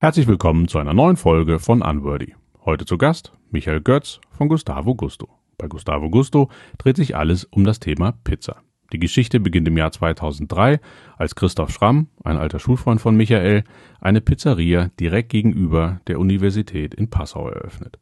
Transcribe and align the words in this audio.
Herzlich 0.00 0.28
willkommen 0.28 0.68
zu 0.68 0.78
einer 0.78 0.94
neuen 0.94 1.16
Folge 1.16 1.58
von 1.58 1.82
Unworthy. 1.82 2.36
Heute 2.64 2.84
zu 2.84 2.98
Gast 2.98 3.32
Michael 3.50 3.80
Götz 3.80 4.20
von 4.30 4.48
Gustavo 4.48 4.94
Gusto. 4.94 5.28
Bei 5.56 5.66
Gustavo 5.66 6.08
Gusto 6.08 6.50
dreht 6.78 6.94
sich 6.94 7.16
alles 7.16 7.42
um 7.42 7.64
das 7.64 7.80
Thema 7.80 8.12
Pizza. 8.12 8.62
Die 8.92 9.00
Geschichte 9.00 9.40
beginnt 9.40 9.66
im 9.66 9.76
Jahr 9.76 9.90
2003, 9.90 10.78
als 11.16 11.34
Christoph 11.34 11.72
Schramm, 11.72 12.06
ein 12.22 12.36
alter 12.36 12.60
Schulfreund 12.60 13.00
von 13.00 13.16
Michael, 13.16 13.64
eine 14.00 14.20
Pizzeria 14.20 14.92
direkt 15.00 15.30
gegenüber 15.30 16.00
der 16.06 16.20
Universität 16.20 16.94
in 16.94 17.10
Passau 17.10 17.48
eröffnet. 17.48 17.98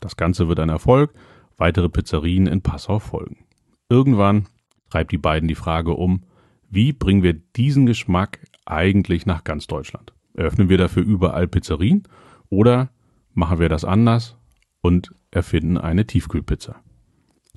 Das 0.00 0.16
Ganze 0.16 0.48
wird 0.48 0.58
ein 0.58 0.68
Erfolg, 0.68 1.14
weitere 1.58 1.88
Pizzerien 1.88 2.48
in 2.48 2.62
Passau 2.62 2.98
folgen. 2.98 3.44
Irgendwann 3.88 4.48
treibt 4.90 5.12
die 5.12 5.18
beiden 5.18 5.46
die 5.46 5.54
Frage 5.54 5.92
um, 5.92 6.24
wie 6.68 6.92
bringen 6.92 7.22
wir 7.22 7.34
diesen 7.34 7.86
Geschmack 7.86 8.40
eigentlich 8.64 9.26
nach 9.26 9.44
ganz 9.44 9.68
Deutschland? 9.68 10.15
Eröffnen 10.36 10.68
wir 10.68 10.76
dafür 10.76 11.02
überall 11.02 11.48
Pizzerien 11.48 12.02
oder 12.50 12.90
machen 13.32 13.58
wir 13.58 13.70
das 13.70 13.84
anders 13.84 14.36
und 14.82 15.10
erfinden 15.30 15.78
eine 15.78 16.06
Tiefkühlpizza? 16.06 16.82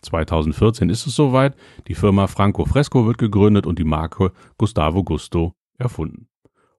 2014 0.01 0.89
ist 0.89 1.05
es 1.05 1.13
soweit, 1.13 1.57
die 1.89 1.93
Firma 1.93 2.27
Franco 2.27 2.63
Fresco 2.63 3.05
wird 3.05 3.17
gegründet 3.17 3.65
und 3.65 3.79
die 3.79 3.83
Marke 3.83 4.31
Gustavo 4.57 5.03
Gusto 5.03 5.55
erfunden. 5.77 6.29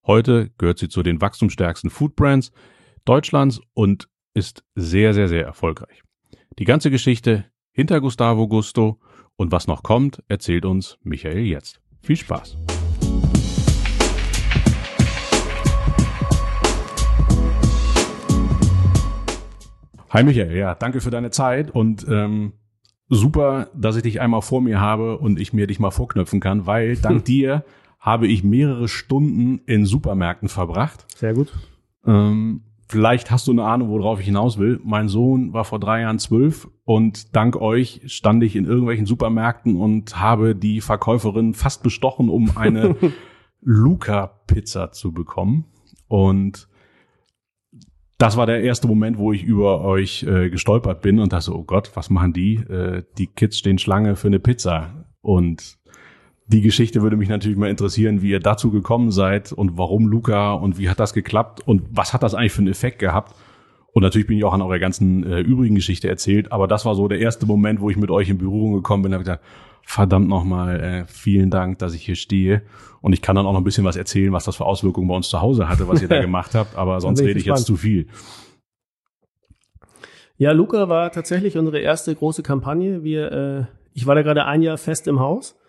Heute 0.07 0.51
gehört 0.57 0.79
sie 0.79 0.89
zu 0.89 1.03
den 1.03 1.21
wachstumsstärksten 1.21 1.91
Foodbrands 1.91 2.51
Deutschlands 3.05 3.61
und 3.75 4.09
ist 4.33 4.65
sehr, 4.75 5.13
sehr, 5.13 5.29
sehr 5.29 5.45
erfolgreich. 5.45 6.03
Die 6.59 6.65
ganze 6.65 6.91
Geschichte 6.91 7.45
hinter 7.73 8.01
Gustavo 8.01 8.49
Gusto 8.49 8.99
und 9.37 9.53
was 9.53 9.67
noch 9.67 9.83
kommt, 9.83 10.23
erzählt 10.29 10.65
uns 10.65 10.99
Michael 11.03 11.45
jetzt. 11.45 11.83
Viel 12.03 12.17
Spaß! 12.17 12.57
Hi 20.13 20.25
Michael, 20.25 20.57
ja, 20.57 20.75
danke 20.75 21.01
für 21.01 21.13
deine 21.13 21.31
Zeit 21.31 21.71
und 21.71 22.05
ähm, 22.11 22.55
super, 23.09 23.69
dass 23.77 23.95
ich 23.95 24.03
dich 24.03 24.21
einmal 24.21 24.43
vor 24.43 24.61
mir 24.61 24.81
habe 24.81 25.19
und 25.19 25.39
ich 25.39 25.53
mir 25.53 25.69
dich 25.69 25.79
mal 25.79 25.93
vorknöpfen 25.93 26.41
kann, 26.41 26.67
weil 26.67 26.97
dank 26.97 27.25
dir 27.27 27.65
habe 28.01 28.27
ich 28.27 28.43
mehrere 28.43 28.89
Stunden 28.89 29.61
in 29.67 29.87
Supermärkten 29.87 30.49
verbracht. 30.49 31.07
Sehr 31.15 31.35
gut. 31.35 31.53
Ähm, 32.05 32.63
vielleicht 32.89 33.31
hast 33.31 33.47
du 33.47 33.53
eine 33.53 33.63
Ahnung, 33.63 33.91
worauf 33.91 34.19
ich 34.19 34.27
hinaus 34.27 34.59
will. 34.59 34.81
Mein 34.83 35.07
Sohn 35.07 35.53
war 35.53 35.65
vor 35.65 35.79
drei 35.79 36.01
Jahren 36.01 36.19
zwölf 36.19 36.67
und 36.85 37.37
dank 37.37 37.55
euch 37.55 38.01
stand 38.07 38.43
ich 38.43 38.57
in 38.57 38.65
irgendwelchen 38.65 39.07
Supermärkten 39.07 39.77
und 39.77 40.19
habe 40.19 40.57
die 40.57 40.81
Verkäuferin 40.81 41.55
fast 41.55 41.85
bestochen, 41.85 42.29
um 42.29 42.57
eine 42.57 42.97
Luca-Pizza 43.61 44.91
zu 44.91 45.13
bekommen. 45.13 45.67
Und 46.09 46.67
das 48.21 48.37
war 48.37 48.45
der 48.45 48.63
erste 48.63 48.87
Moment, 48.87 49.17
wo 49.17 49.33
ich 49.33 49.43
über 49.43 49.81
euch 49.81 50.25
äh, 50.25 50.51
gestolpert 50.51 51.01
bin 51.01 51.21
und 51.21 51.33
dachte, 51.33 51.57
oh 51.57 51.65
Gott, 51.65 51.91
was 51.95 52.11
machen 52.11 52.35
die? 52.35 52.57
Äh, 52.57 53.03
die 53.17 53.29
Kids 53.29 53.59
stehen 53.59 53.79
Schlange 53.79 54.15
für 54.15 54.29
eine 54.29 54.39
Pizza. 54.39 55.07
Und 55.23 55.79
die 56.47 56.61
Geschichte 56.61 57.01
würde 57.01 57.17
mich 57.17 57.31
natürlich 57.31 57.57
mal 57.57 57.71
interessieren, 57.71 58.21
wie 58.21 58.31
ihr 58.31 58.41
dazu 58.41 58.71
gekommen 58.71 59.11
seid 59.11 59.53
und 59.53 59.79
warum 59.79 60.07
Luca 60.07 60.53
und 60.53 60.79
wie 60.79 60.91
hat 60.91 61.01
das 61.01 61.15
geklappt 61.15 61.67
und 61.67 61.85
was 61.91 62.13
hat 62.13 62.23
das 62.23 62.35
eigentlich 62.35 62.53
für 62.53 62.59
einen 62.59 62.69
Effekt 62.69 62.99
gehabt? 62.99 63.35
Und 63.93 64.03
natürlich 64.03 64.27
bin 64.27 64.39
ich 64.39 64.45
auch 64.45 64.53
an 64.53 64.63
eurer 64.63 64.79
ganzen 64.79 65.25
äh, 65.25 65.41
übrigen 65.41 65.75
Geschichte 65.75 66.09
erzählt, 66.09 66.53
aber 66.53 66.69
das 66.69 66.85
war 66.85 66.95
so 66.95 67.09
der 67.09 67.19
erste 67.19 67.47
Moment, 67.47 67.81
wo 67.81 67.91
ich 67.91 67.97
mit 67.97 68.11
euch 68.11 68.29
in 68.29 68.39
Berührung 68.39 68.75
gekommen 68.75 69.03
bin, 69.03 69.13
habe 69.13 69.25
gesagt, 69.25 69.45
verdammt 69.83 70.29
nochmal, 70.29 70.81
äh, 70.81 71.05
vielen 71.07 71.51
Dank, 71.51 71.79
dass 71.79 71.95
ich 71.95 72.05
hier 72.05 72.15
stehe. 72.15 72.63
Und 73.01 73.13
ich 73.13 73.23
kann 73.23 73.35
dann 73.35 73.47
auch 73.47 73.53
noch 73.53 73.61
ein 73.61 73.65
bisschen 73.65 73.85
was 73.85 73.97
erzählen, 73.97 74.33
was 74.33 74.45
das 74.45 74.57
für 74.57 74.65
Auswirkungen 74.65 75.09
bei 75.09 75.17
uns 75.17 75.29
zu 75.29 75.41
Hause 75.41 75.69
hatte, 75.69 75.89
was 75.89 76.03
ihr 76.03 76.09
da 76.09 76.21
gemacht 76.21 76.55
habt, 76.55 76.77
aber 76.77 77.01
sonst 77.01 77.21
rede 77.21 77.41
ich 77.41 77.47
jetzt 77.47 77.67
zu 77.67 77.77
viel. 77.77 78.07
Ja, 80.37 80.53
Luca 80.53 80.89
war 80.89 81.11
tatsächlich 81.13 81.59
unsere 81.59 81.81
erste 81.81 82.15
große 82.15 82.43
Kampagne. 82.43 83.03
Wir, 83.03 83.33
äh, 83.33 83.65
ich 83.93 84.07
war 84.07 84.15
da 84.15 84.23
gerade 84.23 84.47
ein 84.47 84.63
Jahr 84.63 84.79
fest 84.79 85.09
im 85.09 85.21
Haus 85.21 85.60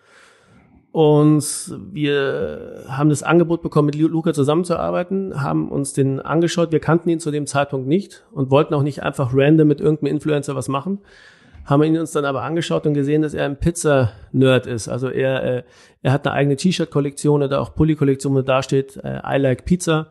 und 0.92 1.42
wir 1.90 2.84
haben 2.86 3.08
das 3.08 3.22
Angebot 3.22 3.62
bekommen, 3.62 3.86
mit 3.86 3.94
Luca 3.94 4.34
zusammenzuarbeiten, 4.34 5.42
haben 5.42 5.70
uns 5.70 5.94
den 5.94 6.20
angeschaut. 6.20 6.70
Wir 6.70 6.80
kannten 6.80 7.08
ihn 7.08 7.18
zu 7.18 7.30
dem 7.30 7.46
Zeitpunkt 7.46 7.88
nicht 7.88 8.24
und 8.30 8.50
wollten 8.50 8.74
auch 8.74 8.82
nicht 8.82 9.02
einfach 9.02 9.30
random 9.32 9.68
mit 9.68 9.80
irgendeinem 9.80 10.12
Influencer 10.12 10.54
was 10.54 10.68
machen, 10.68 10.98
haben 11.64 11.82
ihn 11.82 11.98
uns 11.98 12.12
dann 12.12 12.26
aber 12.26 12.42
angeschaut 12.42 12.86
und 12.86 12.92
gesehen, 12.92 13.22
dass 13.22 13.32
er 13.32 13.46
ein 13.46 13.58
Pizza-Nerd 13.58 14.66
ist. 14.66 14.88
Also 14.88 15.08
er, 15.08 15.42
äh, 15.42 15.62
er 16.02 16.12
hat 16.12 16.26
eine 16.26 16.34
eigene 16.34 16.56
T-Shirt-Kollektion 16.56 17.42
oder 17.42 17.62
auch 17.62 17.74
Pulli-Kollektion, 17.74 18.34
wo 18.34 18.42
da 18.42 18.62
steht 18.62 18.98
äh, 18.98 19.20
I 19.24 19.38
like 19.38 19.64
Pizza. 19.64 20.08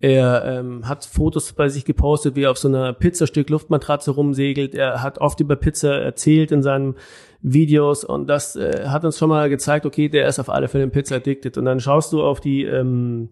Er 0.00 0.44
ähm, 0.44 0.88
hat 0.88 1.04
Fotos 1.04 1.52
bei 1.52 1.68
sich 1.68 1.84
gepostet, 1.84 2.34
wie 2.34 2.44
er 2.44 2.52
auf 2.52 2.58
so 2.58 2.68
einer 2.68 2.92
Pizzastück 2.92 3.50
Luftmatratze 3.50 4.12
rumsegelt. 4.12 4.74
Er 4.74 5.02
hat 5.02 5.18
oft 5.18 5.38
über 5.40 5.56
Pizza 5.56 6.00
erzählt 6.00 6.52
in 6.52 6.62
seinen 6.62 6.94
Videos 7.40 8.04
und 8.04 8.26
das 8.28 8.56
äh, 8.56 8.86
hat 8.88 9.04
uns 9.04 9.18
schon 9.18 9.28
mal 9.28 9.48
gezeigt, 9.48 9.86
okay, 9.86 10.08
der 10.08 10.26
ist 10.26 10.38
auf 10.38 10.50
alle 10.50 10.68
Fälle 10.68 10.84
ein 10.84 10.90
Pizza 10.90 11.16
addicted. 11.16 11.56
Und 11.56 11.66
dann 11.66 11.80
schaust 11.80 12.12
du 12.12 12.22
auf 12.22 12.40
die 12.40 12.64
ähm, 12.64 13.28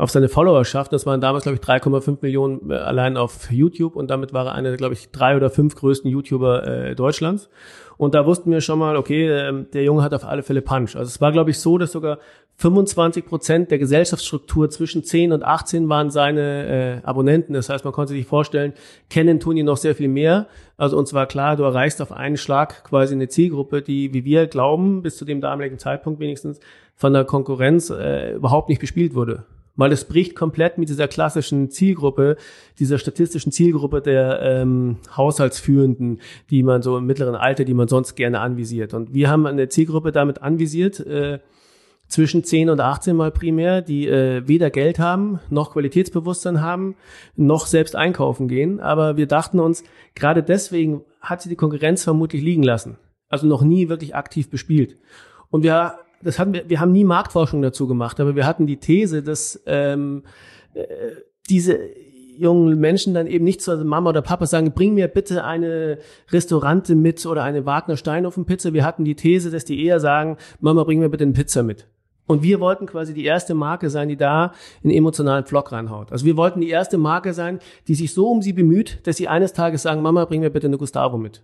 auf 0.00 0.10
seine 0.10 0.28
Followerschaft. 0.28 0.92
Das 0.92 1.04
waren 1.04 1.20
damals, 1.20 1.44
glaube 1.44 1.58
ich, 1.60 1.62
3,5 1.62 2.18
Millionen 2.22 2.70
äh, 2.70 2.74
allein 2.74 3.16
auf 3.16 3.50
YouTube 3.50 3.96
und 3.96 4.10
damit 4.10 4.32
war 4.32 4.46
er 4.46 4.54
einer, 4.54 4.74
glaube 4.76 4.94
ich, 4.94 5.10
drei 5.10 5.36
oder 5.36 5.50
fünf 5.50 5.74
größten 5.76 6.10
YouTuber 6.10 6.66
äh, 6.66 6.94
Deutschlands. 6.94 7.50
Und 7.98 8.14
da 8.14 8.24
wussten 8.24 8.50
wir 8.50 8.62
schon 8.62 8.78
mal, 8.78 8.96
okay, 8.96 9.28
äh, 9.28 9.64
der 9.74 9.84
Junge 9.84 10.02
hat 10.02 10.14
auf 10.14 10.24
alle 10.24 10.42
Fälle 10.42 10.62
Punch. 10.62 10.96
Also 10.96 11.08
es 11.08 11.20
war, 11.20 11.32
glaube 11.32 11.50
ich, 11.50 11.58
so, 11.58 11.76
dass 11.76 11.92
sogar 11.92 12.18
25 12.60 13.24
Prozent 13.24 13.70
der 13.70 13.78
Gesellschaftsstruktur 13.78 14.68
zwischen 14.68 15.02
10 15.02 15.32
und 15.32 15.42
18 15.42 15.88
waren 15.88 16.10
seine 16.10 17.00
äh, 17.02 17.06
Abonnenten. 17.06 17.54
Das 17.54 17.70
heißt, 17.70 17.86
man 17.86 17.94
konnte 17.94 18.12
sich 18.12 18.26
vorstellen, 18.26 18.74
kennen 19.08 19.40
tun 19.40 19.56
ihn 19.56 19.64
noch 19.64 19.78
sehr 19.78 19.94
viel 19.94 20.08
mehr. 20.08 20.46
Also 20.76 20.98
uns 20.98 21.14
war 21.14 21.24
klar, 21.24 21.56
du 21.56 21.62
erreichst 21.62 22.02
auf 22.02 22.12
einen 22.12 22.36
Schlag 22.36 22.84
quasi 22.84 23.14
eine 23.14 23.28
Zielgruppe, 23.28 23.80
die, 23.80 24.12
wie 24.12 24.26
wir 24.26 24.46
glauben, 24.46 25.00
bis 25.00 25.16
zu 25.16 25.24
dem 25.24 25.40
damaligen 25.40 25.78
Zeitpunkt 25.78 26.20
wenigstens 26.20 26.60
von 26.96 27.14
der 27.14 27.24
Konkurrenz 27.24 27.88
äh, 27.88 28.34
überhaupt 28.34 28.68
nicht 28.68 28.80
bespielt 28.80 29.14
wurde 29.14 29.44
weil 29.76 29.92
es 29.92 30.04
bricht 30.04 30.36
komplett 30.36 30.76
mit 30.76 30.90
dieser 30.90 31.08
klassischen 31.08 31.70
Zielgruppe, 31.70 32.36
dieser 32.78 32.98
statistischen 32.98 33.50
Zielgruppe 33.50 34.02
der 34.02 34.42
ähm, 34.42 34.98
Haushaltsführenden, 35.16 36.20
die 36.50 36.62
man 36.62 36.82
so 36.82 36.98
im 36.98 37.06
mittleren 37.06 37.34
Alter, 37.34 37.64
die 37.64 37.72
man 37.72 37.88
sonst 37.88 38.14
gerne 38.14 38.40
anvisiert. 38.40 38.92
Und 38.92 39.14
wir 39.14 39.30
haben 39.30 39.46
eine 39.46 39.70
Zielgruppe 39.70 40.12
damit 40.12 40.42
anvisiert, 40.42 41.00
äh, 41.00 41.38
zwischen 42.10 42.44
10 42.44 42.68
und 42.68 42.80
18 42.80 43.16
mal 43.16 43.30
primär, 43.30 43.80
die 43.80 44.06
äh, 44.06 44.46
weder 44.46 44.68
Geld 44.70 44.98
haben, 44.98 45.40
noch 45.48 45.72
Qualitätsbewusstsein 45.72 46.60
haben, 46.60 46.96
noch 47.36 47.66
selbst 47.66 47.96
einkaufen 47.96 48.48
gehen. 48.48 48.80
Aber 48.80 49.16
wir 49.16 49.26
dachten 49.26 49.58
uns, 49.60 49.84
gerade 50.14 50.42
deswegen 50.42 51.02
hat 51.20 51.40
sie 51.40 51.48
die 51.48 51.56
Konkurrenz 51.56 52.04
vermutlich 52.04 52.42
liegen 52.42 52.62
lassen. 52.62 52.98
Also 53.28 53.46
noch 53.46 53.62
nie 53.62 53.88
wirklich 53.88 54.14
aktiv 54.14 54.50
bespielt. 54.50 54.98
Und 55.50 55.62
wir 55.62 55.94
das 56.22 56.38
hatten 56.38 56.52
wir, 56.52 56.68
wir 56.68 56.80
haben 56.80 56.92
nie 56.92 57.04
Marktforschung 57.04 57.62
dazu 57.62 57.86
gemacht, 57.86 58.20
aber 58.20 58.36
wir 58.36 58.46
hatten 58.46 58.66
die 58.66 58.76
These, 58.76 59.22
dass 59.22 59.62
ähm, 59.66 60.24
äh, 60.74 60.84
diese 61.48 61.78
jungen 62.36 62.78
Menschen 62.78 63.12
dann 63.14 63.26
eben 63.26 63.44
nicht 63.44 63.60
zu 63.60 63.76
Mama 63.84 64.10
oder 64.10 64.22
Papa 64.22 64.46
sagen, 64.46 64.72
bring 64.72 64.94
mir 64.94 65.08
bitte 65.08 65.44
eine 65.44 65.98
Restaurante 66.30 66.94
mit 66.94 67.24
oder 67.26 67.42
eine 67.42 67.66
Wagner 67.66 67.96
Steinhofen 67.96 68.46
Pizza. 68.46 68.72
Wir 68.72 68.84
hatten 68.84 69.04
die 69.04 69.14
These, 69.14 69.50
dass 69.50 69.64
die 69.64 69.84
eher 69.84 70.00
sagen, 70.00 70.38
Mama, 70.58 70.84
bring 70.84 71.00
mir 71.00 71.10
bitte 71.10 71.24
eine 71.24 71.34
Pizza 71.34 71.62
mit. 71.62 71.86
Und 72.30 72.44
wir 72.44 72.60
wollten 72.60 72.86
quasi 72.86 73.12
die 73.12 73.24
erste 73.24 73.54
Marke 73.54 73.90
sein, 73.90 74.08
die 74.08 74.16
da 74.16 74.52
einen 74.84 74.92
emotionalen 74.92 75.44
Vlog 75.44 75.72
reinhaut. 75.72 76.12
Also 76.12 76.24
wir 76.24 76.36
wollten 76.36 76.60
die 76.60 76.70
erste 76.70 76.96
Marke 76.96 77.34
sein, 77.34 77.58
die 77.88 77.96
sich 77.96 78.14
so 78.14 78.30
um 78.30 78.40
sie 78.40 78.52
bemüht, 78.52 79.04
dass 79.04 79.16
sie 79.16 79.26
eines 79.26 79.52
Tages 79.52 79.82
sagen, 79.82 80.00
Mama, 80.00 80.26
bring 80.26 80.40
mir 80.40 80.50
bitte 80.50 80.68
eine 80.68 80.78
Gustavo 80.78 81.18
mit. 81.18 81.42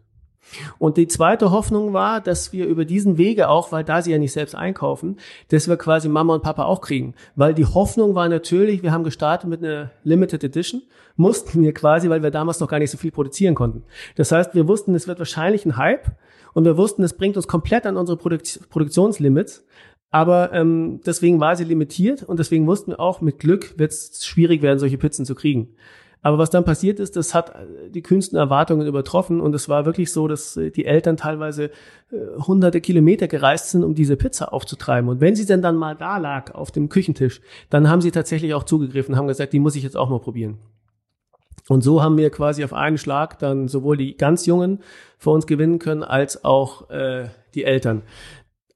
Und 0.78 0.96
die 0.96 1.08
zweite 1.08 1.50
Hoffnung 1.50 1.92
war, 1.92 2.20
dass 2.20 2.52
wir 2.52 2.66
über 2.68 2.84
diesen 2.84 3.18
Wege 3.18 3.48
auch, 3.48 3.72
weil 3.72 3.82
da 3.82 4.00
sie 4.00 4.12
ja 4.12 4.18
nicht 4.18 4.30
selbst 4.30 4.54
einkaufen, 4.54 5.16
dass 5.48 5.66
wir 5.66 5.76
quasi 5.76 6.08
Mama 6.08 6.34
und 6.34 6.44
Papa 6.44 6.62
auch 6.66 6.82
kriegen. 6.82 7.14
Weil 7.34 7.52
die 7.52 7.66
Hoffnung 7.66 8.14
war 8.14 8.28
natürlich, 8.28 8.84
wir 8.84 8.92
haben 8.92 9.02
gestartet 9.02 9.50
mit 9.50 9.64
einer 9.64 9.90
Limited 10.04 10.44
Edition, 10.44 10.82
mussten 11.16 11.62
wir 11.62 11.74
quasi, 11.74 12.08
weil 12.10 12.22
wir 12.22 12.30
damals 12.30 12.60
noch 12.60 12.68
gar 12.68 12.78
nicht 12.78 12.92
so 12.92 12.96
viel 12.96 13.10
produzieren 13.10 13.56
konnten. 13.56 13.82
Das 14.14 14.30
heißt, 14.30 14.54
wir 14.54 14.68
wussten, 14.68 14.94
es 14.94 15.08
wird 15.08 15.18
wahrscheinlich 15.18 15.66
ein 15.66 15.76
Hype 15.78 16.12
und 16.54 16.64
wir 16.64 16.76
wussten, 16.76 17.02
es 17.02 17.14
bringt 17.14 17.36
uns 17.36 17.48
komplett 17.48 17.86
an 17.86 17.96
unsere 17.96 18.16
Produk 18.16 18.42
Produktionslimits. 18.70 19.64
Aber 20.16 20.50
ähm, 20.54 21.02
deswegen 21.04 21.40
war 21.40 21.56
sie 21.56 21.64
limitiert 21.64 22.22
und 22.22 22.38
deswegen 22.38 22.66
wussten 22.66 22.92
wir 22.92 23.00
auch, 23.00 23.20
mit 23.20 23.38
Glück 23.38 23.78
wird 23.78 23.92
es 23.92 24.24
schwierig 24.24 24.62
werden, 24.62 24.78
solche 24.78 24.96
Pizzen 24.96 25.26
zu 25.26 25.34
kriegen. 25.34 25.74
Aber 26.22 26.38
was 26.38 26.48
dann 26.48 26.64
passiert 26.64 27.00
ist, 27.00 27.16
das 27.16 27.34
hat 27.34 27.50
äh, 27.50 27.90
die 27.90 28.00
kühnsten 28.00 28.38
Erwartungen 28.38 28.86
übertroffen 28.86 29.42
und 29.42 29.54
es 29.54 29.68
war 29.68 29.84
wirklich 29.84 30.10
so, 30.10 30.26
dass 30.26 30.56
äh, 30.56 30.70
die 30.70 30.86
Eltern 30.86 31.18
teilweise 31.18 31.64
äh, 31.64 32.16
hunderte 32.38 32.80
Kilometer 32.80 33.28
gereist 33.28 33.72
sind, 33.72 33.84
um 33.84 33.94
diese 33.94 34.16
Pizza 34.16 34.54
aufzutreiben. 34.54 35.10
Und 35.10 35.20
wenn 35.20 35.36
sie 35.36 35.44
denn 35.44 35.60
dann 35.60 35.76
mal 35.76 35.94
da 35.94 36.16
lag 36.16 36.54
auf 36.54 36.70
dem 36.70 36.88
Küchentisch, 36.88 37.42
dann 37.68 37.90
haben 37.90 38.00
sie 38.00 38.10
tatsächlich 38.10 38.54
auch 38.54 38.64
zugegriffen, 38.64 39.16
haben 39.16 39.28
gesagt, 39.28 39.52
die 39.52 39.60
muss 39.60 39.76
ich 39.76 39.82
jetzt 39.82 39.98
auch 39.98 40.08
mal 40.08 40.20
probieren. 40.20 40.56
Und 41.68 41.82
so 41.82 42.02
haben 42.02 42.16
wir 42.16 42.30
quasi 42.30 42.64
auf 42.64 42.72
einen 42.72 42.96
Schlag 42.96 43.38
dann 43.38 43.68
sowohl 43.68 43.96
die 43.96 44.16
ganz 44.16 44.46
Jungen 44.46 44.80
für 45.18 45.30
uns 45.30 45.46
gewinnen 45.46 45.78
können, 45.78 46.04
als 46.04 46.42
auch 46.42 46.88
äh, 46.90 47.28
die 47.54 47.64
Eltern. 47.64 48.02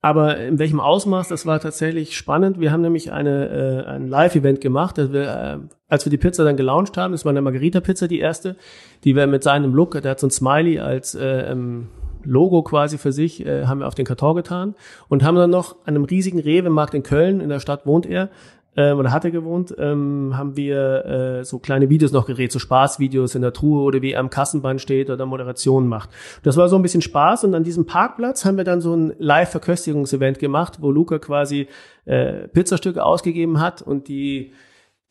Aber 0.02 0.38
in 0.38 0.58
welchem 0.58 0.81
Ausmaß, 0.81 1.29
das 1.29 1.44
war 1.44 1.61
tatsächlich 1.61 2.17
spannend. 2.17 2.58
Wir 2.58 2.73
haben 2.73 2.81
nämlich 2.81 3.12
eine, 3.12 3.85
äh, 3.87 3.87
ein 3.87 4.08
Live-Event 4.08 4.62
gemacht, 4.62 4.97
dass 4.97 5.12
wir, 5.12 5.23
äh, 5.23 5.58
als 5.88 6.06
wir 6.06 6.11
die 6.11 6.17
Pizza 6.17 6.43
dann 6.44 6.56
gelauncht 6.56 6.97
haben, 6.97 7.12
das 7.12 7.26
war 7.26 7.31
eine 7.31 7.43
Margarita-Pizza, 7.43 8.08
die 8.08 8.19
erste, 8.19 8.56
die 9.05 9.14
wir 9.14 9.26
mit 9.26 9.43
seinem 9.43 9.75
Look, 9.75 10.00
der 10.00 10.12
hat 10.12 10.20
so 10.20 10.26
ein 10.26 10.31
Smiley 10.31 10.79
als 10.79 11.14
äh, 11.14 11.50
ähm, 11.50 11.88
Logo 12.25 12.62
quasi 12.62 12.97
für 12.97 13.12
sich, 13.12 13.44
äh, 13.44 13.67
haben 13.67 13.81
wir 13.81 13.87
auf 13.87 13.94
den 13.94 14.06
Karton 14.06 14.37
getan 14.37 14.75
und 15.08 15.23
haben 15.23 15.37
dann 15.37 15.50
noch 15.50 15.76
an 15.85 15.97
einem 15.97 16.05
riesigen 16.05 16.38
Rewe-Markt 16.38 16.94
in 16.94 17.03
Köln, 17.03 17.41
in 17.41 17.50
der 17.50 17.61
Stadt 17.61 17.85
wohnt 17.85 18.06
er, 18.06 18.31
ähm, 18.76 18.99
oder 18.99 19.12
hat 19.12 19.25
er 19.25 19.31
gewohnt, 19.31 19.75
ähm, 19.78 20.32
haben 20.37 20.56
wir 20.56 21.05
äh, 21.05 21.44
so 21.44 21.58
kleine 21.58 21.90
Videos 21.90 22.12
noch 22.12 22.26
gedreht, 22.26 22.52
so 22.52 22.58
Spaßvideos 22.58 23.34
in 23.34 23.43
der 23.43 23.52
Truhe 23.52 23.82
oder 23.82 24.02
wie 24.02 24.12
er 24.12 24.20
am 24.20 24.31
Kassenband 24.31 24.81
steht 24.81 25.11
oder 25.11 25.26
Moderationen 25.26 25.88
macht. 25.88 26.11
Das 26.43 26.56
war 26.56 26.69
so 26.69 26.76
ein 26.76 26.82
bisschen 26.82 27.02
Spaß 27.02 27.44
und 27.44 27.55
an 27.55 27.64
diesem 27.64 27.87
Parkplatz 27.87 28.44
haben 28.44 28.56
wir 28.56 28.64
dann 28.64 28.81
so 28.81 28.94
ein 28.94 29.12
Live-Verköstigungsevent 29.19 30.38
gemacht, 30.38 30.78
wo 30.81 30.90
Luca 30.90 31.19
quasi 31.19 31.69
äh, 32.05 32.49
Pizzastücke 32.49 33.05
ausgegeben 33.05 33.61
hat 33.61 33.82
und 33.82 34.08
die 34.08 34.52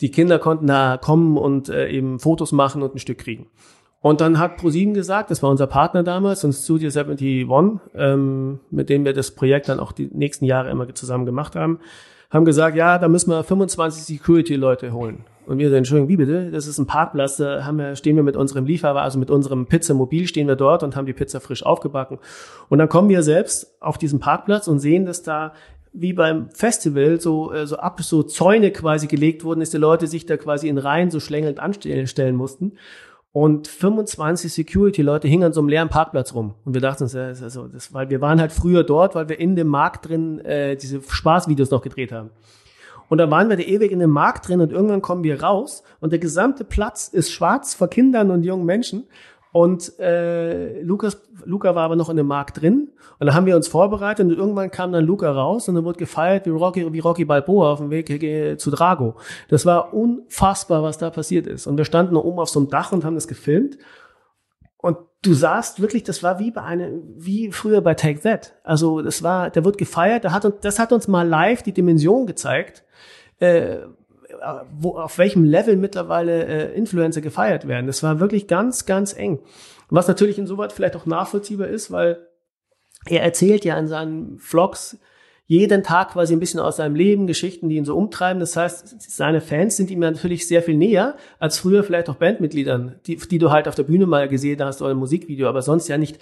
die 0.02 0.12
Kinder 0.12 0.40
konnten 0.40 0.68
da 0.68 0.98
kommen 0.98 1.38
und 1.38 1.70
äh, 1.70 1.90
eben 1.90 2.20
Fotos 2.20 2.52
machen 2.52 2.82
und 2.82 2.96
ein 2.96 3.00
Stück 3.00 3.18
kriegen. 3.18 3.48
Und 4.02 4.22
dann 4.22 4.40
hat 4.40 4.56
ProSieben 4.56 4.94
gesagt, 4.94 5.30
das 5.30 5.44
war 5.44 5.50
unser 5.50 5.68
Partner 5.68 6.04
damals 6.04 6.46
und 6.46 6.54
Studio 6.54 6.88
71, 6.88 7.46
ähm, 7.96 8.60
mit 8.70 8.90
dem 8.90 9.04
wir 9.04 9.14
das 9.14 9.32
Projekt 9.32 9.68
dann 9.68 9.80
auch 9.80 9.92
die 9.92 10.10
nächsten 10.14 10.46
Jahre 10.46 10.70
immer 10.70 10.94
zusammen 10.96 11.26
gemacht 11.26 11.58
haben, 11.58 11.80
haben 12.30 12.46
gesagt, 12.46 12.76
ja, 12.76 12.98
da 12.98 13.08
müssen 13.08 13.32
wir 13.32 13.44
25 13.44 14.04
Security-Leute 14.04 14.94
holen. 14.94 15.26
Und 15.48 15.58
wir 15.58 15.70
sagen, 15.70 15.80
Entschuldigung, 15.80 16.10
wie 16.10 16.18
bitte? 16.18 16.52
Das 16.52 16.68
ist 16.68 16.78
ein 16.78 16.86
Parkplatz, 16.86 17.38
da 17.38 17.66
haben 17.66 17.78
wir, 17.78 17.96
stehen 17.96 18.16
wir 18.16 18.22
mit 18.22 18.38
unserem 18.38 18.66
Lieferwagen, 18.66 19.04
also 19.04 19.18
mit 19.18 19.32
unserem 19.32 19.66
Pizzamobil 19.66 20.28
stehen 20.28 20.48
wir 20.48 20.56
dort 20.56 20.84
und 20.84 20.96
haben 20.96 21.08
die 21.08 21.14
Pizza 21.14 21.40
frisch 21.40 21.66
aufgebacken. 21.66 22.20
Und 22.70 22.78
dann 22.78 22.88
kommen 22.88 23.10
wir 23.10 23.24
selbst 23.24 23.76
auf 23.80 23.98
diesen 23.98 24.20
Parkplatz 24.20 24.68
und 24.68 24.78
sehen, 24.78 25.06
dass 25.06 25.24
da 25.24 25.54
wie 25.92 26.14
beim 26.14 26.52
Festival 26.52 27.20
so, 27.20 27.52
äh, 27.52 27.66
so 27.66 27.78
ab, 27.78 28.00
so 28.02 28.22
Zäune 28.22 28.72
quasi 28.72 29.08
gelegt 29.08 29.44
wurden, 29.44 29.60
dass 29.60 29.72
die 29.72 29.78
Leute 29.78 30.06
sich 30.06 30.28
da 30.28 30.38
quasi 30.38 30.68
in 30.68 30.78
Reihen 30.78 31.10
so 31.10 31.20
schlängelnd 31.20 31.60
anstellen 31.60 32.36
mussten. 32.36 32.74
Und 33.32 33.68
25 33.68 34.52
Security-Leute 34.52 35.28
hingen 35.28 35.44
an 35.44 35.54
so 35.54 35.62
einem 35.62 35.70
leeren 35.70 35.90
Parkplatz 35.90 36.34
rum. 36.34 36.56
Und 36.66 36.74
wir 36.74 36.82
dachten 36.82 37.04
uns, 37.04 37.16
also 37.16 37.68
das, 37.68 37.94
weil 37.94 38.10
wir 38.10 38.22
waren 38.22 38.42
halt 38.42 38.52
früher 38.52 38.84
dort, 38.84 39.14
weil 39.14 39.30
wir 39.30 39.40
in 39.40 39.56
dem 39.56 39.68
Markt 39.68 40.10
drin 40.10 40.40
äh, 40.40 40.76
diese 40.76 41.00
Spaßvideos 41.02 41.70
noch 41.70 41.84
gedreht 41.84 42.12
haben. 42.12 42.32
Und 43.08 43.18
da 43.18 43.30
waren 43.30 43.50
wir 43.50 43.58
da 43.58 43.64
ewig 43.64 43.92
in 43.92 44.00
dem 44.00 44.12
Markt 44.12 44.48
drin 44.48 44.62
und 44.62 44.72
irgendwann 44.72 45.02
kommen 45.02 45.24
wir 45.24 45.42
raus 45.42 45.84
und 46.00 46.12
der 46.12 46.20
gesamte 46.20 46.64
Platz 46.64 47.08
ist 47.08 47.32
schwarz 47.32 47.74
vor 47.74 47.88
Kindern 47.88 48.32
und 48.32 48.44
jungen 48.44 48.66
Menschen. 48.66 49.08
Und 49.52 49.98
äh, 50.00 50.82
Lukas, 50.82 51.22
Luca 51.44 51.74
war 51.74 51.84
aber 51.84 51.96
noch 51.96 52.10
in 52.10 52.18
dem 52.18 52.28
Markt 52.28 52.62
drin. 52.62 52.92
Und 53.18 53.28
dann 53.28 53.36
haben 53.36 53.46
wir 53.46 53.56
uns 53.56 53.68
vorbereitet 53.68 54.26
und 54.26 54.38
irgendwann 54.38 54.70
kam 54.70 54.92
dann 54.92 55.06
Luca 55.06 55.32
raus 55.32 55.68
und 55.68 55.76
dann 55.76 55.86
wurde 55.86 55.98
gefeiert 55.98 56.46
wie 56.46 56.52
Rocky, 56.52 56.94
wie 56.94 57.00
Rocky 57.00 57.26
Balboa 57.26 57.74
auf 57.74 57.80
dem 57.80 57.90
Weg 57.90 58.60
zu 58.60 58.72
Drago. 58.72 59.16
Das 59.50 59.66
war 59.66 59.94
unfassbar, 59.94 60.84
was 60.84 61.00
da 61.00 61.10
passiert 61.10 61.48
ist. 61.48 61.66
Und 61.66 61.78
wir 61.78 61.86
standen 61.86 62.16
oben 62.16 62.40
auf 62.40 62.50
so 62.50 62.60
einem 62.60 62.70
Dach 62.70 62.92
und 62.92 63.04
haben 63.04 63.16
das 63.16 63.28
gefilmt. 63.28 63.78
Und 64.78 64.98
du 65.22 65.34
sahst 65.34 65.82
wirklich, 65.82 66.04
das 66.04 66.24
war 66.24 66.40
wie 66.40 66.52
bei 66.52 66.62
eine, 66.62 67.02
wie 67.18 67.52
früher 67.52 67.82
bei 67.82 67.96
Take 67.96 68.22
That. 68.22 68.54
Also 68.64 69.02
das 69.02 69.24
war, 69.24 69.50
der 69.50 69.66
wird 69.66 69.78
gefeiert, 69.78 70.24
der 70.24 70.32
hat 70.32 70.46
uns, 70.46 70.56
das 70.62 70.80
hat 70.80 70.94
uns 70.94 71.08
mal 71.08 71.28
live 71.28 71.64
die 71.64 71.74
Dimension 71.74 72.28
gezeigt, 72.28 72.86
äh, 73.40 73.80
wo, 74.72 74.98
auf 74.98 75.18
welchem 75.18 75.44
Level 75.44 75.76
mittlerweile 75.76 76.46
äh, 76.46 76.76
Influencer 76.76 77.22
gefeiert 77.22 77.68
werden. 77.68 77.88
Das 77.88 78.04
war 78.04 78.20
wirklich 78.20 78.48
ganz, 78.48 78.86
ganz 78.86 79.14
eng. 79.14 79.40
Was 79.90 80.08
natürlich 80.08 80.38
insoweit 80.38 80.72
vielleicht 80.72 80.96
auch 80.96 81.06
nachvollziehbar 81.06 81.68
ist, 81.68 81.92
weil 81.92 82.28
er 83.06 83.24
erzählt 83.24 83.66
ja 83.66 83.78
in 83.78 83.88
seinen 83.88 84.38
Vlogs 84.38 85.00
jeden 85.50 85.82
Tag 85.82 86.12
quasi 86.12 86.34
ein 86.34 86.40
bisschen 86.40 86.60
aus 86.60 86.76
seinem 86.76 86.94
Leben, 86.94 87.26
Geschichten, 87.26 87.70
die 87.70 87.78
ihn 87.78 87.84
so 87.84 87.98
umtreiben. 87.98 88.40
Das 88.40 88.56
heißt, 88.56 89.02
seine 89.02 89.42
Fans 89.42 89.76
sind 89.76 89.90
ihm 89.90 89.98
natürlich 89.98 90.48
sehr 90.48 90.62
viel 90.62 90.78
näher 90.78 91.16
als 91.40 91.58
früher 91.58 91.84
vielleicht 91.84 92.08
auch 92.08 92.18
Bandmitgliedern, 92.18 93.00
die, 93.08 93.16
die 93.16 93.40
du 93.40 93.50
halt 93.50 93.68
auf 93.68 93.74
der 93.74 93.82
Bühne 93.82 94.06
mal 94.06 94.30
gesehen 94.30 94.64
hast 94.64 94.80
oder 94.84 94.92
im 94.92 95.00
Musikvideo, 95.00 95.50
aber 95.50 95.64
sonst 95.64 95.88
ja 95.88 95.98
nicht 95.98 96.20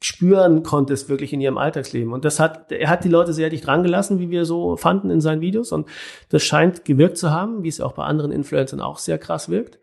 spüren 0.00 0.62
konntest 0.62 1.10
wirklich 1.10 1.34
in 1.34 1.42
ihrem 1.42 1.58
Alltagsleben. 1.58 2.14
Und 2.14 2.24
das 2.24 2.40
hat, 2.40 2.72
er 2.72 2.88
hat 2.88 3.04
die 3.04 3.10
Leute 3.10 3.34
sehr 3.34 3.50
dicht 3.50 3.68
rangelassen, 3.68 4.18
wie 4.20 4.30
wir 4.30 4.46
so 4.46 4.78
fanden 4.78 5.10
in 5.10 5.20
seinen 5.20 5.42
Videos. 5.42 5.70
Und 5.70 5.86
das 6.30 6.42
scheint 6.42 6.86
gewirkt 6.86 7.18
zu 7.18 7.30
haben, 7.30 7.64
wie 7.64 7.68
es 7.68 7.82
auch 7.82 7.92
bei 7.92 8.04
anderen 8.04 8.32
Influencern 8.32 8.80
auch 8.80 8.96
sehr 8.96 9.18
krass 9.18 9.50
wirkt. 9.50 9.80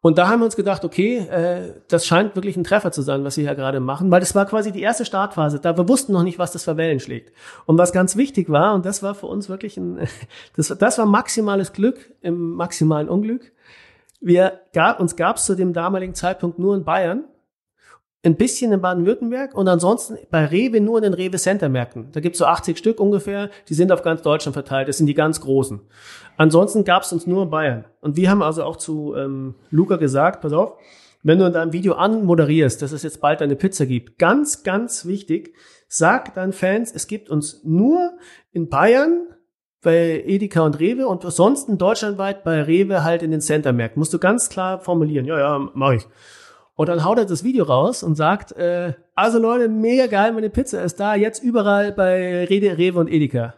Und 0.00 0.16
da 0.16 0.28
haben 0.28 0.40
wir 0.40 0.44
uns 0.44 0.54
gedacht, 0.54 0.84
okay, 0.84 1.18
äh, 1.18 1.74
das 1.88 2.06
scheint 2.06 2.36
wirklich 2.36 2.56
ein 2.56 2.62
Treffer 2.62 2.92
zu 2.92 3.02
sein, 3.02 3.24
was 3.24 3.36
wir 3.36 3.44
hier 3.44 3.56
gerade 3.56 3.80
machen, 3.80 4.10
weil 4.12 4.20
das 4.20 4.34
war 4.34 4.46
quasi 4.46 4.70
die 4.70 4.80
erste 4.80 5.04
Startphase. 5.04 5.58
Da 5.58 5.76
wir 5.76 5.88
wussten 5.88 6.12
noch 6.12 6.22
nicht, 6.22 6.38
was 6.38 6.52
das 6.52 6.64
für 6.64 6.76
Wellen 6.76 7.00
schlägt. 7.00 7.32
Und 7.66 7.78
was 7.78 7.92
ganz 7.92 8.14
wichtig 8.16 8.48
war, 8.48 8.74
und 8.74 8.86
das 8.86 9.02
war 9.02 9.16
für 9.16 9.26
uns 9.26 9.48
wirklich 9.48 9.76
ein, 9.76 10.06
das, 10.56 10.68
das 10.68 10.98
war 10.98 11.06
maximales 11.06 11.72
Glück 11.72 12.12
im 12.20 12.52
maximalen 12.52 13.08
Unglück. 13.08 13.52
Wir 14.20 14.60
gab, 14.72 15.00
uns 15.00 15.16
gab 15.16 15.36
es 15.36 15.44
zu 15.44 15.56
dem 15.56 15.72
damaligen 15.72 16.14
Zeitpunkt 16.14 16.58
nur 16.58 16.76
in 16.76 16.84
Bayern 16.84 17.24
ein 18.24 18.36
bisschen 18.36 18.72
in 18.72 18.80
Baden-Württemberg 18.80 19.54
und 19.54 19.68
ansonsten 19.68 20.18
bei 20.30 20.44
Rewe 20.44 20.80
nur 20.80 20.98
in 20.98 21.04
den 21.04 21.14
Rewe 21.14 21.36
Center 21.36 21.68
Märkten. 21.68 22.10
Da 22.12 22.20
gibt's 22.20 22.38
so 22.38 22.46
80 22.46 22.76
Stück 22.76 23.00
ungefähr, 23.00 23.50
die 23.68 23.74
sind 23.74 23.92
auf 23.92 24.02
ganz 24.02 24.22
Deutschland 24.22 24.54
verteilt, 24.54 24.88
das 24.88 24.98
sind 24.98 25.06
die 25.06 25.14
ganz 25.14 25.40
großen. 25.40 25.80
Ansonsten 26.36 26.84
gab's 26.84 27.12
uns 27.12 27.26
nur 27.26 27.44
in 27.44 27.50
Bayern. 27.50 27.84
Und 28.00 28.16
wir 28.16 28.30
haben 28.30 28.42
also 28.42 28.64
auch 28.64 28.76
zu 28.76 29.14
ähm, 29.14 29.54
Luca 29.70 29.96
gesagt, 29.96 30.40
pass 30.40 30.52
auf, 30.52 30.74
wenn 31.22 31.38
du 31.38 31.46
in 31.46 31.52
deinem 31.52 31.72
Video 31.72 31.94
anmoderierst, 31.94 32.82
dass 32.82 32.92
es 32.92 33.02
jetzt 33.02 33.20
bald 33.20 33.40
eine 33.40 33.56
Pizza 33.56 33.86
gibt, 33.86 34.18
ganz, 34.18 34.62
ganz 34.62 35.06
wichtig, 35.06 35.54
sag 35.88 36.34
deinen 36.34 36.52
Fans, 36.52 36.92
es 36.92 37.06
gibt 37.06 37.30
uns 37.30 37.62
nur 37.64 38.12
in 38.52 38.68
Bayern, 38.68 39.26
bei 39.80 40.24
Edeka 40.26 40.62
und 40.62 40.80
Rewe 40.80 41.06
und 41.06 41.24
ansonsten 41.24 41.78
deutschlandweit 41.78 42.42
bei 42.42 42.62
Rewe 42.62 43.04
halt 43.04 43.22
in 43.22 43.30
den 43.30 43.40
Centermärkten. 43.40 44.00
Musst 44.00 44.12
du 44.12 44.18
ganz 44.18 44.48
klar 44.48 44.80
formulieren. 44.80 45.24
Ja, 45.24 45.38
ja, 45.38 45.70
mach 45.72 45.92
ich. 45.92 46.06
Und 46.78 46.88
dann 46.88 47.04
haut 47.04 47.18
er 47.18 47.24
das 47.24 47.42
Video 47.42 47.64
raus 47.64 48.04
und 48.04 48.14
sagt, 48.14 48.52
äh, 48.52 48.92
also 49.16 49.40
Leute, 49.40 49.68
mega 49.68 50.06
geil, 50.06 50.30
meine 50.30 50.48
Pizza 50.48 50.80
ist 50.84 51.00
da, 51.00 51.16
jetzt 51.16 51.42
überall 51.42 51.90
bei 51.90 52.44
Rede, 52.44 52.78
Rewe 52.78 53.00
und 53.00 53.08
Edeka. 53.08 53.54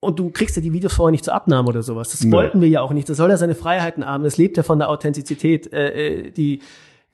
Und 0.00 0.18
du 0.18 0.30
kriegst 0.30 0.56
ja 0.56 0.62
die 0.62 0.72
Videos 0.72 0.94
vorher 0.94 1.10
nicht 1.10 1.26
zur 1.26 1.34
Abnahme 1.34 1.68
oder 1.68 1.82
sowas. 1.82 2.12
Das 2.12 2.24
nee. 2.24 2.32
wollten 2.32 2.62
wir 2.62 2.68
ja 2.68 2.80
auch 2.80 2.94
nicht. 2.94 3.10
Das 3.10 3.18
soll 3.18 3.28
ja 3.28 3.36
seine 3.36 3.54
Freiheiten 3.54 4.06
haben. 4.06 4.24
Das 4.24 4.38
lebt 4.38 4.56
ja 4.56 4.62
von 4.62 4.78
der 4.78 4.88
Authentizität, 4.88 5.70
äh, 5.70 6.28
äh 6.28 6.30
die 6.30 6.62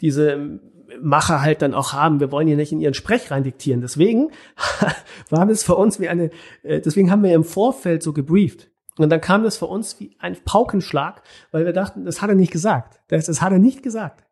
diese 0.00 0.60
Macher 1.02 1.42
halt 1.42 1.60
dann 1.60 1.74
auch 1.74 1.92
haben. 1.92 2.20
Wir 2.20 2.30
wollen 2.30 2.46
ja 2.46 2.54
nicht 2.54 2.70
in 2.70 2.80
ihren 2.80 2.94
Sprech 2.94 3.32
rein 3.32 3.42
diktieren. 3.42 3.80
Deswegen 3.80 4.30
war 5.30 5.48
es 5.50 5.64
für 5.64 5.74
uns 5.74 5.98
wie 5.98 6.08
eine, 6.08 6.30
äh, 6.62 6.80
deswegen 6.80 7.10
haben 7.10 7.24
wir 7.24 7.34
im 7.34 7.42
Vorfeld 7.42 8.04
so 8.04 8.12
gebrieft. 8.12 8.69
Und 9.02 9.10
dann 9.10 9.20
kam 9.20 9.42
das 9.42 9.56
für 9.56 9.66
uns 9.66 9.98
wie 10.00 10.16
ein 10.18 10.36
Paukenschlag, 10.44 11.22
weil 11.52 11.64
wir 11.64 11.72
dachten, 11.72 12.04
das 12.04 12.22
hat 12.22 12.30
er 12.30 12.36
nicht 12.36 12.52
gesagt. 12.52 13.00
Das, 13.08 13.26
das 13.26 13.42
hat 13.42 13.52
er 13.52 13.58
nicht 13.58 13.82
gesagt. 13.82 14.24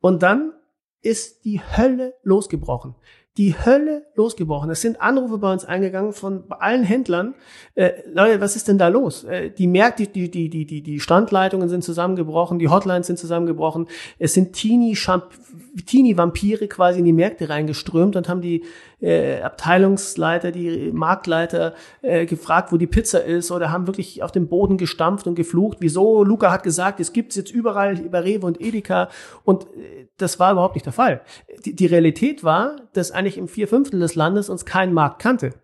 Und 0.00 0.22
dann 0.22 0.52
ist 1.00 1.44
die 1.44 1.60
Hölle 1.60 2.14
losgebrochen 2.22 2.94
die 3.38 3.54
Hölle 3.54 4.04
losgebrochen. 4.16 4.68
Es 4.68 4.80
sind 4.80 5.00
Anrufe 5.00 5.38
bei 5.38 5.52
uns 5.52 5.64
eingegangen 5.64 6.12
von 6.12 6.42
allen 6.50 6.82
Händlern. 6.82 7.36
Äh, 7.76 7.92
Leute, 8.12 8.40
was 8.40 8.56
ist 8.56 8.66
denn 8.66 8.78
da 8.78 8.88
los? 8.88 9.22
Äh, 9.22 9.50
die 9.50 9.68
Märkte, 9.68 10.08
die, 10.08 10.28
die, 10.28 10.50
die, 10.50 10.66
die, 10.66 10.82
die 10.82 10.98
Standleitungen 10.98 11.68
sind 11.68 11.84
zusammengebrochen, 11.84 12.58
die 12.58 12.68
Hotlines 12.68 13.06
sind 13.06 13.16
zusammengebrochen. 13.16 13.86
Es 14.18 14.34
sind 14.34 14.54
Teenie-Vampire 14.54 16.66
quasi 16.66 16.98
in 16.98 17.04
die 17.04 17.12
Märkte 17.12 17.48
reingeströmt 17.48 18.16
und 18.16 18.28
haben 18.28 18.40
die 18.40 18.64
äh, 19.00 19.40
Abteilungsleiter, 19.40 20.50
die 20.50 20.90
Marktleiter 20.92 21.74
äh, 22.02 22.26
gefragt, 22.26 22.72
wo 22.72 22.76
die 22.76 22.86
Pizza 22.86 23.24
ist 23.24 23.50
oder 23.50 23.70
haben 23.70 23.86
wirklich 23.86 24.22
auf 24.22 24.32
dem 24.32 24.48
Boden 24.48 24.76
gestampft 24.76 25.26
und 25.26 25.34
geflucht. 25.34 25.78
Wieso? 25.80 26.24
Luca 26.24 26.50
hat 26.50 26.62
gesagt, 26.62 27.00
es 27.00 27.12
gibt's 27.12 27.36
jetzt 27.36 27.52
überall 27.52 27.96
bei 27.96 28.20
Rewe 28.20 28.46
und 28.46 28.60
Edeka 28.60 29.08
und 29.44 29.64
äh, 29.64 30.08
das 30.16 30.40
war 30.40 30.52
überhaupt 30.52 30.74
nicht 30.74 30.86
der 30.86 30.92
Fall. 30.92 31.20
Die, 31.64 31.74
die 31.74 31.86
Realität 31.86 32.42
war, 32.42 32.76
dass 32.92 33.12
eigentlich 33.12 33.38
im 33.38 33.48
vier 33.48 33.68
Fünftel 33.68 34.00
des 34.00 34.14
Landes 34.14 34.48
uns 34.48 34.64
kein 34.64 34.92
Markt 34.92 35.20
kannte. 35.20 35.54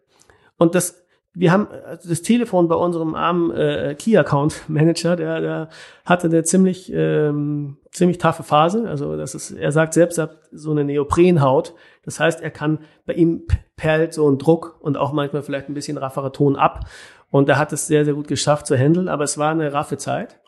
Und 0.59 0.75
das 0.75 1.05
wir 1.37 1.51
haben 1.51 1.67
also 1.85 2.09
das 2.09 2.23
Telefon 2.23 2.69
bei 2.69 2.77
unserem 2.77 3.17
armen 3.17 3.51
äh, 3.51 3.97
Key 3.99 4.17
Account 4.17 4.69
Manager, 4.69 5.17
der, 5.17 5.41
der 5.41 5.69
hatte 6.05 6.29
eine 6.29 6.45
ziemlich 6.45 6.93
ähm, 6.95 7.79
ziemlich 7.91 8.19
taffe 8.19 8.43
Phase. 8.43 8.89
Also 8.89 9.17
das 9.17 9.35
ist, 9.35 9.53
er 9.53 9.73
sagt 9.73 9.95
selbst, 9.95 10.19
er 10.19 10.25
hat 10.25 10.39
so 10.53 10.71
eine 10.71 10.85
Neoprenhaut. 10.85 11.75
Das 12.05 12.21
heißt, 12.21 12.41
er 12.41 12.51
kann 12.51 12.81
bei 13.07 13.15
ihm 13.15 13.47
perlt 13.77 14.15
so 14.15 14.31
ein 14.31 14.39
Druck 14.39 14.79
und 14.81 14.97
auch 14.97 15.13
manchmal 15.13 15.43
vielleicht 15.43 15.69
ein 15.69 15.75
bisschen 15.75 15.99
rafferer 15.99 16.33
Ton 16.33 16.57
ab. 16.57 16.87
Und 17.31 17.49
er 17.49 17.59
hat 17.59 17.73
es 17.73 17.87
sehr 17.87 18.05
sehr 18.05 18.15
gut 18.15 18.29
geschafft 18.29 18.67
zu 18.67 18.77
handeln. 18.77 19.09
Aber 19.09 19.25
es 19.25 19.39
war 19.39 19.51
eine 19.51 19.73
raffe 19.73 19.97
Zeit 19.97 20.41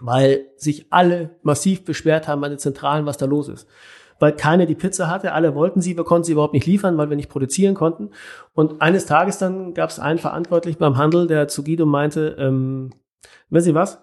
weil 0.00 0.46
sich 0.56 0.86
alle 0.90 1.30
massiv 1.42 1.84
beschwert 1.84 2.28
haben 2.28 2.40
bei 2.40 2.48
den 2.48 2.58
Zentralen, 2.58 3.06
was 3.06 3.16
da 3.16 3.26
los 3.26 3.48
ist. 3.48 3.68
Weil 4.18 4.32
keiner 4.32 4.64
die 4.64 4.74
Pizza 4.74 5.08
hatte, 5.08 5.32
alle 5.32 5.54
wollten 5.54 5.82
sie, 5.82 5.96
wir 5.96 6.04
konnten 6.04 6.24
sie 6.24 6.32
überhaupt 6.32 6.54
nicht 6.54 6.66
liefern, 6.66 6.96
weil 6.96 7.10
wir 7.10 7.16
nicht 7.16 7.28
produzieren 7.28 7.74
konnten. 7.74 8.10
Und 8.54 8.80
eines 8.80 9.04
Tages 9.04 9.38
dann 9.38 9.74
gab 9.74 9.90
es 9.90 9.98
einen 9.98 10.18
Verantwortlichen 10.18 10.78
beim 10.78 10.96
Handel, 10.96 11.26
der 11.26 11.48
zu 11.48 11.62
Guido 11.62 11.84
meinte, 11.84 12.36
ähm, 12.38 12.90
wissen 13.50 13.66
Sie 13.66 13.74
was, 13.74 14.02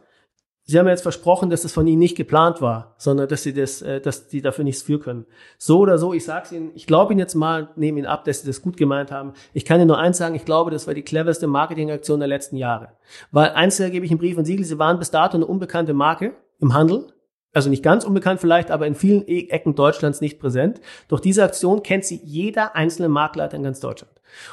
Sie 0.66 0.80
haben 0.80 0.88
jetzt 0.88 1.02
versprochen, 1.02 1.50
dass 1.50 1.64
das 1.64 1.74
von 1.74 1.86
Ihnen 1.88 2.00
nicht 2.00 2.16
geplant 2.16 2.62
war, 2.62 2.96
sondern 2.98 3.28
dass 3.28 3.44
Sie 3.44 3.54
das, 3.54 3.82
äh, 3.82 4.00
dass 4.00 4.28
die 4.28 4.42
dafür 4.42 4.64
nichts 4.64 4.82
für 4.82 4.98
können. 4.98 5.26
So 5.58 5.80
oder 5.80 5.98
so, 5.98 6.14
ich 6.14 6.24
sage 6.24 6.56
Ihnen, 6.56 6.72
ich 6.74 6.88
glaube 6.88 7.12
Ihnen 7.12 7.20
jetzt 7.20 7.36
mal, 7.36 7.70
nehme 7.76 8.00
Ihnen 8.00 8.08
ab, 8.08 8.24
dass 8.24 8.42
Sie 8.42 8.48
das 8.48 8.62
gut 8.62 8.78
gemeint 8.78 9.12
haben. 9.12 9.34
Ich 9.54 9.66
kann 9.66 9.80
Ihnen 9.80 9.88
nur 9.88 10.00
eins 10.00 10.18
sagen, 10.18 10.36
ich 10.36 10.46
glaube, 10.46 10.72
das 10.72 10.88
war 10.88 10.94
die 10.94 11.02
cleverste 11.02 11.48
Marketingaktion 11.48 12.20
der 12.20 12.30
letzten 12.30 12.56
Jahre. 12.56 12.90
Weil 13.32 13.50
eins 13.52 13.78
gebe 13.78 14.06
ich 14.06 14.12
im 14.12 14.18
Brief 14.18 14.38
und 14.38 14.46
Siegel, 14.46 14.66
Sie 14.66 14.80
waren 14.80 15.00
bis 15.00 15.12
dato 15.12 15.36
eine 15.36 15.46
unbekannte 15.46 15.94
Marke 15.94 16.34
im 16.60 16.74
Handel 16.74 17.13
also 17.54 17.70
nicht 17.70 17.84
ganz 17.84 18.04
unbekannt 18.04 18.42
vielleicht, 18.42 18.72
aber 18.72 18.88
in 18.88 18.96
vielen 18.96 19.28
e- 19.28 19.48
Ecken 19.50 19.76
Deutschlands 19.76 20.22
nicht 20.22 20.40
präsent. 20.40 20.82
Durch 21.08 21.22
diese 21.22 21.44
Aktion 21.44 21.84
kennt 21.84 22.06
sie 22.06 22.20
jeder 22.24 22.76
einzelne 22.76 23.10
Marktleiter 23.10 23.58
in 23.58 23.64
ganz 23.64 23.80
Deutschland. 23.80 24.12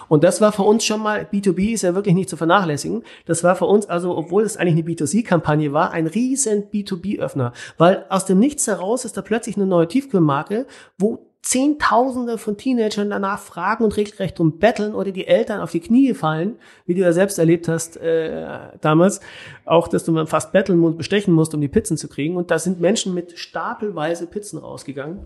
Und 0.09 0.25
das 0.25 0.43
war 0.43 0.53
für 0.53 0.63
uns 0.63 0.85
schon 0.85 1.01
mal, 1.01 1.27
B2B 1.33 1.73
ist 1.73 1.83
ja 1.83 1.95
wirklich 1.95 2.15
nicht 2.15 2.29
zu 2.29 2.37
vernachlässigen, 2.37 3.03
das 3.25 3.43
war 3.43 3.57
für 3.57 3.65
uns 3.65 3.87
also, 3.87 4.15
obwohl 4.17 4.43
es 4.43 4.59
eigentlich 4.59 4.85
eine 4.85 4.95
B2C-Kampagne 4.95 5.73
war, 5.73 5.93
ein 5.93 6.07
riesen 6.07 6.65
B2B-Öffner. 6.65 7.53
Weil 7.79 8.05
aus 8.11 8.27
dem 8.27 8.39
Nichts 8.39 8.67
heraus 8.67 9.07
ist 9.07 9.17
da 9.17 9.23
plötzlich 9.23 9.57
eine 9.57 9.67
neue 9.67 9.89
Tiefkühlmarke, 9.89 10.67
wo 10.99 11.30
Zehntausende 11.43 12.37
von 12.37 12.59
Teenagern 12.59 13.09
danach 13.09 13.39
fragen 13.39 13.85
und 13.85 13.97
regelrecht 13.97 14.39
drum 14.39 14.59
betteln 14.59 14.95
oder 14.95 15.11
die 15.11 15.27
Eltern 15.27 15.61
auf 15.61 15.71
die 15.71 15.81
Knie 15.81 16.13
fallen, 16.13 16.57
wie 16.85 16.95
du 16.95 17.01
ja 17.01 17.13
selbst 17.13 17.39
erlebt 17.39 17.67
hast 17.67 17.97
äh, 17.97 18.47
damals, 18.83 19.21
auch 19.65 19.89
dass 19.89 20.05
du 20.05 20.27
fast 20.27 20.53
betteln 20.53 20.85
und 20.85 20.99
bestechen 20.99 21.33
musst, 21.33 21.55
um 21.55 21.61
die 21.63 21.69
Pizzen 21.69 21.97
zu 21.97 22.09
kriegen. 22.09 22.37
Und 22.37 22.51
da 22.51 22.59
sind 22.59 22.81
Menschen 22.81 23.15
mit 23.15 23.39
stapelweise 23.39 24.27
Pizzen 24.27 24.59
rausgegangen. 24.59 25.21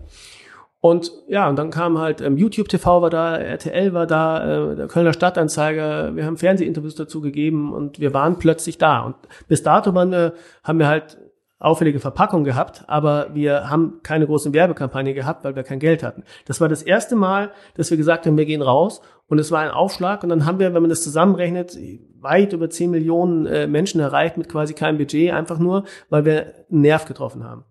Und 0.79 1.11
ja, 1.27 1.49
und 1.49 1.57
dann 1.57 1.71
kam 1.71 1.97
halt 1.97 2.21
ähm, 2.21 2.37
YouTube 2.37 2.69
TV 2.69 3.01
war 3.01 3.09
da, 3.09 3.35
RTL 3.37 3.93
war 3.93 4.05
da, 4.05 4.71
äh, 4.71 4.75
der 4.75 4.87
Kölner 4.87 5.13
Stadtanzeiger, 5.13 6.15
wir 6.15 6.25
haben 6.25 6.37
Fernsehinterviews 6.37 6.93
dazu 6.93 7.21
gegeben 7.21 7.73
und 7.73 7.99
wir 7.99 8.13
waren 8.13 8.37
plötzlich 8.37 8.77
da. 8.77 9.01
Und 9.01 9.15
bis 9.47 9.63
dato 9.63 9.95
waren 9.95 10.11
wir, 10.11 10.33
haben 10.63 10.77
wir 10.77 10.87
halt 10.87 11.17
auffällige 11.57 11.99
Verpackung 11.99 12.43
gehabt, 12.43 12.83
aber 12.87 13.33
wir 13.33 13.69
haben 13.69 14.01
keine 14.03 14.25
große 14.25 14.51
Werbekampagne 14.53 15.13
gehabt, 15.13 15.43
weil 15.45 15.55
wir 15.55 15.63
kein 15.63 15.79
Geld 15.79 16.03
hatten. 16.03 16.23
Das 16.45 16.59
war 16.59 16.67
das 16.67 16.81
erste 16.81 17.15
Mal, 17.15 17.51
dass 17.75 17.89
wir 17.89 17.97
gesagt 17.97 18.25
haben, 18.25 18.37
wir 18.37 18.45
gehen 18.45 18.61
raus 18.61 19.01
und 19.27 19.39
es 19.39 19.51
war 19.51 19.61
ein 19.61 19.71
Aufschlag 19.71 20.23
und 20.23 20.29
dann 20.29 20.45
haben 20.45 20.59
wir, 20.59 20.73
wenn 20.73 20.81
man 20.81 20.89
das 20.89 21.01
zusammenrechnet, 21.03 21.77
weit 22.19 22.53
über 22.53 22.69
10 22.69 22.91
Millionen 22.91 23.45
äh, 23.45 23.67
Menschen 23.67 24.01
erreicht 24.01 24.35
mit 24.37 24.49
quasi 24.49 24.73
keinem 24.73 24.97
Budget, 24.97 25.31
einfach 25.31 25.57
nur, 25.57 25.85
weil 26.09 26.25
wir 26.25 26.53
einen 26.69 26.81
Nerv 26.81 27.05
getroffen 27.05 27.43
haben. 27.43 27.63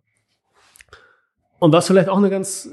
Und 1.58 1.72
was 1.72 1.86
vielleicht 1.86 2.08
auch 2.08 2.18
eine 2.18 2.30
ganz, 2.30 2.70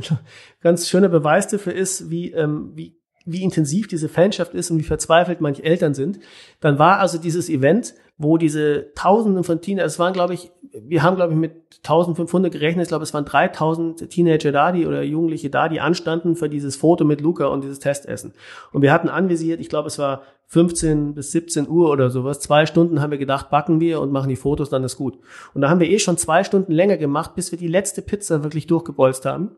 ganz 0.60 0.88
schöner 0.88 1.08
Beweis 1.08 1.48
dafür 1.48 1.74
ist, 1.74 2.10
wie, 2.10 2.32
ähm, 2.32 2.72
wie, 2.74 2.96
wie 3.24 3.42
intensiv 3.42 3.88
diese 3.88 4.08
Fanschaft 4.08 4.54
ist 4.54 4.70
und 4.70 4.78
wie 4.78 4.84
verzweifelt 4.84 5.40
manche 5.40 5.64
Eltern 5.64 5.94
sind, 5.94 6.18
dann 6.60 6.78
war 6.78 6.98
also 6.98 7.18
dieses 7.18 7.48
Event 7.48 7.94
wo 8.16 8.38
diese 8.38 8.92
Tausenden 8.94 9.42
von 9.42 9.60
Teenagern, 9.60 9.86
es 9.86 9.98
waren 9.98 10.12
glaube 10.12 10.34
ich, 10.34 10.52
wir 10.72 11.02
haben 11.02 11.16
glaube 11.16 11.32
ich 11.32 11.38
mit 11.38 11.52
1500 11.78 12.52
gerechnet, 12.52 12.84
ich 12.84 12.88
glaube 12.88 13.02
es 13.02 13.12
waren 13.12 13.24
3000 13.24 14.08
Teenager 14.08 14.52
da, 14.52 14.70
die 14.70 14.86
oder 14.86 15.02
Jugendliche 15.02 15.50
da, 15.50 15.68
die 15.68 15.80
anstanden 15.80 16.36
für 16.36 16.48
dieses 16.48 16.76
Foto 16.76 17.04
mit 17.04 17.20
Luca 17.20 17.46
und 17.46 17.64
dieses 17.64 17.80
Testessen. 17.80 18.32
Und 18.72 18.82
wir 18.82 18.92
hatten 18.92 19.08
anvisiert, 19.08 19.60
ich 19.60 19.68
glaube 19.68 19.88
es 19.88 19.98
war 19.98 20.22
15 20.46 21.14
bis 21.14 21.32
17 21.32 21.68
Uhr 21.68 21.90
oder 21.90 22.10
sowas, 22.10 22.38
zwei 22.38 22.66
Stunden 22.66 23.02
haben 23.02 23.10
wir 23.10 23.18
gedacht, 23.18 23.50
backen 23.50 23.80
wir 23.80 24.00
und 24.00 24.12
machen 24.12 24.28
die 24.28 24.36
Fotos, 24.36 24.70
dann 24.70 24.84
ist 24.84 24.96
gut. 24.96 25.18
Und 25.52 25.62
da 25.62 25.68
haben 25.68 25.80
wir 25.80 25.90
eh 25.90 25.98
schon 25.98 26.16
zwei 26.16 26.44
Stunden 26.44 26.72
länger 26.72 26.98
gemacht, 26.98 27.34
bis 27.34 27.50
wir 27.50 27.58
die 27.58 27.68
letzte 27.68 28.00
Pizza 28.00 28.44
wirklich 28.44 28.68
durchgebolzt 28.68 29.26
haben. 29.26 29.56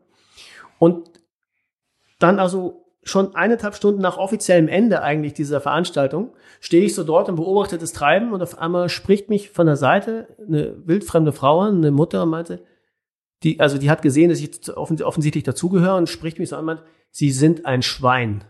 Und 0.79 1.11
dann 2.17 2.39
also 2.39 2.86
schon 3.07 3.35
eineinhalb 3.35 3.75
Stunden 3.75 4.01
nach 4.01 4.17
offiziellem 4.17 4.67
Ende 4.67 5.01
eigentlich 5.01 5.33
dieser 5.33 5.61
Veranstaltung 5.61 6.33
stehe 6.59 6.83
ich 6.83 6.93
so 6.93 7.03
dort 7.03 7.29
und 7.29 7.35
beobachte 7.35 7.77
das 7.77 7.93
Treiben 7.93 8.33
und 8.33 8.41
auf 8.41 8.57
einmal 8.57 8.89
spricht 8.89 9.29
mich 9.29 9.49
von 9.49 9.65
der 9.65 9.77
Seite 9.77 10.27
eine 10.45 10.75
wildfremde 10.85 11.31
Frau 11.31 11.61
an, 11.61 11.77
eine 11.77 11.91
Mutter 11.91 12.23
und 12.23 12.29
meinte, 12.29 12.63
die, 13.43 13.59
also 13.59 13.77
die 13.77 13.89
hat 13.89 14.01
gesehen, 14.01 14.29
dass 14.29 14.39
ich 14.39 14.75
offensichtlich 14.75 15.43
dazugehöre 15.43 15.95
und 15.95 16.09
spricht 16.09 16.39
mich 16.39 16.49
so 16.49 16.57
an 16.57 16.67
und 16.67 16.81
sie 17.11 17.31
sind 17.31 17.65
ein 17.65 17.81
Schwein. 17.81 18.43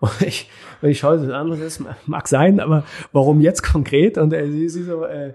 Und 0.00 0.20
ich, 0.20 0.50
wenn 0.80 0.90
ich 0.90 0.98
schaue 0.98 1.18
das 1.18 1.30
an, 1.30 1.50
das 1.60 1.80
mag 2.06 2.26
sein, 2.26 2.58
aber 2.58 2.84
warum 3.12 3.40
jetzt 3.40 3.62
konkret? 3.62 4.18
Und 4.18 4.32
äh, 4.32 4.50
sie, 4.50 4.68
sie 4.68 4.82
so, 4.82 5.04
äh, 5.04 5.34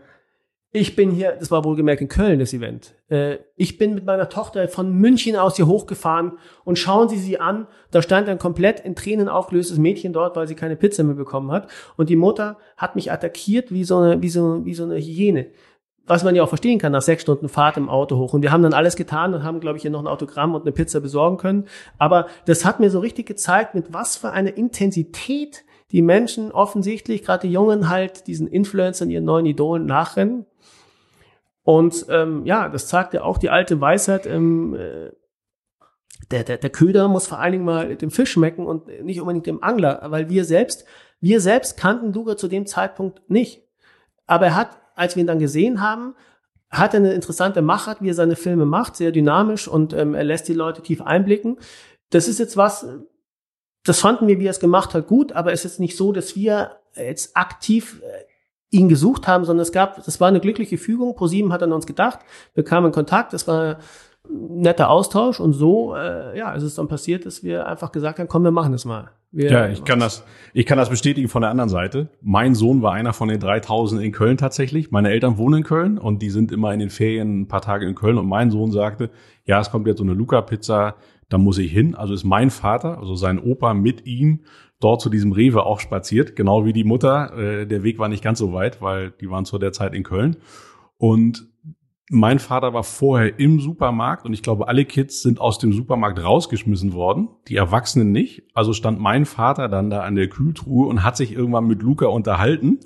ich 0.80 0.96
bin 0.96 1.12
hier, 1.12 1.32
das 1.32 1.50
war 1.50 1.64
wohlgemerkt 1.64 2.02
in 2.02 2.08
Köln, 2.08 2.40
das 2.40 2.54
Event. 2.54 2.94
Äh, 3.10 3.38
ich 3.56 3.78
bin 3.78 3.96
mit 3.96 4.06
meiner 4.06 4.30
Tochter 4.30 4.68
von 4.68 4.92
München 4.94 5.36
aus 5.36 5.56
hier 5.56 5.68
hochgefahren 5.68 6.34
und 6.64 6.78
schauen 6.78 7.10
Sie 7.10 7.18
sie 7.18 7.40
an. 7.40 7.68
Da 7.92 8.02
stand 8.02 8.30
ein 8.30 8.38
komplett 8.38 8.80
in 8.82 8.96
Tränen 8.96 9.28
aufgelöstes 9.28 9.78
Mädchen 9.78 10.14
dort, 10.14 10.36
weil 10.36 10.48
sie 10.48 10.56
keine 10.56 10.76
Pizza 10.76 11.04
mehr 11.04 11.16
bekommen 11.16 11.52
hat. 11.52 11.68
Und 11.96 12.10
die 12.10 12.16
Mutter 12.16 12.58
hat 12.78 12.96
mich 12.96 13.12
attackiert 13.12 13.72
wie 13.72 13.84
so 13.84 13.98
eine, 13.98 14.22
wie 14.22 14.30
so, 14.30 14.66
wie 14.66 14.74
so 14.74 14.84
eine 14.84 14.98
Hyäne. 14.98 15.48
Was 16.06 16.24
man 16.24 16.36
ja 16.36 16.44
auch 16.44 16.50
verstehen 16.50 16.80
kann 16.80 16.94
nach 16.94 17.02
sechs 17.02 17.24
Stunden 17.24 17.50
Fahrt 17.50 17.76
im 17.76 17.90
Auto 17.90 18.18
hoch. 18.18 18.34
Und 18.34 18.42
wir 18.42 18.52
haben 18.52 18.64
dann 18.64 18.74
alles 18.74 18.96
getan 18.96 19.34
und 19.34 19.44
haben, 19.44 19.60
glaube 19.60 19.78
ich, 19.78 19.82
hier 19.82 19.92
noch 19.92 20.00
ein 20.00 20.08
Autogramm 20.08 20.56
und 20.56 20.62
eine 20.62 20.72
Pizza 20.72 21.02
besorgen 21.02 21.38
können. 21.38 21.66
Aber 21.98 22.28
das 22.46 22.64
hat 22.64 22.80
mir 22.80 22.90
so 22.90 23.00
richtig 23.00 23.26
gezeigt, 23.26 23.76
mit 23.76 23.94
was 23.94 24.16
für 24.16 24.32
einer 24.32 24.56
Intensität 24.56 25.66
die 25.92 26.02
Menschen 26.02 26.52
offensichtlich, 26.52 27.24
gerade 27.24 27.48
die 27.48 27.54
Jungen 27.54 27.90
halt, 27.90 28.28
diesen 28.28 28.48
Influencern, 28.48 29.10
ihren 29.10 29.26
neuen 29.26 29.46
Idolen 29.46 29.86
nachrennen. 29.86 30.46
Und 31.68 32.06
ähm, 32.08 32.46
ja, 32.46 32.70
das 32.70 32.88
zeigt 32.88 33.14
ja 33.14 33.24
auch 33.24 33.38
die 33.38 33.50
alte 33.50 33.82
Weisheit, 33.82 34.26
ähm, 34.26 34.74
äh, 34.74 35.12
der, 36.32 36.46
der, 36.46 36.60
der 36.60 36.70
Köder 36.70 37.10
muss 37.10 37.28
vor 37.28 37.40
allen 37.40 37.52
Dingen 37.52 37.66
mal 37.66 37.98
dem 37.98 38.10
Fisch 38.10 38.32
schmecken 38.32 38.66
und 38.66 38.88
nicht 39.04 39.20
unbedingt 39.20 39.48
dem 39.48 39.62
Angler, 39.62 40.02
weil 40.06 40.30
wir 40.30 40.46
selbst, 40.46 40.86
wir 41.20 41.42
selbst 41.42 41.76
kannten 41.76 42.14
Luger 42.14 42.38
zu 42.38 42.48
dem 42.48 42.68
Zeitpunkt 42.68 43.30
nicht. 43.30 43.68
Aber 44.28 44.46
er 44.46 44.56
hat, 44.56 44.80
als 44.96 45.18
wir 45.18 45.24
ihn 45.24 45.28
dann 45.28 45.40
gesehen 45.40 45.82
haben, 45.82 46.16
hat 46.70 46.94
er 46.94 47.02
eine 47.02 47.12
interessante 47.12 47.62
Machart, 47.62 48.02
wie 48.02 48.12
er 48.12 48.14
seine 48.14 48.38
Filme 48.38 48.66
macht, 48.66 48.96
sehr 48.96 49.12
dynamisch 49.12 49.68
und 49.68 49.92
ähm, 49.92 50.14
er 50.14 50.24
lässt 50.24 50.48
die 50.48 50.54
Leute 50.54 50.82
tief 50.82 51.02
einblicken. 51.02 51.60
Das 52.12 52.30
ist 52.30 52.40
jetzt 52.40 52.56
was, 52.56 52.88
das 53.84 54.00
fanden 54.00 54.30
wir, 54.30 54.40
wie 54.40 54.48
er 54.48 54.52
es 54.52 54.62
gemacht 54.62 54.94
hat, 54.94 55.06
gut, 55.08 55.34
aber 55.34 55.52
es 55.52 55.66
ist 55.66 55.82
nicht 55.82 55.98
so, 55.98 56.14
dass 56.14 56.34
wir 56.38 56.78
jetzt 56.96 57.36
aktiv 57.36 58.02
äh, 58.06 58.24
ihn 58.70 58.90
gesucht 58.90 59.28
haben, 59.28 59.46
sondern 59.46 59.64
es 59.64 59.72
gab, 59.72 60.04
das 60.04 60.20
war 60.20 60.28
eine 60.28 60.40
glückliche 60.40 60.78
Fügung. 60.78 61.16
ProSieben 61.16 61.54
hat 61.54 61.64
an 61.64 61.72
uns 61.72 61.86
gedacht, 61.86 62.20
wir 62.54 62.64
kamen 62.64 62.88
in 62.88 62.92
Kontakt, 62.92 63.34
das 63.34 63.48
war 63.48 63.78
ein 64.30 64.62
netter 64.62 64.90
Austausch 64.90 65.40
und 65.40 65.54
so, 65.54 65.96
äh, 65.96 66.38
ja, 66.38 66.54
es 66.56 66.64
ist 66.64 66.78
dann 66.78 66.88
passiert, 66.88 67.26
dass 67.26 67.44
wir 67.44 67.66
einfach 67.68 67.92
gesagt 67.92 68.20
haben, 68.20 68.28
komm, 68.28 68.44
wir 68.44 68.52
machen 68.52 68.74
das 68.74 68.86
mal. 68.86 69.12
Wir 69.32 69.52
ja, 69.52 69.68
ich 69.68 69.84
kann 69.84 70.00
das, 70.00 70.24
ich 70.54 70.66
kann 70.66 70.78
das 70.78 70.90
bestätigen 70.90 71.28
von 71.28 71.42
der 71.42 71.52
anderen 71.52 71.70
Seite. 71.70 72.10
Mein 72.22 72.56
Sohn 72.56 72.82
war 72.82 72.94
einer 72.94 73.12
von 73.12 73.28
den 73.28 73.40
3000 73.40 74.02
in 74.02 74.12
Köln 74.14 74.38
tatsächlich. 74.38 74.90
Meine 74.90 75.10
Eltern 75.10 75.38
wohnen 75.38 75.60
in 75.60 75.64
Köln 75.64 75.98
und 75.98 76.22
die 76.22 76.30
sind 76.30 76.52
immer 76.52 76.74
in 76.74 76.80
den 76.80 76.90
Ferien 76.90 77.42
ein 77.42 77.48
paar 77.48 77.62
Tage 77.62 77.86
in 77.86 77.94
Köln 77.94 78.18
und 78.18 78.28
mein 78.28 78.52
Sohn 78.52 78.72
sagte, 78.72 79.10
ja, 79.46 79.60
es 79.60 79.70
kommt 79.70 79.86
jetzt 79.86 79.98
so 79.98 80.04
eine 80.04 80.14
Luca-Pizza, 80.14 80.96
da 81.30 81.38
muss 81.38 81.58
ich 81.58 81.72
hin. 81.72 81.94
Also 81.94 82.14
ist 82.14 82.24
mein 82.24 82.50
Vater, 82.50 83.00
also 83.00 83.16
sein 83.16 83.40
Opa 83.40 83.74
mit 83.74 84.06
ihm 84.06 84.46
dort 84.80 85.02
zu 85.02 85.10
diesem 85.10 85.32
Rewe 85.32 85.66
auch 85.66 85.80
spaziert, 85.80 86.36
genau 86.36 86.66
wie 86.66 86.74
die 86.74 86.84
Mutter. 86.84 87.38
Äh, 87.38 87.68
der 87.68 87.84
Weg 87.84 88.00
war 88.00 88.10
nicht 88.10 88.24
ganz 88.24 88.40
so 88.40 88.54
weit, 88.54 88.82
weil 88.82 89.12
die 89.12 89.30
waren 89.30 89.46
zu 89.46 89.58
der 89.58 89.74
Zeit 89.74 89.94
in 89.94 90.04
Köln. 90.04 90.38
Und 90.98 91.48
mein 92.10 92.40
Vater 92.40 92.74
war 92.74 92.84
vorher 92.84 93.38
im 93.38 93.60
Supermarkt 93.60 94.26
und 94.26 94.34
ich 94.34 94.42
glaube, 94.42 94.68
alle 94.70 94.86
Kids 94.86 95.22
sind 95.22 95.42
aus 95.42 95.60
dem 95.60 95.74
Supermarkt 95.74 96.24
rausgeschmissen 96.24 96.94
worden, 96.94 97.28
die 97.50 97.58
Erwachsenen 97.58 98.12
nicht. 98.12 98.44
Also 98.54 98.72
stand 98.72 99.00
mein 99.00 99.26
Vater 99.26 99.68
dann 99.68 99.90
da 99.90 100.02
an 100.02 100.16
der 100.16 100.30
Kühltruhe 100.30 100.88
und 100.88 101.04
hat 101.04 101.18
sich 101.18 101.34
irgendwann 101.34 101.68
mit 101.68 101.82
Luca 101.82 102.06
unterhalten 102.06 102.80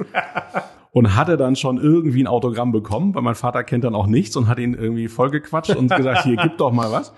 und 0.92 1.16
hatte 1.16 1.38
dann 1.38 1.56
schon 1.56 1.78
irgendwie 1.78 2.24
ein 2.24 2.28
Autogramm 2.28 2.72
bekommen, 2.72 3.14
weil 3.14 3.22
mein 3.22 3.36
Vater 3.36 3.64
kennt 3.64 3.84
dann 3.84 3.94
auch 3.94 4.08
nichts 4.08 4.36
und 4.38 4.48
hat 4.48 4.58
ihn 4.58 4.74
irgendwie 4.74 5.08
vollgequatscht 5.08 5.76
und 5.76 5.96
gesagt, 5.96 6.24
hier, 6.24 6.38
gib 6.38 6.58
doch 6.58 6.72
mal 6.72 6.92
was. 6.92 7.14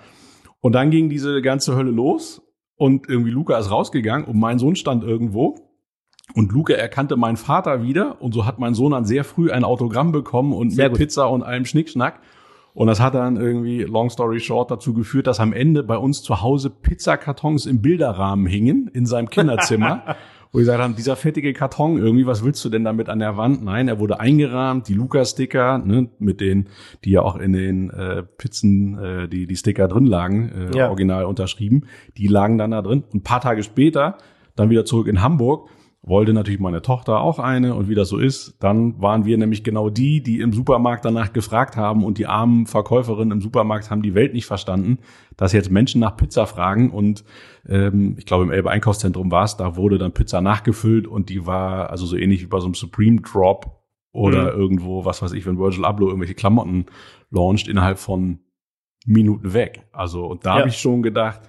Und 0.60 0.72
dann 0.72 0.90
ging 0.90 1.08
diese 1.08 1.40
ganze 1.40 1.74
Hölle 1.74 1.90
los 1.90 2.43
und 2.76 3.08
irgendwie 3.08 3.30
Luca 3.30 3.58
ist 3.58 3.70
rausgegangen 3.70 4.26
und 4.26 4.38
mein 4.38 4.58
Sohn 4.58 4.76
stand 4.76 5.04
irgendwo. 5.04 5.56
Und 6.34 6.52
Luca 6.52 6.72
erkannte 6.74 7.16
meinen 7.16 7.36
Vater 7.36 7.82
wieder 7.82 8.20
und 8.22 8.32
so 8.32 8.46
hat 8.46 8.58
mein 8.58 8.74
Sohn 8.74 8.92
dann 8.92 9.04
sehr 9.04 9.24
früh 9.24 9.50
ein 9.50 9.62
Autogramm 9.62 10.10
bekommen 10.10 10.52
und 10.52 10.70
Sehr 10.70 10.86
mit 10.86 10.92
gut. 10.92 10.98
Pizza 11.00 11.28
und 11.28 11.42
allem 11.42 11.66
Schnickschnack. 11.66 12.20
Und 12.72 12.88
das 12.88 12.98
hat 12.98 13.14
dann 13.14 13.36
irgendwie, 13.36 13.82
long 13.82 14.10
story 14.10 14.40
short, 14.40 14.70
dazu 14.70 14.94
geführt, 14.94 15.28
dass 15.28 15.38
am 15.38 15.52
Ende 15.52 15.84
bei 15.84 15.96
uns 15.96 16.22
zu 16.22 16.42
Hause 16.42 16.70
Pizzakartons 16.70 17.66
im 17.66 17.82
Bilderrahmen 17.82 18.46
hingen 18.46 18.90
in 18.92 19.06
seinem 19.06 19.30
Kinderzimmer. 19.30 20.16
wo 20.54 20.60
ich 20.60 20.66
gesagt 20.66 20.80
haben, 20.80 20.94
dieser 20.94 21.16
fettige 21.16 21.52
Karton 21.52 21.98
irgendwie, 21.98 22.26
was 22.26 22.44
willst 22.44 22.64
du 22.64 22.68
denn 22.68 22.84
damit 22.84 23.08
an 23.08 23.18
der 23.18 23.36
Wand? 23.36 23.64
Nein, 23.64 23.88
er 23.88 23.98
wurde 23.98 24.20
eingerahmt, 24.20 24.86
die 24.86 24.94
Luca-Sticker, 24.94 25.78
ne, 25.78 26.08
mit 26.20 26.40
denen, 26.40 26.68
die 27.04 27.10
ja 27.10 27.22
auch 27.22 27.34
in 27.34 27.52
den 27.52 27.90
äh, 27.90 28.22
Pizzen, 28.22 28.96
äh, 28.96 29.28
die 29.28 29.48
die 29.48 29.56
Sticker 29.56 29.88
drin 29.88 30.06
lagen, 30.06 30.70
äh, 30.72 30.78
ja. 30.78 30.88
original 30.90 31.24
unterschrieben, 31.24 31.86
die 32.16 32.28
lagen 32.28 32.56
dann 32.56 32.70
da 32.70 32.82
drin. 32.82 33.02
Und 33.02 33.14
ein 33.14 33.22
paar 33.24 33.40
Tage 33.40 33.64
später, 33.64 34.16
dann 34.54 34.70
wieder 34.70 34.84
zurück 34.84 35.08
in 35.08 35.22
Hamburg, 35.22 35.68
wollte 36.06 36.34
natürlich 36.34 36.60
meine 36.60 36.82
Tochter 36.82 37.20
auch 37.20 37.38
eine 37.38 37.74
und 37.74 37.88
wie 37.88 37.94
das 37.94 38.08
so 38.08 38.18
ist, 38.18 38.56
dann 38.60 39.00
waren 39.00 39.24
wir 39.24 39.38
nämlich 39.38 39.64
genau 39.64 39.88
die, 39.88 40.22
die 40.22 40.40
im 40.40 40.52
Supermarkt 40.52 41.04
danach 41.04 41.32
gefragt 41.32 41.76
haben 41.76 42.04
und 42.04 42.18
die 42.18 42.26
armen 42.26 42.66
Verkäuferinnen 42.66 43.32
im 43.32 43.40
Supermarkt 43.40 43.90
haben 43.90 44.02
die 44.02 44.14
Welt 44.14 44.34
nicht 44.34 44.44
verstanden, 44.44 44.98
dass 45.36 45.52
jetzt 45.52 45.70
Menschen 45.70 46.00
nach 46.00 46.16
Pizza 46.16 46.46
fragen 46.46 46.90
und 46.90 47.24
ähm, 47.66 48.16
ich 48.18 48.26
glaube 48.26 48.44
im 48.44 48.50
Elbe 48.50 48.70
Einkaufszentrum 48.70 49.30
war 49.30 49.44
es, 49.44 49.56
da 49.56 49.76
wurde 49.76 49.96
dann 49.96 50.12
Pizza 50.12 50.42
nachgefüllt 50.42 51.06
und 51.06 51.30
die 51.30 51.46
war 51.46 51.90
also 51.90 52.04
so 52.04 52.16
ähnlich 52.16 52.42
wie 52.42 52.46
bei 52.48 52.60
so 52.60 52.66
einem 52.66 52.74
Supreme 52.74 53.22
Drop 53.22 53.82
oder 54.12 54.52
mhm. 54.52 54.60
irgendwo, 54.60 55.04
was 55.04 55.22
weiß 55.22 55.32
ich, 55.32 55.46
wenn 55.46 55.58
Virgil 55.58 55.86
Abloh 55.86 56.08
irgendwelche 56.08 56.34
Klamotten 56.34 56.86
launcht, 57.30 57.66
innerhalb 57.66 57.98
von 57.98 58.40
Minuten 59.06 59.52
weg. 59.54 59.86
Also, 59.92 60.26
und 60.26 60.46
da 60.46 60.54
ja. 60.54 60.58
habe 60.60 60.68
ich 60.68 60.78
schon 60.78 61.02
gedacht, 61.02 61.40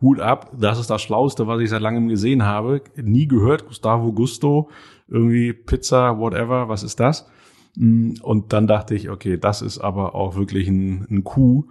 Hut 0.00 0.20
ab, 0.20 0.52
das 0.56 0.78
ist 0.78 0.90
das 0.90 1.02
Schlauste, 1.02 1.46
was 1.46 1.60
ich 1.60 1.70
seit 1.70 1.82
langem 1.82 2.08
gesehen 2.08 2.44
habe. 2.44 2.82
Nie 2.96 3.26
gehört, 3.26 3.66
Gustavo 3.66 4.12
Gusto, 4.12 4.70
irgendwie 5.08 5.52
Pizza, 5.52 6.18
whatever, 6.18 6.68
was 6.68 6.82
ist 6.84 7.00
das? 7.00 7.28
Mm, 7.76 8.14
und 8.22 8.52
dann 8.52 8.66
dachte 8.66 8.94
ich, 8.94 9.10
okay, 9.10 9.36
das 9.38 9.60
ist 9.60 9.78
aber 9.78 10.14
auch 10.14 10.36
wirklich 10.36 10.68
ein, 10.68 11.06
ein 11.10 11.24
Coup. 11.24 11.68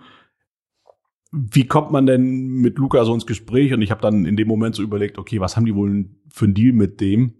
Wie 1.31 1.67
kommt 1.67 1.91
man 1.91 2.05
denn 2.05 2.47
mit 2.47 2.77
Luca 2.77 3.05
so 3.05 3.13
ins 3.13 3.25
Gespräch? 3.25 3.73
Und 3.73 3.81
ich 3.81 3.91
habe 3.91 4.01
dann 4.01 4.25
in 4.25 4.35
dem 4.35 4.47
Moment 4.47 4.75
so 4.75 4.83
überlegt, 4.83 5.17
okay, 5.17 5.39
was 5.39 5.55
haben 5.55 5.65
die 5.65 5.75
wohl 5.75 6.09
für 6.29 6.45
einen 6.45 6.53
Deal 6.53 6.73
mit 6.73 6.99
dem? 6.99 7.33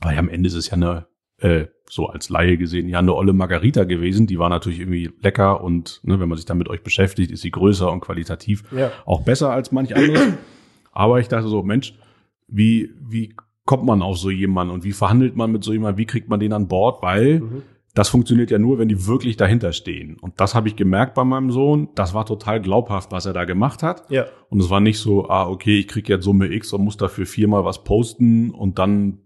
Weil 0.00 0.18
am 0.18 0.28
Ende 0.28 0.48
ist 0.48 0.54
es 0.54 0.68
ja 0.68 0.74
eine 0.74 1.06
äh, 1.40 1.66
so 1.88 2.06
als 2.06 2.28
Laie 2.28 2.56
gesehen, 2.56 2.88
ja 2.88 3.00
eine 3.00 3.14
olle 3.14 3.32
Margarita 3.32 3.84
gewesen. 3.84 4.26
Die 4.26 4.38
war 4.38 4.48
natürlich 4.48 4.80
irgendwie 4.80 5.10
lecker 5.20 5.62
und 5.62 6.00
ne, 6.04 6.20
wenn 6.20 6.28
man 6.28 6.36
sich 6.36 6.46
dann 6.46 6.58
mit 6.58 6.68
euch 6.68 6.82
beschäftigt, 6.82 7.30
ist 7.30 7.42
sie 7.42 7.50
größer 7.50 7.90
und 7.90 8.00
qualitativ 8.00 8.64
ja. 8.72 8.92
auch 9.04 9.22
besser 9.22 9.50
als 9.50 9.72
manch 9.72 9.94
anderes. 9.96 10.34
Aber 10.92 11.20
ich 11.20 11.28
dachte 11.28 11.48
so, 11.48 11.62
Mensch, 11.62 11.94
wie, 12.46 12.90
wie 13.00 13.34
kommt 13.64 13.84
man 13.84 14.02
auf 14.02 14.18
so 14.18 14.30
jemanden 14.30 14.72
und 14.72 14.84
wie 14.84 14.92
verhandelt 14.92 15.36
man 15.36 15.52
mit 15.52 15.64
so 15.64 15.72
jemandem, 15.72 15.98
wie 15.98 16.06
kriegt 16.06 16.28
man 16.28 16.40
den 16.40 16.52
an 16.52 16.68
Bord? 16.68 17.02
Weil 17.02 17.40
mhm. 17.40 17.62
das 17.94 18.08
funktioniert 18.08 18.50
ja 18.50 18.58
nur, 18.58 18.78
wenn 18.78 18.88
die 18.88 19.06
wirklich 19.06 19.36
dahinter 19.36 19.72
stehen. 19.72 20.16
Und 20.20 20.40
das 20.40 20.54
habe 20.54 20.68
ich 20.68 20.76
gemerkt 20.76 21.14
bei 21.14 21.24
meinem 21.24 21.50
Sohn. 21.50 21.88
Das 21.94 22.14
war 22.14 22.26
total 22.26 22.60
glaubhaft, 22.60 23.12
was 23.12 23.26
er 23.26 23.32
da 23.32 23.44
gemacht 23.44 23.82
hat. 23.82 24.10
Ja. 24.10 24.26
Und 24.48 24.60
es 24.60 24.70
war 24.70 24.80
nicht 24.80 24.98
so, 24.98 25.28
ah, 25.28 25.48
okay, 25.48 25.78
ich 25.78 25.88
krieg 25.88 26.08
jetzt 26.08 26.24
Summe 26.24 26.52
X 26.52 26.72
und 26.72 26.84
muss 26.84 26.96
dafür 26.96 27.26
viermal 27.26 27.64
was 27.64 27.84
posten 27.84 28.50
und 28.50 28.78
dann 28.78 29.18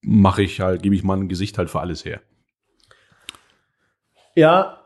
mache 0.00 0.42
ich 0.42 0.60
halt, 0.60 0.82
gebe 0.82 0.94
ich 0.94 1.04
mein 1.04 1.28
Gesicht 1.28 1.58
halt 1.58 1.70
für 1.70 1.80
alles 1.80 2.04
her. 2.04 2.20
Ja, 4.34 4.78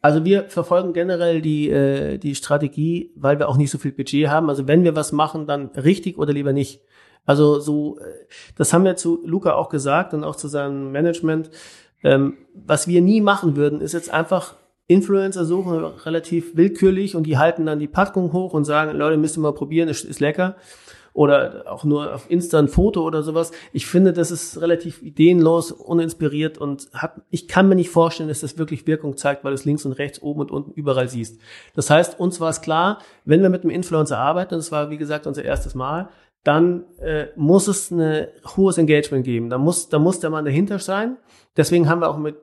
also 0.00 0.24
wir 0.24 0.44
verfolgen 0.44 0.92
generell 0.92 1.40
die, 1.40 1.70
äh, 1.70 2.18
die 2.18 2.34
Strategie, 2.34 3.12
weil 3.16 3.38
wir 3.38 3.48
auch 3.48 3.56
nicht 3.56 3.70
so 3.70 3.78
viel 3.78 3.92
Budget 3.92 4.28
haben. 4.28 4.48
Also 4.48 4.68
wenn 4.68 4.84
wir 4.84 4.94
was 4.94 5.12
machen, 5.12 5.46
dann 5.46 5.66
richtig 5.68 6.18
oder 6.18 6.32
lieber 6.32 6.52
nicht. 6.52 6.80
Also 7.26 7.60
so, 7.60 7.98
äh, 7.98 8.02
das 8.56 8.72
haben 8.72 8.84
wir 8.84 8.96
zu 8.96 9.20
Luca 9.26 9.54
auch 9.54 9.68
gesagt 9.68 10.14
und 10.14 10.24
auch 10.24 10.36
zu 10.36 10.48
seinem 10.48 10.92
Management. 10.92 11.50
Ähm, 12.02 12.38
was 12.54 12.86
wir 12.86 13.02
nie 13.02 13.20
machen 13.20 13.56
würden, 13.56 13.80
ist 13.80 13.92
jetzt 13.92 14.10
einfach 14.10 14.54
Influencer 14.86 15.44
suchen, 15.44 15.84
relativ 15.84 16.56
willkürlich 16.56 17.16
und 17.16 17.24
die 17.24 17.36
halten 17.36 17.66
dann 17.66 17.78
die 17.78 17.88
Packung 17.88 18.32
hoch 18.32 18.54
und 18.54 18.64
sagen, 18.64 18.96
Leute, 18.96 19.18
müsst 19.18 19.36
ihr 19.36 19.40
mal 19.40 19.52
probieren, 19.52 19.88
ist, 19.88 20.04
ist 20.04 20.20
lecker 20.20 20.56
oder 21.18 21.64
auch 21.66 21.82
nur 21.82 22.14
auf 22.14 22.30
Insta 22.30 22.60
ein 22.60 22.68
Foto 22.68 23.02
oder 23.02 23.24
sowas. 23.24 23.50
Ich 23.72 23.86
finde, 23.86 24.12
das 24.12 24.30
ist 24.30 24.60
relativ 24.60 25.02
ideenlos, 25.02 25.72
uninspiriert 25.72 26.58
und 26.58 26.88
hat, 26.94 27.20
ich 27.28 27.48
kann 27.48 27.68
mir 27.68 27.74
nicht 27.74 27.90
vorstellen, 27.90 28.28
dass 28.28 28.42
das 28.42 28.56
wirklich 28.56 28.86
Wirkung 28.86 29.16
zeigt, 29.16 29.42
weil 29.42 29.50
du 29.50 29.56
es 29.56 29.64
links 29.64 29.84
und 29.84 29.94
rechts, 29.94 30.22
oben 30.22 30.42
und 30.42 30.52
unten 30.52 30.70
überall 30.70 31.08
siehst. 31.08 31.40
Das 31.74 31.90
heißt, 31.90 32.20
uns 32.20 32.38
war 32.38 32.50
es 32.50 32.60
klar, 32.60 33.00
wenn 33.24 33.42
wir 33.42 33.48
mit 33.48 33.62
einem 33.62 33.72
Influencer 33.72 34.16
arbeiten, 34.16 34.54
das 34.54 34.70
war 34.70 34.90
wie 34.90 34.96
gesagt 34.96 35.26
unser 35.26 35.44
erstes 35.44 35.74
Mal, 35.74 36.08
dann 36.44 36.84
äh, 37.00 37.26
muss 37.34 37.66
es 37.66 37.90
ein 37.90 38.28
hohes 38.56 38.78
Engagement 38.78 39.24
geben. 39.24 39.50
Da 39.50 39.58
muss, 39.58 39.88
da 39.88 39.98
muss 39.98 40.20
der 40.20 40.30
Mann 40.30 40.44
dahinter 40.44 40.78
sein. 40.78 41.16
Deswegen 41.56 41.88
haben 41.88 42.00
wir 42.00 42.10
auch 42.10 42.18
mit 42.18 42.36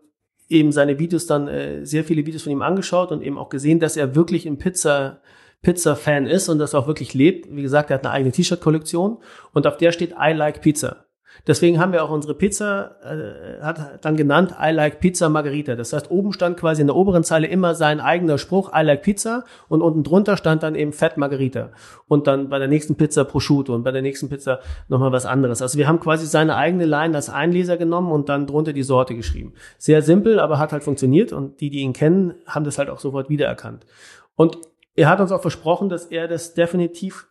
eben 0.49 0.73
seine 0.73 0.99
Videos 0.99 1.27
dann 1.27 1.47
äh, 1.47 1.85
sehr 1.85 2.03
viele 2.03 2.25
Videos 2.25 2.43
von 2.43 2.51
ihm 2.51 2.61
angeschaut 2.61 3.13
und 3.13 3.23
eben 3.23 3.37
auch 3.37 3.47
gesehen, 3.47 3.79
dass 3.79 3.95
er 3.95 4.15
wirklich 4.15 4.45
im 4.45 4.57
Pizza 4.57 5.21
Pizza-Fan 5.65 6.27
ist 6.27 6.47
und 6.47 6.59
das 6.59 6.75
auch 6.75 6.85
wirklich 6.85 7.15
lebt. 7.15 7.47
Wie 7.49 7.63
gesagt, 7.63 7.89
er 7.89 7.95
hat 7.95 8.05
eine 8.05 8.13
eigene 8.13 8.31
T-Shirt-Kollektion 8.31 9.17
und 9.51 9.65
auf 9.65 9.77
der 9.77 9.91
steht 9.91 10.11
I 10.11 10.31
like 10.31 10.61
Pizza. 10.61 11.05
Deswegen 11.47 11.79
haben 11.79 11.91
wir 11.91 12.03
auch 12.03 12.11
unsere 12.11 12.33
Pizza, 12.33 12.95
äh, 13.03 13.61
hat 13.61 14.05
dann 14.05 14.15
genannt, 14.15 14.55
I 14.61 14.71
like 14.71 14.99
Pizza 14.99 15.27
Margarita. 15.27 15.75
Das 15.75 15.91
heißt, 15.91 16.09
oben 16.11 16.33
stand 16.33 16.57
quasi 16.57 16.81
in 16.81 16.87
der 16.87 16.95
oberen 16.95 17.23
Zeile 17.23 17.47
immer 17.47 17.75
sein 17.75 17.99
eigener 17.99 18.37
Spruch, 18.37 18.71
I 18.73 18.83
like 18.83 19.01
Pizza, 19.01 19.43
und 19.67 19.81
unten 19.81 20.03
drunter 20.03 20.37
stand 20.37 20.63
dann 20.63 20.75
eben 20.75 20.93
Fett 20.93 21.17
Margarita. 21.17 21.71
Und 22.07 22.27
dann 22.27 22.49
bei 22.49 22.59
der 22.59 22.67
nächsten 22.67 22.95
Pizza 22.95 23.25
Prosciutto 23.25 23.73
und 23.73 23.83
bei 23.83 23.91
der 23.91 24.01
nächsten 24.01 24.29
Pizza 24.29 24.59
nochmal 24.87 25.11
was 25.11 25.25
anderes. 25.25 25.61
Also 25.61 25.77
wir 25.77 25.87
haben 25.87 25.99
quasi 25.99 26.25
seine 26.25 26.55
eigene 26.55 26.85
Line 26.85 27.15
als 27.15 27.29
Einleser 27.29 27.75
genommen 27.75 28.11
und 28.11 28.29
dann 28.29 28.47
drunter 28.47 28.71
die 28.71 28.83
Sorte 28.83 29.15
geschrieben. 29.15 29.53
Sehr 29.77 30.03
simpel, 30.03 30.39
aber 30.39 30.59
hat 30.59 30.71
halt 30.71 30.83
funktioniert 30.83 31.33
und 31.33 31.59
die, 31.59 31.69
die 31.69 31.79
ihn 31.79 31.93
kennen, 31.93 32.35
haben 32.45 32.65
das 32.65 32.77
halt 32.77 32.89
auch 32.89 32.99
sofort 32.99 33.29
wiedererkannt. 33.29 33.85
Und 34.35 34.57
er 34.95 35.09
hat 35.09 35.19
uns 35.19 35.31
auch 35.31 35.41
versprochen, 35.41 35.89
dass 35.89 36.05
er 36.05 36.27
das 36.27 36.53
definitiv 36.53 37.27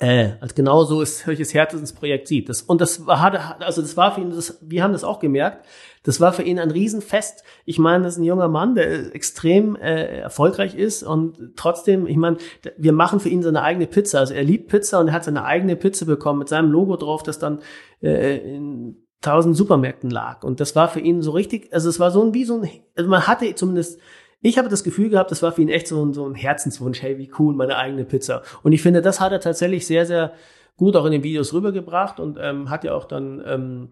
äh, 0.00 0.32
als 0.40 0.54
genau 0.54 0.84
so 0.84 1.00
ist 1.00 1.20
solches 1.24 1.54
Herzensprojekt 1.54 2.28
sieht. 2.28 2.48
Das, 2.48 2.62
und 2.62 2.80
das 2.80 3.06
war, 3.06 3.60
also 3.60 3.80
das 3.80 3.96
war 3.96 4.14
für 4.14 4.20
ihn, 4.20 4.30
das, 4.30 4.58
wir 4.60 4.82
haben 4.82 4.92
das 4.92 5.04
auch 5.04 5.20
gemerkt, 5.20 5.66
das 6.02 6.20
war 6.20 6.32
für 6.32 6.42
ihn 6.42 6.58
ein 6.58 6.70
Riesenfest. 6.70 7.42
Ich 7.64 7.78
meine, 7.78 8.04
das 8.04 8.14
ist 8.14 8.18
ein 8.20 8.24
junger 8.24 8.48
Mann, 8.48 8.74
der 8.74 9.14
extrem 9.14 9.74
äh, 9.76 10.20
erfolgreich 10.20 10.74
ist 10.74 11.02
und 11.02 11.56
trotzdem, 11.56 12.06
ich 12.06 12.16
meine, 12.16 12.36
wir 12.76 12.92
machen 12.92 13.20
für 13.20 13.28
ihn 13.28 13.42
seine 13.42 13.62
eigene 13.62 13.86
Pizza. 13.86 14.20
Also 14.20 14.34
er 14.34 14.44
liebt 14.44 14.68
Pizza 14.68 15.00
und 15.00 15.08
er 15.08 15.14
hat 15.14 15.24
seine 15.24 15.44
eigene 15.44 15.76
Pizza 15.76 16.04
bekommen 16.04 16.40
mit 16.40 16.48
seinem 16.48 16.70
Logo 16.70 16.96
drauf, 16.96 17.22
das 17.22 17.38
dann 17.38 17.60
äh, 18.02 18.36
in 18.36 19.06
tausend 19.22 19.56
Supermärkten 19.56 20.10
lag. 20.10 20.44
Und 20.44 20.60
das 20.60 20.76
war 20.76 20.88
für 20.88 21.00
ihn 21.00 21.22
so 21.22 21.30
richtig, 21.30 21.72
also 21.72 21.88
es 21.88 21.98
war 21.98 22.10
so 22.10 22.22
ein, 22.22 22.34
wie 22.34 22.44
so 22.44 22.60
ein, 22.60 22.70
also 22.94 23.10
man 23.10 23.26
hatte 23.26 23.52
zumindest 23.54 23.98
ich 24.40 24.58
habe 24.58 24.68
das 24.68 24.84
Gefühl 24.84 25.08
gehabt, 25.08 25.30
das 25.30 25.42
war 25.42 25.52
für 25.52 25.62
ihn 25.62 25.68
echt 25.68 25.88
so 25.88 26.04
ein, 26.04 26.12
so 26.12 26.26
ein 26.26 26.34
Herzenswunsch, 26.34 27.02
hey, 27.02 27.18
wie 27.18 27.30
cool, 27.38 27.54
meine 27.54 27.76
eigene 27.76 28.04
Pizza. 28.04 28.42
Und 28.62 28.72
ich 28.72 28.82
finde, 28.82 29.02
das 29.02 29.20
hat 29.20 29.32
er 29.32 29.40
tatsächlich 29.40 29.86
sehr, 29.86 30.06
sehr 30.06 30.32
gut 30.76 30.96
auch 30.96 31.06
in 31.06 31.12
den 31.12 31.22
Videos 31.22 31.54
rübergebracht 31.54 32.20
und 32.20 32.38
ähm, 32.40 32.70
hat 32.70 32.84
ja 32.84 32.94
auch 32.94 33.06
dann 33.06 33.42
ähm, 33.46 33.88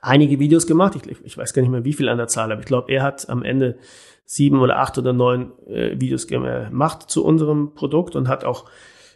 einige 0.00 0.38
Videos 0.38 0.66
gemacht. 0.66 0.96
Ich, 0.96 1.24
ich 1.24 1.38
weiß 1.38 1.54
gar 1.54 1.62
nicht 1.62 1.70
mehr, 1.70 1.84
wie 1.84 1.92
viel 1.92 2.08
an 2.08 2.18
der 2.18 2.26
Zahl, 2.26 2.50
aber 2.50 2.60
ich 2.60 2.66
glaube, 2.66 2.92
er 2.92 3.02
hat 3.02 3.28
am 3.28 3.42
Ende 3.42 3.78
sieben 4.24 4.60
oder 4.60 4.78
acht 4.78 4.98
oder 4.98 5.12
neun 5.12 5.52
äh, 5.66 6.00
Videos 6.00 6.26
gemacht 6.26 7.08
zu 7.08 7.24
unserem 7.24 7.74
Produkt 7.74 8.16
und 8.16 8.28
hat 8.28 8.44
auch 8.44 8.68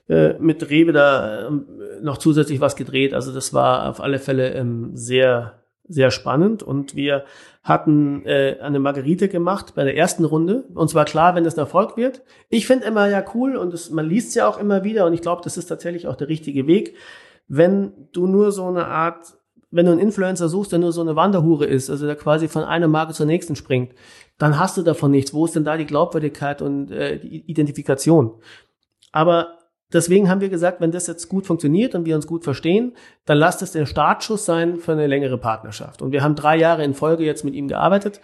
äh, 0.09 0.35
mit 0.38 0.70
Rewe 0.70 0.92
da 0.92 1.48
äh, 1.48 1.50
noch 2.00 2.18
zusätzlich 2.18 2.61
was 2.61 2.76
gedreht. 2.76 3.12
Also 3.12 3.35
das 3.35 3.53
war 3.53 3.88
auf 3.90 4.00
alle 4.00 4.20
Fälle 4.20 4.53
ähm, 4.55 4.90
sehr 4.94 5.61
sehr 5.90 6.12
spannend 6.12 6.62
und 6.62 6.94
wir 6.94 7.24
hatten 7.62 8.25
äh, 8.25 8.57
eine 8.61 8.79
Margarite 8.79 9.29
gemacht 9.29 9.75
bei 9.75 9.85
der 9.85 9.96
ersten 9.96 10.25
Runde. 10.25 10.64
Und 10.75 10.88
zwar 10.88 11.05
klar, 11.05 11.35
wenn 11.35 11.44
das 11.44 11.57
ein 11.57 11.61
Erfolg 11.61 11.96
wird. 11.96 12.23
Ich 12.49 12.66
finde 12.66 12.87
immer 12.87 13.09
ja 13.09 13.23
cool 13.35 13.57
und 13.57 13.73
das, 13.73 13.90
man 13.90 14.09
liest 14.09 14.35
ja 14.35 14.49
auch 14.49 14.59
immer 14.59 14.83
wieder 14.83 15.07
und 15.07 15.12
ich 15.12 15.20
glaube, 15.20 15.42
das 15.44 15.57
ist 15.57 15.66
tatsächlich 15.66 16.07
auch 16.07 16.16
der 16.16 16.29
richtige 16.29 16.66
Weg. 16.66 16.94
Wenn 17.49 18.09
du 18.12 18.27
nur 18.27 18.53
so 18.53 18.66
eine 18.66 18.87
Art, 18.87 19.35
wenn 19.70 19.87
du 19.87 19.92
einen 19.92 20.01
Influencer 20.01 20.49
suchst, 20.49 20.73
der 20.73 20.79
nur 20.79 20.92
so 20.92 21.03
eine 21.03 21.16
Wanderhure 21.16 21.66
ist, 21.66 21.90
also 21.90 22.07
der 22.07 22.16
quasi 22.16 22.49
von 22.49 22.64
einer 22.64 22.88
Marke 22.88 23.12
zur 23.12 23.27
nächsten 23.27 23.57
springt, 23.57 23.92
dann 24.38 24.59
hast 24.59 24.79
du 24.79 24.83
davon 24.83 25.11
nichts. 25.11 25.35
Wo 25.35 25.44
ist 25.44 25.55
denn 25.55 25.64
da 25.64 25.77
die 25.77 25.87
Glaubwürdigkeit 25.87 26.62
und 26.62 26.90
äh, 26.90 27.18
die 27.18 27.42
Identifikation? 27.51 28.37
Aber 29.12 29.59
Deswegen 29.92 30.29
haben 30.29 30.40
wir 30.40 30.48
gesagt, 30.48 30.81
wenn 30.81 30.92
das 30.92 31.07
jetzt 31.07 31.29
gut 31.29 31.46
funktioniert 31.46 31.94
und 31.94 32.05
wir 32.05 32.14
uns 32.14 32.26
gut 32.26 32.44
verstehen, 32.44 32.94
dann 33.24 33.38
lasst 33.38 33.62
es 33.62 33.72
der 33.72 33.87
Startschuss 33.87 34.44
sein 34.44 34.79
für 34.79 34.92
eine 34.92 35.07
längere 35.07 35.38
Partnerschaft. 35.38 36.03
Und 36.03 36.12
wir 36.12 36.22
haben 36.22 36.37
drei 36.37 36.57
Jahre 36.57 36.85
in 36.85 36.94
Folge 36.94 37.24
jetzt 37.24 37.44
mit 37.44 37.55
ihm 37.55 37.68
gearbeitet 37.68 38.20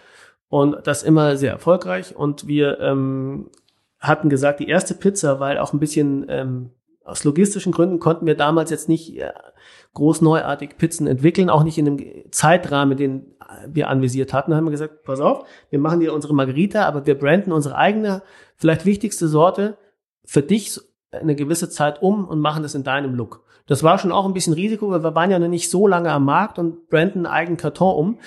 und 0.49 0.87
das 0.87 1.03
immer 1.03 1.37
sehr 1.37 1.53
erfolgreich. 1.53 2.15
Und 2.15 2.47
wir 2.47 2.79
ähm, 2.81 3.51
hatten 3.99 4.29
gesagt, 4.29 4.61
die 4.61 4.69
erste 4.69 4.95
Pizza, 4.95 5.41
weil 5.41 5.59
auch 5.59 5.73
ein 5.73 5.81
bisschen 5.81 6.27
ähm, 6.29 6.71
aus 7.05 7.25
logistischen 7.25 7.73
Gründen 7.73 7.99
konnten 7.99 8.27
wir 8.27 8.37
damals 8.37 8.71
jetzt 8.71 8.89
nicht 8.89 9.17
äh, 9.19 9.33
groß 9.95 10.21
neuartig 10.21 10.77
Pizzen 10.77 11.07
entwickeln, 11.07 11.51
auch 11.51 11.65
nicht 11.65 11.79
in 11.79 11.85
dem 11.87 12.31
Zeitrahmen, 12.31 12.97
den 12.97 13.35
wir 13.69 13.89
anvisiert 13.89 14.33
hatten. 14.33 14.51
Da 14.51 14.57
haben 14.57 14.67
wir 14.67 14.71
gesagt, 14.71 15.03
pass 15.05 15.21
auf, 15.21 15.47
wir 15.71 15.79
machen 15.79 16.01
dir 16.01 16.13
unsere 16.13 16.35
Margarita, 16.35 16.85
aber 16.85 17.07
wir 17.07 17.17
branden 17.17 17.53
unsere 17.53 17.77
eigene, 17.77 18.23
vielleicht 18.57 18.85
wichtigste 18.85 19.29
Sorte 19.29 19.79
für 20.25 20.43
dich 20.43 20.79
eine 21.21 21.35
gewisse 21.35 21.69
Zeit 21.69 22.03
um 22.03 22.27
und 22.27 22.41
machen 22.41 22.63
das 22.63 22.75
in 22.75 22.85
deinem 22.85 23.15
Look. 23.15 23.45
Das 23.67 23.83
war 23.83 23.99
schon 23.99 24.13
auch 24.13 24.27
ein 24.27 24.33
bisschen 24.33 24.53
Risiko, 24.53 24.91
weil 24.91 25.03
wir 25.03 25.15
waren 25.15 25.31
ja 25.31 25.39
noch 25.39 25.49
nicht 25.49 25.71
so 25.71 25.87
lange 25.87 26.11
am 26.11 26.25
Markt 26.25 26.59
und 26.59 26.89
branden 26.89 27.27
einen 27.27 27.35
eigenen 27.35 27.57
Karton 27.57 27.97
um. 27.97 28.19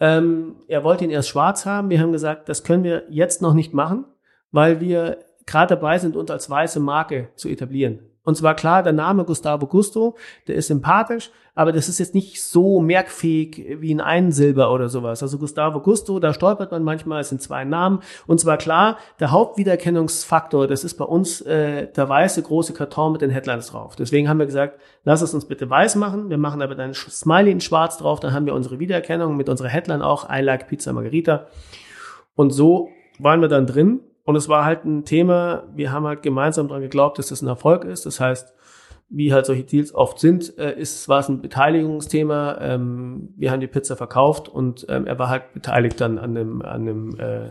Ähm, 0.00 0.56
er 0.66 0.82
wollte 0.82 1.04
ihn 1.04 1.10
erst 1.10 1.28
schwarz 1.28 1.66
haben. 1.66 1.90
Wir 1.90 2.00
haben 2.00 2.12
gesagt, 2.12 2.48
das 2.48 2.64
können 2.64 2.84
wir 2.84 3.04
jetzt 3.08 3.42
noch 3.42 3.54
nicht 3.54 3.72
machen, 3.72 4.04
weil 4.50 4.80
wir 4.80 5.18
gerade 5.46 5.76
dabei 5.76 5.98
sind, 5.98 6.16
uns 6.16 6.30
als 6.30 6.50
weiße 6.50 6.80
Marke 6.80 7.28
zu 7.36 7.48
etablieren. 7.48 8.09
Und 8.22 8.36
zwar 8.36 8.54
klar, 8.54 8.82
der 8.82 8.92
Name 8.92 9.24
Gustavo 9.24 9.66
Gusto, 9.66 10.16
der 10.46 10.56
ist 10.56 10.66
sympathisch, 10.66 11.30
aber 11.54 11.72
das 11.72 11.88
ist 11.88 11.98
jetzt 11.98 12.14
nicht 12.14 12.42
so 12.42 12.80
merkfähig 12.80 13.80
wie 13.80 13.94
ein 13.94 14.00
Einsilber 14.00 14.72
oder 14.72 14.88
sowas. 14.88 15.22
Also 15.22 15.38
Gustavo 15.38 15.80
Gusto, 15.80 16.20
da 16.20 16.34
stolpert 16.34 16.70
man 16.70 16.82
manchmal, 16.82 17.22
es 17.22 17.30
sind 17.30 17.40
zwei 17.40 17.64
Namen. 17.64 18.00
Und 18.26 18.38
zwar 18.38 18.58
klar, 18.58 18.98
der 19.20 19.30
Hauptwiedererkennungsfaktor, 19.30 20.66
das 20.66 20.84
ist 20.84 20.94
bei 20.94 21.04
uns 21.04 21.40
äh, 21.40 21.88
der 21.90 22.08
weiße 22.08 22.42
große 22.42 22.74
Karton 22.74 23.12
mit 23.12 23.22
den 23.22 23.30
Headlines 23.30 23.68
drauf. 23.68 23.96
Deswegen 23.96 24.28
haben 24.28 24.38
wir 24.38 24.46
gesagt, 24.46 24.78
lass 25.04 25.22
es 25.22 25.32
uns 25.32 25.46
bitte 25.46 25.68
weiß 25.68 25.96
machen. 25.96 26.28
Wir 26.28 26.38
machen 26.38 26.60
aber 26.60 26.74
dann 26.74 26.92
Smiley 26.94 27.50
in 27.50 27.60
schwarz 27.60 27.96
drauf, 27.96 28.20
dann 28.20 28.32
haben 28.32 28.46
wir 28.46 28.54
unsere 28.54 28.78
Wiedererkennung 28.78 29.36
mit 29.36 29.48
unserer 29.48 29.68
Headline 29.68 30.02
auch, 30.02 30.28
I 30.30 30.40
like 30.42 30.68
Pizza 30.68 30.92
Margarita. 30.92 31.46
Und 32.36 32.50
so 32.50 32.90
waren 33.18 33.40
wir 33.40 33.48
dann 33.48 33.66
drin 33.66 34.00
und 34.24 34.36
es 34.36 34.48
war 34.48 34.64
halt 34.64 34.84
ein 34.84 35.04
Thema, 35.04 35.64
wir 35.74 35.92
haben 35.92 36.06
halt 36.06 36.22
gemeinsam 36.22 36.68
daran 36.68 36.82
geglaubt, 36.82 37.18
dass 37.18 37.28
das 37.28 37.42
ein 37.42 37.48
Erfolg 37.48 37.84
ist. 37.84 38.06
Das 38.06 38.20
heißt, 38.20 38.54
wie 39.08 39.32
halt 39.32 39.44
solche 39.44 39.64
Deals 39.64 39.94
oft 39.94 40.20
sind, 40.20 40.56
äh, 40.58 40.78
ist, 40.78 41.08
war 41.08 41.18
es 41.18 41.28
ein 41.28 41.42
Beteiligungsthema. 41.42 42.58
Ähm, 42.60 43.34
wir 43.36 43.50
haben 43.50 43.60
die 43.60 43.66
Pizza 43.66 43.96
verkauft 43.96 44.48
und 44.48 44.86
ähm, 44.88 45.06
er 45.06 45.18
war 45.18 45.28
halt 45.28 45.52
beteiligt 45.52 46.00
dann 46.00 46.18
an 46.18 46.34
dem, 46.34 46.62
an 46.62 46.86
dem 46.86 47.18
äh, 47.18 47.50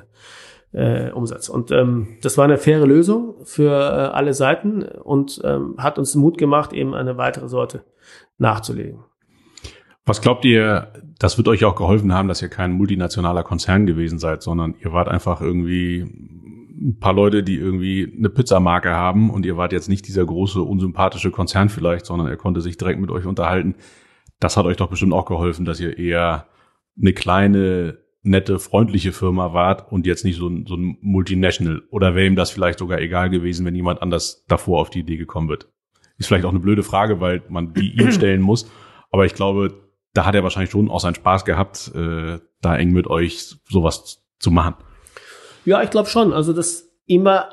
äh, 0.72 1.12
Umsatz. 1.12 1.50
Und 1.50 1.72
ähm, 1.72 2.18
das 2.22 2.38
war 2.38 2.46
eine 2.46 2.58
faire 2.58 2.86
Lösung 2.86 3.36
für 3.44 3.72
äh, 3.72 4.16
alle 4.16 4.34
Seiten 4.34 4.84
und 4.84 5.42
ähm, 5.44 5.76
hat 5.78 6.00
uns 6.00 6.16
Mut 6.16 6.38
gemacht, 6.38 6.72
eben 6.72 6.94
eine 6.94 7.18
weitere 7.18 7.50
Sorte 7.50 7.84
nachzulegen. 8.38 9.04
Was 10.06 10.22
glaubt 10.22 10.46
ihr, 10.46 10.94
das 11.20 11.38
wird 11.38 11.48
euch 11.50 11.66
auch 11.66 11.76
geholfen 11.76 12.14
haben, 12.14 12.30
dass 12.30 12.42
ihr 12.42 12.50
kein 12.50 12.72
multinationaler 12.72 13.44
Konzern 13.44 13.86
gewesen 13.86 14.18
seid, 14.18 14.42
sondern 14.42 14.76
ihr 14.80 14.94
wart 14.94 15.08
einfach 15.08 15.42
irgendwie 15.42 16.08
ein 16.82 17.00
paar 17.00 17.14
Leute, 17.14 17.44
die 17.44 17.56
irgendwie 17.56 18.14
eine 18.18 18.30
Pizzamarke 18.30 18.92
haben 18.92 19.30
und 19.30 19.46
ihr 19.46 19.58
wart 19.58 19.74
jetzt 19.74 19.90
nicht 19.90 20.08
dieser 20.08 20.26
große, 20.26 20.62
unsympathische 20.62 21.32
Konzern 21.32 21.70
vielleicht, 21.70 22.06
sondern 22.06 22.28
er 22.28 22.38
konnte 22.38 22.62
sich 22.62 22.78
direkt 22.78 23.00
mit 23.00 23.12
euch 23.12 23.26
unterhalten. 23.26 23.76
Das 24.40 24.56
hat 24.56 24.66
euch 24.66 24.78
doch 24.78 24.90
bestimmt 24.90 25.14
auch 25.14 25.26
geholfen, 25.26 25.66
dass 25.66 25.80
ihr 25.80 25.98
eher 25.98 26.48
eine 27.00 27.14
kleine, 27.14 28.00
nette, 28.22 28.60
freundliche 28.60 29.12
Firma 29.12 29.54
wart 29.54 29.92
und 29.92 30.06
jetzt 30.06 30.24
nicht 30.24 30.38
so 30.38 30.48
ein, 30.48 30.66
so 30.66 30.76
ein 30.76 30.98
Multinational. 31.02 31.84
Oder 31.90 32.16
wäre 32.16 32.28
ihm 32.28 32.36
das 32.36 32.52
vielleicht 32.52 32.80
sogar 32.80 33.00
egal 33.00 33.30
gewesen, 33.30 33.66
wenn 33.66 33.76
jemand 33.76 34.02
anders 34.02 34.46
davor 34.48 34.80
auf 34.80 34.90
die 34.90 35.00
Idee 35.00 35.18
gekommen 35.18 35.50
wird? 35.50 35.70
Ist 36.18 36.28
vielleicht 36.28 36.46
auch 36.46 36.52
eine 36.52 36.60
blöde 36.60 36.84
Frage, 36.84 37.20
weil 37.20 37.44
man 37.50 37.74
die 37.74 37.98
ihm 38.00 38.12
stellen 38.12 38.42
muss. 38.42 38.70
Aber 39.12 39.26
ich 39.26 39.34
glaube, 39.34 39.74
da 40.14 40.26
hat 40.26 40.36
er 40.36 40.44
wahrscheinlich 40.44 40.72
schon 40.72 40.90
auch 40.90 41.00
seinen 41.00 41.16
Spaß 41.16 41.46
gehabt, 41.46 41.92
äh, 41.96 42.40
da 42.62 42.78
eng 42.78 42.92
mit 42.92 43.08
euch 43.08 43.56
sowas 43.68 44.26
zu 44.40 44.52
machen. 44.52 44.76
Ja, 45.70 45.84
ich 45.84 45.92
glaube 45.92 46.10
schon. 46.10 46.34
Also 46.34 46.52
das 46.52 46.90
immer, 47.06 47.50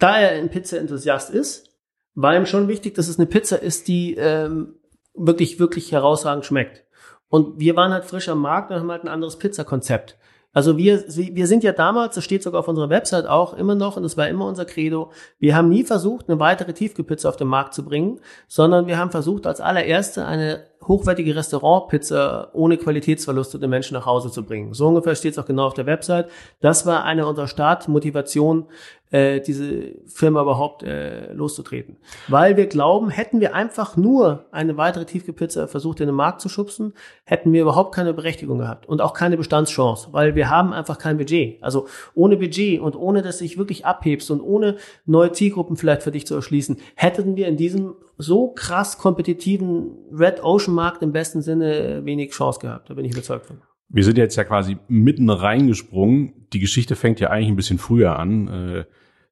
da 0.00 0.18
er 0.18 0.30
ein 0.30 0.50
Pizza-Enthusiast 0.50 1.30
ist, 1.30 1.70
war 2.16 2.34
ihm 2.34 2.44
schon 2.44 2.66
wichtig, 2.66 2.94
dass 2.94 3.06
es 3.06 3.20
eine 3.20 3.26
Pizza 3.26 3.62
ist, 3.62 3.86
die 3.86 4.16
ähm, 4.16 4.80
wirklich, 5.14 5.60
wirklich 5.60 5.92
herausragend 5.92 6.44
schmeckt. 6.44 6.82
Und 7.28 7.60
wir 7.60 7.76
waren 7.76 7.92
halt 7.92 8.04
frisch 8.04 8.28
am 8.28 8.40
Markt 8.40 8.72
und 8.72 8.80
haben 8.80 8.90
halt 8.90 9.04
ein 9.04 9.08
anderes 9.08 9.38
Pizzakonzept. 9.38 10.18
Also 10.52 10.76
wir, 10.76 11.04
wir 11.06 11.46
sind 11.46 11.62
ja 11.62 11.70
damals, 11.70 12.16
das 12.16 12.24
steht 12.24 12.42
sogar 12.42 12.58
auf 12.58 12.68
unserer 12.68 12.90
Website 12.90 13.26
auch 13.28 13.54
immer 13.54 13.76
noch, 13.76 13.96
und 13.96 14.02
das 14.02 14.16
war 14.16 14.26
immer 14.26 14.46
unser 14.46 14.64
Credo, 14.64 15.12
wir 15.38 15.54
haben 15.54 15.68
nie 15.68 15.84
versucht, 15.84 16.28
eine 16.28 16.40
weitere 16.40 16.72
Tiefkühlpizza 16.72 17.28
auf 17.28 17.36
den 17.36 17.46
Markt 17.46 17.74
zu 17.74 17.84
bringen, 17.84 18.18
sondern 18.48 18.88
wir 18.88 18.98
haben 18.98 19.12
versucht, 19.12 19.46
als 19.46 19.60
allererste 19.60 20.24
eine 20.24 20.64
hochwertige 20.88 21.34
Restaurantpizza 21.34 22.48
ohne 22.52 22.76
Qualitätsverluste 22.76 23.58
den 23.58 23.70
Menschen 23.70 23.94
nach 23.94 24.06
Hause 24.06 24.30
zu 24.30 24.44
bringen. 24.44 24.74
So 24.74 24.88
ungefähr 24.88 25.14
steht 25.14 25.32
es 25.32 25.38
auch 25.38 25.46
genau 25.46 25.66
auf 25.66 25.74
der 25.74 25.86
Website. 25.86 26.28
Das 26.60 26.86
war 26.86 27.04
eine 27.04 27.26
unserer 27.26 27.48
Startmotivationen, 27.48 28.66
äh, 29.10 29.40
diese 29.40 29.94
Firma 30.06 30.42
überhaupt 30.42 30.82
äh, 30.82 31.32
loszutreten. 31.32 31.96
Weil 32.28 32.56
wir 32.56 32.66
glauben, 32.66 33.08
hätten 33.08 33.40
wir 33.40 33.54
einfach 33.54 33.96
nur 33.96 34.46
eine 34.50 34.76
weitere 34.76 35.04
Tiefkühlpizza 35.04 35.68
versucht, 35.68 36.00
in 36.00 36.06
den 36.06 36.14
Markt 36.14 36.40
zu 36.40 36.48
schubsen, 36.48 36.92
hätten 37.24 37.52
wir 37.52 37.62
überhaupt 37.62 37.94
keine 37.94 38.14
Berechtigung 38.14 38.58
gehabt 38.58 38.86
und 38.86 39.00
auch 39.00 39.14
keine 39.14 39.36
Bestandschance, 39.36 40.08
weil 40.12 40.34
wir 40.34 40.50
haben 40.50 40.72
einfach 40.72 40.98
kein 40.98 41.18
Budget. 41.18 41.62
Also 41.62 41.86
ohne 42.14 42.36
Budget 42.36 42.80
und 42.80 42.96
ohne, 42.96 43.22
dass 43.22 43.38
du 43.38 43.44
dich 43.44 43.58
wirklich 43.58 43.86
abhebst 43.86 44.30
und 44.30 44.40
ohne 44.40 44.76
neue 45.04 45.32
Zielgruppen 45.32 45.76
vielleicht 45.76 46.02
für 46.02 46.10
dich 46.10 46.26
zu 46.26 46.34
erschließen, 46.34 46.78
hätten 46.96 47.36
wir 47.36 47.46
in 47.46 47.56
diesem 47.56 47.94
so 48.18 48.48
krass 48.48 48.98
kompetitiven 48.98 49.90
Red 50.12 50.42
Ocean 50.42 50.74
Markt 50.74 51.02
im 51.02 51.12
besten 51.12 51.42
Sinne 51.42 52.04
wenig 52.04 52.30
Chance 52.30 52.60
gehabt. 52.60 52.90
Da 52.90 52.94
bin 52.94 53.04
ich 53.04 53.12
überzeugt 53.12 53.46
von. 53.46 53.58
Wir 53.88 54.04
sind 54.04 54.18
jetzt 54.18 54.36
ja 54.36 54.44
quasi 54.44 54.78
mitten 54.88 55.30
reingesprungen. 55.30 56.46
Die 56.52 56.58
Geschichte 56.58 56.96
fängt 56.96 57.20
ja 57.20 57.30
eigentlich 57.30 57.48
ein 57.48 57.56
bisschen 57.56 57.78
früher 57.78 58.18
an. 58.18 58.48
Äh, 58.48 58.84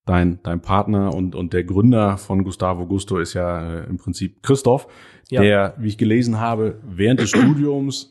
dein, 0.05 0.41
dein 0.43 0.61
Partner 0.61 1.15
und, 1.15 1.35
und 1.35 1.53
der 1.53 1.65
Gründer 1.65 2.19
von 2.19 2.45
Gustavo 2.45 2.87
Gusto 2.87 3.19
ist 3.19 3.35
ja 3.35 3.81
äh, 3.81 3.85
im 3.87 3.97
Prinzip 3.97 4.43
Christoph, 4.43 4.87
ja. 5.31 5.41
der, 5.41 5.75
wie 5.79 5.89
ich 5.89 5.99
gelesen 5.99 6.41
habe, 6.41 6.81
während 6.85 7.21
des 7.21 7.31
Studiums 7.31 8.11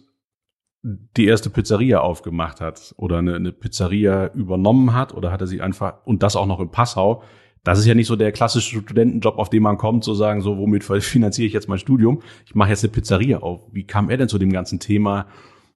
die 0.83 1.27
erste 1.27 1.49
Pizzeria 1.49 2.01
aufgemacht 2.01 2.59
hat 2.59 2.93
oder 2.97 3.19
eine, 3.19 3.35
eine 3.35 3.51
Pizzeria 3.51 4.31
übernommen 4.33 4.93
hat 4.93 5.13
oder 5.13 5.31
hat 5.31 5.41
er 5.41 5.47
sie 5.47 5.61
einfach, 5.61 6.05
und 6.05 6.23
das 6.23 6.35
auch 6.35 6.45
noch 6.45 6.59
in 6.59 6.71
Passau, 6.71 7.23
das 7.63 7.79
ist 7.79 7.85
ja 7.85 7.95
nicht 7.95 8.07
so 8.07 8.15
der 8.15 8.31
klassische 8.31 8.81
Studentenjob, 8.81 9.37
auf 9.37 9.49
den 9.49 9.63
man 9.63 9.77
kommt, 9.77 10.03
zu 10.03 10.13
sagen, 10.13 10.41
so, 10.41 10.57
womit 10.57 10.83
finanziere 11.01 11.47
ich 11.47 11.53
jetzt 11.53 11.69
mein 11.69 11.79
Studium? 11.79 12.21
Ich 12.45 12.55
mache 12.55 12.69
jetzt 12.69 12.83
eine 12.83 12.91
Pizzeria 12.91 13.39
auf. 13.39 13.61
Wie 13.71 13.85
kam 13.85 14.09
er 14.09 14.17
denn 14.17 14.29
zu 14.29 14.37
dem 14.37 14.51
ganzen 14.51 14.79
Thema 14.79 15.27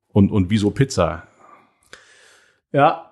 und, 0.10 0.32
und 0.32 0.50
wieso 0.50 0.72
Pizza? 0.72 1.24
Ja, 2.72 3.08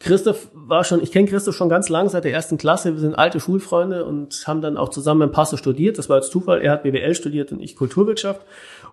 Christoph 0.00 0.48
war 0.54 0.82
schon, 0.84 1.02
ich 1.02 1.12
kenne 1.12 1.28
Christoph 1.28 1.54
schon 1.54 1.68
ganz 1.68 1.90
lang 1.90 2.08
seit 2.08 2.24
der 2.24 2.32
ersten 2.32 2.56
Klasse. 2.56 2.94
Wir 2.94 3.00
sind 3.00 3.14
alte 3.14 3.38
Schulfreunde 3.38 4.06
und 4.06 4.44
haben 4.46 4.62
dann 4.62 4.78
auch 4.78 4.88
zusammen 4.88 5.22
in 5.22 5.30
Passo 5.30 5.58
studiert. 5.58 5.98
Das 5.98 6.08
war 6.08 6.16
jetzt 6.16 6.30
Zufall. 6.30 6.62
Er 6.62 6.72
hat 6.72 6.84
BWL 6.84 7.14
studiert 7.14 7.52
und 7.52 7.60
ich 7.60 7.76
Kulturwirtschaft. 7.76 8.40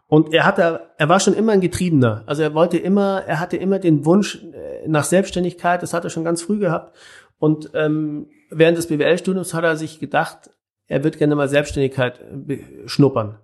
Und 0.08 0.34
er 0.34 0.46
hatte, 0.46 0.82
er 0.98 1.10
war 1.10 1.22
schon 1.22 1.34
immer 1.34 1.54
ein 1.54 1.62
Getriebener. 1.62 2.24
Also 2.26 2.44
er 2.44 2.54
wollte 2.54 2.78
immer, 2.78 3.24
er 3.26 3.40
hatte 3.40 3.56
immer 3.56 3.80
den 3.80 4.06
Wunsch 4.06 4.44
äh, 4.44 4.86
nach 4.86 5.06
Selbstständigkeit. 5.06 5.82
Das 5.82 5.94
hat 5.94 6.04
er 6.04 6.10
schon 6.10 6.26
ganz 6.26 6.42
früh 6.42 6.60
gehabt. 6.60 6.94
Und 7.40 7.72
ähm, 7.74 8.28
während 8.50 8.78
des 8.78 8.88
BWL-Studiums 8.88 9.54
hat 9.54 9.64
er 9.64 9.78
sich 9.78 10.00
gedacht, 10.00 10.50
er 10.88 11.04
wird 11.04 11.18
gerne 11.18 11.36
mal 11.36 11.50
Selbstständigkeit 11.50 12.20
äh, 12.48 12.60
schnuppern. 12.86 13.40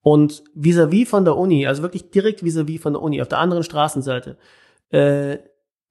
Und 0.00 0.44
vis-à-vis 0.54 1.06
-vis 1.06 1.08
von 1.08 1.24
der 1.24 1.36
Uni, 1.36 1.66
also 1.66 1.82
wirklich 1.82 2.10
direkt 2.10 2.42
vis-à-vis 2.42 2.78
-vis 2.78 2.82
von 2.82 2.92
der 2.92 3.02
Uni, 3.02 3.20
auf 3.20 3.28
der 3.28 3.38
anderen 3.38 3.64
Straßenseite, 3.64 4.36
äh, 4.90 5.38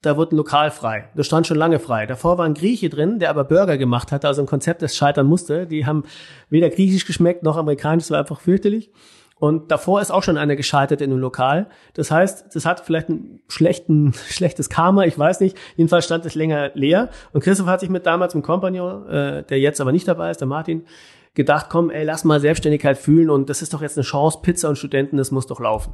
da 0.01 0.17
wurde 0.17 0.35
ein 0.35 0.37
Lokal 0.37 0.71
frei. 0.71 1.09
Das 1.15 1.25
stand 1.25 1.47
schon 1.47 1.57
lange 1.57 1.79
frei. 1.79 2.05
Davor 2.05 2.37
war 2.37 2.45
ein 2.45 2.53
Grieche 2.53 2.89
drin, 2.89 3.19
der 3.19 3.29
aber 3.31 3.43
Burger 3.43 3.77
gemacht 3.77 4.11
hatte, 4.11 4.27
also 4.27 4.41
ein 4.41 4.47
Konzept, 4.47 4.81
das 4.81 4.95
scheitern 4.95 5.25
musste. 5.25 5.65
Die 5.65 5.85
haben 5.85 6.03
weder 6.49 6.69
griechisch 6.69 7.05
geschmeckt 7.05 7.43
noch 7.43 7.57
amerikanisch, 7.57 8.05
das 8.05 8.11
war 8.11 8.19
einfach 8.19 8.39
fürchterlich. 8.39 8.91
Und 9.37 9.69
davor 9.69 9.99
ist 9.99 10.11
auch 10.11 10.23
schon 10.23 10.37
einer 10.37 10.55
gescheitert 10.55 11.01
in 11.01 11.11
einem 11.11 11.19
Lokal. 11.19 11.67
Das 11.93 12.09
heißt, 12.09 12.55
das 12.55 12.65
hat 12.65 12.79
vielleicht 12.79 13.09
ein 13.09 13.41
schlechten, 13.47 14.13
schlechtes 14.29 14.69
Karma, 14.69 15.03
ich 15.03 15.19
weiß 15.19 15.41
nicht. 15.41 15.57
Jedenfalls 15.75 16.05
stand 16.05 16.25
es 16.25 16.35
länger 16.35 16.71
leer. 16.73 17.09
Und 17.33 17.43
Christoph 17.43 17.67
hat 17.67 17.81
sich 17.81 17.89
mit 17.89 18.05
damals 18.05 18.33
einem 18.33 18.43
Kompagnon, 18.43 19.07
äh, 19.07 19.43
der 19.43 19.59
jetzt 19.59 19.81
aber 19.81 19.91
nicht 19.91 20.07
dabei 20.07 20.31
ist, 20.31 20.39
der 20.39 20.47
Martin, 20.47 20.85
gedacht, 21.33 21.67
komm, 21.69 21.89
ey, 21.89 22.05
lass 22.05 22.23
mal 22.23 22.39
Selbstständigkeit 22.39 22.97
fühlen 22.97 23.29
und 23.29 23.49
das 23.49 23.61
ist 23.61 23.73
doch 23.73 23.81
jetzt 23.81 23.97
eine 23.97 24.05
Chance, 24.05 24.39
Pizza 24.41 24.69
und 24.69 24.77
Studenten, 24.77 25.17
das 25.17 25.31
muss 25.31 25.47
doch 25.47 25.59
laufen. 25.59 25.93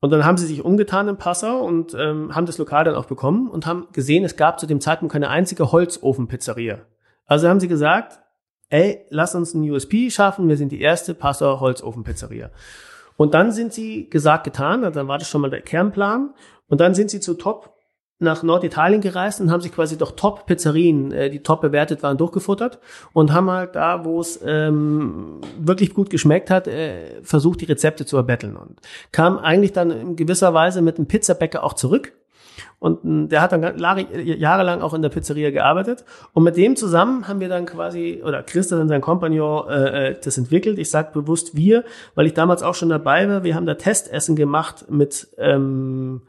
Und 0.00 0.10
dann 0.10 0.24
haben 0.24 0.36
sie 0.36 0.46
sich 0.46 0.64
umgetan 0.64 1.08
in 1.08 1.16
Passau 1.16 1.60
und 1.60 1.94
ähm, 1.94 2.34
haben 2.34 2.46
das 2.46 2.58
Lokal 2.58 2.84
dann 2.84 2.94
auch 2.94 3.06
bekommen 3.06 3.48
und 3.48 3.66
haben 3.66 3.88
gesehen, 3.92 4.24
es 4.24 4.36
gab 4.36 4.60
zu 4.60 4.66
dem 4.66 4.80
Zeitpunkt 4.80 5.12
keine 5.12 5.28
einzige 5.28 5.72
Holzofenpizzeria. 5.72 6.80
Also 7.26 7.48
haben 7.48 7.58
sie 7.58 7.68
gesagt, 7.68 8.20
ey, 8.74 9.06
lass 9.08 9.36
uns 9.36 9.54
ein 9.54 9.70
USP 9.70 10.10
schaffen, 10.10 10.48
wir 10.48 10.56
sind 10.56 10.72
die 10.72 10.80
erste 10.80 11.14
Passauer 11.14 11.60
Holzofenpizzeria. 11.60 12.50
Und 13.16 13.32
dann 13.32 13.52
sind 13.52 13.72
sie 13.72 14.10
gesagt 14.10 14.42
getan, 14.42 14.84
also 14.84 14.98
dann 14.98 15.06
war 15.06 15.18
das 15.18 15.28
schon 15.28 15.42
mal 15.42 15.50
der 15.50 15.60
Kernplan. 15.60 16.34
Und 16.68 16.80
dann 16.80 16.94
sind 16.94 17.08
sie 17.10 17.20
zu 17.20 17.34
Top 17.34 17.72
nach 18.18 18.42
Norditalien 18.42 19.00
gereist 19.00 19.40
und 19.40 19.52
haben 19.52 19.60
sich 19.60 19.72
quasi 19.72 19.96
durch 19.96 20.12
Top-Pizzerien, 20.12 21.12
äh, 21.12 21.30
die 21.30 21.42
top 21.42 21.60
bewertet 21.60 22.02
waren, 22.02 22.16
durchgefuttert 22.16 22.78
und 23.12 23.32
haben 23.32 23.50
halt 23.50 23.76
da, 23.76 24.04
wo 24.04 24.20
es 24.20 24.40
ähm, 24.44 25.40
wirklich 25.58 25.94
gut 25.94 26.10
geschmeckt 26.10 26.48
hat, 26.50 26.66
äh, 26.66 27.22
versucht, 27.22 27.60
die 27.60 27.66
Rezepte 27.66 28.06
zu 28.06 28.16
erbetteln. 28.16 28.56
Und 28.56 28.80
kam 29.12 29.38
eigentlich 29.38 29.72
dann 29.72 29.90
in 29.90 30.16
gewisser 30.16 30.54
Weise 30.54 30.80
mit 30.80 30.98
dem 30.98 31.06
Pizzabäcker 31.06 31.62
auch 31.62 31.74
zurück 31.74 32.12
und 32.78 33.04
äh, 33.04 33.28
der 33.28 33.40
hat 33.42 33.52
dann 33.52 33.78
jahrelang 33.78 34.82
auch 34.82 34.94
in 34.94 35.02
der 35.02 35.08
Pizzeria 35.08 35.50
gearbeitet. 35.50 36.04
Und 36.32 36.44
mit 36.44 36.56
dem 36.56 36.76
zusammen 36.76 37.28
haben 37.28 37.40
wir 37.40 37.48
dann 37.48 37.66
quasi, 37.66 38.22
oder 38.24 38.42
Christa 38.42 38.80
und 38.80 38.88
sein 38.88 39.00
Kompagnon, 39.00 39.68
äh, 39.68 40.10
äh, 40.10 40.16
das 40.22 40.38
entwickelt. 40.38 40.78
Ich 40.78 40.90
sage 40.90 41.10
bewusst 41.12 41.56
wir, 41.56 41.84
weil 42.14 42.26
ich 42.26 42.34
damals 42.34 42.62
auch 42.62 42.74
schon 42.74 42.88
dabei 42.88 43.28
war. 43.28 43.44
Wir 43.44 43.54
haben 43.54 43.66
da 43.66 43.74
Testessen 43.74 44.36
gemacht 44.36 44.86
mit 44.90 45.28
ähm, 45.38 46.22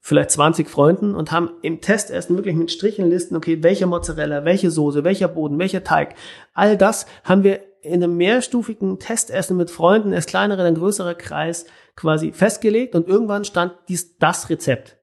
vielleicht 0.00 0.30
20 0.30 0.70
Freunden 0.70 1.16
und 1.16 1.32
haben 1.32 1.50
im 1.62 1.80
Testessen 1.80 2.36
wirklich 2.36 2.54
mit 2.54 2.70
Strichenlisten, 2.70 3.36
okay, 3.36 3.62
welche 3.62 3.86
Mozzarella, 3.86 4.44
welche 4.44 4.70
Soße, 4.70 5.02
welcher 5.02 5.26
Boden, 5.26 5.58
welcher 5.58 5.82
Teig. 5.82 6.14
All 6.54 6.76
das 6.76 7.06
haben 7.24 7.42
wir 7.42 7.60
in 7.82 8.02
einem 8.02 8.16
mehrstufigen 8.16 8.98
Testessen 8.98 9.56
mit 9.56 9.70
Freunden, 9.70 10.12
erst 10.12 10.28
kleinerer, 10.28 10.62
dann 10.62 10.74
größerer 10.74 11.14
Kreis 11.14 11.66
quasi 11.96 12.32
festgelegt 12.32 12.94
und 12.94 13.08
irgendwann 13.08 13.44
stand 13.44 13.74
dies 13.88 14.16
das 14.18 14.50
Rezept. 14.50 14.95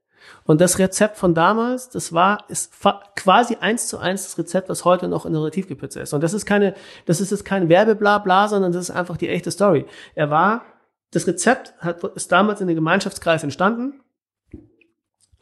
Und 0.45 0.59
das 0.59 0.77
Rezept 0.77 1.17
von 1.17 1.33
damals, 1.33 1.89
das 1.89 2.11
war, 2.13 2.45
ist 2.49 2.73
quasi 3.15 3.57
eins 3.59 3.87
zu 3.87 3.97
eins 3.97 4.23
das 4.23 4.37
Rezept, 4.37 4.69
was 4.69 4.83
heute 4.83 5.07
noch 5.07 5.25
in 5.25 5.33
der 5.33 5.51
Tiefkühlpizza 5.51 6.01
ist. 6.01 6.13
Und 6.13 6.21
das 6.21 6.33
ist 6.33 6.45
keine, 6.45 6.73
das 7.05 7.21
ist 7.21 7.31
jetzt 7.31 7.45
kein 7.45 7.69
Werbeblabla, 7.69 8.49
sondern 8.49 8.71
das 8.71 8.89
ist 8.89 8.91
einfach 8.95 9.17
die 9.17 9.29
echte 9.29 9.51
Story. 9.51 9.85
Er 10.15 10.29
war, 10.29 10.63
das 11.11 11.27
Rezept 11.27 11.73
hat, 11.79 12.03
ist 12.03 12.31
damals 12.31 12.59
in 12.59 12.67
den 12.67 12.75
Gemeinschaftskreis 12.75 13.43
entstanden. 13.43 14.01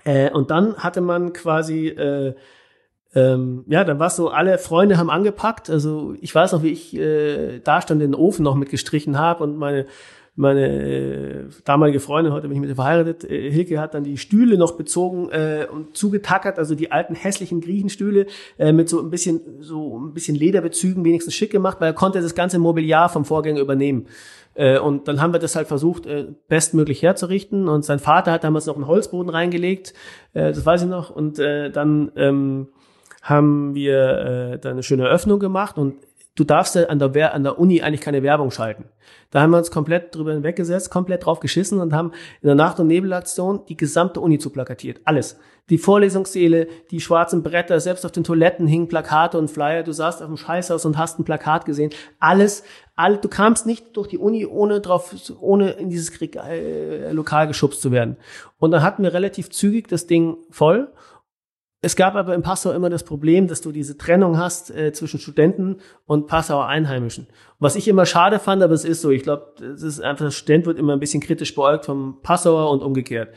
Äh, 0.03 0.29
und 0.31 0.51
dann 0.51 0.77
hatte 0.77 1.01
man 1.01 1.33
quasi, 1.33 1.87
äh, 1.87 2.35
ähm, 3.13 3.65
ja, 3.67 3.83
dann 3.83 3.99
war 3.99 4.07
es 4.07 4.15
so, 4.15 4.29
alle 4.29 4.57
Freunde 4.57 4.97
haben 4.97 5.09
angepackt. 5.09 5.69
Also 5.69 6.15
ich 6.21 6.33
weiß 6.33 6.51
noch, 6.51 6.63
wie 6.63 6.71
ich 6.71 6.95
äh, 6.95 7.59
da 7.59 7.81
stand, 7.81 8.01
den 8.01 8.15
Ofen 8.15 8.43
noch 8.43 8.55
mitgestrichen 8.55 9.17
habe 9.17 9.43
und 9.43 9.57
meine 9.57 9.87
meine 10.35 10.65
äh, 10.65 11.43
damalige 11.65 11.99
Freundin, 11.99 12.31
heute 12.31 12.47
bin 12.47 12.55
ich 12.55 12.61
mit 12.61 12.69
ihr 12.69 12.75
verheiratet, 12.75 13.29
äh, 13.29 13.51
Hilke 13.51 13.79
hat 13.79 13.93
dann 13.93 14.03
die 14.03 14.17
Stühle 14.17 14.57
noch 14.57 14.77
bezogen 14.77 15.29
äh, 15.29 15.67
und 15.69 15.97
zugetackert, 15.97 16.57
also 16.57 16.73
die 16.73 16.91
alten 16.91 17.15
hässlichen 17.15 17.59
Griechenstühle 17.59 18.27
äh, 18.57 18.71
mit 18.71 18.87
so 18.87 19.01
ein 19.01 19.09
bisschen 19.09 19.41
so 19.59 19.99
ein 19.99 20.13
bisschen 20.13 20.35
Lederbezügen 20.35 21.03
wenigstens 21.03 21.33
schick 21.33 21.51
gemacht, 21.51 21.81
weil 21.81 21.89
er 21.89 21.93
konnte 21.93 22.21
das 22.21 22.33
ganze 22.33 22.59
Mobiliar 22.59 23.09
vom 23.09 23.25
Vorgänger 23.25 23.59
übernehmen. 23.59 24.07
Äh, 24.53 24.79
und 24.79 25.07
dann 25.07 25.21
haben 25.21 25.33
wir 25.33 25.39
das 25.39 25.55
halt 25.55 25.67
versucht, 25.67 26.05
äh, 26.05 26.27
bestmöglich 26.47 27.01
herzurichten. 27.01 27.67
Und 27.67 27.83
sein 27.83 27.99
Vater 27.99 28.31
hat 28.31 28.43
damals 28.43 28.65
noch 28.65 28.75
einen 28.75 28.87
Holzboden 28.87 29.29
reingelegt, 29.29 29.93
äh, 30.33 30.51
das 30.53 30.65
weiß 30.65 30.83
ich 30.83 30.89
noch. 30.89 31.09
Und 31.09 31.39
äh, 31.39 31.71
dann 31.71 32.11
ähm, 32.15 32.67
haben 33.21 33.75
wir 33.75 34.53
äh, 34.53 34.59
da 34.59 34.71
eine 34.71 34.83
schöne 34.83 35.03
Eröffnung 35.03 35.39
gemacht 35.39 35.77
und 35.77 35.95
du 36.41 36.45
darfst 36.45 36.75
an 36.75 36.97
der, 36.97 37.33
an 37.35 37.43
der 37.43 37.59
Uni 37.59 37.83
eigentlich 37.83 38.01
keine 38.01 38.23
Werbung 38.23 38.49
schalten. 38.49 38.85
Da 39.29 39.41
haben 39.41 39.51
wir 39.51 39.59
uns 39.59 39.69
komplett 39.69 40.15
drüber 40.15 40.33
hinweggesetzt, 40.33 40.89
komplett 40.89 41.25
drauf 41.25 41.39
geschissen 41.39 41.79
und 41.79 41.93
haben 41.93 42.11
in 42.41 42.47
der 42.47 42.55
Nacht- 42.55 42.79
und 42.79 42.87
Nebelaktion 42.87 43.61
die 43.69 43.77
gesamte 43.77 44.19
Uni 44.19 44.39
zu 44.39 44.49
plakatiert. 44.49 45.01
Alles. 45.05 45.37
Die 45.69 45.77
Vorlesungssäle, 45.77 46.67
die 46.89 46.99
schwarzen 46.99 47.43
Bretter, 47.43 47.79
selbst 47.79 48.05
auf 48.05 48.11
den 48.11 48.23
Toiletten 48.23 48.67
hingen 48.67 48.87
Plakate 48.87 49.37
und 49.37 49.49
Flyer. 49.49 49.83
Du 49.83 49.93
saßt 49.93 50.21
auf 50.21 50.27
dem 50.27 50.35
Scheißhaus 50.35 50.83
und 50.85 50.97
hast 50.97 51.19
ein 51.19 51.23
Plakat 51.23 51.65
gesehen. 51.65 51.91
Alles, 52.19 52.63
all, 52.95 53.17
du 53.17 53.29
kamst 53.29 53.67
nicht 53.67 53.95
durch 53.95 54.07
die 54.07 54.17
Uni, 54.17 54.45
ohne 54.45 54.81
drauf, 54.81 55.15
ohne 55.39 55.71
in 55.71 55.89
dieses 55.89 56.11
Krieg, 56.11 56.35
äh, 56.35 57.11
Lokal 57.11 57.47
geschubst 57.47 57.81
zu 57.81 57.91
werden. 57.91 58.17
Und 58.57 58.71
dann 58.71 58.81
hatten 58.81 59.03
wir 59.03 59.13
relativ 59.13 59.51
zügig 59.51 59.87
das 59.87 60.07
Ding 60.07 60.37
voll 60.49 60.91
es 61.83 61.95
gab 61.95 62.13
aber 62.13 62.35
in 62.35 62.43
Passau 62.43 62.71
immer 62.71 62.91
das 62.91 63.03
Problem, 63.03 63.47
dass 63.47 63.61
du 63.61 63.71
diese 63.71 63.97
Trennung 63.97 64.37
hast 64.37 64.69
äh, 64.69 64.93
zwischen 64.93 65.19
Studenten 65.19 65.77
und 66.05 66.27
Passauer 66.27 66.67
Einheimischen. 66.67 67.25
Was 67.57 67.75
ich 67.75 67.87
immer 67.87 68.05
schade 68.05 68.37
fand, 68.37 68.61
aber 68.61 68.75
es 68.75 68.85
ist 68.85 69.01
so. 69.01 69.09
Ich 69.09 69.23
glaube, 69.23 69.47
es 69.59 69.81
ist 69.81 69.99
einfach, 69.99 70.25
der 70.25 70.31
Student 70.31 70.67
wird 70.67 70.77
immer 70.77 70.93
ein 70.93 70.99
bisschen 70.99 71.21
kritisch 71.21 71.55
beäugt 71.55 71.85
vom 71.85 72.19
Passauer 72.21 72.69
und 72.69 72.83
umgekehrt. 72.83 73.29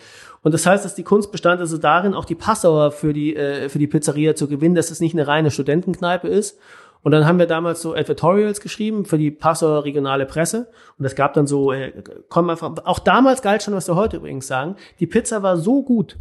Und 0.43 0.53
das 0.53 0.67
heißt, 0.67 0.85
dass 0.85 0.95
die 0.95 1.05
Kunst 1.05 1.33
bestand 1.33 1.63
also 1.63 1.79
darin, 1.79 2.13
auch 2.13 2.27
die 2.27 2.35
Passauer 2.35 2.93
für 2.93 3.15
die, 3.15 3.35
äh, 3.35 3.71
für 3.71 3.79
die 3.79 3.87
Pizzeria 3.87 4.35
zu 4.35 4.47
gewinnen, 4.47 4.75
dass 4.75 4.91
es 4.91 5.01
nicht 5.01 5.15
eine 5.15 5.27
reine 5.27 5.51
Studentenkneipe 5.51 6.29
ist. 6.29 6.59
Und 7.01 7.13
dann 7.13 7.27
haben 7.27 7.39
wir 7.39 7.47
damals 7.47 7.81
so 7.81 7.95
Advertorials 7.95 8.61
geschrieben 8.61 9.07
für 9.07 9.17
die 9.17 9.31
Passauer 9.31 9.85
regionale 9.85 10.27
Presse. 10.27 10.69
Und 10.99 11.07
es 11.07 11.15
gab 11.15 11.33
dann 11.33 11.47
so, 11.47 11.73
äh, 11.73 11.93
komm 12.29 12.51
einfach, 12.51 12.75
auch 12.85 12.99
damals 12.99 13.41
galt 13.41 13.63
schon, 13.63 13.75
was 13.75 13.89
wir 13.89 13.97
heute 13.97 14.19
übrigens 14.19 14.47
sagen, 14.47 14.77
die 15.01 15.07
Pizza 15.07 15.43
war 15.43 15.57
so 15.57 15.83
gut, 15.83 16.19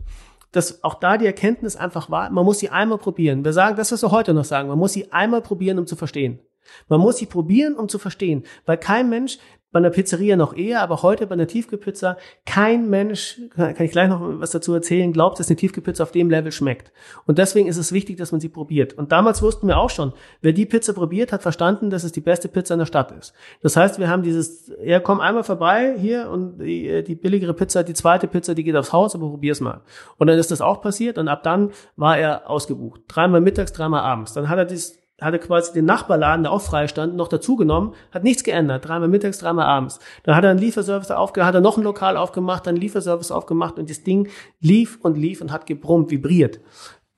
dass 0.54 0.84
auch 0.84 0.96
da 0.96 1.18
die 1.18 1.26
Erkenntnis 1.26 1.76
einfach 1.76 2.10
war, 2.10 2.30
man 2.30 2.46
muss 2.46 2.60
sie 2.60 2.70
einmal 2.70 3.00
probieren. 3.00 3.44
Wir 3.44 3.54
sagen 3.54 3.76
das, 3.76 3.92
was 3.92 4.02
wir 4.02 4.12
heute 4.12 4.34
noch 4.34 4.46
sagen, 4.46 4.70
man 4.70 4.80
muss 4.80 4.94
sie 4.94 5.12
einmal 5.12 5.42
probieren, 5.42 5.80
um 5.80 5.88
zu 5.88 5.96
verstehen. 5.96 6.40
Man 6.88 7.02
muss 7.02 7.18
sie 7.18 7.26
probieren, 7.26 7.76
um 7.76 7.90
zu 7.90 8.00
verstehen, 8.00 8.44
weil 8.66 8.78
kein 8.78 9.10
Mensch, 9.10 9.38
bei 9.74 9.80
einer 9.80 9.90
Pizzeria 9.90 10.38
noch 10.38 10.56
eher, 10.56 10.82
aber 10.82 11.02
heute 11.02 11.26
bei 11.26 11.34
einer 11.34 11.48
Tiefkühlpizza, 11.48 12.18
kein 12.46 12.90
Mensch, 12.90 13.42
kann 13.56 13.76
ich 13.80 13.92
gleich 13.92 14.08
noch 14.08 14.22
was 14.40 14.52
dazu 14.52 14.74
erzählen, 14.74 15.12
glaubt, 15.12 15.40
dass 15.40 15.50
eine 15.50 15.58
Tiefkühlpizza 15.58 16.04
auf 16.04 16.12
dem 16.12 16.30
Level 16.30 16.52
schmeckt. 16.52 16.92
Und 17.26 17.40
deswegen 17.40 17.68
ist 17.68 17.78
es 17.78 17.92
wichtig, 17.92 18.18
dass 18.18 18.32
man 18.32 18.40
sie 18.40 18.50
probiert. 18.50 18.94
Und 18.94 19.12
damals 19.12 19.42
wussten 19.42 19.68
wir 19.68 19.78
auch 19.78 19.90
schon, 19.90 20.14
wer 20.42 20.54
die 20.54 20.68
Pizza 20.68 20.94
probiert, 20.94 21.34
hat 21.34 21.42
verstanden, 21.42 21.90
dass 21.90 22.04
es 22.04 22.12
die 22.12 22.22
beste 22.22 22.48
Pizza 22.48 22.76
in 22.76 22.80
der 22.80 22.86
Stadt 22.86 23.12
ist. 23.12 23.34
Das 23.62 23.76
heißt, 23.76 24.00
wir 24.00 24.10
haben 24.10 24.22
dieses, 24.22 24.72
ja, 24.84 25.00
komm 25.00 25.20
einmal 25.20 25.44
vorbei 25.44 25.96
hier 25.98 26.30
und 26.30 26.60
die, 26.60 27.04
die 27.04 27.16
billigere 27.16 27.56
Pizza, 27.56 27.84
die 27.84 27.96
zweite 27.96 28.28
Pizza, 28.28 28.54
die 28.54 28.64
geht 28.64 28.76
aufs 28.76 28.94
Haus, 28.94 29.16
aber 29.16 29.28
probier's 29.28 29.60
mal. 29.60 29.82
Und 30.18 30.28
dann 30.28 30.38
ist 30.38 30.52
das 30.52 30.62
auch 30.62 30.82
passiert 30.82 31.18
und 31.18 31.28
ab 31.28 31.42
dann 31.42 31.72
war 31.96 32.18
er 32.18 32.48
ausgebucht. 32.48 33.02
Dreimal 33.08 33.42
mittags, 33.42 33.74
dreimal 33.74 34.02
abends. 34.02 34.34
Dann 34.34 34.50
hat 34.50 34.60
er 34.60 34.66
dieses 34.66 35.03
hatte 35.24 35.40
quasi 35.40 35.74
den 35.74 35.86
Nachbarladen, 35.86 36.44
der 36.44 36.52
auch 36.52 36.62
frei 36.62 36.88
stand, 36.88 37.16
noch 37.16 37.28
dazugenommen, 37.28 37.94
hat 38.12 38.24
nichts 38.24 38.44
geändert. 38.44 38.88
Dreimal 38.88 39.08
mittags, 39.08 39.40
dreimal 39.40 39.66
abends. 39.66 40.00
Dann 40.24 40.36
hat 40.36 40.44
er 40.44 40.52
einen 40.52 40.60
Lieferservice 40.60 41.12
aufgemacht, 41.12 41.48
hat 41.48 41.56
er 41.56 41.62
noch 41.62 41.78
ein 41.78 41.84
Lokal 41.84 42.18
aufgemacht, 42.18 42.68
dann 42.68 42.76
einen 42.76 42.82
Lieferservice 42.82 43.32
aufgemacht 43.32 43.78
und 43.78 43.90
das 43.90 44.04
Ding 44.04 44.30
lief 44.60 45.00
und 45.02 45.18
lief 45.18 45.42
und 45.42 45.52
hat 45.52 45.66
gebrummt, 45.66 46.12
vibriert. 46.12 46.60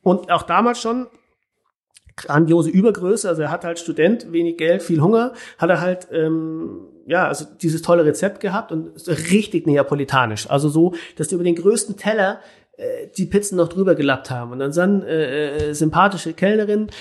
Und 0.01 0.31
auch 0.31 0.43
damals 0.43 0.79
schon 0.79 1.07
grandiose 2.15 2.69
Übergröße, 2.69 3.27
also 3.27 3.41
er 3.41 3.51
hat 3.51 3.65
halt 3.65 3.79
Student, 3.79 4.31
wenig 4.31 4.57
Geld, 4.57 4.83
viel 4.83 5.01
Hunger, 5.01 5.33
hat 5.57 5.69
er 5.69 5.81
halt 5.81 6.07
ähm, 6.11 6.87
ja, 7.05 7.27
also 7.27 7.45
dieses 7.61 7.81
tolle 7.81 8.03
Rezept 8.03 8.39
gehabt 8.39 8.71
und 8.71 8.91
richtig 9.07 9.67
neapolitanisch. 9.67 10.49
Also 10.49 10.69
so, 10.69 10.95
dass 11.17 11.27
du 11.27 11.35
über 11.35 11.43
den 11.43 11.55
größten 11.55 11.97
Teller 11.97 12.39
die 13.17 13.25
Pizzen 13.25 13.55
noch 13.57 13.69
drüber 13.69 13.95
gelappt 13.95 14.29
haben. 14.29 14.51
Und 14.51 14.59
dann 14.59 14.73
sind 14.73 15.03
äh, 15.03 15.69
äh, 15.69 15.73
sympathische 15.73 16.33
Kellnerinnen 16.33 16.91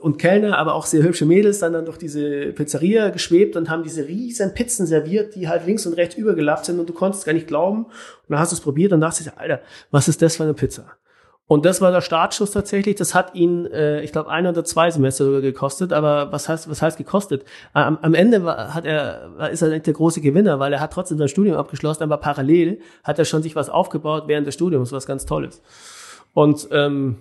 und 0.00 0.18
Kellner, 0.18 0.58
aber 0.58 0.74
auch 0.74 0.86
sehr 0.86 1.02
hübsche 1.02 1.24
Mädels 1.24 1.60
dann, 1.60 1.72
dann 1.72 1.84
durch 1.84 1.98
diese 1.98 2.52
Pizzeria 2.52 3.10
geschwebt 3.10 3.56
und 3.56 3.70
haben 3.70 3.82
diese 3.82 4.08
riesen 4.08 4.54
Pizzen 4.54 4.86
serviert, 4.86 5.34
die 5.34 5.48
halt 5.48 5.66
links 5.66 5.86
und 5.86 5.94
rechts 5.94 6.16
übergelappt 6.16 6.64
sind 6.64 6.80
und 6.80 6.88
du 6.88 6.92
konntest 6.92 7.24
gar 7.24 7.32
nicht 7.32 7.46
glauben. 7.46 7.84
Und 7.84 7.92
dann 8.28 8.38
hast 8.40 8.52
du 8.52 8.56
es 8.56 8.60
probiert 8.60 8.92
und 8.92 9.00
dachtest, 9.00 9.32
Alter, 9.36 9.60
was 9.90 10.08
ist 10.08 10.20
das 10.20 10.36
für 10.36 10.42
eine 10.42 10.54
Pizza? 10.54 10.84
Und 11.48 11.64
das 11.64 11.80
war 11.80 11.90
der 11.90 12.02
Startschuss 12.02 12.50
tatsächlich. 12.50 12.96
Das 12.96 13.14
hat 13.14 13.34
ihn, 13.34 13.64
äh, 13.66 14.02
ich 14.02 14.12
glaube, 14.12 14.30
ein 14.30 14.46
oder 14.46 14.64
zwei 14.64 14.90
Semester 14.90 15.24
sogar 15.24 15.40
gekostet. 15.40 15.94
Aber 15.94 16.30
was 16.30 16.46
heißt, 16.46 16.70
was 16.70 16.82
heißt 16.82 16.98
gekostet? 16.98 17.44
Am, 17.72 17.98
am 18.02 18.12
Ende 18.12 18.44
war, 18.44 18.74
hat 18.74 18.84
er, 18.84 19.50
ist 19.50 19.62
er 19.62 19.70
nicht 19.70 19.86
der 19.86 19.94
große 19.94 20.20
Gewinner, 20.20 20.60
weil 20.60 20.74
er 20.74 20.80
hat 20.80 20.92
trotzdem 20.92 21.16
sein 21.16 21.28
Studium 21.28 21.56
abgeschlossen, 21.56 22.02
aber 22.02 22.18
parallel 22.18 22.80
hat 23.02 23.18
er 23.18 23.24
schon 23.24 23.42
sich 23.42 23.56
was 23.56 23.70
aufgebaut 23.70 24.24
während 24.26 24.46
des 24.46 24.54
Studiums, 24.54 24.92
was 24.92 25.06
ganz 25.06 25.24
Tolles. 25.24 25.62
Und 26.34 26.68
ähm, 26.70 27.16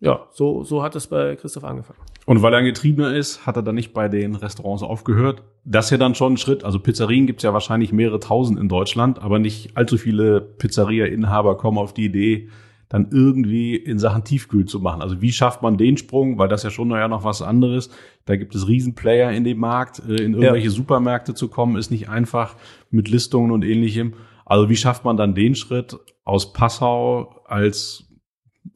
ja, 0.00 0.26
so, 0.32 0.64
so 0.64 0.82
hat 0.82 0.96
es 0.96 1.06
bei 1.06 1.36
Christoph 1.36 1.64
angefangen. 1.64 2.00
Und 2.26 2.42
weil 2.42 2.52
er 2.52 2.58
ein 2.58 2.64
Getriebener 2.64 3.14
ist, 3.14 3.46
hat 3.46 3.54
er 3.54 3.62
dann 3.62 3.76
nicht 3.76 3.94
bei 3.94 4.08
den 4.08 4.34
Restaurants 4.34 4.82
aufgehört. 4.82 5.44
Das 5.64 5.86
ist 5.86 5.90
ja 5.92 5.98
dann 5.98 6.16
schon 6.16 6.32
ein 6.32 6.36
Schritt. 6.36 6.64
Also 6.64 6.80
Pizzerien 6.80 7.26
gibt's 7.26 7.44
ja 7.44 7.52
wahrscheinlich 7.52 7.92
mehrere 7.92 8.18
tausend 8.18 8.58
in 8.58 8.68
Deutschland, 8.68 9.22
aber 9.22 9.38
nicht 9.38 9.76
allzu 9.76 9.98
viele 9.98 10.40
Pizzeria-Inhaber 10.40 11.56
kommen 11.56 11.78
auf 11.78 11.94
die 11.94 12.06
Idee, 12.06 12.48
dann 12.88 13.08
irgendwie 13.10 13.74
in 13.74 13.98
Sachen 13.98 14.24
Tiefkühl 14.24 14.66
zu 14.66 14.80
machen. 14.80 15.02
Also 15.02 15.20
wie 15.20 15.32
schafft 15.32 15.62
man 15.62 15.76
den 15.76 15.96
Sprung, 15.96 16.38
weil 16.38 16.48
das 16.48 16.62
ja 16.62 16.70
schon 16.70 16.90
ja 16.90 17.08
noch 17.08 17.24
was 17.24 17.42
anderes. 17.42 17.90
Da 18.24 18.36
gibt 18.36 18.54
es 18.54 18.68
Riesenplayer 18.68 19.32
in 19.32 19.44
dem 19.44 19.58
Markt, 19.58 20.00
äh, 20.08 20.22
in 20.22 20.34
irgendwelche 20.34 20.68
ja. 20.68 20.72
Supermärkte 20.72 21.34
zu 21.34 21.48
kommen, 21.48 21.76
ist 21.76 21.90
nicht 21.90 22.08
einfach 22.08 22.56
mit 22.90 23.08
Listungen 23.08 23.50
und 23.50 23.64
ähnlichem. 23.64 24.14
Also 24.44 24.68
wie 24.68 24.76
schafft 24.76 25.04
man 25.04 25.16
dann 25.16 25.34
den 25.34 25.56
Schritt 25.56 25.98
aus 26.24 26.52
Passau 26.52 27.42
als 27.46 28.04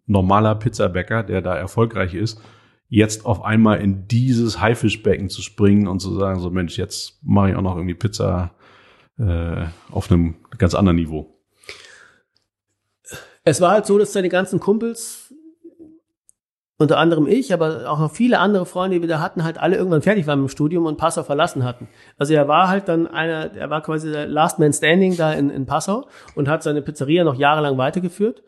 normaler 0.06 0.56
Pizzabäcker, 0.56 1.22
der 1.22 1.40
da 1.40 1.54
erfolgreich 1.54 2.14
ist, 2.14 2.40
jetzt 2.88 3.24
auf 3.24 3.44
einmal 3.44 3.80
in 3.80 4.08
dieses 4.08 4.60
Haifischbecken 4.60 5.28
zu 5.28 5.42
springen 5.42 5.86
und 5.86 6.00
zu 6.00 6.12
sagen, 6.16 6.40
so 6.40 6.50
Mensch, 6.50 6.76
jetzt 6.76 7.20
mache 7.22 7.50
ich 7.50 7.56
auch 7.56 7.62
noch 7.62 7.76
irgendwie 7.76 7.94
Pizza 7.94 8.50
äh, 9.18 9.66
auf 9.90 10.10
einem 10.10 10.34
ganz 10.58 10.74
anderen 10.74 10.96
Niveau. 10.96 11.39
Es 13.44 13.60
war 13.60 13.72
halt 13.72 13.86
so, 13.86 13.98
dass 13.98 14.12
seine 14.12 14.28
ganzen 14.28 14.60
Kumpels, 14.60 15.34
unter 16.76 16.98
anderem 16.98 17.26
ich, 17.26 17.52
aber 17.52 17.90
auch 17.90 17.98
noch 17.98 18.10
viele 18.10 18.38
andere 18.38 18.66
Freunde, 18.66 18.96
die 18.96 19.02
wir 19.02 19.08
da 19.08 19.20
hatten, 19.20 19.44
halt 19.44 19.58
alle 19.58 19.76
irgendwann 19.76 20.02
fertig 20.02 20.26
waren 20.26 20.40
im 20.40 20.48
Studium 20.48 20.86
und 20.86 20.96
Passau 20.96 21.22
verlassen 21.22 21.64
hatten. 21.64 21.88
Also 22.16 22.34
er 22.34 22.48
war 22.48 22.68
halt 22.68 22.88
dann 22.88 23.06
einer, 23.06 23.54
er 23.54 23.70
war 23.70 23.82
quasi 23.82 24.10
der 24.10 24.26
Last 24.26 24.58
Man 24.58 24.72
Standing 24.72 25.16
da 25.16 25.32
in, 25.32 25.50
in 25.50 25.66
Passau 25.66 26.08
und 26.34 26.48
hat 26.48 26.62
seine 26.62 26.82
Pizzeria 26.82 27.24
noch 27.24 27.34
jahrelang 27.34 27.76
weitergeführt. 27.78 28.42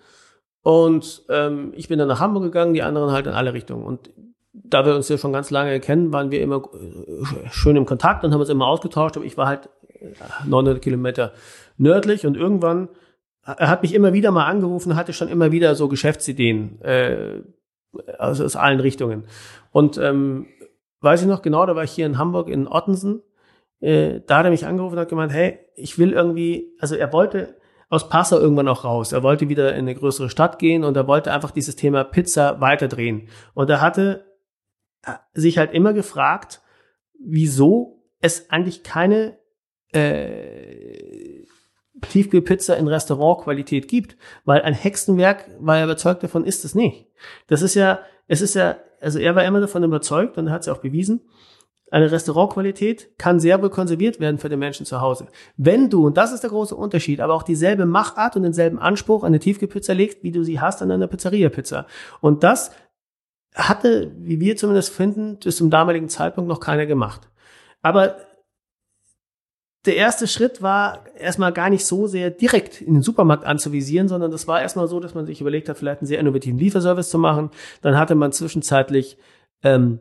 Und 0.62 1.22
ähm, 1.28 1.72
ich 1.74 1.88
bin 1.88 1.98
dann 1.98 2.09
nach 2.09 2.20
Hamburg 2.20 2.44
gegangen, 2.44 2.72
die 2.72 2.83
anderen 2.83 3.11
halt 3.11 3.26
in 3.26 3.33
alle 3.33 3.52
Richtungen. 3.52 3.85
Und 3.85 4.11
da 4.52 4.87
wir 4.87 4.94
uns 4.94 5.09
ja 5.09 5.18
schon 5.18 5.33
ganz 5.33 5.50
lange 5.50 5.81
kennen, 5.81 6.12
waren 6.12 6.31
wir 6.31 6.40
immer 6.40 6.62
äh, 6.74 7.48
schön 7.50 7.76
im 7.76 7.87
Kontakt 7.87 8.24
und 8.24 8.33
haben 8.33 8.40
uns 8.40 8.48
immer 8.48 8.66
ausgetauscht. 8.66 9.16
Aber 9.16 9.26
ich 9.26 9.37
war 9.37 9.46
halt 9.46 9.68
900 10.46 10.81
Kilometer 10.81 11.33
nördlich 11.78 12.26
und 12.26 12.37
irgendwann 12.37 12.88
er 13.44 13.68
hat 13.68 13.83
mich 13.83 13.94
immer 13.94 14.12
wieder 14.12 14.31
mal 14.31 14.46
angerufen, 14.46 14.96
hatte 14.96 15.12
schon 15.12 15.28
immer 15.28 15.52
wieder 15.52 15.74
so 15.74 15.88
Geschäftsideen, 15.88 16.81
äh, 16.83 17.40
also 18.18 18.44
aus 18.44 18.57
allen 18.57 18.81
Richtungen. 18.81 19.24
Und 19.70 19.98
ähm, 19.98 20.46
weiß 21.00 21.22
ich 21.22 21.28
noch 21.28 21.42
genau, 21.42 21.66
da 21.66 21.74
war 21.74 21.85
ich 21.85 21.90
hier 21.90 22.07
in 22.07 22.18
Hamburg 22.18 22.48
in 22.48 22.68
Ottensen. 22.68 23.22
Äh, 23.81 24.20
da 24.26 24.38
hat 24.38 24.44
er 24.44 24.50
mich 24.50 24.66
angerufen 24.66 24.94
und 24.94 25.00
hat 25.00 25.09
gemeint, 25.09 25.33
hey, 25.33 25.59
ich 25.74 25.98
will 25.98 26.12
irgendwie, 26.12 26.72
also 26.78 26.94
er 26.94 27.12
wollte 27.12 27.57
aus 27.88 28.09
Passau 28.09 28.38
irgendwann 28.38 28.68
auch 28.68 28.85
raus. 28.85 29.12
Er 29.12 29.22
wollte 29.22 29.48
wieder 29.48 29.74
in 29.74 29.81
eine 29.81 29.94
größere 29.94 30.31
Stadt 30.31 30.59
gehen 30.59 30.85
und 30.85 30.96
er 30.96 31.07
wollte 31.07 31.33
einfach 31.33 31.50
dieses 31.50 31.76
Thema 31.76 32.05
Pizza 32.05 32.61
weiterdrehen. 32.61 33.28
Und 33.55 33.68
er 33.68 33.81
hatte 33.81 34.24
sich 35.35 35.59
halt 35.59 35.74
immer 35.74 35.92
gefragt, 35.92 36.62
wieso 37.18 38.02
es 38.20 38.50
eigentlich 38.50 38.83
keine 38.83 39.37
äh, 39.92 41.42
Tiefkühlpizza 42.00 42.74
in 42.74 42.88
Restaurantqualität 42.88 43.87
gibt, 43.88 44.16
weil 44.44 44.62
ein 44.62 44.74
Hexenwerk 44.74 45.50
war 45.61 45.78
er 45.78 45.85
überzeugt 45.85 46.22
davon, 46.22 46.44
ist 46.44 46.64
es 46.64 46.74
nicht. 46.74 47.07
Das 47.48 47.62
ist 47.62 47.74
ja, 47.74 48.00
es 48.28 48.40
ist 48.40 48.55
ja, 48.55 48.76
also 49.00 49.18
er 49.18 49.35
war 49.35 49.44
immer 49.44 49.61
davon 49.61 49.85
überzeugt 49.85 50.38
und 50.38 50.50
hat 50.50 50.62
es 50.62 50.66
ja 50.66 50.72
auch 50.72 50.78
bewiesen, 50.78 51.20
eine 51.92 52.11
Restaurantqualität 52.11 53.18
kann 53.18 53.38
sehr 53.38 53.61
wohl 53.61 53.68
konserviert 53.68 54.18
werden 54.18 54.38
für 54.38 54.48
den 54.48 54.59
Menschen 54.59 54.87
zu 54.87 55.02
Hause. 55.02 55.26
Wenn 55.59 55.90
du, 55.90 56.07
und 56.07 56.16
das 56.16 56.33
ist 56.33 56.42
der 56.42 56.48
große 56.48 56.74
Unterschied, 56.74 57.20
aber 57.20 57.35
auch 57.35 57.42
dieselbe 57.42 57.85
Machart 57.85 58.35
und 58.35 58.44
denselben 58.44 58.78
Anspruch 58.78 59.24
an 59.24 59.28
eine 59.28 59.40
Tiefkühlpizza 59.40 59.92
legst, 59.92 60.22
wie 60.22 60.31
du 60.31 60.42
sie 60.42 60.59
hast 60.59 60.81
an 60.81 60.90
einer 60.90 61.07
Pizzeria-Pizza. 61.07 61.87
Und 62.22 62.44
das 62.44 62.70
hatte, 63.55 64.11
wie 64.16 64.40
wir 64.40 64.57
zumindest 64.57 64.94
finden, 64.94 65.38
bis 65.38 65.59
zum 65.59 65.68
damaligen 65.68 66.09
Zeitpunkt 66.09 66.48
noch 66.48 66.61
keiner 66.61 66.87
gemacht. 66.87 67.28
Aber 67.83 68.16
der 69.85 69.97
erste 69.97 70.29
Schritt 70.29 70.62
war 70.62 71.05
erstmal 71.18 71.53
gar 71.53 71.68
nicht 71.68 71.85
so 71.85 72.07
sehr 72.07 72.31
direkt 72.31 72.81
in 72.81 72.95
den 72.95 73.03
Supermarkt 73.03 73.45
anzuvisieren, 73.45 74.09
sondern 74.09 74.31
das 74.31 74.47
war 74.47 74.62
erstmal 74.62 74.87
so, 74.87 75.01
dass 75.01 75.14
man 75.14 75.27
sich 75.27 75.40
überlegt 75.40 75.68
hat, 75.68 75.77
vielleicht 75.77 76.01
einen 76.01 76.07
sehr 76.07 76.21
innovativen 76.21 76.59
Lieferservice 76.59 77.11
zu 77.11 77.18
machen. 77.18 77.51
Dann 77.81 77.99
hatte 77.99 78.14
man 78.14 78.31
zwischenzeitlich 78.31 79.18
ähm, 79.64 80.01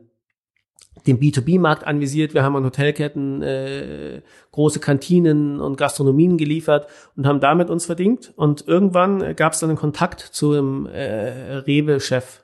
den 1.08 1.20
B2B-Markt 1.20 1.88
anvisiert. 1.88 2.36
Wir 2.36 2.44
haben 2.44 2.56
an 2.56 2.66
Hotelketten 2.66 3.42
äh, 3.42 4.22
große 4.52 4.80
Kantinen 4.80 5.60
und 5.60 5.78
Gastronomien 5.78 6.38
geliefert 6.38 6.88
und 7.16 7.26
haben 7.26 7.40
damit 7.40 7.72
uns 7.72 7.88
verdient. 7.88 8.34
Und 8.36 8.68
irgendwann 8.68 9.36
gab 9.36 9.54
es 9.54 9.60
dann 9.60 9.72
einen 9.72 9.80
Kontakt 9.80 10.20
zu 10.20 10.54
dem 10.54 10.86
äh, 10.86 11.56
Rewe-Chef 11.56 12.44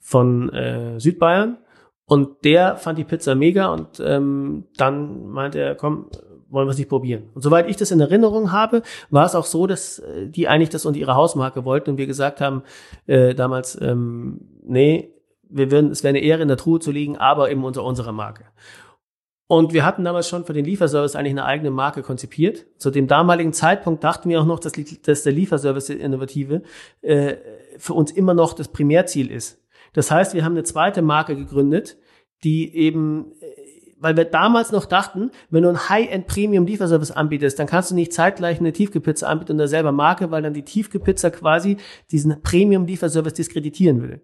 von 0.00 0.52
äh, 0.52 0.98
Südbayern. 0.98 1.58
Und 2.06 2.44
der 2.44 2.76
fand 2.76 2.98
die 2.98 3.04
Pizza 3.04 3.36
mega 3.36 3.72
und 3.72 4.00
ähm, 4.04 4.64
dann 4.76 5.28
meinte 5.28 5.60
er, 5.60 5.76
komm, 5.76 6.10
wollen 6.52 6.66
wir 6.66 6.72
es 6.72 6.78
nicht 6.78 6.88
probieren. 6.88 7.24
Und 7.34 7.42
soweit 7.42 7.68
ich 7.68 7.76
das 7.76 7.90
in 7.90 8.00
Erinnerung 8.00 8.52
habe, 8.52 8.82
war 9.10 9.26
es 9.26 9.34
auch 9.34 9.46
so, 9.46 9.66
dass 9.66 9.98
äh, 9.98 10.28
die 10.28 10.48
eigentlich 10.48 10.68
das 10.68 10.86
unter 10.86 11.00
ihre 11.00 11.14
Hausmarke 11.14 11.64
wollten 11.64 11.90
und 11.90 11.96
wir 11.96 12.06
gesagt 12.06 12.40
haben 12.40 12.62
äh, 13.06 13.34
damals, 13.34 13.80
ähm, 13.80 14.40
nee, 14.62 15.12
wir 15.48 15.70
würden, 15.70 15.90
es 15.90 16.02
wäre 16.02 16.10
eine 16.10 16.20
Ehre 16.20 16.42
in 16.42 16.48
der 16.48 16.56
Truhe 16.56 16.78
zu 16.80 16.90
liegen, 16.90 17.16
aber 17.16 17.50
eben 17.50 17.64
unter 17.64 17.84
unserer 17.84 18.12
Marke. 18.12 18.44
Und 19.46 19.74
wir 19.74 19.84
hatten 19.84 20.04
damals 20.04 20.28
schon 20.28 20.46
für 20.46 20.54
den 20.54 20.64
Lieferservice 20.64 21.14
eigentlich 21.14 21.32
eine 21.32 21.44
eigene 21.44 21.70
Marke 21.70 22.02
konzipiert. 22.02 22.64
Zu 22.78 22.90
dem 22.90 23.06
damaligen 23.06 23.52
Zeitpunkt 23.52 24.02
dachten 24.02 24.30
wir 24.30 24.40
auch 24.40 24.46
noch, 24.46 24.60
dass, 24.60 24.72
dass 25.02 25.24
der 25.24 25.32
Lieferservice 25.32 25.90
Innovative 25.90 26.62
äh, 27.02 27.34
für 27.76 27.92
uns 27.92 28.12
immer 28.12 28.32
noch 28.32 28.54
das 28.54 28.68
Primärziel 28.68 29.30
ist. 29.30 29.62
Das 29.92 30.10
heißt, 30.10 30.32
wir 30.32 30.44
haben 30.44 30.52
eine 30.52 30.62
zweite 30.62 31.02
Marke 31.02 31.36
gegründet, 31.36 31.98
die 32.44 32.74
eben 32.74 33.32
äh, 33.40 33.61
weil 34.02 34.16
wir 34.16 34.24
damals 34.24 34.72
noch 34.72 34.84
dachten, 34.84 35.30
wenn 35.48 35.62
du 35.62 35.68
ein 35.68 35.88
High-End 35.88 36.26
Premium 36.26 36.66
Lieferservice 36.66 37.12
anbietest, 37.12 37.58
dann 37.58 37.68
kannst 37.68 37.92
du 37.92 37.94
nicht 37.94 38.12
zeitgleich 38.12 38.58
eine 38.58 38.72
Tiefkühlpizza 38.72 39.28
anbieten 39.28 39.52
unter 39.52 39.68
selber 39.68 39.92
Marke, 39.92 40.30
weil 40.30 40.42
dann 40.42 40.54
die 40.54 40.64
Tiefkühlpizza 40.64 41.30
quasi 41.30 41.76
diesen 42.10 42.42
Premium 42.42 42.84
Lieferservice 42.84 43.34
diskreditieren 43.34 44.00
würde. 44.00 44.20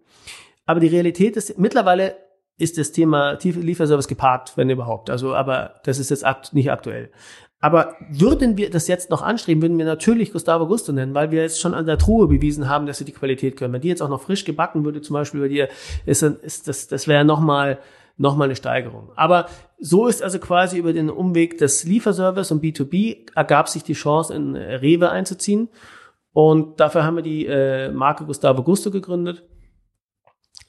Aber 0.67 0.81
die 0.81 0.89
Realität 0.89 1.37
ist, 1.37 1.59
mittlerweile 1.59 2.17
ist 2.59 2.77
das 2.77 2.91
Thema 2.91 3.39
Lieferservice 3.41 4.09
geparkt, 4.09 4.57
wenn 4.57 4.69
überhaupt. 4.69 5.11
Also, 5.11 5.35
aber 5.35 5.75
das 5.85 6.01
ist 6.01 6.11
jetzt 6.11 6.27
nicht 6.53 6.73
aktuell. 6.73 7.11
Aber 7.61 7.97
würden 8.11 8.57
wir 8.57 8.71
das 8.71 8.89
jetzt 8.89 9.11
noch 9.11 9.23
anstreben, 9.23 9.63
würden 9.63 9.79
wir 9.79 9.85
natürlich 9.85 10.33
Gustavo 10.33 10.67
Gusto 10.67 10.93
nennen, 10.93 11.15
weil 11.15 11.31
wir 11.31 11.43
jetzt 11.43 11.61
schon 11.61 11.75
an 11.75 11.87
der 11.87 11.99
Truhe 11.99 12.27
bewiesen 12.27 12.69
haben, 12.69 12.87
dass 12.87 12.99
sie 12.99 13.05
die 13.05 13.13
Qualität 13.13 13.57
können. 13.57 13.73
Wenn 13.73 13.81
die 13.81 13.89
jetzt 13.89 14.03
auch 14.03 14.09
noch 14.09 14.23
frisch 14.23 14.45
gebacken 14.45 14.85
würde, 14.85 15.03
zum 15.03 15.15
Beispiel 15.15 15.41
bei 15.41 15.49
dir, 15.49 15.69
ist, 16.05 16.23
ist 16.23 16.69
das, 16.69 16.89
das 16.89 17.07
wäre 17.09 17.25
nochmal 17.25 17.75
noch 17.75 17.83
mal 18.19 18.45
eine 18.45 18.57
Steigerung. 18.57 19.11
Aber 19.17 19.47
so 19.79 20.07
ist 20.07 20.23
also 20.23 20.39
quasi 20.39 20.79
über 20.79 20.93
den 20.93 21.09
Umweg 21.09 21.59
des 21.59 21.85
Lieferservice 21.85 22.51
und 22.51 22.63
B2B 22.63 23.31
ergab 23.35 23.69
sich 23.69 23.85
die 23.85 23.95
Chance, 23.95 24.35
in 24.35 24.57
Rewe 24.57 25.11
einzuziehen. 25.11 25.69
Und 26.33 26.81
dafür 26.81 27.05
haben 27.05 27.17
wir 27.17 27.23
die 27.23 27.47
äh, 27.47 27.91
Marke 27.91 28.25
Gustavo 28.25 28.63
Gusto 28.63 28.91
gegründet 28.91 29.45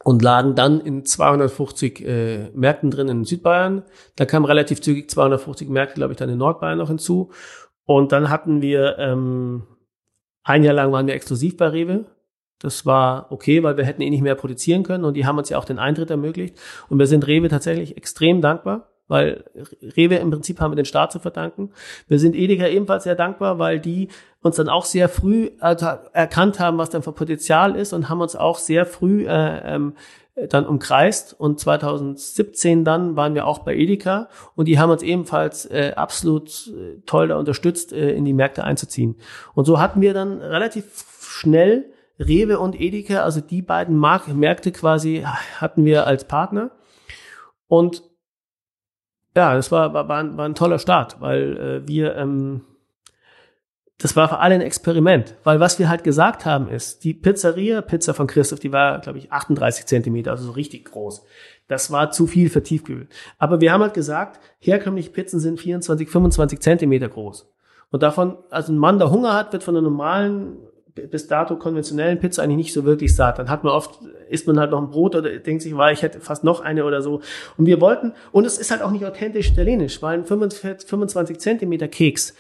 und 0.04 0.22
lagen 0.22 0.56
dann 0.56 0.80
in 0.80 1.06
250 1.06 2.06
äh, 2.06 2.50
Märkten 2.54 2.92
drin 2.92 3.10
in 3.10 3.26
Südbayern. 3.26 3.84
Da 4.16 4.26
kamen 4.26 4.46
relativ 4.46 4.82
zügig 4.82 5.10
250 5.10 5.70
Märkte, 5.70 5.96
glaube 5.96 6.14
ich, 6.14 6.18
dann 6.18 6.30
in 6.30 6.38
Nordbayern 6.38 6.78
noch 6.78 6.88
hinzu. 6.88 7.32
Und 7.86 8.12
dann 8.12 8.30
hatten 8.30 8.62
wir 8.62 8.98
ähm, 9.00 9.64
ein 10.44 10.64
Jahr 10.64 10.74
lang 10.74 10.92
waren 10.92 11.08
wir 11.08 11.16
exklusiv 11.16 11.58
bei 11.58 11.68
Rewe. 11.68 12.06
Das 12.60 12.86
war 12.86 13.28
okay, 13.32 13.64
weil 13.64 13.78
wir 13.78 13.86
hätten 13.86 14.02
eh 14.02 14.10
nicht 14.10 14.22
mehr 14.22 14.36
produzieren 14.36 14.84
können 14.84 15.06
und 15.06 15.16
die 15.16 15.26
haben 15.26 15.38
uns 15.38 15.50
ja 15.50 15.58
auch 15.58 15.66
den 15.66 15.80
Eintritt 15.80 16.10
ermöglicht. 16.10 16.58
Und 16.90 17.00
wir 17.00 17.08
sind 17.08 17.26
Rewe 17.26 17.48
tatsächlich 17.48 17.96
extrem 17.96 18.42
dankbar, 18.42 18.90
weil 19.08 19.46
Rewe 19.82 20.16
im 20.16 20.30
Prinzip 20.30 20.60
haben 20.60 20.72
wir 20.72 20.76
den 20.76 20.86
Staat 20.86 21.12
zu 21.14 21.20
verdanken. 21.20 21.72
Wir 22.08 22.20
sind 22.20 22.36
Edeka 22.36 22.68
ebenfalls 22.68 23.06
sehr 23.06 23.16
dankbar, 23.16 23.60
weil 23.60 23.80
die 23.80 24.10
uns 24.42 24.58
dann 24.58 24.70
auch 24.70 24.86
sehr 24.86 25.10
früh 25.10 25.50
erkannt 25.60 26.60
haben, 26.60 26.78
was 26.78 26.90
dann 26.90 27.02
für 27.02 27.14
Potenzial 27.14 27.76
ist 27.76 27.94
und 27.94 28.10
haben 28.10 28.22
uns 28.22 28.36
auch 28.36 28.58
sehr 28.58 28.86
früh 28.86 29.26
äh, 29.26 29.76
ähm, 29.76 29.94
dann 30.48 30.66
umkreist 30.66 31.38
und 31.38 31.60
2017 31.60 32.86
dann 32.86 33.16
waren 33.16 33.36
wir 33.36 33.46
auch 33.46 33.60
bei 33.60 33.76
Edeka 33.76 34.30
und 34.56 34.68
die 34.68 34.80
haben 34.80 34.90
uns 34.90 35.04
ebenfalls 35.04 35.66
äh, 35.66 35.94
absolut 35.96 36.68
äh, 36.68 37.02
toll 37.06 37.30
da 37.30 37.38
unterstützt, 37.38 37.92
äh, 37.92 38.12
in 38.12 38.26
die 38.26 38.34
Märkte 38.34 38.64
einzuziehen. 38.64 39.16
Und 39.54 39.66
so 39.66 39.80
hatten 39.80 40.02
wir 40.02 40.14
dann 40.14 40.40
relativ 40.40 41.06
schnell 41.22 41.92
Rewe 42.20 42.60
und 42.60 42.80
Edeka, 42.80 43.24
also 43.24 43.40
die 43.40 43.62
beiden 43.62 43.96
Mark 43.96 44.28
Märkte 44.28 44.72
quasi 44.72 45.26
hatten 45.58 45.86
wir 45.86 46.06
als 46.06 46.26
Partner. 46.26 46.72
Und 47.68 48.04
ja, 49.36 49.56
das 49.56 49.72
war, 49.72 49.94
war, 49.94 50.10
war, 50.10 50.18
ein, 50.20 50.38
war 50.38 50.46
ein 50.46 50.56
toller 50.56 50.80
Start, 50.80 51.22
weil 51.22 51.58
äh, 51.58 51.88
wir, 51.88 52.16
ähm, 52.16 52.62
das 53.98 54.16
war 54.16 54.28
für 54.28 54.40
alle 54.40 54.56
ein 54.56 54.62
Experiment, 54.62 55.36
weil 55.44 55.60
was 55.60 55.78
wir 55.80 55.88
halt 55.88 56.04
gesagt 56.04 56.46
haben 56.46 56.70
ist, 56.70 57.04
die 57.04 57.14
Pizzeria, 57.14 57.82
Pizza 57.82 58.14
von 58.14 58.28
Christoph, 58.28 58.60
die 58.60 58.72
war, 58.72 59.00
glaube 59.00 59.20
ich, 59.20 59.32
38 59.32 59.86
Zentimeter, 59.86 60.32
also 60.32 60.46
so 60.46 60.52
richtig 60.52 60.86
groß. 60.86 61.24
Das 61.68 61.92
war 61.92 62.12
zu 62.12 62.26
viel 62.26 62.50
für 62.50 62.64
Tiefkühl. 62.64 63.08
Aber 63.38 63.62
wir 63.62 63.72
haben 63.72 63.82
halt 63.82 63.94
gesagt, 63.94 64.40
herkömmliche 64.58 65.12
Pizzen 65.12 65.40
sind 65.40 65.60
24, 65.60 66.10
25 66.10 66.60
Zentimeter 66.60 67.08
groß. 67.08 67.48
Und 67.92 68.04
davon, 68.04 68.38
also 68.50 68.72
ein 68.74 68.78
Mann, 68.78 69.00
der 69.00 69.12
Hunger 69.12 69.34
hat, 69.34 69.54
wird 69.54 69.64
von 69.64 69.76
einer 69.76 69.84
normalen 69.84 70.58
bis 71.08 71.28
dato 71.28 71.56
konventionellen 71.58 72.20
Pizza 72.20 72.44
eigentlich 72.44 72.58
nicht 72.58 72.74
so 72.74 72.86
wirklich 72.86 73.16
satt. 73.16 73.40
Dann 73.40 73.50
hat 73.50 73.64
man 73.64 73.74
oft, 73.74 74.00
isst 74.30 74.48
man 74.48 74.60
halt 74.60 74.72
noch 74.72 74.82
ein 74.82 74.90
Brot 74.90 75.16
oder 75.16 75.38
denkt 75.38 75.64
sich, 75.64 75.76
war 75.76 75.92
ich 75.92 76.02
hätte 76.02 76.20
fast 76.20 76.44
noch 76.44 76.62
eine 76.62 76.86
oder 76.86 77.02
so. 77.02 77.22
Und 77.58 77.66
wir 77.66 77.82
wollten, 77.82 78.14
und 78.32 78.46
es 78.46 78.58
ist 78.58 78.72
halt 78.72 78.82
auch 78.82 78.92
nicht 78.92 79.06
authentisch 79.06 79.52
italienisch, 79.52 80.02
weil 80.02 80.20
ein 80.20 80.26
25, 80.26 80.90
25 80.90 81.40
Zentimeter 81.40 81.88
Keks 81.88 82.34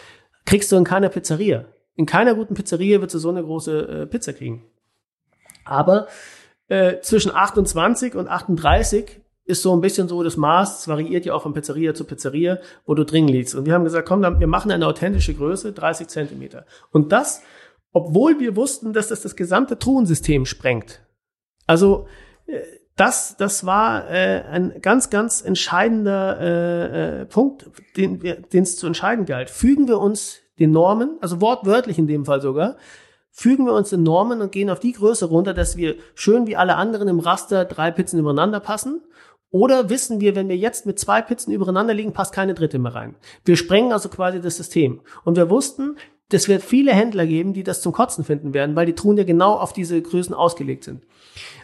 kriegst 0.45 0.71
du 0.71 0.75
in 0.75 0.83
keiner 0.83 1.09
Pizzeria. 1.09 1.65
In 1.95 2.05
keiner 2.05 2.35
guten 2.35 2.53
Pizzeria 2.53 3.01
wird 3.01 3.13
du 3.13 3.19
so 3.19 3.29
eine 3.29 3.43
große 3.43 3.87
äh, 3.87 4.05
Pizza 4.05 4.33
kriegen. 4.33 4.63
Aber 5.65 6.07
äh, 6.67 6.99
zwischen 7.01 7.33
28 7.33 8.15
und 8.15 8.27
38 8.27 9.21
ist 9.49 9.63
so 9.63 9.75
ein 9.75 9.81
bisschen 9.81 10.07
so 10.07 10.21
das 10.21 10.37
Maß, 10.37 10.81
es 10.81 10.87
variiert 10.87 11.25
ja 11.25 11.33
auch 11.33 11.41
von 11.41 11.53
Pizzeria 11.53 11.95
zu 11.95 12.05
Pizzeria, 12.05 12.59
wo 12.85 12.93
du 12.93 13.03
drin 13.03 13.27
liegst. 13.27 13.55
Und 13.55 13.65
wir 13.65 13.73
haben 13.73 13.83
gesagt, 13.83 14.07
komm, 14.07 14.21
wir 14.21 14.47
machen 14.47 14.71
eine 14.71 14.85
authentische 14.85 15.33
Größe, 15.33 15.73
30 15.73 16.07
Zentimeter. 16.07 16.65
Und 16.91 17.11
das 17.11 17.41
obwohl 17.91 18.39
wir 18.39 18.55
wussten, 18.55 18.93
dass 18.93 19.09
das 19.09 19.21
das 19.21 19.35
gesamte 19.35 19.77
Truhensystem 19.79 20.45
sprengt. 20.45 21.01
Also 21.67 22.07
äh, 22.45 22.59
das, 22.99 23.37
das 23.37 23.65
war 23.65 24.09
äh, 24.09 24.43
ein 24.51 24.81
ganz, 24.81 25.09
ganz 25.09 25.41
entscheidender 25.41 26.39
äh, 26.41 27.21
äh, 27.21 27.25
Punkt, 27.25 27.69
den 27.95 28.41
es 28.51 28.75
zu 28.75 28.87
entscheiden 28.87 29.25
galt. 29.25 29.49
Fügen 29.49 29.87
wir 29.87 29.99
uns 29.99 30.39
den 30.59 30.71
Normen, 30.71 31.17
also 31.21 31.39
wortwörtlich 31.39 31.97
in 31.97 32.07
dem 32.07 32.25
Fall 32.25 32.41
sogar, 32.41 32.75
fügen 33.31 33.65
wir 33.65 33.73
uns 33.73 33.89
den 33.89 34.03
Normen 34.03 34.41
und 34.41 34.51
gehen 34.51 34.69
auf 34.69 34.81
die 34.81 34.91
Größe 34.91 35.25
runter, 35.27 35.53
dass 35.53 35.77
wir 35.77 35.95
schön 36.13 36.45
wie 36.45 36.57
alle 36.57 36.75
anderen 36.75 37.07
im 37.07 37.19
Raster 37.19 37.63
drei 37.63 37.89
Pizzen 37.89 38.19
übereinander 38.19 38.59
passen. 38.59 39.01
Oder 39.49 39.89
wissen 39.89 40.19
wir, 40.19 40.35
wenn 40.35 40.49
wir 40.49 40.57
jetzt 40.57 40.85
mit 40.85 40.99
zwei 40.99 41.21
Pizzen 41.21 41.53
übereinander 41.53 41.93
liegen, 41.93 42.11
passt 42.11 42.33
keine 42.33 42.53
dritte 42.53 42.79
mehr 42.79 42.93
rein. 42.93 43.15
Wir 43.45 43.55
sprengen 43.55 43.93
also 43.93 44.09
quasi 44.09 44.41
das 44.41 44.57
System. 44.57 44.99
Und 45.23 45.37
wir 45.37 45.49
wussten, 45.49 45.95
das 46.29 46.47
wird 46.47 46.63
viele 46.63 46.91
Händler 46.93 47.25
geben, 47.25 47.53
die 47.53 47.63
das 47.63 47.81
zum 47.81 47.91
Kotzen 47.91 48.23
finden 48.23 48.53
werden, 48.53 48.75
weil 48.75 48.85
die 48.85 48.95
Truhen 48.95 49.17
ja 49.17 49.23
genau 49.23 49.55
auf 49.55 49.73
diese 49.73 50.01
Größen 50.01 50.35
ausgelegt 50.35 50.83
sind. 50.83 51.03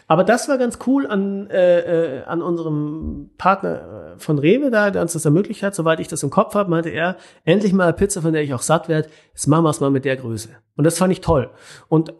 Aber 0.08 0.22
das 0.22 0.48
war 0.48 0.58
ganz 0.58 0.78
cool 0.86 1.06
an, 1.06 1.50
äh, 1.50 2.20
äh, 2.20 2.24
an 2.24 2.42
unserem 2.42 3.30
Partner 3.38 4.14
äh, 4.14 4.18
von 4.18 4.38
Rewe 4.38 4.70
da, 4.70 4.90
der 4.90 5.02
uns 5.02 5.14
das 5.14 5.24
ermöglicht 5.24 5.62
hat. 5.62 5.74
Soweit 5.74 5.98
ich 5.98 6.08
das 6.08 6.22
im 6.22 6.30
Kopf 6.30 6.54
habe, 6.54 6.70
meinte 6.70 6.90
er, 6.90 7.16
endlich 7.44 7.72
mal 7.72 7.84
eine 7.84 7.92
Pizza, 7.92 8.22
von 8.22 8.32
der 8.32 8.42
ich 8.42 8.54
auch 8.54 8.62
satt 8.62 8.88
werde. 8.88 9.08
Jetzt 9.32 9.46
machen 9.48 9.64
wir 9.64 9.70
es 9.70 9.80
mal 9.80 9.90
mit 9.90 10.04
der 10.04 10.16
Größe. 10.16 10.50
Und 10.76 10.84
das 10.84 10.98
fand 10.98 11.12
ich 11.12 11.20
toll. 11.22 11.50
Und 11.88 12.14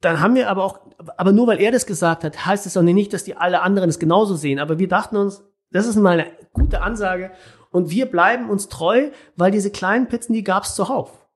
dann 0.00 0.20
haben 0.20 0.34
wir 0.34 0.48
aber 0.48 0.64
auch, 0.64 0.80
aber 1.16 1.32
nur 1.32 1.46
weil 1.48 1.60
er 1.60 1.72
das 1.72 1.86
gesagt 1.86 2.24
hat, 2.24 2.46
heißt 2.46 2.66
es 2.66 2.76
auch 2.76 2.82
nicht, 2.82 3.12
dass 3.12 3.24
die 3.24 3.36
alle 3.36 3.60
anderen 3.60 3.90
es 3.90 3.98
genauso 3.98 4.34
sehen. 4.34 4.58
Aber 4.58 4.78
wir 4.78 4.88
dachten 4.88 5.16
uns, 5.16 5.44
das 5.70 5.86
ist 5.86 5.96
mal 5.96 6.20
eine 6.20 6.30
gute 6.52 6.80
Ansage. 6.80 7.30
Und 7.70 7.90
wir 7.90 8.06
bleiben 8.06 8.48
uns 8.48 8.68
treu, 8.68 9.10
weil 9.36 9.50
diese 9.50 9.70
kleinen 9.70 10.08
Pizzen, 10.08 10.32
die 10.32 10.44
gab 10.44 10.64
es 10.64 10.74
zuhauf. 10.74 11.27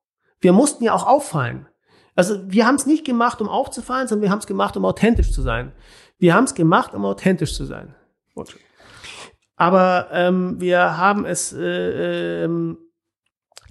Wir 0.43 0.53
mussten 0.53 0.85
ja 0.85 0.93
auch 0.93 1.07
auffallen. 1.07 1.67
Also 2.15 2.41
wir 2.47 2.67
haben 2.67 2.75
es 2.75 2.85
nicht 2.85 3.07
gemacht, 3.07 3.41
um 3.41 3.49
aufzufallen, 3.49 4.07
sondern 4.07 4.25
wir 4.25 4.31
haben 4.31 4.41
es 4.41 4.47
gemacht, 4.47 4.77
um 4.77 4.85
authentisch 4.85 5.33
zu 5.33 5.41
sein. 5.41 5.73
Wir 6.19 6.35
haben 6.35 6.45
es 6.45 6.55
gemacht, 6.55 6.95
um 6.95 7.05
authentisch 7.07 7.55
zu 7.55 7.65
sein. 7.65 7.95
Gut. 8.35 8.57
Aber 9.57 10.09
ähm, 10.13 10.61
wir 10.61 10.99
haben 10.99 11.25
es 11.25 11.53
äh, 11.53 12.45
ähm, 12.45 12.79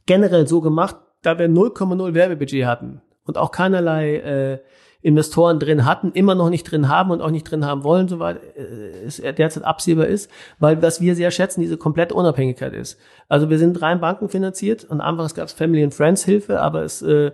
generell 0.06 0.48
so 0.48 0.62
gemacht, 0.62 0.96
da 1.22 1.38
wir 1.38 1.48
0,0 1.48 2.14
Werbebudget 2.14 2.66
hatten 2.66 3.02
und 3.26 3.38
auch 3.38 3.52
keinerlei 3.52 4.16
äh, 4.16 4.60
Investoren 5.02 5.60
drin 5.60 5.86
hatten, 5.86 6.12
immer 6.14 6.36
noch 6.36 6.50
nicht 6.50 6.70
drin 6.70 6.88
haben 6.88 7.12
und 7.12 7.22
auch 7.22 7.32
nicht 7.32 7.50
drin 7.50 7.66
haben 7.66 7.84
wollen, 7.84 8.08
soweit 8.08 8.38
äh, 8.56 9.06
es 9.06 9.18
derzeit 9.18 9.64
absehbar 9.64 10.08
ist, 10.08 10.30
weil 10.60 10.82
was 10.82 11.02
wir 11.02 11.16
sehr 11.16 11.32
schätzen, 11.32 11.62
diese 11.62 11.78
komplette 11.78 12.14
Unabhängigkeit 12.14 12.73
ist. 12.73 13.00
Also 13.28 13.50
wir 13.50 13.58
sind 13.58 13.82
rein 13.82 14.00
bankenfinanziert 14.00 14.84
und 14.84 15.02
einfach 15.02 15.25
es 15.25 15.36
gab 15.36 15.50
Family 15.50 15.84
and 15.84 15.94
Friends 15.94 16.23
Hilfe, 16.23 16.62
aber 16.62 16.84
es 16.84 17.02
äh, 17.02 17.32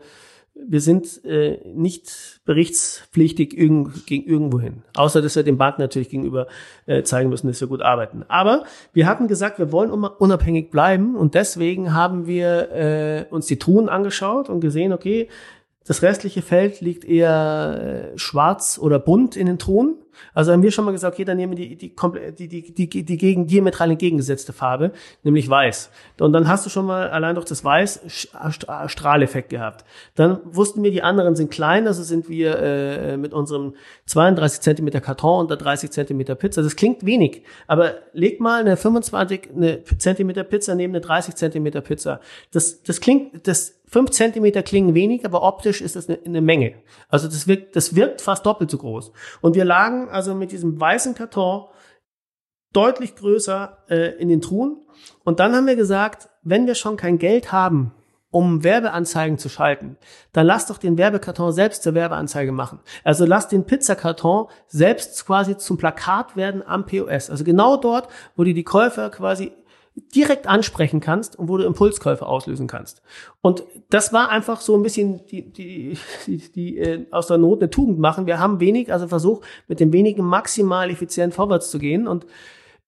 wir 0.65 0.81
sind 0.81 1.23
äh, 1.25 1.59
nicht 1.65 2.39
berichtspflichtig 2.45 3.57
irgend, 3.57 4.07
gegen 4.07 4.27
irgendwo 4.29 4.59
hin. 4.59 4.83
Außer, 4.95 5.21
dass 5.21 5.35
wir 5.35 5.43
dem 5.43 5.57
Bank 5.57 5.79
natürlich 5.79 6.09
gegenüber 6.09 6.47
äh, 6.85 7.03
zeigen 7.03 7.29
müssen, 7.29 7.47
dass 7.47 7.61
wir 7.61 7.67
gut 7.67 7.81
arbeiten. 7.81 8.23
Aber 8.27 8.63
wir 8.93 9.07
hatten 9.07 9.27
gesagt, 9.27 9.59
wir 9.59 9.71
wollen 9.71 9.91
unabhängig 9.91 10.71
bleiben 10.71 11.15
und 11.15 11.35
deswegen 11.35 11.93
haben 11.93 12.27
wir 12.27 12.71
äh, 12.71 13.25
uns 13.29 13.45
die 13.47 13.59
Truhen 13.59 13.89
angeschaut 13.89 14.49
und 14.49 14.61
gesehen, 14.61 14.93
okay, 14.93 15.29
das 15.87 16.01
restliche 16.01 16.41
Feld 16.41 16.81
liegt 16.81 17.05
eher 17.05 18.11
äh, 18.13 18.17
schwarz 18.17 18.77
oder 18.81 18.99
bunt 18.99 19.35
in 19.35 19.47
den 19.47 19.57
Truhen. 19.57 19.95
Also 20.33 20.51
haben 20.51 20.63
wir 20.63 20.71
schon 20.71 20.85
mal 20.85 20.91
gesagt, 20.91 21.15
okay, 21.15 21.25
dann 21.25 21.37
nehmen 21.37 21.57
wir 21.57 21.67
die, 21.67 21.75
die, 21.75 21.95
die, 22.37 22.47
die, 22.47 22.87
die, 22.89 23.03
die 23.03 23.17
gegen, 23.17 23.47
diametral 23.47 23.91
entgegengesetzte 23.91 24.53
Farbe, 24.53 24.91
nämlich 25.23 25.49
weiß. 25.49 25.89
Und 26.19 26.33
dann 26.33 26.47
hast 26.47 26.65
du 26.65 26.69
schon 26.69 26.85
mal 26.85 27.09
allein 27.09 27.35
durch 27.35 27.45
das 27.45 27.63
Weiß 27.63 28.29
Strahleffekt 28.87 29.49
gehabt. 29.49 29.85
Dann 30.15 30.39
wussten 30.45 30.83
wir, 30.83 30.91
die 30.91 31.03
anderen 31.03 31.35
sind 31.35 31.51
klein, 31.51 31.87
also 31.87 32.03
sind 32.03 32.29
wir 32.29 32.59
äh, 32.59 33.17
mit 33.17 33.33
unserem 33.33 33.75
32 34.05 34.61
Zentimeter 34.61 35.01
Karton 35.01 35.41
unter 35.41 35.57
30 35.57 35.91
Zentimeter 35.91 36.35
Pizza. 36.35 36.61
Das 36.61 36.75
klingt 36.75 37.05
wenig, 37.05 37.43
aber 37.67 37.95
leg 38.13 38.39
mal 38.39 38.61
eine 38.61 38.77
25 38.77 39.49
eine 39.55 39.83
Zentimeter 39.83 40.43
Pizza 40.43 40.75
neben 40.75 40.93
eine 40.93 41.01
30 41.01 41.35
Zentimeter 41.35 41.81
Pizza. 41.81 42.19
Das, 42.51 42.83
das 42.83 43.01
klingt, 43.01 43.47
das 43.47 43.77
fünf 43.87 44.11
Zentimeter 44.11 44.63
klingen 44.63 44.93
wenig, 44.93 45.25
aber 45.25 45.43
optisch 45.43 45.81
ist 45.81 45.95
das 45.95 46.09
eine, 46.09 46.19
eine, 46.25 46.41
Menge. 46.41 46.73
Also 47.09 47.27
das 47.27 47.47
wirkt, 47.47 47.75
das 47.75 47.95
wirkt 47.95 48.21
fast 48.21 48.45
doppelt 48.45 48.69
so 48.69 48.77
groß. 48.77 49.11
Und 49.41 49.55
wir 49.55 49.65
lagen 49.65 50.06
also 50.09 50.33
mit 50.33 50.51
diesem 50.51 50.79
weißen 50.79 51.15
Karton 51.15 51.65
deutlich 52.73 53.15
größer 53.15 53.77
äh, 53.89 54.15
in 54.19 54.29
den 54.29 54.41
Truhen. 54.41 54.81
Und 55.23 55.39
dann 55.39 55.55
haben 55.55 55.67
wir 55.67 55.75
gesagt, 55.75 56.29
wenn 56.43 56.67
wir 56.67 56.75
schon 56.75 56.97
kein 56.97 57.17
Geld 57.17 57.51
haben, 57.51 57.93
um 58.29 58.63
Werbeanzeigen 58.63 59.37
zu 59.37 59.49
schalten, 59.49 59.97
dann 60.33 60.45
lass 60.45 60.67
doch 60.67 60.77
den 60.77 60.97
Werbekarton 60.97 61.53
selbst 61.53 61.83
zur 61.83 61.93
Werbeanzeige 61.93 62.51
machen. 62.51 62.79
Also 63.03 63.25
lass 63.25 63.47
den 63.47 63.65
Pizzakarton 63.65 64.47
selbst 64.67 65.25
quasi 65.25 65.57
zum 65.57 65.77
Plakat 65.77 66.35
werden 66.35 66.61
am 66.65 66.85
POS. 66.85 67.29
Also 67.29 67.43
genau 67.43 67.77
dort, 67.77 68.09
wo 68.35 68.43
die 68.43 68.53
die 68.53 68.65
Käufer 68.65 69.09
quasi 69.09 69.53
direkt 70.13 70.47
ansprechen 70.47 70.99
kannst 70.99 71.37
und 71.37 71.49
wo 71.49 71.57
du 71.57 71.65
Impulskäufe 71.65 72.25
auslösen 72.25 72.67
kannst. 72.67 73.01
Und 73.41 73.63
das 73.89 74.13
war 74.13 74.29
einfach 74.29 74.61
so 74.61 74.75
ein 74.75 74.83
bisschen 74.83 75.25
die, 75.25 75.51
die, 75.51 75.97
die, 76.27 76.51
die 76.51 76.77
äh, 76.77 77.05
aus 77.11 77.27
der 77.27 77.37
Not 77.37 77.61
eine 77.61 77.69
Tugend 77.69 77.99
machen. 77.99 78.27
Wir 78.27 78.39
haben 78.39 78.59
wenig, 78.59 78.93
also 78.93 79.07
versucht, 79.07 79.43
mit 79.67 79.79
dem 79.79 79.91
wenigen 79.93 80.23
maximal 80.23 80.89
effizient 80.89 81.33
vorwärts 81.33 81.71
zu 81.71 81.79
gehen. 81.79 82.07
Und 82.07 82.27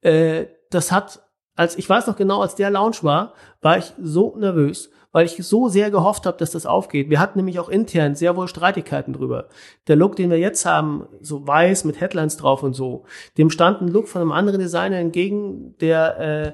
äh, 0.02 0.46
das 0.70 0.92
hat, 0.92 1.24
als 1.56 1.78
ich 1.78 1.90
weiß 1.90 2.08
noch 2.08 2.16
genau, 2.16 2.42
als 2.42 2.56
der 2.56 2.70
Launch 2.70 3.04
war, 3.04 3.34
war 3.62 3.78
ich 3.78 3.94
so 4.00 4.36
nervös, 4.38 4.92
weil 5.12 5.26
ich 5.26 5.36
so 5.44 5.68
sehr 5.68 5.90
gehofft 5.90 6.28
habe, 6.28 6.38
dass 6.38 6.52
das 6.52 6.68
aufgeht. 6.68 7.10
Wir 7.10 7.20
hatten 7.20 7.40
nämlich 7.40 7.58
auch 7.60 7.70
intern 7.70 8.14
sehr 8.14 8.36
wohl 8.36 8.48
Streitigkeiten 8.48 9.14
drüber. 9.14 9.48
Der 9.88 9.96
Look, 9.96 10.16
den 10.16 10.30
wir 10.30 10.38
jetzt 10.38 10.64
haben, 10.68 11.08
so 11.22 11.48
weiß 11.48 11.86
mit 11.86 12.00
Headlines 12.00 12.38
drauf 12.38 12.62
und 12.62 12.74
so, 12.76 13.06
dem 13.40 13.50
stand 13.50 13.82
ein 13.82 13.88
Look 13.88 14.08
von 14.08 14.22
einem 14.22 14.32
anderen 14.32 14.60
Designer 14.60 14.98
entgegen, 14.98 15.76
der 15.80 16.20
äh, 16.20 16.54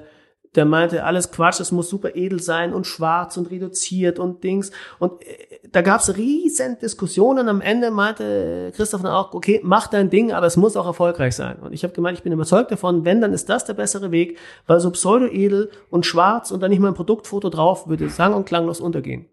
der 0.56 0.64
meinte, 0.64 1.04
alles 1.04 1.30
Quatsch, 1.30 1.60
es 1.60 1.70
muss 1.70 1.88
super 1.88 2.16
edel 2.16 2.40
sein 2.40 2.72
und 2.72 2.86
schwarz 2.86 3.36
und 3.36 3.50
reduziert 3.50 4.18
und 4.18 4.42
Dings. 4.42 4.72
Und 4.98 5.22
äh, 5.22 5.60
da 5.70 5.82
gab's 5.82 6.16
riesen 6.16 6.78
Diskussionen. 6.78 7.48
Am 7.48 7.60
Ende 7.60 7.90
meinte 7.90 8.72
Christoph 8.74 9.02
dann 9.02 9.12
auch, 9.12 9.34
okay, 9.34 9.60
mach 9.62 9.88
dein 9.88 10.10
Ding, 10.10 10.32
aber 10.32 10.46
es 10.46 10.56
muss 10.56 10.76
auch 10.76 10.86
erfolgreich 10.86 11.36
sein. 11.36 11.58
Und 11.58 11.72
ich 11.72 11.84
habe 11.84 11.94
gemeint, 11.94 12.18
ich 12.18 12.24
bin 12.24 12.32
überzeugt 12.32 12.70
davon, 12.70 13.04
wenn, 13.04 13.20
dann 13.20 13.32
ist 13.32 13.48
das 13.48 13.64
der 13.64 13.74
bessere 13.74 14.10
Weg, 14.10 14.38
weil 14.66 14.80
so 14.80 14.90
pseudo-edel 14.90 15.70
und 15.90 16.06
schwarz 16.06 16.50
und 16.50 16.62
dann 16.62 16.70
nicht 16.70 16.80
mal 16.80 16.88
ein 16.88 16.94
Produktfoto 16.94 17.50
drauf 17.50 17.88
würde 17.88 18.08
sang- 18.08 18.34
und 18.34 18.46
klanglos 18.46 18.80
untergehen. 18.80 19.26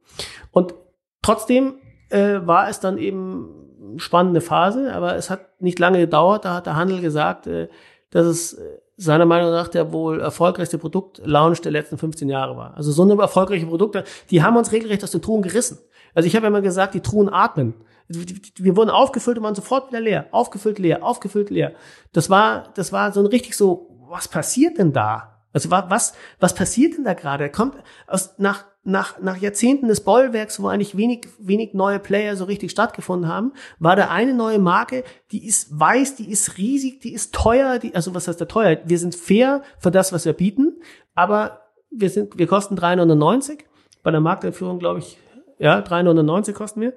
Und 0.52 0.74
trotzdem 1.22 1.76
äh, 2.10 2.40
war 2.46 2.70
es 2.70 2.80
dann 2.80 2.98
eben 2.98 3.96
spannende 3.98 4.42
Phase, 4.42 4.94
aber 4.94 5.16
es 5.16 5.30
hat 5.30 5.62
nicht 5.62 5.80
lange 5.80 6.00
gedauert. 6.00 6.46
Da 6.46 6.56
hat 6.56 6.66
der 6.66 6.76
Handel 6.76 7.02
gesagt, 7.02 7.48
äh, 7.48 7.70
dass 8.10 8.26
es 8.26 8.54
äh, 8.54 8.80
seiner 8.96 9.26
Meinung 9.26 9.52
nach 9.52 9.68
der 9.68 9.92
wohl 9.92 10.22
erfolgreichste 10.22 10.78
Produktlaunch 10.78 11.62
der 11.62 11.72
letzten 11.72 11.98
15 11.98 12.30
Jahre 12.30 12.56
war. 12.56 12.76
Also 12.76 12.92
so 12.92 13.04
eine 13.04 13.20
erfolgreiche 13.20 13.66
Produkte, 13.66 14.04
die 14.30 14.44
haben 14.44 14.56
uns 14.56 14.72
regelrecht 14.72 15.04
aus 15.04 15.12
den 15.12 15.22
Truhen 15.22 15.42
gerissen. 15.42 15.80
Also 16.14 16.28
ich 16.28 16.36
habe 16.36 16.48
immer 16.48 16.62
gesagt, 16.62 16.94
die 16.94 17.02
Truhen 17.02 17.30
atmen. 17.30 17.74
Wir 18.08 18.76
wurden 18.76 18.90
aufgefüllt 18.90 19.38
und 19.38 19.44
waren 19.44 19.56
sofort 19.56 19.90
wieder 19.90 20.02
leer. 20.02 20.28
Aufgefüllt, 20.32 20.78
leer, 20.78 21.04
aufgefüllt, 21.04 21.50
leer. 21.50 21.74
Das 22.12 22.30
war, 22.30 22.70
das 22.76 22.92
war 22.92 23.12
so 23.12 23.22
ein 23.22 23.26
richtig 23.26 23.56
so, 23.56 23.90
was 24.08 24.28
passiert 24.28 24.78
denn 24.78 24.94
da? 24.94 25.42
Also 25.54 25.72
was, 25.72 26.14
was 26.40 26.56
passiert 26.56 26.98
denn 26.98 27.04
da 27.04 27.14
gerade? 27.14 27.50
Kommt 27.50 27.76
aus, 28.08 28.36
nach, 28.38 28.66
nach, 28.84 29.20
nach 29.20 29.38
Jahrzehnten 29.38 29.88
des 29.88 30.02
Bollwerks, 30.02 30.62
wo 30.62 30.68
eigentlich 30.68 30.98
wenig, 30.98 31.28
wenig 31.40 31.74
neue 31.74 32.00
Player 32.00 32.36
so 32.36 32.44
richtig 32.44 32.72
stattgefunden 32.72 33.30
haben, 33.30 33.54
war 33.80 33.96
da 33.96 34.10
eine 34.10 34.34
neue 34.34 34.60
Marke, 34.60 35.04
die 35.32 35.48
ist 35.48 35.80
weiß, 35.80 36.16
die 36.16 36.30
ist 36.30 36.58
riesig, 36.58 37.00
die 37.00 37.14
ist 37.14 37.34
teuer, 37.34 37.80
die, 37.80 37.96
also 37.96 38.14
was 38.14 38.28
heißt 38.28 38.42
da 38.42 38.46
teuer? 38.46 38.78
Wir 38.86 39.00
sind 39.00 39.16
fair 39.16 39.64
für 39.80 39.92
das, 39.92 40.12
was 40.12 40.26
wir 40.26 40.34
bieten, 40.34 40.82
aber 41.16 41.62
wir 41.90 42.10
sind, 42.10 42.38
wir 42.38 42.48
kosten 42.48 42.76
390. 42.76 43.66
Bei 44.02 44.12
der 44.12 44.20
Markteinführung, 44.20 44.80
glaube 44.80 45.00
ich, 45.00 45.18
ja, 45.60 45.80
390 45.80 46.54
kosten 46.54 46.82
wir. 46.82 46.94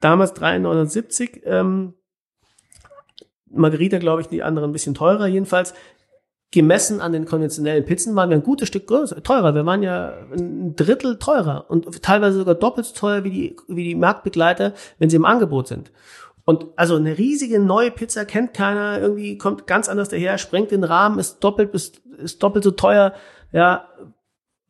Damals 0.00 0.34
370. 0.34 1.42
Ähm, 1.44 1.94
Margarita, 3.48 3.98
glaube 3.98 4.22
ich, 4.22 4.28
die 4.28 4.42
anderen 4.42 4.70
ein 4.70 4.72
bisschen 4.72 4.94
teurer. 4.94 5.26
Jedenfalls 5.26 5.74
gemessen 6.52 7.00
an 7.00 7.12
den 7.12 7.24
konventionellen 7.24 7.84
Pizzen 7.84 8.14
waren 8.14 8.28
wir 8.28 8.36
ein 8.36 8.42
gutes 8.42 8.68
Stück 8.68 8.86
größer, 8.86 9.22
teurer. 9.22 9.54
Wir 9.54 9.66
waren 9.66 9.82
ja 9.82 10.12
ein 10.32 10.76
Drittel 10.76 11.18
teurer 11.18 11.64
und 11.68 12.02
teilweise 12.02 12.38
sogar 12.38 12.54
doppelt 12.54 12.86
so 12.86 12.94
teuer 12.94 13.24
wie 13.24 13.30
die, 13.30 13.56
wie 13.68 13.84
die 13.84 13.94
Marktbegleiter, 13.94 14.74
wenn 14.98 15.10
sie 15.10 15.16
im 15.16 15.24
Angebot 15.24 15.66
sind. 15.66 15.90
Und 16.44 16.66
also 16.76 16.96
eine 16.96 17.16
riesige 17.16 17.58
neue 17.58 17.90
Pizza 17.90 18.24
kennt 18.26 18.52
keiner, 18.52 19.00
irgendwie 19.00 19.38
kommt 19.38 19.66
ganz 19.66 19.88
anders 19.88 20.10
daher, 20.10 20.36
sprengt 20.38 20.70
den 20.72 20.84
Rahmen, 20.84 21.18
ist 21.18 21.40
doppelt, 21.40 21.72
ist, 21.72 22.02
ist 22.18 22.42
doppelt 22.42 22.64
so 22.64 22.72
teuer. 22.72 23.14
Ja, 23.52 23.88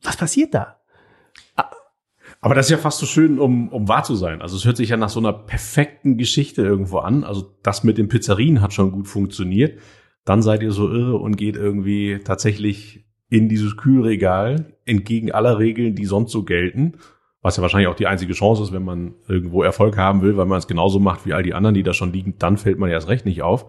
was 0.01 0.15
passiert 0.15 0.53
da? 0.53 0.77
Aber 2.39 2.55
das 2.55 2.65
ist 2.65 2.71
ja 2.71 2.77
fast 2.77 2.99
so 2.99 3.05
schön, 3.05 3.39
um, 3.39 3.69
um 3.69 3.87
wahr 3.87 4.03
zu 4.03 4.15
sein. 4.15 4.41
Also 4.41 4.57
es 4.57 4.65
hört 4.65 4.75
sich 4.75 4.89
ja 4.89 4.97
nach 4.97 5.09
so 5.09 5.21
einer 5.21 5.31
perfekten 5.31 6.17
Geschichte 6.17 6.61
irgendwo 6.61 6.97
an. 6.97 7.23
Also 7.23 7.55
das 7.63 7.85
mit 7.85 7.97
den 7.97 8.09
Pizzerien 8.09 8.59
hat 8.59 8.73
schon 8.73 8.91
gut 8.91 9.07
funktioniert 9.07 9.79
dann 10.25 10.41
seid 10.41 10.63
ihr 10.63 10.71
so 10.71 10.89
irre 10.89 11.17
und 11.17 11.37
geht 11.37 11.55
irgendwie 11.55 12.19
tatsächlich 12.23 13.05
in 13.29 13.49
dieses 13.49 13.77
Kühlregal 13.77 14.77
entgegen 14.85 15.31
aller 15.31 15.59
Regeln, 15.59 15.95
die 15.95 16.05
sonst 16.05 16.31
so 16.31 16.43
gelten. 16.43 16.93
Was 17.41 17.57
ja 17.57 17.61
wahrscheinlich 17.61 17.89
auch 17.89 17.95
die 17.95 18.07
einzige 18.07 18.33
Chance 18.33 18.63
ist, 18.63 18.71
wenn 18.71 18.85
man 18.85 19.15
irgendwo 19.27 19.63
Erfolg 19.63 19.97
haben 19.97 20.21
will, 20.21 20.37
weil 20.37 20.45
man 20.45 20.59
es 20.59 20.67
genauso 20.67 20.99
macht 20.99 21.25
wie 21.25 21.33
all 21.33 21.43
die 21.43 21.53
anderen, 21.53 21.73
die 21.73 21.83
da 21.83 21.93
schon 21.93 22.13
liegen, 22.13 22.35
dann 22.37 22.57
fällt 22.57 22.79
man 22.79 22.89
ja 22.89 22.95
erst 22.95 23.09
recht 23.09 23.25
nicht 23.25 23.41
auf. 23.41 23.65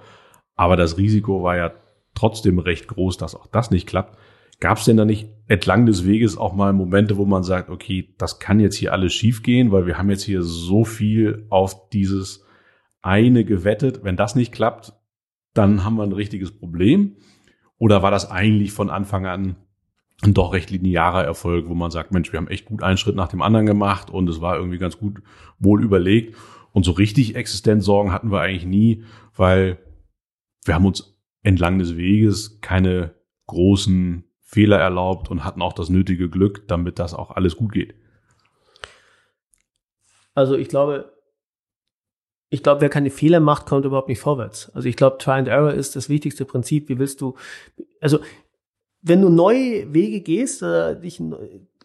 Aber 0.55 0.77
das 0.77 0.97
Risiko 0.97 1.43
war 1.43 1.57
ja 1.57 1.73
trotzdem 2.15 2.61
recht 2.61 2.87
groß, 2.87 3.17
dass 3.17 3.35
auch 3.35 3.49
das 3.49 3.71
nicht 3.71 3.89
klappt. 3.89 4.17
Gab 4.61 4.79
es 4.79 4.85
denn 4.85 4.97
da 4.97 5.05
nicht 5.05 5.29
entlang 5.49 5.87
des 5.87 6.07
Weges 6.07 6.39
auch 6.39 6.55
mal 6.55 6.73
Momente, 6.73 7.17
wo 7.17 7.25
man 7.25 7.43
sagt, 7.43 7.71
okay, 7.71 8.15
das 8.19 8.39
kann 8.39 8.61
jetzt 8.61 8.77
hier 8.77 8.93
alles 8.93 9.13
schiefgehen, 9.13 9.73
weil 9.73 9.87
wir 9.87 9.99
haben 9.99 10.11
jetzt 10.11 10.23
hier 10.23 10.43
so 10.43 10.85
viel 10.85 11.47
auf 11.51 11.89
dieses 11.89 12.45
eine 13.03 13.45
gewettet. 13.45 14.05
Wenn 14.05 14.17
das 14.17 14.37
nicht 14.37 14.53
klappt, 14.53 14.93
dann 15.55 15.85
haben 15.85 15.97
wir 15.97 16.03
ein 16.03 16.13
richtiges 16.13 16.57
Problem. 16.57 17.17
Oder 17.79 18.03
war 18.03 18.11
das 18.11 18.31
eigentlich 18.31 18.73
von 18.73 18.91
Anfang 18.91 19.27
an 19.27 19.57
ein 20.23 20.35
doch 20.35 20.53
recht 20.53 20.71
linearer 20.71 21.25
Erfolg, 21.25 21.69
wo 21.69 21.75
man 21.75 21.91
sagt, 21.91 22.13
Mensch, 22.13 22.33
wir 22.33 22.39
haben 22.39 22.49
echt 22.49 22.67
gut 22.67 22.83
einen 22.83 22.97
Schritt 22.97 23.17
nach 23.17 23.29
dem 23.29 23.43
anderen 23.43 23.67
gemacht 23.67 24.11
und 24.11 24.29
es 24.29 24.41
war 24.41 24.57
irgendwie 24.57 24.79
ganz 24.79 24.99
gut 24.99 25.23
wohl 25.59 25.83
überlegt. 25.83 26.37
Und 26.73 26.85
so 26.85 26.93
richtig 26.93 27.37
Existenzsorgen 27.37 28.13
hatten 28.13 28.31
wir 28.31 28.41
eigentlich 28.41 28.67
nie, 28.67 29.05
weil 29.37 29.79
wir 30.65 30.75
haben 30.75 30.87
uns 30.87 31.19
entlang 31.43 31.79
des 31.79 31.97
Weges 31.97 32.61
keine 32.61 33.15
großen 33.47 34.25
Fehler 34.41 34.79
erlaubt 34.79 35.31
und 35.31 35.45
hatten 35.45 35.63
auch 35.63 35.73
das 35.73 35.91
nötige 35.91 36.29
Glück, 36.31 36.67
damit 36.69 36.99
das 36.99 37.13
auch 37.13 37.31
alles 37.33 37.57
gut 37.57 37.73
geht. 37.73 37.95
Also 40.35 40.57
ich 40.57 40.69
glaube, 40.69 41.14
ich 42.55 42.63
glaube, 42.63 42.81
wer 42.81 42.89
keine 42.89 43.11
Fehler 43.11 43.41
macht, 43.41 43.67
kommt 43.67 43.85
überhaupt 43.85 44.09
nicht 44.09 44.21
vorwärts. 44.21 44.71
Also 44.75 44.89
ich 44.89 44.95
glaube, 44.95 45.19
Try 45.19 45.33
and 45.33 45.49
Error 45.49 45.75
ist 45.75 45.97
das 45.97 46.09
wichtigste 46.09 46.45
Prinzip. 46.45 46.89
Wie 46.89 47.01
willst 47.01 47.21
du, 47.21 47.35
also 48.01 48.21
wenn 49.03 49.21
du 49.21 49.29
neue 49.29 49.93
Wege 49.93 50.21
gehst, 50.21 50.63
äh, 50.63 50.99
dich, 50.99 51.21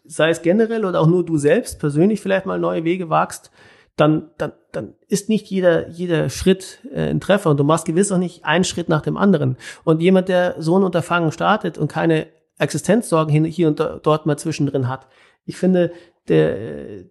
sei 0.04 0.30
es 0.30 0.42
generell 0.42 0.84
oder 0.84 1.00
auch 1.00 1.08
nur 1.08 1.26
du 1.26 1.38
selbst 1.38 1.80
persönlich 1.80 2.20
vielleicht 2.20 2.46
mal 2.46 2.60
neue 2.60 2.84
Wege 2.84 3.10
wagst, 3.10 3.50
dann, 3.96 4.30
dann, 4.38 4.52
dann 4.70 4.94
ist 5.08 5.28
nicht 5.28 5.48
jeder, 5.48 5.88
jeder 5.88 6.30
Schritt 6.30 6.78
äh, 6.94 7.10
ein 7.10 7.20
Treffer 7.20 7.50
und 7.50 7.58
du 7.58 7.64
machst 7.64 7.84
gewiss 7.84 8.12
auch 8.12 8.18
nicht 8.18 8.44
einen 8.44 8.62
Schritt 8.62 8.88
nach 8.88 9.02
dem 9.02 9.16
anderen. 9.16 9.56
Und 9.82 10.00
jemand, 10.00 10.28
der 10.28 10.54
so 10.58 10.78
ein 10.78 10.84
Unterfangen 10.84 11.32
startet 11.32 11.78
und 11.78 11.88
keine 11.88 12.28
Existenzsorgen 12.58 13.44
hier 13.44 13.66
und 13.66 13.80
dort 13.80 14.24
mal 14.24 14.38
zwischendrin 14.38 14.86
hat, 14.86 15.08
ich 15.46 15.56
finde, 15.56 15.90
der, 16.28 17.06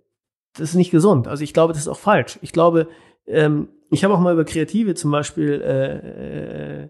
das 0.53 0.69
ist 0.69 0.75
nicht 0.75 0.91
gesund. 0.91 1.27
Also 1.27 1.43
ich 1.43 1.53
glaube, 1.53 1.73
das 1.73 1.81
ist 1.81 1.89
auch 1.89 1.99
falsch. 1.99 2.39
Ich 2.41 2.53
glaube, 2.53 2.87
ähm, 3.29 3.67
ich 3.89 4.03
habe 4.03 4.13
auch 4.13 4.19
mal 4.19 4.33
über 4.33 4.45
Kreative 4.45 4.95
zum 4.95 5.11
Beispiel 5.11 5.61
äh, 5.61 6.83
äh, 6.83 6.87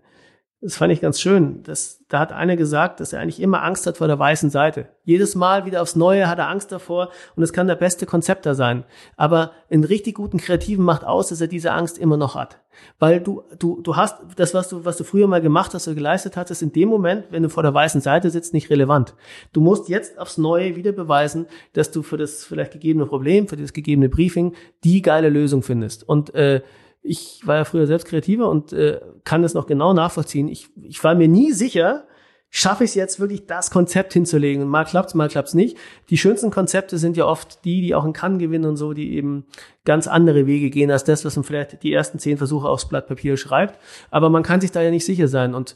das 0.61 0.75
fand 0.75 0.91
ich 0.91 0.99
ganz 0.99 1.21
schön. 1.21 1.63
Das, 1.63 2.03
da 2.09 2.19
hat 2.19 2.33
einer 2.33 2.57
gesagt, 2.57 2.99
dass 2.99 3.13
er 3.13 3.21
eigentlich 3.21 3.39
immer 3.39 3.63
Angst 3.63 3.87
hat 3.87 3.97
vor 3.97 4.07
der 4.07 4.19
weißen 4.19 4.49
Seite. 4.49 4.89
Jedes 5.05 5.33
Mal 5.33 5.65
wieder 5.65 5.81
aufs 5.81 5.95
Neue 5.95 6.27
hat 6.27 6.37
er 6.37 6.49
Angst 6.49 6.73
davor 6.73 7.11
und 7.37 7.43
es 7.43 7.53
kann 7.53 7.67
der 7.67 7.75
beste 7.75 8.05
Konzepter 8.05 8.55
sein. 8.55 8.83
Aber 9.15 9.53
einen 9.69 9.85
richtig 9.85 10.15
guten 10.15 10.37
Kreativen 10.37 10.83
macht 10.83 11.05
aus, 11.05 11.29
dass 11.29 11.39
er 11.39 11.47
diese 11.47 11.71
Angst 11.71 11.97
immer 11.97 12.17
noch 12.17 12.35
hat. 12.35 12.59
Weil 12.97 13.21
du, 13.21 13.43
du, 13.57 13.81
du 13.81 13.95
hast 13.95 14.17
das, 14.35 14.53
was 14.53 14.67
du, 14.67 14.83
was 14.83 14.97
du 14.97 15.05
früher 15.05 15.27
mal 15.27 15.41
gemacht 15.41 15.73
hast 15.73 15.87
oder 15.87 15.95
geleistet 15.95 16.35
hast, 16.35 16.51
ist 16.51 16.61
in 16.61 16.73
dem 16.73 16.89
Moment, 16.89 17.27
wenn 17.29 17.43
du 17.43 17.49
vor 17.49 17.63
der 17.63 17.73
weißen 17.73 18.01
Seite 18.01 18.29
sitzt, 18.29 18.53
nicht 18.53 18.69
relevant. 18.69 19.15
Du 19.53 19.61
musst 19.61 19.87
jetzt 19.87 20.19
aufs 20.19 20.37
Neue 20.37 20.75
wieder 20.75 20.91
beweisen, 20.91 21.47
dass 21.71 21.91
du 21.91 22.03
für 22.03 22.17
das 22.17 22.43
vielleicht 22.43 22.73
gegebene 22.73 23.05
Problem, 23.05 23.47
für 23.47 23.55
das 23.55 23.71
gegebene 23.71 24.09
Briefing 24.09 24.53
die 24.83 25.01
geile 25.01 25.29
Lösung 25.29 25.63
findest. 25.63 26.07
Und 26.07 26.35
äh, 26.35 26.61
ich 27.01 27.41
war 27.45 27.57
ja 27.57 27.65
früher 27.65 27.87
selbst 27.87 28.07
kreativer 28.07 28.49
und 28.49 28.73
äh, 28.73 28.99
kann 29.23 29.41
das 29.41 29.53
noch 29.53 29.67
genau 29.67 29.93
nachvollziehen. 29.93 30.47
Ich, 30.47 30.67
ich 30.81 31.03
war 31.03 31.15
mir 31.15 31.27
nie 31.27 31.51
sicher, 31.51 32.05
schaffe 32.49 32.83
ich 32.83 32.91
es 32.91 32.95
jetzt 32.95 33.19
wirklich, 33.19 33.45
das 33.45 33.71
Konzept 33.71 34.13
hinzulegen. 34.13 34.67
Mal 34.67 34.85
klappt's, 34.85 35.13
mal 35.13 35.29
klappt's 35.29 35.53
nicht. 35.53 35.77
Die 36.09 36.17
schönsten 36.17 36.49
Konzepte 36.49 36.97
sind 36.97 37.15
ja 37.15 37.25
oft 37.25 37.63
die, 37.63 37.81
die 37.81 37.95
auch 37.95 38.05
in 38.05 38.13
Cannes 38.13 38.39
gewinnen 38.39 38.65
und 38.65 38.75
so, 38.75 38.93
die 38.93 39.13
eben 39.15 39.45
ganz 39.85 40.07
andere 40.07 40.47
Wege 40.47 40.69
gehen 40.69 40.91
als 40.91 41.03
das, 41.03 41.23
was 41.25 41.35
man 41.35 41.43
vielleicht 41.43 41.83
die 41.83 41.93
ersten 41.93 42.19
zehn 42.19 42.37
Versuche 42.37 42.67
aufs 42.67 42.87
Blatt 42.87 43.07
Papier 43.07 43.37
schreibt. 43.37 43.79
Aber 44.09 44.29
man 44.29 44.43
kann 44.43 44.61
sich 44.61 44.71
da 44.71 44.81
ja 44.81 44.89
nicht 44.89 45.05
sicher 45.05 45.27
sein. 45.27 45.53
Und 45.53 45.75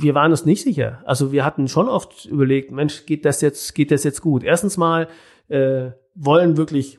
wir 0.00 0.14
waren 0.14 0.30
uns 0.30 0.46
nicht 0.46 0.62
sicher. 0.62 1.02
Also 1.04 1.32
wir 1.32 1.44
hatten 1.44 1.68
schon 1.68 1.88
oft 1.88 2.24
überlegt, 2.24 2.70
Mensch, 2.70 3.04
geht 3.04 3.24
das 3.26 3.42
jetzt, 3.42 3.74
geht 3.74 3.90
das 3.90 4.04
jetzt 4.04 4.22
gut? 4.22 4.42
Erstens 4.42 4.78
mal 4.78 5.08
äh, 5.48 5.90
wollen 6.14 6.56
wirklich 6.56 6.98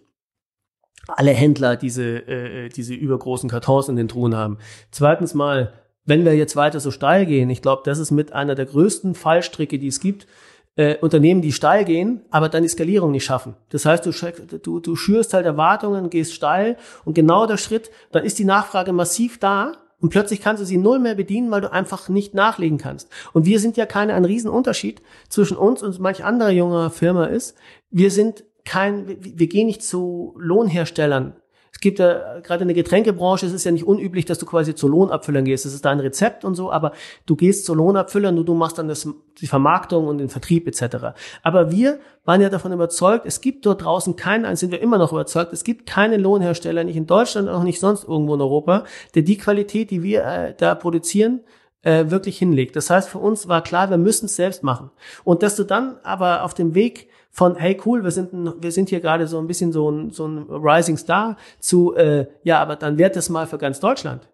alle 1.08 1.32
Händler 1.32 1.76
diese, 1.76 2.04
äh, 2.28 2.70
diese 2.70 2.94
übergroßen 2.94 3.50
Kartons 3.50 3.90
in 3.90 3.96
den 3.96 4.08
Truhen 4.08 4.36
haben. 4.36 4.58
Zweitens 4.92 5.34
mal, 5.34 5.74
wenn 6.06 6.26
wir 6.26 6.36
jetzt 6.36 6.56
weiter 6.56 6.80
so 6.80 6.92
steil 6.92 7.26
gehen, 7.26 7.50
ich 7.50 7.62
glaube, 7.62 7.82
das 7.86 8.00
ist 8.00 8.12
mit 8.12 8.34
einer 8.34 8.56
der 8.56 8.66
größten 8.66 9.16
Fallstricke, 9.16 9.80
die 9.80 9.88
es 9.88 10.00
gibt, 10.00 10.28
äh, 10.76 10.98
Unternehmen, 10.98 11.42
die 11.42 11.52
steil 11.52 11.86
gehen, 11.86 12.22
aber 12.32 12.50
dann 12.50 12.64
die 12.64 12.70
Skalierung 12.70 13.12
nicht 13.12 13.26
schaffen. 13.26 13.56
Das 13.70 13.86
heißt, 13.86 14.06
du, 14.06 14.12
du, 14.60 14.80
du 14.80 14.96
schürst 14.96 15.34
halt 15.34 15.46
Erwartungen, 15.46 16.10
gehst 16.10 16.34
steil 16.34 16.78
und 17.06 17.14
genau 17.14 17.46
der 17.46 17.58
Schritt, 17.58 17.90
dann 18.12 18.24
ist 18.24 18.40
die 18.40 18.46
Nachfrage 18.46 18.92
massiv 18.92 19.40
da 19.40 19.74
und 20.02 20.10
plötzlich 20.10 20.42
kannst 20.42 20.62
du 20.62 20.66
sie 20.66 20.78
null 20.78 21.00
mehr 21.00 21.16
bedienen, 21.16 21.50
weil 21.52 21.62
du 21.62 21.72
einfach 21.72 22.10
nicht 22.10 22.34
nachlegen 22.34 22.78
kannst. 22.78 23.10
Und 23.34 23.46
wir 23.46 23.60
sind 23.60 23.78
ja 23.78 23.86
keine, 23.86 24.14
ein 24.14 24.26
Riesenunterschied 24.26 25.02
zwischen 25.30 25.58
uns 25.58 25.82
und 25.82 26.00
manch 26.00 26.24
anderer 26.24 26.52
junger 26.52 26.90
Firma 26.90 27.26
ist. 27.26 27.56
Wir 27.90 28.12
sind 28.12 28.44
kein, 28.66 29.18
wir 29.22 29.48
gehen 29.48 29.68
nicht 29.68 29.84
zu 29.84 30.36
Lohnherstellern. 30.38 31.36
Es 31.76 31.82
gibt 31.82 32.00
ja 32.00 32.40
gerade 32.40 32.62
in 32.62 32.70
der 32.70 32.76
Getränkebranche, 32.76 33.46
es 33.46 33.52
ist 33.52 33.66
ja 33.66 33.72
nicht 33.72 33.86
unüblich, 33.86 34.24
dass 34.24 34.40
du 34.40 34.46
quasi 34.46 34.76
zu 34.76 34.88
Lohnabfüllern 34.88 35.44
gehst. 35.44 35.66
Das 35.66 35.74
ist 35.74 35.84
dein 35.84 36.00
Rezept 36.00 36.46
und 36.46 36.56
so, 36.56 36.72
aber 36.72 36.94
du 37.26 37.36
gehst 37.36 37.66
zu 37.66 37.74
Lohnabfüllern, 37.74 38.34
nur 38.34 38.46
du 38.46 38.54
machst 38.54 38.78
dann 38.78 38.88
das, 38.88 39.06
die 39.42 39.48
Vermarktung 39.48 40.08
und 40.08 40.20
den 40.20 40.30
Vertrieb 40.30 40.68
etc. 40.68 41.18
Aber 41.44 41.72
wir 41.72 42.00
waren 42.24 42.40
ja 42.40 42.48
davon 42.48 42.72
überzeugt, 42.72 43.26
es 43.26 43.42
gibt 43.42 43.66
dort 43.66 43.84
draußen 43.84 44.16
keinen, 44.16 44.56
sind 44.56 44.72
wir 44.72 44.82
immer 44.82 44.98
noch 44.98 45.12
überzeugt, 45.12 45.52
es 45.52 45.66
gibt 45.66 45.86
keinen 45.86 46.22
Lohnhersteller, 46.22 46.86
nicht 46.86 46.96
in 46.96 47.08
Deutschland, 47.08 47.50
auch 47.50 47.64
nicht 47.64 47.82
sonst 47.82 48.08
irgendwo 48.08 48.36
in 48.36 48.42
Europa, 48.42 48.86
der 49.14 49.24
die 49.24 49.38
Qualität, 49.38 49.92
die 49.92 50.02
wir 50.02 50.24
äh, 50.24 50.54
da 50.58 50.76
produzieren, 50.76 51.42
äh, 51.82 52.10
wirklich 52.10 52.38
hinlegt. 52.38 52.78
Das 52.78 52.90
heißt, 52.90 53.10
für 53.10 53.20
uns 53.20 53.50
war 53.50 53.62
klar, 53.62 53.90
wir 53.90 53.98
müssen 53.98 54.28
es 54.28 54.38
selbst 54.38 54.64
machen. 54.64 54.92
Und 55.26 55.44
dass 55.44 55.58
du 55.58 55.66
dann 55.66 55.98
aber 56.04 56.44
auf 56.44 56.54
dem 56.54 56.74
Weg 56.74 57.10
von 57.36 57.58
hey 57.58 57.78
cool, 57.86 58.02
wir 58.02 58.12
sind 58.12 58.32
wir 58.34 58.72
sind 58.72 58.88
hier 58.88 59.02
gerade 59.02 59.28
so 59.28 59.38
ein 59.40 59.48
bisschen 59.48 59.74
so 59.74 59.92
ein, 59.92 60.10
so 60.10 60.26
ein 60.26 60.48
Rising 60.50 60.96
Star 60.96 61.36
zu 61.60 61.94
äh, 61.94 62.28
ja, 62.44 62.62
aber 62.62 62.78
dann 62.78 62.98
wird 62.98 63.18
das 63.18 63.30
mal 63.30 63.46
für 63.46 63.58
ganz 63.58 63.82
Deutschland. 63.82 64.30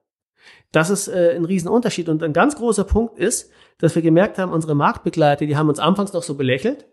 Das 0.72 0.92
ist 0.92 1.08
äh, 1.08 1.34
ein 1.36 1.46
Riesenunterschied 1.46 2.10
und 2.10 2.22
ein 2.22 2.32
ganz 2.32 2.56
großer 2.56 2.84
Punkt 2.84 3.18
ist, 3.18 3.50
dass 3.80 3.96
wir 3.96 4.04
gemerkt 4.04 4.38
haben, 4.38 4.52
unsere 4.52 4.76
Marktbegleiter, 4.76 5.48
die 5.48 5.58
haben 5.58 5.68
uns 5.68 5.80
anfangs 5.80 6.14
noch 6.14 6.22
so 6.22 6.36
belächelt 6.36 6.86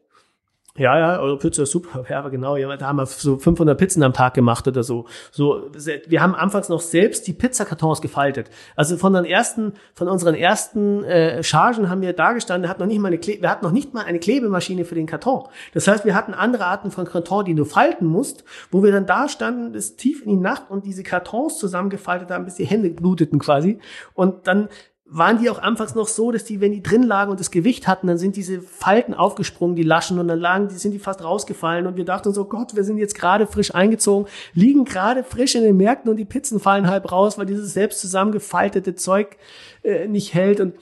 ja, 0.77 0.97
ja, 0.99 1.21
eure 1.21 1.39
Pizza 1.39 1.65
ist 1.65 1.73
super. 1.73 2.05
Ja, 2.09 2.21
aber 2.21 2.31
genau, 2.31 2.57
ja, 2.57 2.75
da 2.77 2.87
haben 2.87 2.97
wir 2.97 3.07
so 3.07 3.37
500 3.37 3.77
Pizzen 3.77 4.03
am 4.03 4.13
Tag 4.13 4.35
gemacht 4.35 4.67
oder 4.69 4.83
so. 4.83 5.07
So, 5.31 5.71
wir 6.07 6.23
haben 6.23 6.35
anfangs 6.35 6.69
noch 6.69 6.81
selbst 6.81 7.27
die 7.27 7.33
Pizzakartons 7.33 8.01
gefaltet. 8.01 8.51
Also 8.77 8.97
von 8.97 9.13
den 9.13 9.25
ersten, 9.25 9.75
von 9.95 10.09
unseren 10.09 10.35
ersten 10.35 11.05
äh, 11.05 11.43
Chargen 11.43 11.91
haben 11.91 12.01
wir 12.01 12.13
da 12.13 12.33
gestanden, 12.33 12.71
hat 12.71 12.79
noch 12.79 12.87
nicht 12.87 13.01
mal 13.01 13.09
eine 13.09 13.19
Kle 13.19 13.39
wir 13.41 13.51
hatten 13.51 13.65
noch 13.65 13.73
nicht 13.73 13.93
mal 13.93 14.05
eine 14.05 14.21
Klebemaschine 14.21 14.85
für 14.85 14.95
den 14.95 15.07
Karton. 15.07 15.49
Das 15.75 15.87
heißt, 15.89 16.05
wir 16.05 16.15
hatten 16.15 16.35
andere 16.35 16.67
Arten 16.67 16.91
von 16.91 17.05
Karton, 17.05 17.45
die 17.45 17.55
du 17.55 17.65
falten 17.65 18.07
musst, 18.07 18.45
wo 18.71 18.83
wir 18.83 18.93
dann 18.93 19.07
da 19.07 19.29
standen, 19.29 19.73
bis 19.73 19.97
tief 19.97 20.23
in 20.23 20.31
die 20.31 20.37
Nacht 20.37 20.71
und 20.71 20.87
diese 20.87 21.03
Kartons 21.03 21.59
zusammengefaltet 21.59 22.31
haben, 22.31 22.45
bis 22.45 22.55
die 22.55 22.67
Hände 22.67 22.91
bluteten 22.91 23.39
quasi. 23.39 23.81
Und 24.15 24.47
dann 24.47 24.69
waren 25.11 25.39
die 25.39 25.49
auch 25.49 25.59
anfangs 25.59 25.95
noch 25.95 26.07
so, 26.07 26.31
dass 26.33 26.45
die, 26.45 26.61
wenn 26.61 26.73
die 26.73 26.83
drin 26.83 27.03
lagen 27.03 27.31
und 27.31 27.41
das 27.41 27.51
Gewicht 27.51 27.89
hatten, 27.89 28.07
dann 28.07 28.19
sind 28.19 28.37
diese 28.37 28.61
Falten 28.61 29.15
aufgesprungen, 29.15 29.75
die 29.75 29.83
Laschen, 29.83 30.19
und 30.19 30.29
dann 30.29 30.39
lagen, 30.39 30.69
die 30.69 30.75
sind 30.75 30.93
die 30.93 30.99
fast 30.99 31.25
rausgefallen. 31.25 31.87
Und 31.87 31.97
wir 31.97 32.05
dachten 32.05 32.33
so, 32.35 32.45
Gott, 32.45 32.77
wir 32.77 32.85
sind 32.85 32.99
jetzt 32.99 33.15
gerade 33.15 33.47
frisch 33.47 33.75
eingezogen, 33.75 34.29
liegen 34.53 34.85
gerade 34.85 35.25
frisch 35.25 35.55
in 35.55 35.63
den 35.63 35.79
Märkten 35.79 36.11
und 36.11 36.17
die 36.19 36.27
Pizzen 36.27 36.61
fallen 36.61 36.89
halb 36.89 37.11
raus, 37.11 37.39
weil 37.39 37.47
dieses 37.47 37.73
selbst 37.73 38.01
zusammengefaltete 38.01 38.95
Zeug 38.97 39.39
äh, 39.83 40.07
nicht 40.07 40.35
hält. 40.35 40.61
Und 40.61 40.75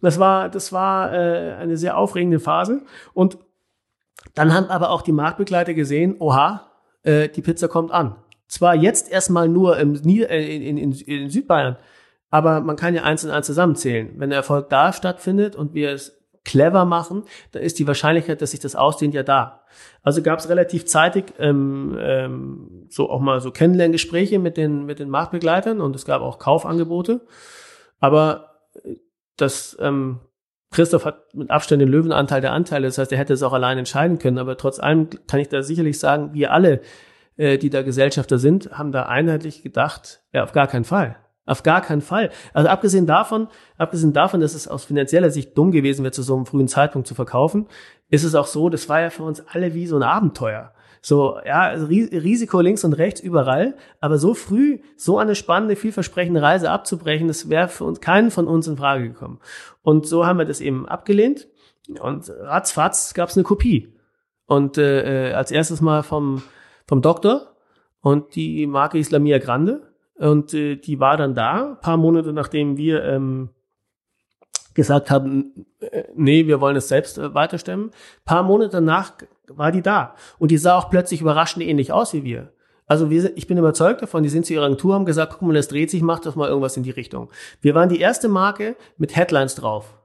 das 0.00 0.18
war, 0.18 0.48
das 0.48 0.72
war 0.72 1.12
äh, 1.12 1.54
eine 1.54 1.76
sehr 1.76 1.98
aufregende 1.98 2.40
Phase. 2.40 2.82
Und 3.12 3.36
dann 4.34 4.54
haben 4.54 4.66
aber 4.66 4.90
auch 4.90 5.02
die 5.02 5.12
Marktbegleiter 5.12 5.74
gesehen, 5.74 6.16
oha, 6.20 6.70
äh, 7.02 7.28
die 7.28 7.42
Pizza 7.42 7.68
kommt 7.68 7.92
an. 7.92 8.16
Zwar 8.48 8.74
jetzt 8.74 9.10
erstmal 9.10 9.48
nur 9.48 9.78
im, 9.78 9.94
äh, 9.94 10.56
in, 10.56 10.78
in, 10.78 10.92
in 10.92 11.28
Südbayern, 11.28 11.76
aber 12.34 12.60
man 12.62 12.74
kann 12.74 12.96
ja 12.96 13.04
eins 13.04 13.24
und 13.24 13.30
eins 13.30 13.46
zusammenzählen. 13.46 14.10
Wenn 14.16 14.30
der 14.30 14.38
Erfolg 14.38 14.68
da 14.68 14.92
stattfindet 14.92 15.54
und 15.54 15.72
wir 15.72 15.92
es 15.92 16.20
clever 16.44 16.84
machen, 16.84 17.22
dann 17.52 17.62
ist 17.62 17.78
die 17.78 17.86
Wahrscheinlichkeit, 17.86 18.42
dass 18.42 18.50
sich 18.50 18.58
das 18.58 18.74
ausdehnt, 18.74 19.14
ja 19.14 19.22
da. 19.22 19.62
Also 20.02 20.20
gab 20.20 20.40
es 20.40 20.48
relativ 20.48 20.84
zeitig 20.84 21.26
ähm, 21.38 21.96
ähm, 21.96 22.86
so 22.88 23.08
auch 23.08 23.20
mal 23.20 23.40
so 23.40 23.52
Kennenlerngespräche 23.52 24.40
mit 24.40 24.56
den 24.56 24.84
mit 24.84 24.98
den 24.98 25.10
Marktbegleitern 25.10 25.80
und 25.80 25.94
es 25.94 26.06
gab 26.06 26.22
auch 26.22 26.40
Kaufangebote. 26.40 27.20
Aber 28.00 28.56
äh, 28.82 28.96
das 29.36 29.76
ähm, 29.80 30.18
Christoph 30.72 31.04
hat 31.04 31.32
mit 31.36 31.50
Abstand 31.50 31.82
den 31.82 31.88
Löwenanteil 31.88 32.40
der 32.40 32.50
Anteile, 32.52 32.88
das 32.88 32.98
heißt, 32.98 33.12
er 33.12 33.18
hätte 33.18 33.34
es 33.34 33.44
auch 33.44 33.52
allein 33.52 33.78
entscheiden 33.78 34.18
können. 34.18 34.38
Aber 34.38 34.56
trotz 34.56 34.80
allem 34.80 35.08
kann 35.28 35.38
ich 35.38 35.50
da 35.50 35.62
sicherlich 35.62 36.00
sagen, 36.00 36.34
wir 36.34 36.50
alle, 36.50 36.80
äh, 37.36 37.58
die 37.58 37.70
da 37.70 37.82
Gesellschafter 37.82 38.38
sind, 38.38 38.72
haben 38.72 38.90
da 38.90 39.04
einheitlich 39.04 39.62
gedacht, 39.62 40.24
ja, 40.32 40.42
auf 40.42 40.50
gar 40.50 40.66
keinen 40.66 40.84
Fall. 40.84 41.16
Auf 41.46 41.62
gar 41.62 41.82
keinen 41.82 42.00
Fall. 42.00 42.30
Also 42.54 42.68
abgesehen 42.70 43.06
davon, 43.06 43.48
abgesehen 43.76 44.14
davon, 44.14 44.40
dass 44.40 44.54
es 44.54 44.66
aus 44.66 44.84
finanzieller 44.84 45.30
Sicht 45.30 45.56
dumm 45.56 45.72
gewesen 45.72 46.02
wäre, 46.02 46.12
zu 46.12 46.22
so 46.22 46.34
einem 46.34 46.46
frühen 46.46 46.68
Zeitpunkt 46.68 47.06
zu 47.06 47.14
verkaufen, 47.14 47.66
ist 48.08 48.24
es 48.24 48.34
auch 48.34 48.46
so, 48.46 48.70
das 48.70 48.88
war 48.88 49.00
ja 49.00 49.10
für 49.10 49.24
uns 49.24 49.42
alle 49.48 49.74
wie 49.74 49.86
so 49.86 49.96
ein 49.96 50.02
Abenteuer. 50.02 50.72
So, 51.02 51.38
ja, 51.44 51.60
also 51.60 51.84
Risiko 51.84 52.62
links 52.62 52.82
und 52.82 52.94
rechts 52.94 53.20
überall, 53.20 53.76
aber 54.00 54.16
so 54.16 54.32
früh 54.32 54.78
so 54.96 55.18
eine 55.18 55.34
spannende, 55.34 55.76
vielversprechende 55.76 56.40
Reise 56.40 56.70
abzubrechen, 56.70 57.28
das 57.28 57.50
wäre 57.50 57.68
für 57.68 57.84
uns 57.84 58.00
keinen 58.00 58.30
von 58.30 58.46
uns 58.46 58.66
in 58.68 58.78
Frage 58.78 59.10
gekommen. 59.10 59.38
Und 59.82 60.06
so 60.06 60.24
haben 60.24 60.38
wir 60.38 60.46
das 60.46 60.62
eben 60.62 60.88
abgelehnt 60.88 61.46
und 62.00 62.30
ratzfatz 62.40 63.12
gab 63.12 63.28
es 63.28 63.36
eine 63.36 63.44
Kopie. 63.44 63.92
Und 64.46 64.78
äh, 64.78 65.30
äh, 65.30 65.34
als 65.34 65.50
erstes 65.50 65.82
mal 65.82 66.02
vom, 66.02 66.42
vom 66.86 67.02
Doktor 67.02 67.54
und 68.00 68.34
die 68.34 68.66
Marke 68.66 68.96
Islamia 68.98 69.38
Grande 69.38 69.93
und 70.16 70.54
äh, 70.54 70.76
die 70.76 71.00
war 71.00 71.16
dann 71.16 71.34
da, 71.34 71.78
paar 71.80 71.96
Monate 71.96 72.32
nachdem 72.32 72.76
wir 72.76 73.04
ähm, 73.04 73.50
gesagt 74.74 75.10
haben, 75.10 75.66
äh, 75.80 76.04
nee, 76.14 76.46
wir 76.46 76.60
wollen 76.60 76.76
es 76.76 76.88
selbst 76.88 77.18
äh, 77.18 77.34
weiterstemmen. 77.34 77.90
Paar 78.24 78.42
Monate 78.42 78.70
danach 78.70 79.12
war 79.48 79.72
die 79.72 79.82
da. 79.82 80.14
Und 80.38 80.50
die 80.50 80.58
sah 80.58 80.76
auch 80.76 80.90
plötzlich 80.90 81.20
überraschend 81.20 81.64
ähnlich 81.64 81.92
aus 81.92 82.12
wie 82.12 82.24
wir. 82.24 82.52
Also 82.86 83.08
wir, 83.08 83.36
ich 83.36 83.46
bin 83.46 83.56
überzeugt 83.56 84.02
davon, 84.02 84.22
die 84.22 84.28
sind 84.28 84.44
zu 84.44 84.52
ihrer 84.52 84.66
Agentur, 84.66 84.94
haben 84.94 85.06
gesagt, 85.06 85.32
guck 85.32 85.42
mal, 85.42 85.54
das 85.54 85.68
dreht 85.68 85.90
sich, 85.90 86.02
macht 86.02 86.26
doch 86.26 86.36
mal 86.36 86.48
irgendwas 86.48 86.76
in 86.76 86.82
die 86.82 86.90
Richtung. 86.90 87.30
Wir 87.60 87.74
waren 87.74 87.88
die 87.88 88.00
erste 88.00 88.28
Marke 88.28 88.76
mit 88.98 89.16
Headlines 89.16 89.54
drauf. 89.54 89.96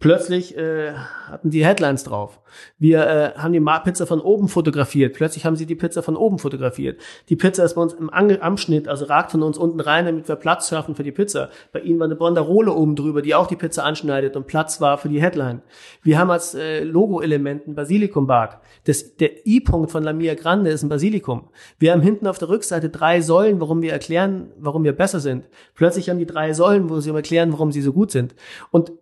Plötzlich 0.00 0.56
äh, 0.56 0.92
hatten 0.92 1.50
die 1.50 1.64
Headlines 1.64 2.04
drauf. 2.04 2.40
Wir 2.78 3.06
äh, 3.06 3.38
haben 3.38 3.52
die 3.52 3.60
Pizza 3.60 4.06
von 4.06 4.20
oben 4.20 4.48
fotografiert. 4.48 5.14
Plötzlich 5.14 5.46
haben 5.46 5.56
sie 5.56 5.64
die 5.64 5.76
Pizza 5.76 6.02
von 6.02 6.16
oben 6.16 6.38
fotografiert. 6.38 7.00
Die 7.30 7.36
Pizza 7.36 7.64
ist 7.64 7.74
bei 7.74 7.80
uns 7.80 7.94
im 7.94 8.10
Anschnitt, 8.10 8.86
also 8.86 9.06
ragt 9.06 9.30
von 9.30 9.42
uns 9.42 9.56
unten 9.56 9.80
rein, 9.80 10.04
damit 10.04 10.28
wir 10.28 10.36
Platz 10.36 10.68
schaffen 10.68 10.94
für 10.94 11.04
die 11.04 11.12
Pizza. 11.12 11.48
Bei 11.72 11.80
ihnen 11.80 11.98
war 12.00 12.04
eine 12.04 12.16
Banderole 12.16 12.72
oben 12.72 12.96
drüber, 12.96 13.22
die 13.22 13.34
auch 13.34 13.46
die 13.46 13.56
Pizza 13.56 13.84
anschneidet 13.84 14.36
und 14.36 14.46
Platz 14.46 14.80
war 14.80 14.98
für 14.98 15.08
die 15.08 15.22
Headline. 15.22 15.62
Wir 16.02 16.18
haben 16.18 16.30
als 16.30 16.54
äh, 16.54 16.84
Logo-Element 16.84 17.66
ein 17.66 17.74
Basilikumbark. 17.74 18.60
Das, 18.84 19.16
der 19.16 19.46
I-Punkt 19.46 19.90
von 19.90 20.02
Lamia 20.02 20.34
Grande 20.34 20.70
ist 20.70 20.82
ein 20.82 20.90
Basilikum. 20.90 21.48
Wir 21.78 21.92
haben 21.92 22.02
hinten 22.02 22.26
auf 22.26 22.38
der 22.38 22.50
Rückseite 22.50 22.90
drei 22.90 23.22
Säulen, 23.22 23.60
warum 23.60 23.80
wir 23.80 23.92
erklären, 23.92 24.50
warum 24.58 24.84
wir 24.84 24.92
besser 24.92 25.20
sind. 25.20 25.48
Plötzlich 25.74 26.10
haben 26.10 26.18
die 26.18 26.26
drei 26.26 26.52
Säulen, 26.52 26.90
wo 26.90 27.00
sie 27.00 27.14
erklären, 27.14 27.52
warum 27.52 27.72
sie 27.72 27.80
so 27.80 27.92
gut 27.92 28.10
sind. 28.10 28.34
Und 28.70 28.92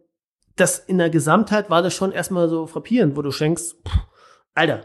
das 0.56 0.78
in 0.78 0.98
der 0.98 1.10
Gesamtheit 1.10 1.70
war 1.70 1.82
das 1.82 1.94
schon 1.94 2.12
erstmal 2.12 2.48
so 2.48 2.66
frappierend, 2.66 3.16
wo 3.16 3.22
du 3.22 3.30
schenkst, 3.30 3.76
pff, 3.86 3.98
Alter, 4.54 4.82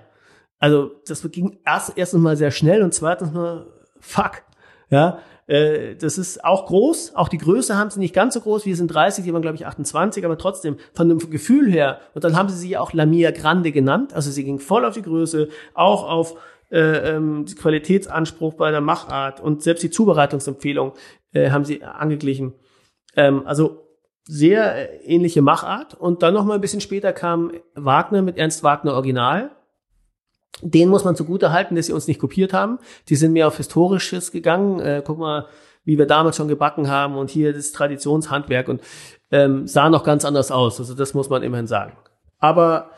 also 0.59 0.91
das 1.07 1.29
ging 1.31 1.59
erst 1.65 1.97
erstens 1.97 2.21
mal 2.21 2.37
sehr 2.37 2.51
schnell 2.51 2.81
und 2.81 2.93
zweitens 2.93 3.31
mal 3.31 3.67
fuck, 3.99 4.43
ja, 4.89 5.19
Äh, 5.47 5.95
das 5.95 6.17
ist 6.17 6.43
auch 6.43 6.65
groß, 6.65 7.15
auch 7.15 7.29
die 7.29 7.37
Größe 7.37 7.77
haben 7.77 7.89
sie 7.89 7.99
nicht 7.99 8.13
ganz 8.13 8.33
so 8.33 8.41
groß, 8.41 8.65
wir 8.65 8.75
sind 8.75 8.93
30, 8.93 9.23
die 9.23 9.33
waren 9.33 9.41
glaube 9.41 9.55
ich 9.55 9.65
28, 9.65 10.25
aber 10.25 10.37
trotzdem 10.37 10.75
von 10.93 11.07
dem 11.07 11.17
Gefühl 11.29 11.71
her. 11.71 12.01
Und 12.13 12.23
dann 12.25 12.35
haben 12.35 12.49
sie 12.49 12.57
sie 12.57 12.77
auch 12.77 12.91
Lamia 12.93 13.31
Grande 13.31 13.71
genannt, 13.71 14.13
also 14.13 14.29
sie 14.29 14.43
ging 14.43 14.59
voll 14.59 14.85
auf 14.85 14.93
die 14.93 15.01
Größe, 15.01 15.47
auch 15.73 16.03
auf 16.07 16.35
äh, 16.69 17.15
ähm, 17.15 17.45
Qualitätsanspruch 17.45 18.55
bei 18.55 18.71
der 18.71 18.81
Machart 18.81 19.39
und 19.39 19.63
selbst 19.63 19.83
die 19.83 19.89
Zubereitungsempfehlung 19.89 20.91
äh, 21.31 21.49
haben 21.49 21.63
sie 21.63 21.81
angeglichen. 21.81 22.53
Ähm, 23.15 23.43
also 23.45 23.86
sehr 24.27 24.75
äh, 24.75 24.97
ähnliche 25.05 25.41
Machart. 25.41 25.93
Und 25.93 26.21
dann 26.21 26.33
noch 26.33 26.45
mal 26.45 26.55
ein 26.55 26.61
bisschen 26.61 26.81
später 26.81 27.13
kam 27.13 27.51
Wagner 27.75 28.21
mit 28.21 28.37
Ernst 28.37 28.63
Wagner 28.63 28.93
Original. 28.93 29.51
Den 30.61 30.89
muss 30.89 31.03
man 31.03 31.15
zugute 31.15 31.51
halten, 31.51 31.75
dass 31.75 31.85
sie 31.85 31.93
uns 31.93 32.07
nicht 32.07 32.19
kopiert 32.19 32.53
haben. 32.53 32.79
Die 33.09 33.15
sind 33.15 33.33
mehr 33.33 33.47
auf 33.47 33.57
Historisches 33.57 34.31
gegangen. 34.31 34.79
Äh, 34.79 35.03
guck 35.05 35.17
mal, 35.17 35.45
wie 35.83 35.97
wir 35.97 36.05
damals 36.05 36.35
schon 36.35 36.47
gebacken 36.47 36.89
haben 36.89 37.15
und 37.15 37.29
hier 37.29 37.53
das 37.53 37.71
Traditionshandwerk 37.71 38.67
und 38.67 38.81
ähm, 39.31 39.67
sah 39.67 39.89
noch 39.89 40.03
ganz 40.03 40.25
anders 40.25 40.51
aus. 40.51 40.79
Also 40.79 40.93
das 40.93 41.13
muss 41.13 41.29
man 41.29 41.43
immerhin 41.43 41.67
sagen. 41.67 41.93
Aber 42.39 42.91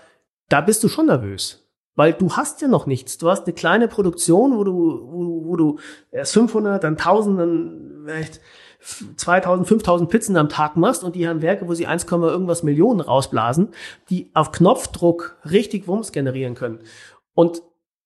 da 0.47 0.61
bist 0.61 0.83
du 0.83 0.89
schon 0.89 1.05
nervös. 1.05 1.65
Weil 1.95 2.13
du 2.13 2.31
hast 2.31 2.61
ja 2.61 2.69
noch 2.69 2.85
nichts. 2.85 3.17
Du 3.17 3.29
hast 3.29 3.45
eine 3.45 3.53
kleine 3.53 3.89
Produktion, 3.89 4.57
wo 4.57 4.63
du, 4.63 4.71
wo, 4.71 5.45
wo 5.45 5.55
du 5.57 5.79
erst 6.11 6.33
500, 6.33 6.81
dann 6.81 6.93
1000, 6.93 7.39
dann 7.39 8.01
vielleicht 8.05 8.39
2000, 9.17 9.67
5000 9.67 10.09
Pizzen 10.09 10.37
am 10.37 10.49
Tag 10.49 10.77
machst 10.77 11.03
und 11.03 11.15
die 11.15 11.27
haben 11.27 11.41
Werke, 11.41 11.67
wo 11.67 11.73
sie 11.73 11.87
1, 11.87 12.05
irgendwas 12.05 12.63
Millionen 12.63 13.01
rausblasen, 13.01 13.69
die 14.09 14.31
auf 14.33 14.51
Knopfdruck 14.51 15.37
richtig 15.49 15.87
Wumms 15.87 16.11
generieren 16.11 16.55
können. 16.55 16.79
Und 17.33 17.61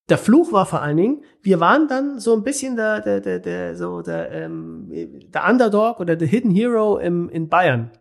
der 0.09 0.17
Fluch 0.17 0.51
war 0.51 0.65
vor 0.65 0.81
allen 0.81 0.97
Dingen, 0.97 1.23
wir 1.41 1.59
waren 1.59 1.87
dann 1.87 2.19
so 2.19 2.33
ein 2.33 2.43
bisschen 2.43 2.75
der, 2.75 3.01
der, 3.01 3.21
der, 3.21 3.39
der, 3.39 3.75
so 3.75 4.01
der, 4.01 4.31
ähm, 4.31 4.89
der 4.89 5.47
Underdog 5.47 5.99
oder 5.99 6.15
der 6.15 6.27
Hidden 6.27 6.51
Hero 6.51 6.97
im, 6.97 7.29
in 7.29 7.47
Bayern. 7.47 7.91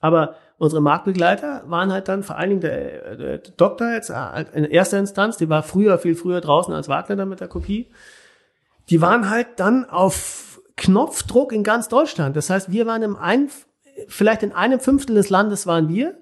Aber 0.00 0.34
unsere 0.58 0.82
Marktbegleiter 0.82 1.62
waren 1.66 1.92
halt 1.92 2.08
dann 2.08 2.22
vor 2.22 2.36
allen 2.36 2.50
Dingen 2.50 2.60
der, 2.60 3.16
der 3.16 3.38
Doktor 3.38 3.92
jetzt 3.92 4.10
äh, 4.10 4.44
in 4.54 4.64
erster 4.64 4.98
Instanz, 4.98 5.36
die 5.36 5.48
war 5.48 5.62
früher, 5.62 5.98
viel 5.98 6.14
früher 6.14 6.40
draußen 6.40 6.74
als 6.74 6.88
Wagner 6.88 7.16
dann 7.16 7.28
mit 7.28 7.40
der 7.40 7.48
Kopie. 7.48 7.90
Die 8.90 9.00
waren 9.00 9.30
halt 9.30 9.46
dann 9.56 9.84
auf 9.84 10.55
Knopfdruck 10.76 11.52
in 11.52 11.62
ganz 11.62 11.88
Deutschland. 11.88 12.36
Das 12.36 12.50
heißt, 12.50 12.70
wir 12.70 12.86
waren 12.86 13.02
im 13.02 13.16
ein, 13.16 13.50
vielleicht 14.08 14.42
in 14.42 14.52
einem 14.52 14.80
Fünftel 14.80 15.16
des 15.16 15.30
Landes 15.30 15.66
waren 15.66 15.88
wir 15.88 16.18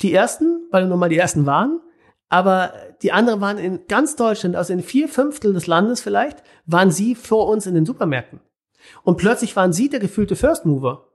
die 0.00 0.12
ersten, 0.12 0.66
weil 0.70 0.84
wir 0.84 0.88
nun 0.88 0.98
mal 0.98 1.08
die 1.08 1.18
ersten 1.18 1.46
waren. 1.46 1.80
Aber 2.28 2.72
die 3.02 3.12
anderen 3.12 3.40
waren 3.40 3.58
in 3.58 3.86
ganz 3.86 4.16
Deutschland, 4.16 4.56
also 4.56 4.72
in 4.72 4.82
vier 4.82 5.08
Fünftel 5.08 5.52
des 5.52 5.66
Landes 5.66 6.00
vielleicht, 6.00 6.42
waren 6.66 6.90
sie 6.90 7.14
vor 7.14 7.48
uns 7.48 7.66
in 7.66 7.74
den 7.74 7.86
Supermärkten. 7.86 8.40
Und 9.02 9.16
plötzlich 9.16 9.54
waren 9.56 9.72
sie 9.72 9.88
der 9.88 10.00
gefühlte 10.00 10.36
First 10.36 10.66
Mover. 10.66 11.08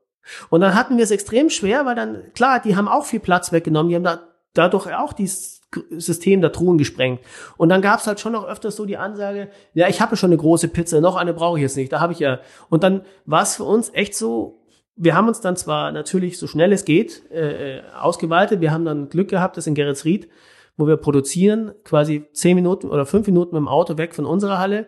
Und 0.49 0.61
dann 0.61 0.75
hatten 0.75 0.97
wir 0.97 1.03
es 1.03 1.11
extrem 1.11 1.49
schwer, 1.49 1.85
weil 1.85 1.95
dann, 1.95 2.31
klar, 2.33 2.59
die 2.59 2.75
haben 2.75 2.87
auch 2.87 3.05
viel 3.05 3.19
Platz 3.19 3.51
weggenommen, 3.51 3.89
die 3.89 3.95
haben 3.95 4.03
da, 4.03 4.27
dadurch 4.53 4.93
auch 4.93 5.13
dieses 5.13 5.58
System 5.91 6.41
der 6.41 6.51
Truhen 6.51 6.77
gesprengt. 6.77 7.21
Und 7.57 7.69
dann 7.69 7.81
gab 7.81 7.99
es 7.99 8.07
halt 8.07 8.19
schon 8.19 8.33
noch 8.33 8.45
öfters 8.45 8.75
so 8.75 8.85
die 8.85 8.97
Ansage, 8.97 9.49
ja, 9.73 9.87
ich 9.87 10.01
habe 10.01 10.15
schon 10.15 10.29
eine 10.29 10.37
große 10.37 10.67
Pizza, 10.69 11.01
noch 11.01 11.15
eine 11.15 11.33
brauche 11.33 11.57
ich 11.57 11.61
jetzt 11.61 11.77
nicht, 11.77 11.91
da 11.91 11.99
habe 11.99 12.13
ich 12.13 12.19
ja. 12.19 12.39
Und 12.69 12.83
dann 12.83 13.01
war 13.25 13.43
es 13.43 13.55
für 13.55 13.63
uns 13.63 13.91
echt 13.93 14.15
so, 14.15 14.63
wir 14.95 15.15
haben 15.15 15.27
uns 15.27 15.41
dann 15.41 15.55
zwar 15.55 15.91
natürlich 15.91 16.39
so 16.39 16.47
schnell 16.47 16.73
es 16.73 16.85
geht 16.85 17.29
äh, 17.31 17.77
äh 17.77 17.81
ausgeweitet, 17.99 18.61
wir 18.61 18.71
haben 18.71 18.85
dann 18.85 19.09
Glück 19.09 19.29
gehabt, 19.29 19.57
dass 19.57 19.67
in 19.67 19.75
Geretsried, 19.75 20.29
wo 20.75 20.87
wir 20.87 20.97
produzieren, 20.97 21.73
quasi 21.83 22.25
zehn 22.33 22.55
Minuten 22.55 22.89
oder 22.89 23.05
fünf 23.05 23.27
Minuten 23.27 23.55
mit 23.55 23.61
dem 23.61 23.67
Auto 23.67 23.97
weg 23.97 24.15
von 24.15 24.25
unserer 24.25 24.57
Halle, 24.57 24.87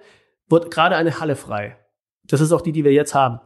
wurde 0.50 0.70
gerade 0.70 0.96
eine 0.96 1.20
Halle 1.20 1.36
frei. 1.36 1.78
Das 2.24 2.42
ist 2.42 2.52
auch 2.52 2.62
die, 2.62 2.72
die 2.72 2.84
wir 2.84 2.94
jetzt 2.94 3.14
haben. 3.14 3.40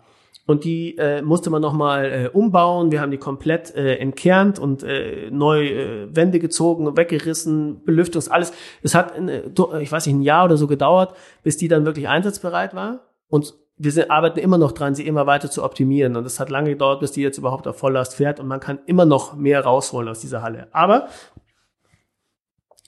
Und 0.47 0.63
die 0.63 0.95
äh, 0.97 1.23
musste 1.23 1.49
man 1.49 1.61
nochmal 1.61 2.05
äh, 2.05 2.29
umbauen. 2.31 2.91
Wir 2.91 3.01
haben 3.01 3.09
die 3.09 3.17
komplett 3.17 3.73
äh, 3.75 3.95
entkernt 3.95 4.59
und 4.59 4.83
äh, 4.83 5.31
neu 5.31 5.65
äh, 5.65 6.15
Wände 6.15 6.37
gezogen, 6.37 6.95
weggerissen, 6.95 7.83
Belüftungs, 7.83 8.29
alles. 8.29 8.53
Es 8.83 8.93
hat, 8.93 9.17
äh, 9.17 9.41
ich 9.81 9.91
weiß 9.91 10.05
nicht, 10.05 10.15
ein 10.15 10.21
Jahr 10.21 10.45
oder 10.45 10.57
so 10.57 10.67
gedauert, 10.67 11.15
bis 11.41 11.57
die 11.57 11.67
dann 11.67 11.85
wirklich 11.85 12.07
einsatzbereit 12.07 12.75
war. 12.75 12.99
Und 13.27 13.55
wir 13.77 13.91
sind, 13.91 14.11
arbeiten 14.11 14.37
immer 14.37 14.59
noch 14.59 14.71
dran, 14.71 14.93
sie 14.93 15.07
immer 15.07 15.25
weiter 15.25 15.49
zu 15.49 15.63
optimieren. 15.63 16.15
Und 16.15 16.25
es 16.25 16.39
hat 16.39 16.51
lange 16.51 16.69
gedauert, 16.69 16.99
bis 16.99 17.11
die 17.11 17.21
jetzt 17.21 17.39
überhaupt 17.39 17.67
auf 17.67 17.79
Volllast 17.79 18.13
fährt. 18.13 18.39
Und 18.39 18.47
man 18.47 18.59
kann 18.59 18.79
immer 18.85 19.05
noch 19.05 19.35
mehr 19.35 19.63
rausholen 19.63 20.07
aus 20.07 20.19
dieser 20.19 20.43
Halle. 20.43 20.67
Aber 20.71 21.07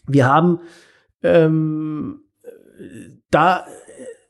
wir 0.05 0.27
haben 0.27 0.59
ähm, 1.23 2.21
da 3.31 3.65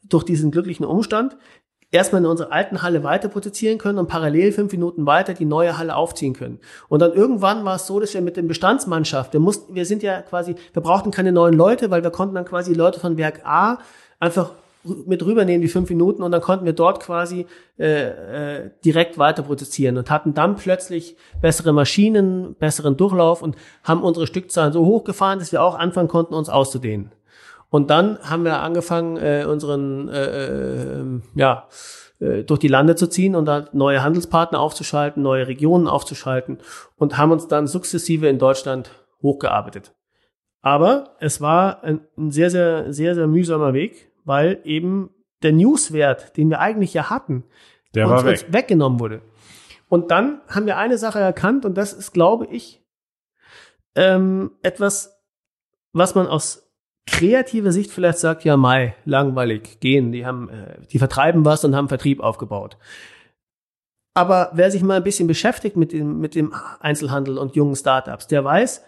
durch 0.03 0.23
diesen 0.23 0.51
glücklichen 0.51 0.85
Umstand 0.85 1.37
erstmal 1.91 2.21
in 2.21 2.27
unserer 2.27 2.51
alten 2.51 2.81
Halle 2.81 3.03
weiter 3.03 3.29
produzieren 3.29 3.77
können 3.77 3.97
und 3.97 4.07
parallel 4.07 4.51
fünf 4.51 4.71
Minuten 4.71 5.05
weiter 5.05 5.33
die 5.33 5.45
neue 5.45 5.77
Halle 5.77 5.95
aufziehen 5.95 6.33
können. 6.33 6.59
Und 6.89 7.01
dann 7.01 7.13
irgendwann 7.13 7.63
war 7.65 7.75
es 7.75 7.87
so, 7.87 7.99
dass 7.99 8.13
wir 8.13 8.21
mit 8.21 8.37
dem 8.37 8.47
Bestandsmannschaft, 8.47 9.33
wir 9.33 9.39
mussten, 9.39 9.73
wir 9.73 9.85
sind 9.85 10.03
ja 10.03 10.21
quasi, 10.21 10.55
wir 10.73 10.81
brauchten 10.81 11.11
keine 11.11 11.31
neuen 11.31 11.53
Leute, 11.53 11.89
weil 11.89 12.03
wir 12.03 12.11
konnten 12.11 12.35
dann 12.35 12.45
quasi 12.45 12.73
Leute 12.73 12.99
von 12.99 13.17
Werk 13.17 13.45
A 13.45 13.79
einfach 14.19 14.51
mit 14.83 15.23
rübernehmen, 15.25 15.61
die 15.61 15.67
fünf 15.67 15.89
Minuten, 15.89 16.23
und 16.23 16.31
dann 16.31 16.41
konnten 16.41 16.65
wir 16.65 16.73
dort 16.73 17.01
quasi 17.01 17.45
äh, 17.77 18.63
äh, 18.63 18.69
direkt 18.85 19.17
weiter 19.17 19.43
produzieren 19.43 19.97
und 19.97 20.09
hatten 20.09 20.33
dann 20.33 20.55
plötzlich 20.55 21.17
bessere 21.41 21.73
Maschinen, 21.73 22.55
besseren 22.55 22.95
Durchlauf 22.95 23.41
und 23.41 23.55
haben 23.83 24.01
unsere 24.03 24.27
Stückzahlen 24.27 24.73
so 24.73 24.85
hochgefahren, 24.85 25.39
dass 25.39 25.51
wir 25.51 25.61
auch 25.61 25.75
anfangen 25.75 26.07
konnten, 26.07 26.33
uns 26.33 26.49
auszudehnen. 26.49 27.11
Und 27.77 27.91
dann 27.91 28.17
haben 28.23 28.43
wir 28.43 28.61
angefangen, 28.61 29.17
äh, 29.17 29.45
unseren, 29.47 30.09
äh, 30.09 30.95
äh, 30.95 31.21
ja, 31.35 31.67
äh, 32.17 32.43
durch 32.43 32.59
die 32.59 32.67
Lande 32.67 32.95
zu 32.95 33.05
ziehen 33.05 33.35
und 33.35 33.45
da 33.45 33.69
neue 33.71 34.01
Handelspartner 34.01 34.59
aufzuschalten, 34.59 35.21
neue 35.21 35.47
Regionen 35.47 35.87
aufzuschalten 35.87 36.57
und 36.95 37.19
haben 37.19 37.31
uns 37.31 37.47
dann 37.47 37.67
sukzessive 37.67 38.27
in 38.29 38.39
Deutschland 38.39 38.89
hochgearbeitet. 39.21 39.93
Aber 40.63 41.17
es 41.19 41.39
war 41.39 41.83
ein, 41.83 42.01
sehr, 42.15 42.49
sehr, 42.49 42.91
sehr, 42.91 43.13
sehr 43.13 43.27
mühsamer 43.27 43.75
Weg, 43.75 44.11
weil 44.25 44.59
eben 44.63 45.11
der 45.43 45.51
Newswert, 45.51 46.35
den 46.35 46.49
wir 46.49 46.59
eigentlich 46.59 46.95
ja 46.95 47.11
hatten, 47.11 47.43
der 47.93 48.09
uns, 48.09 48.25
weg. 48.25 48.41
uns 48.43 48.53
weggenommen 48.53 48.99
wurde. 48.99 49.21
Und 49.87 50.09
dann 50.09 50.41
haben 50.47 50.65
wir 50.65 50.77
eine 50.77 50.97
Sache 50.97 51.19
erkannt 51.19 51.63
und 51.63 51.77
das 51.77 51.93
ist, 51.93 52.11
glaube 52.11 52.47
ich, 52.47 52.83
ähm, 53.93 54.53
etwas, 54.63 55.21
was 55.93 56.15
man 56.15 56.25
aus 56.25 56.66
kreative 57.07 57.71
Sicht 57.71 57.91
vielleicht 57.91 58.19
sagt, 58.19 58.43
ja, 58.43 58.57
Mai, 58.57 58.95
langweilig, 59.05 59.79
gehen, 59.79 60.11
die 60.11 60.25
haben, 60.25 60.49
äh, 60.49 60.79
die 60.91 60.99
vertreiben 60.99 61.45
was 61.45 61.63
und 61.65 61.75
haben 61.75 61.87
Vertrieb 61.87 62.19
aufgebaut. 62.19 62.77
Aber 64.13 64.51
wer 64.53 64.71
sich 64.71 64.83
mal 64.83 64.97
ein 64.97 65.03
bisschen 65.03 65.27
beschäftigt 65.27 65.77
mit 65.77 65.93
dem, 65.93 66.19
mit 66.19 66.35
dem 66.35 66.53
Einzelhandel 66.79 67.37
und 67.37 67.55
jungen 67.55 67.75
Startups, 67.75 68.27
der 68.27 68.43
weiß, 68.43 68.83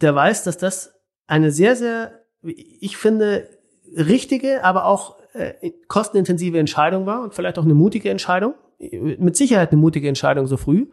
der 0.00 0.14
weiß, 0.14 0.44
dass 0.44 0.58
das 0.58 0.94
eine 1.26 1.50
sehr, 1.50 1.76
sehr, 1.76 2.24
ich 2.42 2.96
finde, 2.96 3.48
richtige, 3.96 4.64
aber 4.64 4.86
auch 4.86 5.16
äh, 5.32 5.70
kostenintensive 5.88 6.58
Entscheidung 6.58 7.06
war 7.06 7.22
und 7.22 7.34
vielleicht 7.34 7.58
auch 7.58 7.64
eine 7.64 7.74
mutige 7.74 8.10
Entscheidung. 8.10 8.54
Mit 8.78 9.36
Sicherheit 9.36 9.70
eine 9.70 9.80
mutige 9.80 10.08
Entscheidung 10.08 10.48
so 10.48 10.56
früh. 10.56 10.88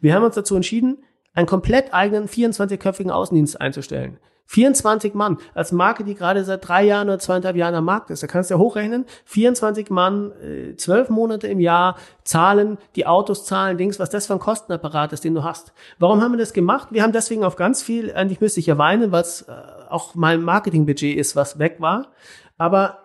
Wir 0.00 0.14
haben 0.14 0.22
uns 0.22 0.36
dazu 0.36 0.54
entschieden, 0.54 1.02
einen 1.34 1.46
komplett 1.46 1.92
eigenen 1.92 2.28
24-köpfigen 2.28 3.10
Außendienst 3.10 3.60
einzustellen. 3.60 4.18
24 4.46 5.14
Mann. 5.14 5.38
Als 5.54 5.72
Marke, 5.72 6.04
die 6.04 6.14
gerade 6.14 6.44
seit 6.44 6.66
drei 6.66 6.84
Jahren 6.84 7.08
oder 7.08 7.18
zweieinhalb 7.18 7.56
Jahren 7.56 7.74
am 7.74 7.84
Markt 7.84 8.10
ist. 8.10 8.22
Da 8.22 8.26
kannst 8.26 8.50
du 8.50 8.54
ja 8.54 8.58
hochrechnen. 8.58 9.06
24 9.24 9.90
Mann, 9.90 10.32
äh, 10.42 10.76
zwölf 10.76 11.08
Monate 11.08 11.48
im 11.48 11.60
Jahr, 11.60 11.96
zahlen, 12.24 12.78
die 12.96 13.06
Autos 13.06 13.46
zahlen, 13.46 13.78
Dings, 13.78 13.98
was 13.98 14.10
das 14.10 14.26
für 14.26 14.34
ein 14.34 14.38
Kostenapparat 14.38 15.12
ist, 15.12 15.24
den 15.24 15.34
du 15.34 15.42
hast. 15.42 15.72
Warum 15.98 16.20
haben 16.20 16.32
wir 16.32 16.38
das 16.38 16.52
gemacht? 16.52 16.88
Wir 16.90 17.02
haben 17.02 17.12
deswegen 17.12 17.44
auf 17.44 17.56
ganz 17.56 17.82
viel, 17.82 18.12
eigentlich 18.12 18.40
müsste 18.40 18.60
ich 18.60 18.66
ja 18.66 18.78
weinen, 18.78 19.12
weil 19.12 19.22
es 19.22 19.42
äh, 19.42 19.52
auch 19.88 20.14
mein 20.14 20.42
Marketingbudget 20.42 21.16
ist, 21.16 21.36
was 21.36 21.58
weg 21.58 21.76
war. 21.78 22.12
Aber 22.58 22.98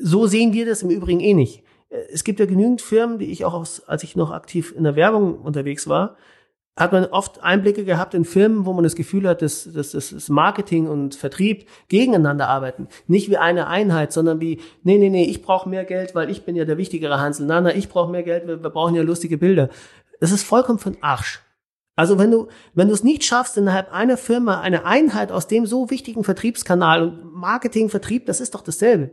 so 0.00 0.26
sehen 0.26 0.52
wir 0.52 0.66
das 0.66 0.82
im 0.82 0.90
Übrigen 0.90 1.20
eh 1.20 1.34
nicht. 1.34 1.64
Äh, 1.88 2.00
es 2.12 2.24
gibt 2.24 2.40
ja 2.40 2.46
genügend 2.46 2.82
Firmen, 2.82 3.18
die 3.18 3.30
ich 3.30 3.44
auch 3.44 3.54
aus, 3.54 3.86
als 3.88 4.02
ich 4.02 4.16
noch 4.16 4.30
aktiv 4.30 4.74
in 4.76 4.84
der 4.84 4.96
Werbung 4.96 5.38
unterwegs 5.38 5.88
war, 5.88 6.16
hat 6.76 6.92
man 6.92 7.04
oft 7.06 7.42
Einblicke 7.42 7.84
gehabt 7.84 8.14
in 8.14 8.24
Firmen, 8.24 8.66
wo 8.66 8.72
man 8.72 8.82
das 8.82 8.96
Gefühl 8.96 9.28
hat, 9.28 9.42
dass, 9.42 9.72
dass, 9.72 9.92
dass 9.92 10.28
Marketing 10.28 10.88
und 10.88 11.14
Vertrieb 11.14 11.68
gegeneinander 11.88 12.48
arbeiten. 12.48 12.88
Nicht 13.06 13.30
wie 13.30 13.36
eine 13.36 13.68
Einheit, 13.68 14.12
sondern 14.12 14.40
wie, 14.40 14.60
nee, 14.82 14.98
nee, 14.98 15.08
nee, 15.08 15.24
ich 15.24 15.42
brauche 15.42 15.68
mehr 15.68 15.84
Geld, 15.84 16.16
weil 16.16 16.30
ich 16.30 16.44
bin 16.44 16.56
ja 16.56 16.64
der 16.64 16.76
wichtigere 16.76 17.20
Hansel. 17.20 17.46
Na, 17.46 17.60
na, 17.60 17.74
ich 17.74 17.88
brauche 17.88 18.10
mehr 18.10 18.24
Geld, 18.24 18.48
wir, 18.48 18.62
wir 18.62 18.70
brauchen 18.70 18.96
ja 18.96 19.02
lustige 19.02 19.38
Bilder. 19.38 19.68
Das 20.20 20.32
ist 20.32 20.42
vollkommen 20.42 20.80
den 20.84 21.02
Arsch. 21.02 21.40
Also 21.96 22.18
wenn 22.18 22.32
du, 22.32 22.48
wenn 22.74 22.88
du 22.88 22.94
es 22.94 23.04
nicht 23.04 23.22
schaffst, 23.22 23.56
innerhalb 23.56 23.92
einer 23.92 24.16
Firma 24.16 24.60
eine 24.60 24.84
Einheit 24.84 25.30
aus 25.30 25.46
dem 25.46 25.66
so 25.66 25.90
wichtigen 25.90 26.24
Vertriebskanal 26.24 27.02
und 27.02 27.32
Marketing, 27.34 27.88
Vertrieb, 27.88 28.26
das 28.26 28.40
ist 28.40 28.54
doch 28.54 28.62
dasselbe. 28.62 29.12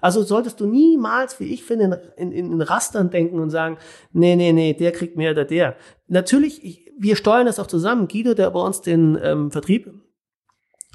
Also 0.00 0.22
solltest 0.22 0.60
du 0.60 0.66
niemals, 0.66 1.40
wie 1.40 1.52
ich 1.52 1.64
finde, 1.64 2.12
in, 2.16 2.32
in, 2.32 2.52
in 2.52 2.62
Rastern 2.62 3.10
denken 3.10 3.38
und 3.38 3.50
sagen, 3.50 3.76
nee, 4.12 4.36
nee, 4.36 4.52
nee, 4.52 4.72
der 4.72 4.92
kriegt 4.92 5.16
mehr 5.16 5.32
oder 5.32 5.44
der. 5.44 5.76
Natürlich, 6.08 6.64
ich, 6.64 6.81
wir 6.98 7.16
steuern 7.16 7.46
das 7.46 7.58
auch 7.58 7.66
zusammen. 7.66 8.08
Guido, 8.08 8.34
der 8.34 8.50
bei 8.50 8.60
uns 8.60 8.80
den 8.80 9.18
ähm, 9.22 9.50
Vertrieb 9.50 9.92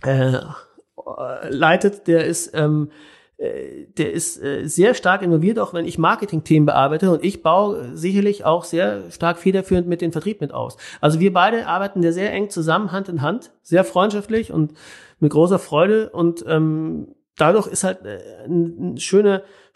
äh, 0.04 0.40
leitet, 1.50 2.08
der 2.08 2.26
ist 2.26 2.52
ähm, 2.54 2.90
äh, 3.38 3.86
der 3.98 4.14
ist 4.14 4.42
äh, 4.42 4.66
sehr 4.66 4.96
stark 4.96 5.22
involviert, 5.22 5.60
auch 5.60 5.74
wenn 5.74 5.86
ich 5.86 6.00
Marketing-Themen 6.00 6.66
bearbeite 6.66 7.12
und 7.12 7.24
ich 7.24 7.44
baue 7.44 7.96
sicherlich 7.96 8.46
auch 8.46 8.64
sehr 8.64 9.12
stark 9.12 9.38
federführend 9.38 9.88
mit 9.88 10.02
dem 10.02 10.12
Vertrieb 10.12 10.42
mit 10.42 10.52
aus. 10.52 10.78
Also 11.02 11.20
wir 11.20 11.32
beide 11.34 11.68
arbeiten 11.68 12.02
da 12.02 12.12
sehr 12.12 12.34
eng 12.34 12.50
zusammen, 12.50 12.92
Hand 12.92 13.10
in 13.10 13.22
Hand, 13.22 13.52
sehr 13.62 13.84
freundschaftlich 13.84 14.52
und 14.52 14.74
mit 15.20 15.32
großer 15.32 15.60
Freude 15.60 16.10
und 16.10 16.44
ähm, 16.48 17.16
dadurch 17.38 17.68
ist 17.68 17.84
halt 17.84 18.04
äh, 18.06 18.18
ein, 18.46 18.94
ein 18.94 18.98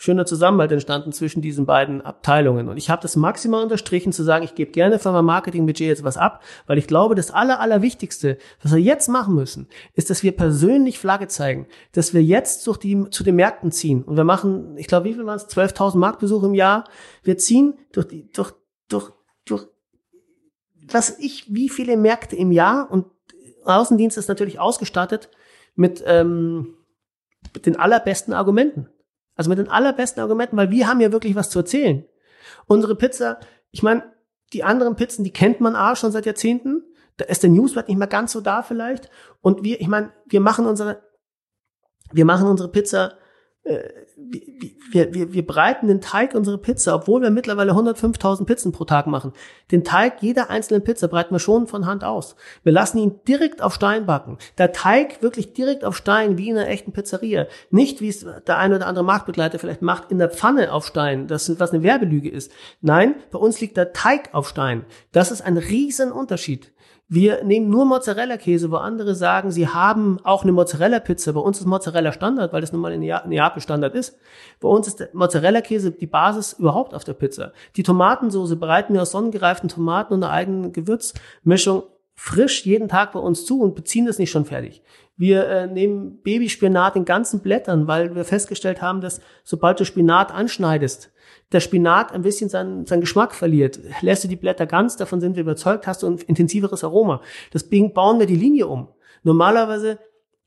schöner, 0.02 0.26
Zusammenhalt 0.26 0.72
entstanden 0.72 1.12
zwischen 1.12 1.43
diesen 1.43 1.68
beiden 1.68 2.02
Abteilungen. 2.02 2.70
Und 2.70 2.78
ich 2.78 2.89
habe 2.89 3.04
das 3.04 3.16
maximal 3.16 3.62
unterstrichen 3.62 4.12
zu 4.12 4.24
sagen, 4.24 4.43
ich 4.43 4.56
gebe 4.56 4.72
gerne 4.72 4.97
von 4.97 5.14
meinem 5.14 5.26
Marketingbudget 5.26 5.88
jetzt 5.88 6.04
was 6.04 6.18
ab, 6.18 6.41
weil 6.66 6.80
ich 6.80 6.88
glaube, 6.88 7.14
das 7.14 7.30
Aller, 7.30 7.60
Allerwichtigste, 7.60 8.39
was 8.64 8.74
wir 8.74 8.82
jetzt 8.82 9.10
machen 9.10 9.36
müssen, 9.36 9.68
ist, 9.93 10.10
dass 10.10 10.24
wir 10.24 10.32
persönlich 10.32 10.97
Flagge 10.97 11.28
zeigen, 11.28 11.68
dass 11.91 12.16
wir 12.16 12.24
jetzt 12.24 12.66
durch 12.66 12.78
die, 12.78 13.12
zu 13.12 13.24
den 13.24 13.36
Märkten 13.36 13.72
ziehen. 13.72 14.04
Und 14.04 14.18
wir 14.18 14.24
machen, 14.24 14.76
ich 14.76 14.88
glaube, 14.88 15.06
wie 15.06 15.14
viel 15.14 15.26
waren 15.28 15.38
es? 15.38 15.47
12.000 15.47 15.97
Marktbesuche 15.99 16.47
im 16.47 16.56
Jahr. 16.56 16.86
Wir 17.22 17.38
ziehen 17.38 17.76
durch 17.91 18.08
die, 18.08 18.28
durch, 18.32 18.54
durch, 18.89 19.12
durch, 19.45 19.68
was 20.91 21.20
ich, 21.20 21.54
wie 21.54 21.70
viele 21.70 21.95
Märkte 21.95 22.36
im 22.36 22.52
Jahr 22.52 22.89
und 22.89 23.06
Außendienst 23.66 24.18
ist 24.18 24.30
natürlich 24.30 24.60
ausgestattet 24.60 25.30
mit, 25.76 26.04
ähm, 26.08 26.74
mit 27.54 27.68
den 27.68 27.76
allerbesten 27.76 28.34
Argumenten. 28.34 28.89
Also 29.36 29.50
mit 29.50 29.60
den 29.60 29.70
allerbesten 29.70 30.22
Argumenten, 30.22 30.58
weil 30.58 30.72
wir 30.72 30.88
haben 30.88 31.02
ja 31.02 31.12
wirklich 31.12 31.36
was 31.36 31.50
zu 31.50 31.60
erzählen. 31.60 32.06
Unsere 32.68 32.96
Pizza, 32.96 33.40
ich 33.72 33.84
meine, 33.84 34.04
die 34.54 34.64
anderen 34.64 34.96
Pizzen, 34.96 35.24
die 35.24 35.32
kennt 35.32 35.62
man 35.62 35.76
A 35.76 35.96
schon 35.96 36.12
seit 36.12 36.26
Jahrzehnten. 36.26 36.84
Da 37.18 37.26
ist 37.26 37.44
der 37.44 37.50
Newsblatt 37.50 37.88
nicht 37.88 37.98
mehr 37.98 38.08
ganz 38.08 38.32
so 38.32 38.42
da 38.42 38.62
vielleicht. 38.62 39.10
Und 39.42 39.64
wir, 39.64 39.80
ich 39.80 39.88
meine, 39.88 40.12
wir 40.26 40.42
machen 40.42 40.66
unsere, 40.66 41.04
wir 42.12 42.26
machen 42.26 42.48
unsere 42.48 42.70
Pizza 42.70 43.18
wir, 43.64 45.14
wir, 45.14 45.34
wir 45.34 45.45
breiten 45.45 45.88
den 45.88 46.01
Teig 46.01 46.34
unserer 46.34 46.57
Pizza, 46.57 46.95
obwohl 46.95 47.22
wir 47.22 47.30
mittlerweile 47.30 47.74
105.000 47.74 48.45
Pizzen 48.45 48.72
pro 48.72 48.86
Tag 48.86 49.05
machen. 49.05 49.34
Den 49.72 49.84
Teig 49.84 50.22
jeder 50.22 50.49
einzelnen 50.49 50.84
Pizza 50.84 51.07
breiten 51.07 51.36
wir 51.36 51.39
schon 51.39 51.68
von 51.68 51.86
Hand 51.86 52.03
aus. 52.03 52.36
Wir 52.64 52.72
lassen 52.72 52.97
ihn 52.97 53.20
direkt 53.28 53.62
auf 53.62 53.76
Stein 53.76 54.07
backen. 54.07 54.39
Der 54.57 54.72
Teig 54.72 55.22
wirklich 55.22 55.53
direkt 55.53 55.86
auf 55.86 55.95
Stein, 55.95 56.39
wie 56.39 56.49
in 56.49 56.57
einer 56.57 56.70
echten 56.70 56.91
Pizzeria. 56.91 57.45
Nicht, 57.70 58.01
wie 58.01 58.09
es 58.09 58.26
der 58.47 58.57
eine 58.57 58.78
oder 58.78 58.88
andere 58.88 59.05
Marktbegleiter 59.05 59.59
vielleicht 59.59 59.84
macht, 59.84 60.12
in 60.12 60.18
der 60.18 60.30
Pfanne 60.30 60.74
auf 60.74 60.88
Stein, 60.88 61.28
das, 61.28 61.59
was 61.59 61.72
eine 61.72 61.84
Werbelüge 61.84 62.30
ist. 62.30 62.51
Nein, 62.82 63.16
bei 63.32 63.38
uns 63.38 63.62
liegt 63.62 63.78
der 63.78 63.93
Teig 63.93 64.30
auf 64.34 64.49
Stein. 64.49 64.86
Das 65.12 65.32
ist 65.32 65.41
ein 65.41 65.57
Riesenunterschied. 65.57 66.72
Wir 67.14 67.43
nehmen 67.43 67.70
nur 67.70 67.84
Mozzarella-Käse, 67.84 68.72
wo 68.72 68.78
andere 68.78 69.16
sagen, 69.16 69.51
sie 69.51 69.68
haben 69.68 70.18
auch 70.24 70.43
eine 70.43 70.53
Mozzarella-Pizza. 70.53 71.34
Bei 71.34 71.41
uns 71.41 71.59
ist 71.59 71.66
Mozzarella 71.66 72.14
Standard, 72.14 72.53
weil 72.53 72.62
das 72.62 72.72
nun 72.72 72.80
mal 72.80 72.93
in 72.93 73.01
Neapel 73.01 73.62
Standard 73.62 73.95
ist. 73.95 74.18
Bei 74.62 74.70
uns 74.70 74.88
ist 74.88 75.14
Mozzarella-Käse 75.14 75.91
die 75.91 76.07
Basis 76.07 76.53
überhaupt 76.53 76.93
auf 76.93 77.03
der 77.03 77.12
Pizza. 77.12 77.51
Die 77.76 77.84
Tomatensoße 77.84 78.55
bereiten 78.55 78.93
wir 78.93 79.01
aus 79.01 79.12
sonnengereiften 79.12 79.68
Tomaten 79.68 80.14
und 80.14 80.24
einer 80.24 80.32
eigenen 80.32 80.72
Gewürzmischung 80.72 81.84
frisch 82.16 82.66
jeden 82.66 82.88
Tag 82.88 83.12
bei 83.12 83.20
uns 83.20 83.45
zu 83.45 83.59
und 83.59 83.76
beziehen 83.76 84.05
das 84.05 84.18
nicht 84.18 84.32
schon 84.32 84.45
fertig. 84.45 84.82
Wir 85.18 85.49
äh, 85.49 85.68
nehmen 85.68 86.22
Babyspinat 86.22 86.95
in 86.95 87.03
ganzen 87.03 87.41
Blättern, 87.41 87.88
weil 87.88 88.16
wir 88.16 88.24
festgestellt 88.24 88.82
haben, 88.82 89.01
dass 89.01 89.20
sobald 89.43 89.82
du 89.82 89.84
Spinat 89.86 90.32
anschneidest, 90.32 91.12
der 91.52 91.60
Spinat 91.60 92.12
ein 92.14 92.22
bisschen 92.22 92.49
seinen, 92.49 92.86
seinen 92.86 93.02
Geschmack 93.02 93.34
verliert. 93.34 93.80
Lässt 94.02 94.24
du 94.24 94.28
die 94.28 94.36
Blätter 94.36 94.66
ganz, 94.66 94.95
davon 94.95 95.20
sind 95.20 95.36
wir 95.36 95.43
überzeugt, 95.43 95.88
hast 95.88 96.04
du 96.04 96.08
ein 96.08 96.18
intensiveres 96.28 96.84
Aroma. 96.84 97.22
Deswegen 97.54 97.93
bauen 97.93 98.20
wir 98.20 98.26
die 98.26 98.36
Linie 98.36 98.68
um. 98.68 98.88
Normalerweise 99.24 99.99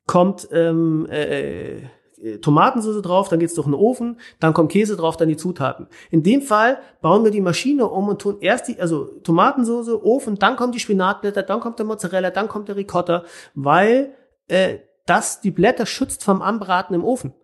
kommt 0.07 0.49
ähm, 0.53 1.07
äh, 1.11 1.77
äh, 2.25 2.39
Tomatensauce 2.39 3.03
drauf, 3.03 3.29
dann 3.29 3.39
geht's 3.39 3.55
durch 3.55 3.67
den 3.67 3.75
Ofen, 3.75 4.19
dann 4.41 4.55
kommt 4.55 4.73
Käse 4.73 4.97
drauf, 4.97 5.17
dann 5.17 5.29
die 5.29 5.37
Zutaten. 5.37 5.89
In 6.11 6.23
dem 6.23 6.43
Fall 6.43 6.79
bauen 7.03 7.25
wir 7.25 7.31
die 7.31 7.41
Maschine 7.41 7.89
um 7.89 8.09
und 8.09 8.21
tun 8.21 8.39
erst 8.41 8.69
die, 8.69 8.81
also 8.81 9.05
Tomatensauce, 9.23 9.91
Ofen, 10.03 10.39
dann 10.39 10.57
kommen 10.57 10.73
die 10.73 10.81
Spinatblätter, 10.81 11.43
dann 11.43 11.61
kommt 11.61 11.79
der 11.79 11.87
Mozzarella, 11.87 12.31
dann 12.31 12.49
kommt 12.49 12.69
der 12.69 12.77
Ricotta, 12.77 13.25
weil 13.55 14.15
äh, 14.49 14.79
das 15.07 15.41
die 15.41 15.51
Blätter 15.51 15.87
schützt 15.87 16.25
vom 16.25 16.41
Anbraten 16.41 16.95
im 16.95 17.05
Ofen. 17.05 17.35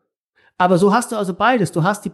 Aber 0.61 0.76
so 0.76 0.92
hast 0.92 1.11
du 1.11 1.16
also 1.16 1.32
beides. 1.32 1.72
Du 1.72 1.84
hast 1.84 2.04
die, 2.04 2.12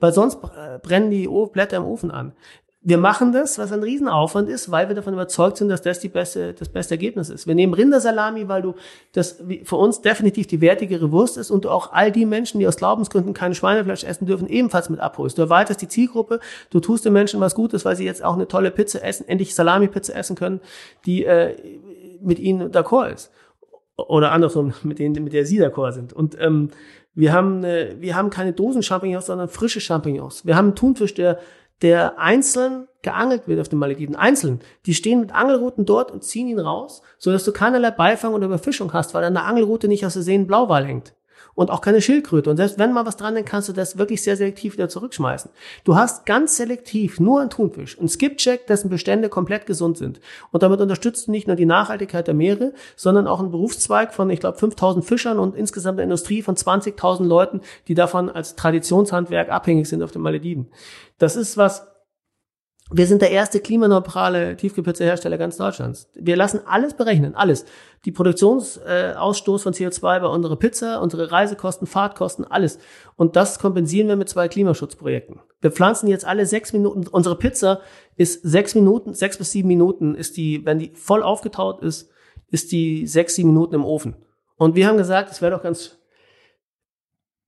weil 0.00 0.12
sonst 0.14 0.38
brennen 0.82 1.10
die 1.10 1.28
Blätter 1.52 1.76
im 1.76 1.84
Ofen 1.84 2.10
an. 2.10 2.32
Wir 2.80 2.96
machen 2.96 3.32
das, 3.32 3.58
was 3.58 3.70
ein 3.70 3.82
Riesenaufwand 3.82 4.48
ist, 4.48 4.70
weil 4.70 4.88
wir 4.88 4.94
davon 4.94 5.12
überzeugt 5.12 5.58
sind, 5.58 5.68
dass 5.68 5.82
das 5.82 6.00
die 6.00 6.08
beste, 6.08 6.54
das 6.54 6.70
beste 6.70 6.94
Ergebnis 6.94 7.28
ist. 7.28 7.46
Wir 7.46 7.54
nehmen 7.54 7.74
Rindersalami, 7.74 8.48
weil 8.48 8.62
du 8.62 8.74
das 9.12 9.42
für 9.64 9.76
uns 9.76 10.00
definitiv 10.00 10.46
die 10.46 10.62
wertigere 10.62 11.12
Wurst 11.12 11.36
ist 11.36 11.50
und 11.50 11.66
du 11.66 11.68
auch 11.68 11.92
all 11.92 12.10
die 12.10 12.24
Menschen, 12.24 12.60
die 12.60 12.66
aus 12.66 12.78
Glaubensgründen 12.78 13.34
kein 13.34 13.54
Schweinefleisch 13.54 14.04
essen 14.04 14.24
dürfen, 14.24 14.48
ebenfalls 14.48 14.88
mit 14.88 14.98
abholst. 14.98 15.36
Du 15.36 15.42
erweiterst 15.42 15.82
die 15.82 15.88
Zielgruppe, 15.88 16.40
du 16.70 16.80
tust 16.80 17.04
den 17.04 17.12
Menschen 17.12 17.40
was 17.40 17.54
Gutes, 17.54 17.84
weil 17.84 17.94
sie 17.94 18.06
jetzt 18.06 18.24
auch 18.24 18.34
eine 18.34 18.48
tolle 18.48 18.70
Pizza 18.70 19.04
essen, 19.04 19.28
endlich 19.28 19.54
Salami-Pizza 19.54 20.16
essen 20.16 20.34
können, 20.34 20.60
die 21.04 21.26
äh, 21.26 21.54
mit 22.22 22.38
ihnen 22.38 22.72
d'accord 22.72 23.12
ist. 23.12 23.30
Oder 23.96 24.32
andersrum, 24.32 24.72
mit 24.82 24.98
denen, 24.98 25.22
mit 25.22 25.34
der 25.34 25.44
sie 25.44 25.62
d'accord 25.62 25.92
sind. 25.92 26.14
Und 26.14 26.38
ähm, 26.40 26.70
wir 27.14 27.32
haben, 27.32 27.64
äh, 27.64 27.96
wir 27.98 28.16
haben 28.16 28.30
keine 28.30 28.52
Dosen-Champignons, 28.52 29.26
sondern 29.26 29.48
frische 29.48 29.80
Champignons. 29.80 30.46
Wir 30.46 30.56
haben 30.56 30.68
einen 30.68 30.76
Thunfisch, 30.76 31.14
der, 31.14 31.38
der 31.82 32.18
einzeln 32.18 32.88
geangelt 33.02 33.48
wird 33.48 33.60
auf 33.60 33.68
den 33.68 33.78
Malediven. 33.78 34.16
Einzeln. 34.16 34.60
Die 34.86 34.94
stehen 34.94 35.20
mit 35.20 35.34
Angelruten 35.34 35.84
dort 35.84 36.10
und 36.10 36.24
ziehen 36.24 36.48
ihn 36.48 36.60
raus, 36.60 37.02
so 37.18 37.32
dass 37.32 37.44
du 37.44 37.52
keinerlei 37.52 37.90
Beifang 37.90 38.34
oder 38.34 38.46
Überfischung 38.46 38.92
hast, 38.92 39.14
weil 39.14 39.24
an 39.24 39.34
der 39.34 39.44
Angelrute 39.44 39.88
nicht 39.88 40.06
aus 40.06 40.12
Versehen 40.12 40.46
Blauwal 40.46 40.86
hängt 40.86 41.14
und 41.54 41.70
auch 41.70 41.80
keine 41.80 42.00
Schildkröte. 42.00 42.50
Und 42.50 42.56
selbst 42.56 42.78
wenn 42.78 42.92
mal 42.92 43.06
was 43.06 43.16
dran 43.16 43.36
ist, 43.36 43.46
kannst 43.46 43.68
du 43.68 43.72
das 43.72 43.98
wirklich 43.98 44.22
sehr 44.22 44.36
selektiv 44.36 44.74
wieder 44.74 44.88
zurückschmeißen. 44.88 45.50
Du 45.84 45.96
hast 45.96 46.26
ganz 46.26 46.56
selektiv 46.56 47.20
nur 47.20 47.40
einen 47.40 47.50
Thunfisch, 47.50 47.98
einen 47.98 48.08
Skipjack, 48.08 48.66
dessen 48.66 48.88
Bestände 48.90 49.28
komplett 49.28 49.66
gesund 49.66 49.98
sind. 49.98 50.20
Und 50.50 50.62
damit 50.62 50.80
unterstützt 50.80 51.26
du 51.26 51.30
nicht 51.30 51.46
nur 51.46 51.56
die 51.56 51.66
Nachhaltigkeit 51.66 52.26
der 52.26 52.34
Meere, 52.34 52.72
sondern 52.96 53.26
auch 53.26 53.40
einen 53.40 53.50
Berufszweig 53.50 54.14
von, 54.14 54.30
ich 54.30 54.40
glaube, 54.40 54.58
5000 54.58 55.04
Fischern 55.04 55.38
und 55.38 55.56
insgesamt 55.56 55.98
eine 55.98 56.04
Industrie 56.04 56.42
von 56.42 56.56
20.000 56.56 57.24
Leuten, 57.24 57.60
die 57.88 57.94
davon 57.94 58.30
als 58.30 58.56
Traditionshandwerk 58.56 59.50
abhängig 59.50 59.88
sind 59.88 60.02
auf 60.02 60.12
den 60.12 60.22
Malediven. 60.22 60.68
Das 61.18 61.36
ist 61.36 61.56
was, 61.56 61.91
wir 62.92 63.06
sind 63.06 63.22
der 63.22 63.30
erste 63.30 63.60
klimaneutrale 63.60 64.56
Tiefkühlpizza-Hersteller 64.56 65.38
ganz 65.38 65.56
Deutschlands. 65.56 66.10
Wir 66.14 66.36
lassen 66.36 66.60
alles 66.66 66.94
berechnen, 66.94 67.34
alles. 67.34 67.64
Die 68.04 68.12
Produktionsausstoß 68.12 69.62
von 69.62 69.72
CO2 69.72 70.20
bei 70.20 70.26
unserer 70.26 70.56
Pizza, 70.56 71.00
unsere 71.00 71.32
Reisekosten, 71.32 71.86
Fahrtkosten, 71.86 72.44
alles. 72.44 72.78
Und 73.16 73.36
das 73.36 73.58
kompensieren 73.58 74.08
wir 74.08 74.16
mit 74.16 74.28
zwei 74.28 74.48
Klimaschutzprojekten. 74.48 75.40
Wir 75.60 75.70
pflanzen 75.70 76.08
jetzt 76.08 76.24
alle 76.26 76.44
sechs 76.44 76.72
Minuten, 76.72 77.06
unsere 77.08 77.36
Pizza 77.36 77.80
ist 78.16 78.42
sechs 78.42 78.74
Minuten, 78.74 79.14
sechs 79.14 79.38
bis 79.38 79.52
sieben 79.52 79.68
Minuten 79.68 80.14
ist 80.14 80.36
die, 80.36 80.66
wenn 80.66 80.78
die 80.78 80.92
voll 80.94 81.22
aufgetaut 81.22 81.82
ist, 81.82 82.10
ist 82.50 82.72
die 82.72 83.06
sechs, 83.06 83.36
sieben 83.36 83.48
Minuten 83.48 83.74
im 83.76 83.84
Ofen. 83.84 84.16
Und 84.56 84.76
wir 84.76 84.86
haben 84.86 84.98
gesagt, 84.98 85.30
es 85.30 85.40
wäre 85.40 85.52
doch 85.52 85.62
ganz 85.62 85.98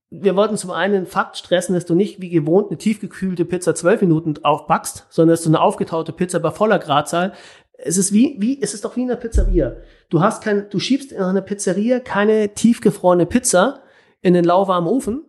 wir 0.09 0.35
wollten 0.35 0.57
zum 0.57 0.71
einen 0.71 0.93
den 0.93 1.05
Fakt 1.05 1.37
stressen, 1.37 1.73
dass 1.73 1.85
du 1.85 1.95
nicht 1.95 2.21
wie 2.21 2.29
gewohnt 2.29 2.69
eine 2.69 2.77
tiefgekühlte 2.77 3.45
Pizza 3.45 3.75
zwölf 3.75 4.01
Minuten 4.01 4.35
aufbackst, 4.43 5.07
sondern 5.09 5.33
dass 5.33 5.43
du 5.43 5.49
eine 5.49 5.61
aufgetaute 5.61 6.13
Pizza 6.13 6.39
bei 6.39 6.51
voller 6.51 6.79
Gradzahl. 6.79 7.33
Es 7.77 7.97
ist 7.97 8.13
wie, 8.13 8.37
wie, 8.39 8.61
es 8.61 8.73
ist 8.73 8.85
doch 8.85 8.95
wie 8.95 9.01
in 9.01 9.09
einer 9.09 9.19
Pizzeria. 9.19 9.75
Du 10.09 10.21
hast 10.21 10.43
kein, 10.43 10.69
du 10.69 10.79
schiebst 10.79 11.11
in 11.11 11.21
einer 11.21 11.41
Pizzeria 11.41 11.99
keine 11.99 12.53
tiefgefrorene 12.53 13.25
Pizza 13.25 13.81
in 14.21 14.33
den 14.33 14.45
lauwarmen 14.45 14.89
Ofen, 14.89 15.23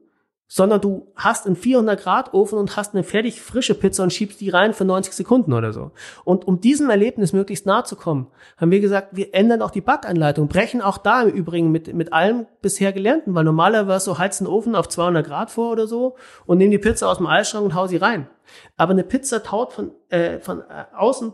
sondern 0.49 0.81
du 0.81 1.13
hast 1.17 1.47
einen 1.47 1.57
400 1.57 2.01
Grad 2.01 2.35
Ofen 2.35 2.59
und 2.59 2.77
hast 2.77 2.95
eine 2.95 3.03
fertig 3.03 3.41
frische 3.41 3.75
Pizza 3.75 4.05
und 4.05 4.13
schiebst 4.13 4.41
die 4.41 4.51
rein 4.51 4.75
für 4.75 4.85
90 4.85 5.13
Sekunden 5.13 5.53
oder 5.53 5.73
so. 5.73 5.91
Und 6.25 6.47
um 6.47 6.61
diesem 6.61 6.89
Erlebnis 6.89 7.33
möglichst 7.33 7.67
nahe 7.67 7.85
zu 7.85 7.97
kommen, 7.97 8.29
haben 8.57 8.71
wir 8.71 8.81
gesagt, 8.81 9.09
wir 9.13 9.35
ändern 9.35 9.63
auch 9.63 9.71
die 9.71 9.81
Backanleitung, 9.81 10.49
brechen 10.49 10.83
auch 10.83 10.99
da 10.99 11.23
im 11.23 11.31
Übrigen 11.31 11.73
mit, 11.73 11.93
mit 11.95 12.13
allem 12.13 12.47
bisher 12.63 12.93
Gelernten, 12.93 13.35
weil 13.35 13.45
normalerweise 13.45 14.05
so 14.05 14.19
heizt 14.19 14.41
ein 14.41 14.47
Ofen 14.47 14.77
auf 14.77 14.89
200 14.89 15.27
Grad 15.27 15.51
vor 15.51 15.73
oder 15.73 15.89
so 15.89 16.17
und 16.47 16.59
nehmen 16.59 16.71
die 16.71 16.79
Pizza 16.79 17.11
aus 17.11 17.17
dem 17.17 17.27
Eisschrank 17.27 17.65
und 17.65 17.75
hau 17.75 17.87
sie 17.89 17.97
rein. 17.97 18.29
Aber 18.77 18.93
eine 18.93 19.03
Pizza 19.03 19.43
taut 19.43 19.73
von, 19.73 19.91
äh, 20.11 20.39
von 20.39 20.61
äh, 20.61 20.85
außen 20.97 21.33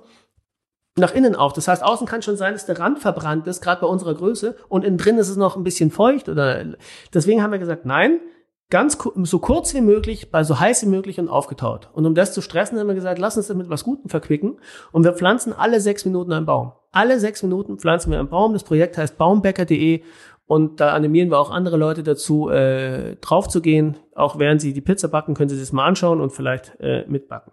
nach 0.97 1.15
innen 1.15 1.35
auf. 1.35 1.53
Das 1.53 1.69
heißt, 1.69 1.83
außen 1.83 2.07
kann 2.07 2.23
schon 2.23 2.37
sein, 2.37 2.53
dass 2.53 2.67
der 2.67 2.79
Rand 2.79 2.99
verbrannt 2.99 3.47
ist, 3.47 3.63
gerade 3.63 3.81
bei 3.81 3.87
unserer 3.87 4.15
Größe, 4.15 4.57
und 4.69 4.85
innen 4.85 4.99
drin 4.99 5.19
ist 5.19 5.29
es 5.29 5.37
noch 5.37 5.57
ein 5.57 5.65
bisschen 5.65 5.91
feucht 5.91 6.29
oder 6.29 6.65
deswegen 7.15 7.43
haben 7.43 7.53
wir 7.53 7.59
gesagt, 7.59 7.87
nein, 7.87 8.21
ganz 8.73 8.97
so 9.25 9.39
kurz 9.39 9.75
wie 9.75 9.83
möglich, 9.83 10.31
bei 10.31 10.45
so 10.45 10.59
heiß 10.59 10.85
wie 10.85 10.89
möglich 10.89 11.21
und 11.21 11.29
aufgetaut. 11.29 11.91
Und 11.93 12.07
um 12.07 12.15
das 12.15 12.33
zu 12.33 12.41
stressen, 12.41 12.79
haben 12.79 12.89
wir 12.89 12.95
gesagt, 12.95 13.19
lass 13.19 13.37
uns 13.37 13.49
das 13.49 13.57
mit 13.57 13.69
was 13.69 13.85
Gutem 13.85 14.09
verquicken. 14.09 14.59
Und 14.93 15.05
wir 15.05 15.13
pflanzen 15.13 15.53
alle 15.53 15.79
sechs 15.79 16.07
Minuten 16.07 16.33
einen 16.33 16.47
Baum. 16.47 16.73
Alle 16.91 17.21
sechs 17.21 17.43
Minuten 17.43 17.79
pflanzen 17.79 18.11
wir 18.11 18.19
einen 18.19 18.31
Baum. 18.31 18.55
Das 18.55 18.65
Projekt 18.65 18.97
heißt 18.97 19.19
baumbäcker.de 19.19 20.03
und 20.47 20.81
da 20.81 20.95
animieren 20.95 21.31
wir 21.31 21.39
auch 21.39 21.51
andere 21.51 21.77
Leute 21.77 22.03
dazu, 22.03 22.49
äh, 22.49 23.17
drauf 23.17 23.47
zu 23.49 23.61
gehen. 23.61 23.99
Auch 24.15 24.39
während 24.39 24.63
sie 24.63 24.73
die 24.73 24.81
Pizza 24.81 25.09
backen, 25.09 25.35
können 25.35 25.51
sie 25.51 25.57
sich 25.57 25.67
das 25.67 25.73
mal 25.73 25.87
anschauen 25.87 26.23
und 26.23 26.33
vielleicht 26.33 26.73
äh, 26.81 27.05
mitbacken. 27.07 27.53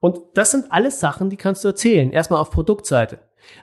Und 0.00 0.20
das 0.34 0.50
sind 0.50 0.70
alles 0.70 1.00
Sachen, 1.00 1.30
die 1.30 1.38
kannst 1.38 1.64
du 1.64 1.68
erzählen. 1.68 2.12
Erstmal 2.12 2.40
auf 2.40 2.50
Produktseite. 2.50 3.20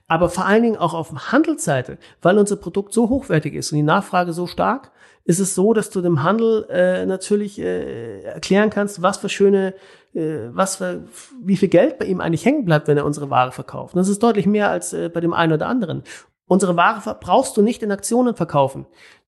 Aber 0.08 0.30
vor 0.30 0.46
allen 0.46 0.64
Dingen 0.64 0.78
auch 0.78 0.96
auf 0.96 1.32
Handelsseite, 1.32 2.00
weil 2.24 2.40
unser 2.40 2.56
Produkt 2.56 2.94
so 2.94 3.10
hochwertig 3.10 3.54
ist 3.54 3.72
und 3.72 3.76
die 3.76 3.84
Nachfrage 3.84 4.34
so 4.34 4.48
stark, 4.48 4.92
ist 5.26 5.40
es 5.40 5.56
so, 5.56 5.74
dass 5.74 5.90
du 5.90 6.02
dem 6.02 6.24
Handel 6.24 6.66
äh, 6.70 7.06
natürlich 7.06 7.60
äh, 7.60 8.22
erklären 8.22 8.70
kannst, 8.70 9.02
was 9.02 9.18
für 9.18 9.28
schöne, 9.28 9.74
äh, 10.14 10.50
was 10.52 10.78
für, 10.78 11.04
wie 11.44 11.58
viel 11.58 11.70
Geld 11.70 11.98
bei 11.98 12.06
ihm 12.06 12.22
eigentlich 12.22 12.46
hängen 12.46 12.64
bleibt, 12.64 12.88
wenn 12.88 12.98
er 12.98 13.06
unsere 13.06 13.30
Ware 13.32 13.52
verkauft. 13.52 13.96
Das 13.96 14.08
ist 14.08 14.22
deutlich 14.22 14.46
mehr 14.46 14.70
als 14.70 14.94
äh, 14.94 15.10
bei 15.10 15.20
dem 15.20 15.34
einen 15.34 15.54
oder 15.54 15.68
anderen. 15.68 16.04
Unsere 16.48 16.78
Ware 16.78 17.18
brauchst 17.20 17.58
du 17.58 17.64
nicht 17.64 17.82
in 17.82 17.92
Aktionen 17.92 18.36
verkaufen 18.36 18.86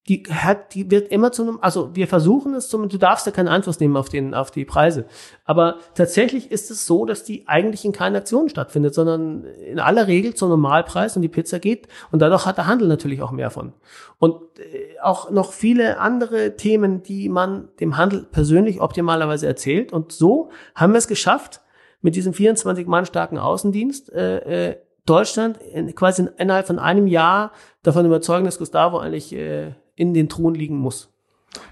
die 0.07 0.23
hat, 0.29 0.73
die 0.73 0.89
wird 0.89 1.11
immer 1.11 1.31
zu 1.33 1.43
einem, 1.43 1.59
also 1.61 1.93
wir 1.93 2.07
versuchen 2.07 2.53
es 2.55 2.69
zum, 2.69 2.87
du 2.87 2.97
darfst 2.97 3.25
ja 3.25 3.31
keinen 3.31 3.49
Einfluss 3.49 3.79
nehmen 3.79 3.97
auf 3.97 4.07
den, 4.07 4.33
auf 4.33 4.51
die 4.51 4.63
Preise. 4.63 5.05
Aber 5.43 5.77
tatsächlich 5.95 6.49
ist 6.49 6.71
es 6.71 6.85
so, 6.85 7.05
dass 7.05 7.25
die 7.25 7.47
eigentlich 7.47 7.83
in 7.83 7.91
keinen 7.91 8.15
Aktionen 8.15 8.47
stattfindet, 8.47 8.93
sondern 8.93 9.43
in 9.43 9.79
aller 9.79 10.07
Regel 10.07 10.33
zum 10.33 10.49
Normalpreis 10.49 11.15
und 11.17 11.23
die 11.23 11.27
Pizza 11.27 11.59
geht 11.59 11.87
und 12.11 12.21
dadurch 12.21 12.45
hat 12.45 12.57
der 12.57 12.67
Handel 12.67 12.87
natürlich 12.87 13.21
auch 13.21 13.31
mehr 13.31 13.49
von. 13.49 13.73
Und 14.17 14.41
äh, 14.59 14.99
auch 15.01 15.29
noch 15.29 15.51
viele 15.51 15.99
andere 15.99 16.55
Themen, 16.55 17.03
die 17.03 17.27
man 17.27 17.67
dem 17.79 17.97
Handel 17.97 18.23
persönlich 18.23 18.81
optimalerweise 18.81 19.45
erzählt. 19.45 19.91
Und 19.91 20.13
so 20.13 20.51
haben 20.73 20.93
wir 20.93 20.99
es 20.99 21.07
geschafft, 21.07 21.61
mit 22.01 22.15
diesem 22.15 22.33
24 22.33 22.87
Mann 22.87 23.05
starken 23.05 23.37
Außendienst, 23.37 24.13
äh, 24.13 24.69
äh, 24.69 24.77
Deutschland 25.05 25.57
in, 25.57 25.93
quasi 25.95 26.27
innerhalb 26.37 26.67
von 26.67 26.79
einem 26.79 27.07
Jahr 27.07 27.51
davon 27.83 28.05
überzeugen, 28.05 28.45
dass 28.45 28.59
Gustavo 28.59 28.99
eigentlich 28.99 29.33
äh, 29.33 29.73
in 29.97 30.13
den 30.13 30.29
Truhen 30.29 30.55
liegen 30.55 30.77
muss. 30.77 31.13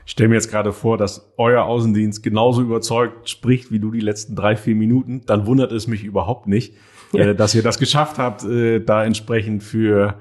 Ich 0.06 0.12
stelle 0.12 0.30
mir 0.30 0.36
jetzt 0.36 0.50
gerade 0.50 0.74
vor, 0.74 0.98
dass 0.98 1.34
euer 1.38 1.64
Außendienst 1.64 2.24
genauso 2.24 2.62
überzeugt 2.62 3.30
spricht 3.30 3.72
wie 3.72 3.80
du 3.80 3.92
die 3.92 4.00
letzten 4.00 4.36
drei, 4.36 4.56
vier 4.56 4.76
Minuten. 4.76 5.22
Dann 5.26 5.46
wundert 5.46 5.72
es 5.72 5.88
mich 5.88 6.04
überhaupt 6.04 6.48
nicht, 6.48 6.74
ja. 7.14 7.28
äh, 7.28 7.36
dass 7.36 7.56
ihr 7.56 7.64
das 7.64 7.80
geschafft 7.80 8.18
habt, 8.18 8.44
äh, 8.44 8.80
da 8.80 9.06
entsprechend 9.06 9.64
für 9.64 10.16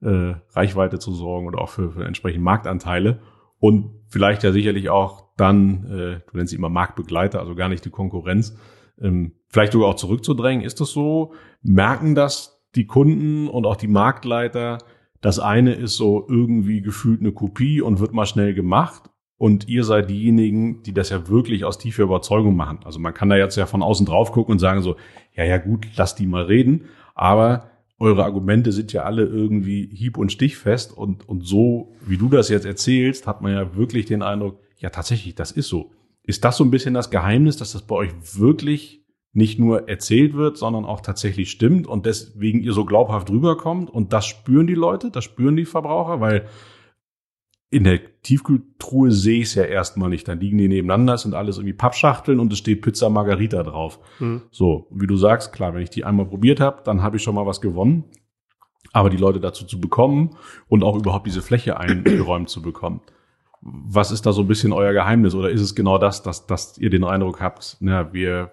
äh, 0.00 0.34
Reichweite 0.52 0.98
zu 0.98 1.12
sorgen 1.12 1.46
oder 1.46 1.60
auch 1.60 1.70
für, 1.70 1.90
für 1.90 2.04
entsprechend 2.04 2.42
Marktanteile. 2.42 3.20
Und 3.58 3.90
vielleicht 4.08 4.44
ja 4.44 4.52
sicherlich 4.52 4.88
auch 4.88 5.24
dann, 5.36 5.84
äh, 5.86 6.20
du 6.30 6.36
nennst 6.36 6.50
sie 6.50 6.56
immer 6.56 6.68
Marktbegleiter, 6.68 7.40
also 7.40 7.54
gar 7.54 7.68
nicht 7.68 7.84
die 7.84 7.90
Konkurrenz, 7.90 8.56
ähm, 9.00 9.32
vielleicht 9.48 9.72
sogar 9.72 9.88
auch 9.88 9.96
zurückzudrängen. 9.96 10.64
Ist 10.64 10.80
das 10.80 10.90
so? 10.90 11.32
Merken 11.62 12.14
das 12.14 12.62
die 12.74 12.86
Kunden 12.86 13.48
und 13.48 13.66
auch 13.66 13.76
die 13.76 13.88
Marktleiter, 13.88 14.78
das 15.20 15.38
eine 15.38 15.74
ist 15.74 15.96
so 15.96 16.26
irgendwie 16.28 16.80
gefühlt 16.80 17.20
eine 17.20 17.32
Kopie 17.32 17.80
und 17.80 18.00
wird 18.00 18.12
mal 18.12 18.26
schnell 18.26 18.54
gemacht. 18.54 19.10
Und 19.36 19.68
ihr 19.68 19.84
seid 19.84 20.10
diejenigen, 20.10 20.82
die 20.82 20.92
das 20.92 21.10
ja 21.10 21.28
wirklich 21.28 21.64
aus 21.64 21.78
tiefer 21.78 22.02
Überzeugung 22.02 22.56
machen. 22.56 22.80
Also 22.84 22.98
man 22.98 23.14
kann 23.14 23.28
da 23.28 23.36
jetzt 23.36 23.56
ja 23.56 23.66
von 23.66 23.82
außen 23.82 24.04
drauf 24.04 24.32
gucken 24.32 24.52
und 24.52 24.58
sagen 24.58 24.82
so, 24.82 24.96
ja, 25.34 25.44
ja 25.44 25.58
gut, 25.58 25.86
lass 25.96 26.16
die 26.16 26.26
mal 26.26 26.44
reden. 26.44 26.86
Aber 27.14 27.70
eure 28.00 28.24
Argumente 28.24 28.72
sind 28.72 28.92
ja 28.92 29.02
alle 29.02 29.24
irgendwie 29.24 29.88
hieb- 29.92 30.18
und 30.18 30.32
stichfest. 30.32 30.96
Und, 30.96 31.28
und 31.28 31.46
so, 31.46 31.94
wie 32.04 32.16
du 32.16 32.28
das 32.28 32.48
jetzt 32.48 32.66
erzählst, 32.66 33.26
hat 33.26 33.40
man 33.40 33.52
ja 33.52 33.76
wirklich 33.76 34.06
den 34.06 34.22
Eindruck, 34.22 34.60
ja 34.78 34.90
tatsächlich, 34.90 35.34
das 35.34 35.52
ist 35.52 35.68
so. 35.68 35.92
Ist 36.24 36.44
das 36.44 36.56
so 36.56 36.64
ein 36.64 36.70
bisschen 36.70 36.94
das 36.94 37.10
Geheimnis, 37.10 37.56
dass 37.56 37.72
das 37.72 37.82
bei 37.82 37.94
euch 37.94 38.10
wirklich 38.34 39.04
nicht 39.32 39.58
nur 39.58 39.88
erzählt 39.88 40.34
wird, 40.34 40.56
sondern 40.56 40.84
auch 40.84 41.00
tatsächlich 41.00 41.50
stimmt 41.50 41.86
und 41.86 42.06
deswegen 42.06 42.62
ihr 42.62 42.72
so 42.72 42.84
glaubhaft 42.84 43.30
rüberkommt. 43.30 43.90
Und 43.90 44.12
das 44.12 44.26
spüren 44.26 44.66
die 44.66 44.74
Leute, 44.74 45.10
das 45.10 45.24
spüren 45.24 45.56
die 45.56 45.64
Verbraucher, 45.64 46.20
weil 46.20 46.46
in 47.70 47.84
der 47.84 48.00
Tiefkühltruhe 48.22 49.10
sehe 49.10 49.40
ich 49.40 49.48
es 49.48 49.54
ja 49.54 49.64
erstmal 49.64 50.08
nicht. 50.08 50.26
Dann 50.26 50.40
liegen 50.40 50.56
die 50.56 50.68
nebeneinander, 50.68 51.14
es 51.14 51.22
sind 51.22 51.34
alles 51.34 51.58
irgendwie 51.58 51.74
Pappschachteln 51.74 52.40
und 52.40 52.52
es 52.52 52.58
steht 52.58 52.80
Pizza 52.80 53.10
Margarita 53.10 53.62
drauf. 53.62 54.00
Mhm. 54.18 54.42
So, 54.50 54.86
wie 54.90 55.06
du 55.06 55.16
sagst, 55.16 55.52
klar, 55.52 55.74
wenn 55.74 55.82
ich 55.82 55.90
die 55.90 56.04
einmal 56.04 56.26
probiert 56.26 56.60
habe, 56.60 56.82
dann 56.84 57.02
habe 57.02 57.18
ich 57.18 57.22
schon 57.22 57.34
mal 57.34 57.46
was 57.46 57.60
gewonnen. 57.60 58.04
Aber 58.92 59.10
die 59.10 59.18
Leute 59.18 59.38
dazu 59.38 59.66
zu 59.66 59.80
bekommen 59.80 60.36
und 60.68 60.82
auch 60.82 60.96
überhaupt 60.96 61.26
diese 61.26 61.42
Fläche 61.42 61.78
eingeräumt 61.78 62.48
zu 62.48 62.62
bekommen. 62.62 63.02
Was 63.60 64.12
ist 64.12 64.24
da 64.24 64.32
so 64.32 64.42
ein 64.42 64.48
bisschen 64.48 64.72
euer 64.72 64.94
Geheimnis? 64.94 65.34
Oder 65.34 65.50
ist 65.50 65.60
es 65.60 65.74
genau 65.74 65.98
das, 65.98 66.22
dass, 66.22 66.46
dass 66.46 66.78
ihr 66.78 66.88
den 66.88 67.04
Eindruck 67.04 67.40
habt, 67.42 67.76
na, 67.80 68.14
wir 68.14 68.52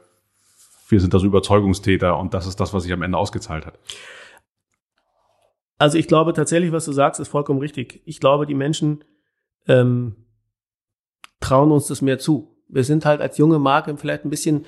wir 0.88 1.00
sind 1.00 1.14
da 1.14 1.20
so 1.20 1.26
Überzeugungstäter 1.26 2.18
und 2.18 2.34
das 2.34 2.48
ist 2.48 2.60
das, 2.60 2.74
was 2.74 2.84
sich 2.84 2.94
am 2.94 3.02
Ende 3.02 3.18
ausgezahlt 3.18 3.66
hat. 3.66 3.80
Also 5.78 5.98
ich 5.98 6.08
glaube 6.08 6.34
tatsächlich, 6.34 6.72
was 6.72 6.86
du 6.86 6.92
sagst, 6.92 7.20
ist 7.20 7.28
vollkommen 7.28 7.60
richtig. 7.60 8.02
Ich 8.06 8.20
glaube, 8.20 8.46
die 8.46 8.54
Menschen 8.54 9.04
ähm, 9.68 10.16
trauen 11.40 11.72
uns 11.72 11.88
das 11.88 12.02
mehr 12.02 12.20
zu. 12.20 12.56
Wir 12.68 12.84
sind 12.84 13.06
halt 13.06 13.22
als 13.22 13.38
junge 13.38 13.60
Marke 13.60 13.96
vielleicht 13.98 14.26
ein 14.26 14.30
bisschen 14.30 14.66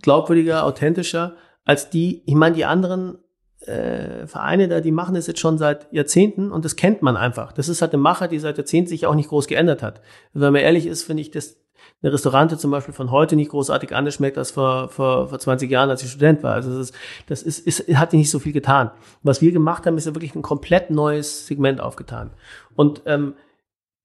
glaubwürdiger, 0.00 0.64
authentischer 0.64 1.36
als 1.64 1.90
die, 1.90 2.22
ich 2.26 2.34
meine, 2.34 2.54
die 2.54 2.64
anderen 2.64 3.18
äh, 3.60 4.26
Vereine 4.26 4.68
da, 4.68 4.80
die 4.80 4.92
machen 4.92 5.14
das 5.14 5.26
jetzt 5.26 5.40
schon 5.40 5.58
seit 5.58 5.92
Jahrzehnten 5.92 6.52
und 6.52 6.64
das 6.64 6.76
kennt 6.76 7.02
man 7.02 7.16
einfach. 7.16 7.52
Das 7.52 7.68
ist 7.68 7.82
halt 7.82 7.92
eine 7.92 8.02
Mache, 8.02 8.28
die 8.28 8.38
seit 8.38 8.56
Jahrzehnten 8.56 8.88
sich 8.88 9.06
auch 9.06 9.14
nicht 9.14 9.28
groß 9.28 9.48
geändert 9.48 9.82
hat. 9.82 10.00
Wenn 10.32 10.52
man 10.52 10.62
ehrlich 10.62 10.86
ist, 10.86 11.02
finde 11.02 11.22
ich 11.22 11.32
das 11.32 11.56
eine 12.02 12.12
Restaurante 12.12 12.58
zum 12.58 12.70
Beispiel 12.70 12.94
von 12.94 13.10
heute 13.10 13.36
nicht 13.36 13.50
großartig 13.50 13.94
anders 13.94 14.14
schmeckt 14.14 14.36
als 14.38 14.50
vor, 14.50 14.88
vor, 14.88 15.28
vor 15.28 15.38
20 15.38 15.70
Jahren, 15.70 15.90
als 15.90 16.02
ich 16.02 16.10
Student 16.10 16.42
war. 16.42 16.54
Also 16.54 16.70
das 16.70 16.90
ist, 16.90 16.94
das 17.26 17.42
ist, 17.42 17.66
ist, 17.66 17.96
hat 17.96 18.12
nicht 18.12 18.30
so 18.30 18.38
viel 18.38 18.52
getan. 18.52 18.90
Was 19.22 19.40
wir 19.40 19.50
gemacht 19.50 19.86
haben, 19.86 19.96
ist 19.96 20.06
ja 20.06 20.14
wirklich 20.14 20.34
ein 20.34 20.42
komplett 20.42 20.90
neues 20.90 21.46
Segment 21.46 21.80
aufgetan. 21.80 22.30
Und 22.74 23.02
ähm, 23.06 23.34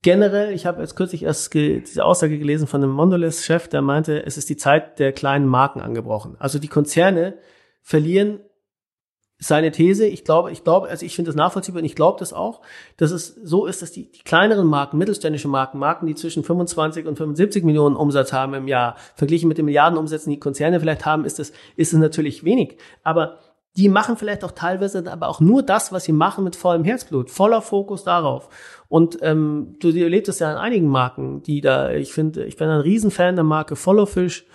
generell, 0.01 0.53
ich 0.53 0.65
habe 0.65 0.81
jetzt 0.81 0.95
kürzlich 0.95 1.23
erst 1.23 1.53
diese 1.53 2.05
Aussage 2.05 2.39
gelesen 2.39 2.67
von 2.67 2.81
einem 2.81 2.93
Mondelez-Chef, 2.93 3.67
der 3.67 3.81
meinte, 3.81 4.25
es 4.25 4.37
ist 4.37 4.49
die 4.49 4.57
Zeit 4.57 4.97
der 4.99 5.11
kleinen 5.11 5.45
Marken 5.45 5.81
angebrochen. 5.81 6.35
Also 6.39 6.59
die 6.59 6.69
Konzerne 6.69 7.35
verlieren 7.81 8.39
seine 9.41 9.71
These. 9.71 10.05
Ich 10.05 10.23
glaube, 10.23 10.51
ich 10.51 10.63
glaube, 10.63 10.87
also 10.87 11.05
ich 11.05 11.15
finde 11.15 11.29
das 11.29 11.35
nachvollziehbar 11.35 11.81
und 11.81 11.85
ich 11.85 11.95
glaube 11.95 12.19
das 12.19 12.31
auch, 12.31 12.61
dass 12.97 13.11
es 13.11 13.35
so 13.43 13.65
ist, 13.65 13.81
dass 13.81 13.91
die, 13.91 14.09
die 14.11 14.21
kleineren 14.21 14.67
Marken, 14.67 14.97
mittelständische 14.97 15.47
Marken, 15.47 15.79
Marken, 15.79 16.05
die 16.05 16.15
zwischen 16.15 16.43
25 16.43 17.07
und 17.07 17.17
75 17.17 17.63
Millionen 17.63 17.95
Umsatz 17.95 18.31
haben 18.31 18.53
im 18.53 18.67
Jahr, 18.67 18.95
verglichen 19.15 19.49
mit 19.49 19.57
den 19.57 19.65
Milliardenumsätzen, 19.65 20.31
die 20.31 20.39
Konzerne 20.39 20.79
vielleicht 20.79 21.05
haben, 21.05 21.25
ist 21.25 21.39
das, 21.39 21.51
ist 21.75 21.91
es 21.91 21.99
natürlich 21.99 22.43
wenig. 22.43 22.77
Aber 23.03 23.39
die 23.77 23.89
machen 23.89 24.15
vielleicht 24.15 24.43
auch 24.43 24.51
teilweise 24.51 25.09
aber 25.11 25.27
auch 25.27 25.39
nur 25.39 25.63
das, 25.63 25.91
was 25.91 26.03
sie 26.03 26.11
machen, 26.11 26.43
mit 26.43 26.55
vollem 26.55 26.83
Herzblut, 26.83 27.31
voller 27.31 27.61
Fokus 27.61 28.03
darauf. 28.03 28.49
Und 28.89 29.17
ähm, 29.21 29.77
du 29.79 29.89
erlebst 29.89 30.29
es 30.29 30.39
ja 30.39 30.51
an 30.51 30.57
einigen 30.57 30.87
Marken, 30.87 31.41
die 31.41 31.61
da, 31.61 31.91
ich 31.91 32.13
finde, 32.13 32.45
ich 32.45 32.57
bin 32.57 32.67
ein 32.67 32.81
Riesenfan 32.81 33.35
der 33.35 33.45
Marke 33.45 33.75
Follow 33.75 34.05
Fish 34.05 34.45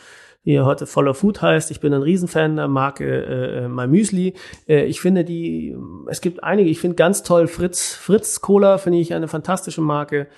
die 0.46 0.60
heute 0.60 0.86
Follow 0.86 1.12
Food 1.12 1.42
heißt. 1.42 1.70
Ich 1.70 1.80
bin 1.80 1.92
ein 1.92 2.02
Riesenfan 2.02 2.56
der 2.56 2.68
Marke 2.68 3.04
äh, 3.04 3.64
äh 3.64 3.68
My 3.68 3.86
Müsli. 3.86 4.34
Äh, 4.68 4.84
ich 4.84 5.00
finde 5.00 5.24
die, 5.24 5.76
es 6.06 6.20
gibt 6.20 6.42
einige, 6.42 6.70
ich 6.70 6.80
finde 6.80 6.94
ganz 6.94 7.22
toll 7.24 7.48
Fritz, 7.48 7.94
Fritz 7.94 8.40
Cola 8.40 8.78
finde 8.78 9.00
ich 9.00 9.12
eine 9.12 9.28
fantastische 9.28 9.80
Marke. 9.80 10.28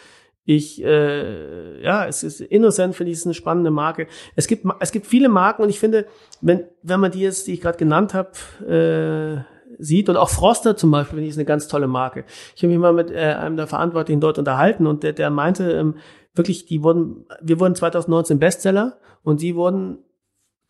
Ich, 0.45 0.83
äh, 0.83 1.83
ja, 1.83 2.07
es 2.07 2.23
ist 2.23 2.41
Innocent, 2.41 2.97
finde 2.97 3.13
ich, 3.13 3.19
ist 3.19 3.27
eine 3.27 3.35
spannende 3.35 3.71
Marke. 3.71 4.07
Es 4.35 4.47
gibt, 4.47 4.65
es 4.81 4.93
gibt 4.93 5.07
viele 5.07 5.29
Marken 5.29 5.63
und 5.63 5.69
ich 5.69 5.79
finde, 5.79 6.07
wenn, 6.41 6.65
wenn 6.83 7.01
man 7.01 7.11
die 7.11 7.21
jetzt, 7.21 7.47
die 7.47 7.53
ich 7.53 7.61
gerade 7.61 7.77
genannt 7.77 8.15
habe, 8.15 9.45
äh, 9.47 9.59
sieht 9.79 10.09
und 10.09 10.17
auch 10.17 10.31
Froster 10.31 10.75
zum 10.75 10.91
Beispiel, 10.91 11.17
finde 11.17 11.25
ich, 11.25 11.31
ist 11.31 11.37
eine 11.37 11.45
ganz 11.45 11.69
tolle 11.69 11.87
Marke. 11.87 12.25
Ich 12.57 12.63
habe 12.63 12.73
mich 12.73 12.81
mal 12.81 12.95
mit 12.95 13.11
äh, 13.11 13.19
einem 13.19 13.57
der 13.57 13.67
Verantwortlichen 13.67 14.21
dort 14.21 14.39
unterhalten 14.39 14.87
und 14.87 15.03
der, 15.03 15.13
der 15.13 15.29
meinte, 15.29 15.71
ähm, 15.71 15.97
wirklich, 16.35 16.67
die 16.67 16.83
wurden, 16.83 17.27
wir 17.41 17.61
wurden 17.61 17.75
2019 17.75 18.39
Bestseller 18.39 18.99
und 19.23 19.43
die 19.43 19.55
wurden 19.55 19.99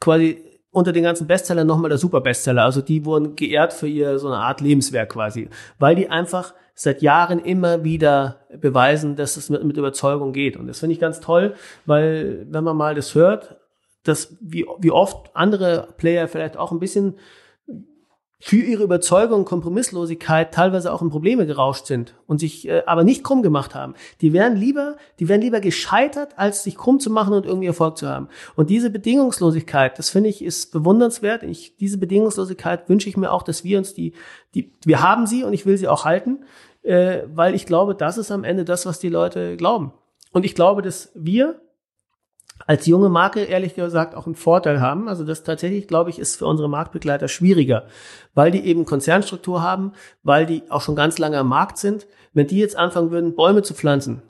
quasi 0.00 0.44
unter 0.70 0.92
den 0.92 1.02
ganzen 1.02 1.26
Bestsellern 1.26 1.66
nochmal 1.66 1.88
der 1.88 1.98
Superbestseller. 1.98 2.62
Also 2.62 2.80
die 2.82 3.04
wurden 3.04 3.36
geehrt 3.36 3.72
für 3.72 3.88
ihr 3.88 4.18
so 4.18 4.28
eine 4.28 4.38
Art 4.38 4.60
Lebenswerk 4.60 5.10
quasi, 5.10 5.48
weil 5.78 5.94
die 5.96 6.08
einfach 6.08 6.54
seit 6.74 7.02
Jahren 7.02 7.40
immer 7.40 7.82
wieder 7.82 8.46
beweisen, 8.60 9.16
dass 9.16 9.36
es 9.36 9.50
mit, 9.50 9.64
mit 9.64 9.76
Überzeugung 9.76 10.32
geht. 10.32 10.56
Und 10.56 10.68
das 10.68 10.78
finde 10.78 10.92
ich 10.92 11.00
ganz 11.00 11.20
toll, 11.20 11.54
weil 11.86 12.46
wenn 12.48 12.62
man 12.62 12.76
mal 12.76 12.94
das 12.94 13.14
hört, 13.14 13.56
dass 14.04 14.36
wie, 14.40 14.64
wie 14.78 14.90
oft 14.90 15.34
andere 15.34 15.88
Player 15.96 16.28
vielleicht 16.28 16.56
auch 16.56 16.70
ein 16.70 16.78
bisschen 16.78 17.16
für 18.40 18.56
ihre 18.56 18.84
Überzeugung, 18.84 19.44
Kompromisslosigkeit 19.44 20.54
teilweise 20.54 20.92
auch 20.92 21.02
in 21.02 21.10
Probleme 21.10 21.44
gerauscht 21.44 21.86
sind 21.86 22.14
und 22.26 22.38
sich 22.38 22.68
äh, 22.68 22.84
aber 22.86 23.02
nicht 23.02 23.24
krumm 23.24 23.42
gemacht 23.42 23.74
haben. 23.74 23.94
Die 24.20 24.32
wären 24.32 24.54
lieber, 24.54 24.96
die 25.18 25.28
wären 25.28 25.40
lieber 25.40 25.60
gescheitert, 25.60 26.38
als 26.38 26.62
sich 26.62 26.76
krumm 26.76 27.00
zu 27.00 27.10
machen 27.10 27.34
und 27.34 27.46
irgendwie 27.46 27.66
Erfolg 27.66 27.98
zu 27.98 28.08
haben. 28.08 28.28
Und 28.54 28.70
diese 28.70 28.90
Bedingungslosigkeit, 28.90 29.98
das 29.98 30.10
finde 30.10 30.28
ich, 30.28 30.44
ist 30.44 30.70
bewundernswert. 30.72 31.42
Ich, 31.42 31.76
diese 31.76 31.98
Bedingungslosigkeit 31.98 32.88
wünsche 32.88 33.08
ich 33.08 33.16
mir 33.16 33.32
auch, 33.32 33.42
dass 33.42 33.64
wir 33.64 33.76
uns 33.76 33.94
die, 33.94 34.12
die, 34.54 34.72
wir 34.84 35.02
haben 35.02 35.26
sie 35.26 35.42
und 35.42 35.52
ich 35.52 35.66
will 35.66 35.76
sie 35.76 35.88
auch 35.88 36.04
halten, 36.04 36.44
äh, 36.82 37.22
weil 37.34 37.56
ich 37.56 37.66
glaube, 37.66 37.96
das 37.96 38.18
ist 38.18 38.30
am 38.30 38.44
Ende 38.44 38.64
das, 38.64 38.86
was 38.86 39.00
die 39.00 39.08
Leute 39.08 39.56
glauben. 39.56 39.92
Und 40.30 40.44
ich 40.44 40.54
glaube, 40.54 40.82
dass 40.82 41.10
wir 41.14 41.60
als 42.66 42.86
junge 42.86 43.08
Marke 43.08 43.40
ehrlich 43.44 43.74
gesagt 43.74 44.14
auch 44.14 44.26
einen 44.26 44.34
Vorteil 44.34 44.80
haben. 44.80 45.08
Also 45.08 45.24
das 45.24 45.42
tatsächlich, 45.42 45.88
glaube 45.88 46.10
ich, 46.10 46.18
ist 46.18 46.36
für 46.36 46.46
unsere 46.46 46.68
Marktbegleiter 46.68 47.28
schwieriger, 47.28 47.86
weil 48.34 48.50
die 48.50 48.64
eben 48.64 48.84
Konzernstruktur 48.84 49.62
haben, 49.62 49.92
weil 50.22 50.46
die 50.46 50.62
auch 50.68 50.82
schon 50.82 50.96
ganz 50.96 51.18
lange 51.18 51.38
am 51.38 51.48
Markt 51.48 51.78
sind. 51.78 52.06
Wenn 52.32 52.46
die 52.46 52.58
jetzt 52.58 52.76
anfangen 52.76 53.10
würden, 53.10 53.34
Bäume 53.34 53.62
zu 53.62 53.74
pflanzen 53.74 54.22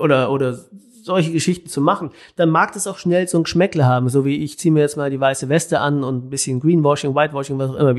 oder, 0.00 0.30
oder 0.30 0.58
solche 1.02 1.32
Geschichten 1.32 1.68
zu 1.68 1.80
machen, 1.80 2.10
dann 2.36 2.50
mag 2.50 2.72
das 2.72 2.86
auch 2.86 2.98
schnell 2.98 3.28
so 3.28 3.38
ein 3.38 3.44
Geschmäckle 3.44 3.86
haben, 3.86 4.08
so 4.08 4.24
wie 4.24 4.42
ich 4.42 4.58
ziehe 4.58 4.72
mir 4.72 4.80
jetzt 4.80 4.96
mal 4.96 5.10
die 5.10 5.20
weiße 5.20 5.48
Weste 5.48 5.80
an 5.80 6.04
und 6.04 6.26
ein 6.26 6.30
bisschen 6.30 6.60
Greenwashing, 6.60 7.14
Whitewashing, 7.14 7.58
was 7.58 7.70
auch 7.70 7.76
immer. 7.76 7.94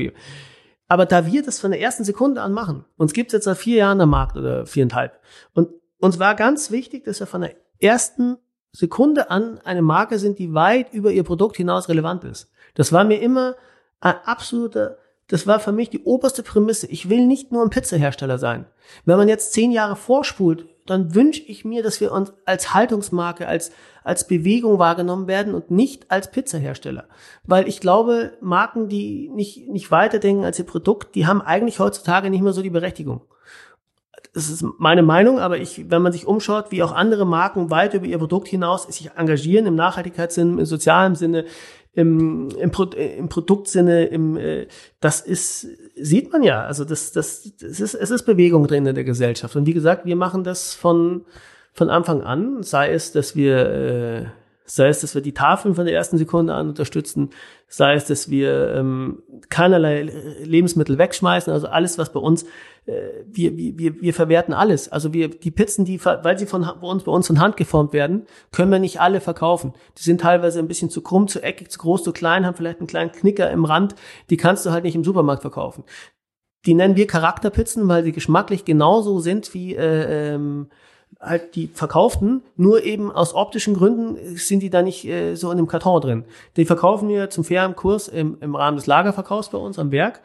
Aber 0.88 1.06
da 1.06 1.26
wir 1.26 1.42
das 1.42 1.60
von 1.60 1.70
der 1.70 1.80
ersten 1.80 2.04
Sekunde 2.04 2.42
an 2.42 2.52
machen, 2.52 2.84
uns 2.96 3.12
gibt's 3.12 3.32
jetzt 3.32 3.44
seit 3.44 3.58
vier 3.58 3.78
Jahren 3.78 4.00
am 4.00 4.10
Markt 4.10 4.36
oder 4.36 4.66
viereinhalb. 4.66 5.18
Und 5.54 5.68
uns 5.98 6.18
war 6.18 6.34
ganz 6.34 6.70
wichtig, 6.70 7.04
dass 7.04 7.20
wir 7.20 7.26
von 7.26 7.42
der 7.42 7.54
ersten 7.80 8.38
Sekunde 8.72 9.30
an 9.30 9.58
eine 9.64 9.82
Marke 9.82 10.18
sind, 10.18 10.38
die 10.38 10.54
weit 10.54 10.92
über 10.92 11.10
ihr 11.10 11.24
Produkt 11.24 11.56
hinaus 11.56 11.88
relevant 11.88 12.24
ist. 12.24 12.50
Das 12.74 12.92
war 12.92 13.04
mir 13.04 13.20
immer 13.20 13.56
ein 14.00 14.14
absoluter, 14.24 14.98
das 15.28 15.46
war 15.46 15.60
für 15.60 15.72
mich 15.72 15.90
die 15.90 16.04
oberste 16.04 16.42
Prämisse. 16.42 16.86
Ich 16.86 17.08
will 17.08 17.26
nicht 17.26 17.50
nur 17.52 17.62
ein 17.62 17.70
Pizzahersteller 17.70 18.38
sein. 18.38 18.66
Wenn 19.04 19.18
man 19.18 19.28
jetzt 19.28 19.52
zehn 19.52 19.72
Jahre 19.72 19.96
vorspult, 19.96 20.66
dann 20.86 21.14
wünsche 21.14 21.42
ich 21.42 21.66
mir, 21.66 21.82
dass 21.82 22.00
wir 22.00 22.12
uns 22.12 22.32
als 22.46 22.72
Haltungsmarke, 22.72 23.46
als, 23.46 23.72
als 24.04 24.26
Bewegung 24.26 24.78
wahrgenommen 24.78 25.26
werden 25.26 25.54
und 25.54 25.70
nicht 25.70 26.10
als 26.10 26.30
Pizzahersteller. 26.30 27.04
Weil 27.44 27.68
ich 27.68 27.80
glaube, 27.80 28.32
Marken, 28.40 28.88
die 28.88 29.28
nicht, 29.28 29.68
nicht 29.68 29.90
weiterdenken 29.90 30.44
als 30.44 30.58
ihr 30.58 30.64
Produkt, 30.64 31.14
die 31.14 31.26
haben 31.26 31.42
eigentlich 31.42 31.78
heutzutage 31.78 32.30
nicht 32.30 32.40
mehr 32.40 32.54
so 32.54 32.62
die 32.62 32.70
Berechtigung. 32.70 33.20
Das 34.34 34.50
ist 34.50 34.64
meine 34.78 35.02
Meinung, 35.02 35.38
aber 35.38 35.58
ich, 35.58 35.90
wenn 35.90 36.02
man 36.02 36.12
sich 36.12 36.26
umschaut, 36.26 36.70
wie 36.70 36.82
auch 36.82 36.92
andere 36.92 37.26
Marken 37.26 37.70
weit 37.70 37.94
über 37.94 38.06
ihr 38.06 38.18
Produkt 38.18 38.48
hinaus 38.48 38.84
sich 38.84 39.10
engagieren 39.16 39.66
im 39.66 39.74
Nachhaltigkeitssinn, 39.74 40.58
im 40.58 40.64
sozialen 40.64 41.14
Sinne, 41.14 41.44
im, 41.94 42.50
im, 42.50 42.70
Pro, 42.70 42.84
im 42.84 43.28
Produktsinne, 43.28 44.04
im, 44.04 44.36
äh, 44.36 44.68
das 45.00 45.20
ist, 45.20 45.66
sieht 45.96 46.32
man 46.32 46.42
ja. 46.42 46.62
Also 46.62 46.84
das, 46.84 47.12
das, 47.12 47.50
das 47.58 47.80
ist, 47.80 47.94
es 47.94 48.10
ist 48.10 48.22
Bewegung 48.24 48.66
drin 48.66 48.86
in 48.86 48.94
der 48.94 49.04
Gesellschaft. 49.04 49.56
Und 49.56 49.66
wie 49.66 49.74
gesagt, 49.74 50.06
wir 50.06 50.14
machen 50.14 50.44
das 50.44 50.74
von, 50.74 51.24
von 51.72 51.90
Anfang 51.90 52.22
an, 52.22 52.62
sei 52.62 52.92
es, 52.92 53.10
dass 53.12 53.34
wir 53.34 53.56
äh, 53.70 54.26
sei 54.70 54.88
es, 54.88 55.00
dass 55.00 55.14
wir 55.14 55.22
die 55.22 55.32
Tafeln 55.32 55.74
von 55.74 55.86
der 55.86 55.94
ersten 55.94 56.18
Sekunde 56.18 56.54
an 56.54 56.68
unterstützen, 56.68 57.30
sei 57.66 57.94
es, 57.94 58.04
dass 58.04 58.30
wir 58.30 58.74
ähm, 58.74 59.22
keinerlei 59.48 60.02
Lebensmittel 60.42 60.98
wegschmeißen, 60.98 61.52
also 61.52 61.68
alles, 61.68 61.98
was 61.98 62.12
bei 62.12 62.20
uns, 62.20 62.44
äh, 62.86 63.24
wir, 63.26 63.56
wir, 63.56 64.00
wir 64.00 64.14
verwerten 64.14 64.52
alles. 64.52 64.90
Also 64.90 65.12
wir, 65.12 65.28
die 65.28 65.50
Pizzen, 65.50 65.84
die, 65.84 66.04
weil 66.04 66.38
sie 66.38 66.46
von 66.46 66.62
bei 66.62 66.86
uns, 66.86 67.04
bei 67.04 67.12
uns 67.12 67.26
von 67.26 67.40
Hand 67.40 67.56
geformt 67.56 67.92
werden, 67.92 68.26
können 68.52 68.70
wir 68.70 68.78
nicht 68.78 69.00
alle 69.00 69.20
verkaufen. 69.20 69.72
Die 69.96 70.02
sind 70.02 70.20
teilweise 70.20 70.58
ein 70.58 70.68
bisschen 70.68 70.90
zu 70.90 71.02
krumm, 71.02 71.28
zu 71.28 71.42
eckig, 71.42 71.70
zu 71.70 71.78
groß, 71.78 72.02
zu 72.02 72.12
klein, 72.12 72.44
haben 72.46 72.56
vielleicht 72.56 72.78
einen 72.78 72.86
kleinen 72.86 73.12
Knicker 73.12 73.50
im 73.50 73.64
Rand, 73.64 73.94
die 74.30 74.36
kannst 74.36 74.66
du 74.66 74.70
halt 74.70 74.84
nicht 74.84 74.94
im 74.94 75.04
Supermarkt 75.04 75.42
verkaufen. 75.42 75.84
Die 76.66 76.74
nennen 76.74 76.96
wir 76.96 77.06
Charakterpizzen, 77.06 77.88
weil 77.88 78.04
sie 78.04 78.12
geschmacklich 78.12 78.64
genauso 78.64 79.20
sind 79.20 79.54
wie 79.54 79.74
äh, 79.74 80.34
ähm, 80.34 80.68
halt 81.20 81.56
die 81.56 81.66
verkauften, 81.68 82.42
nur 82.56 82.84
eben 82.84 83.10
aus 83.10 83.34
optischen 83.34 83.74
Gründen 83.74 84.36
sind 84.36 84.62
die 84.62 84.70
da 84.70 84.82
nicht 84.82 85.04
äh, 85.04 85.34
so 85.34 85.50
in 85.50 85.56
dem 85.56 85.66
Karton 85.66 86.00
drin. 86.00 86.24
Die 86.56 86.64
verkaufen 86.64 87.08
wir 87.08 87.30
zum 87.30 87.44
fairen 87.44 87.74
Kurs 87.74 88.08
im, 88.08 88.38
im 88.40 88.54
Rahmen 88.54 88.76
des 88.76 88.86
Lagerverkaufs 88.86 89.50
bei 89.50 89.58
uns 89.58 89.78
am 89.78 89.90
Werk, 89.90 90.20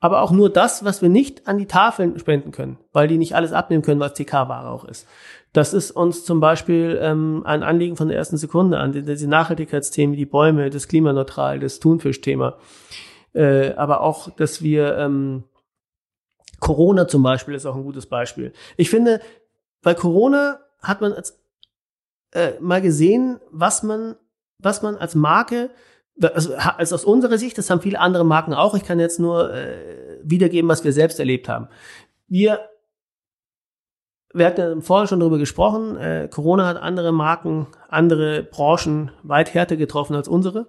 aber 0.00 0.22
auch 0.22 0.30
nur 0.30 0.48
das, 0.48 0.84
was 0.84 1.02
wir 1.02 1.08
nicht 1.08 1.46
an 1.48 1.58
die 1.58 1.66
Tafeln 1.66 2.18
spenden 2.18 2.52
können, 2.52 2.78
weil 2.92 3.08
die 3.08 3.18
nicht 3.18 3.34
alles 3.34 3.52
abnehmen 3.52 3.82
können, 3.82 4.00
was 4.00 4.14
TK-Ware 4.14 4.70
auch 4.70 4.84
ist. 4.84 5.06
Das 5.52 5.74
ist 5.74 5.90
uns 5.90 6.24
zum 6.24 6.40
Beispiel 6.40 6.98
ähm, 7.02 7.42
ein 7.44 7.62
Anliegen 7.62 7.96
von 7.96 8.08
der 8.08 8.16
ersten 8.16 8.36
Sekunde 8.36 8.78
an, 8.78 8.92
diese 8.92 9.28
Nachhaltigkeitsthemen, 9.28 10.16
die 10.16 10.26
Bäume, 10.26 10.70
das 10.70 10.88
Klimaneutral, 10.88 11.58
das 11.58 11.80
Thunfischthema. 11.80 12.56
Äh, 13.34 13.72
aber 13.74 14.02
auch, 14.02 14.30
dass 14.30 14.62
wir 14.62 14.96
ähm, 14.98 15.44
Corona 16.60 17.08
zum 17.08 17.22
Beispiel 17.22 17.54
ist 17.54 17.66
auch 17.66 17.76
ein 17.76 17.84
gutes 17.84 18.06
Beispiel. 18.06 18.52
Ich 18.76 18.90
finde, 18.90 19.20
bei 19.82 19.94
Corona 19.94 20.60
hat 20.80 21.00
man 21.00 21.12
als, 21.12 21.38
äh, 22.32 22.52
mal 22.60 22.80
gesehen, 22.80 23.40
was 23.50 23.82
man, 23.82 24.16
was 24.58 24.82
man 24.82 24.96
als 24.96 25.14
Marke, 25.14 25.70
also, 26.20 26.54
also 26.54 26.94
aus 26.94 27.04
unserer 27.04 27.38
Sicht, 27.38 27.58
das 27.58 27.70
haben 27.70 27.80
viele 27.80 28.00
andere 28.00 28.24
Marken 28.24 28.54
auch, 28.54 28.74
ich 28.74 28.84
kann 28.84 28.98
jetzt 28.98 29.20
nur 29.20 29.54
äh, 29.54 30.18
wiedergeben, 30.22 30.68
was 30.68 30.84
wir 30.84 30.92
selbst 30.92 31.20
erlebt 31.20 31.48
haben. 31.48 31.68
Wir 32.26 32.60
wir 34.34 34.46
hatten 34.46 34.82
vorher 34.82 35.06
schon 35.06 35.20
darüber 35.20 35.38
gesprochen, 35.38 35.96
äh, 35.96 36.28
Corona 36.30 36.66
hat 36.66 36.76
andere 36.76 37.12
Marken, 37.12 37.66
andere 37.88 38.42
Branchen 38.42 39.10
weit 39.22 39.54
härter 39.54 39.76
getroffen 39.76 40.14
als 40.14 40.28
unsere. 40.28 40.68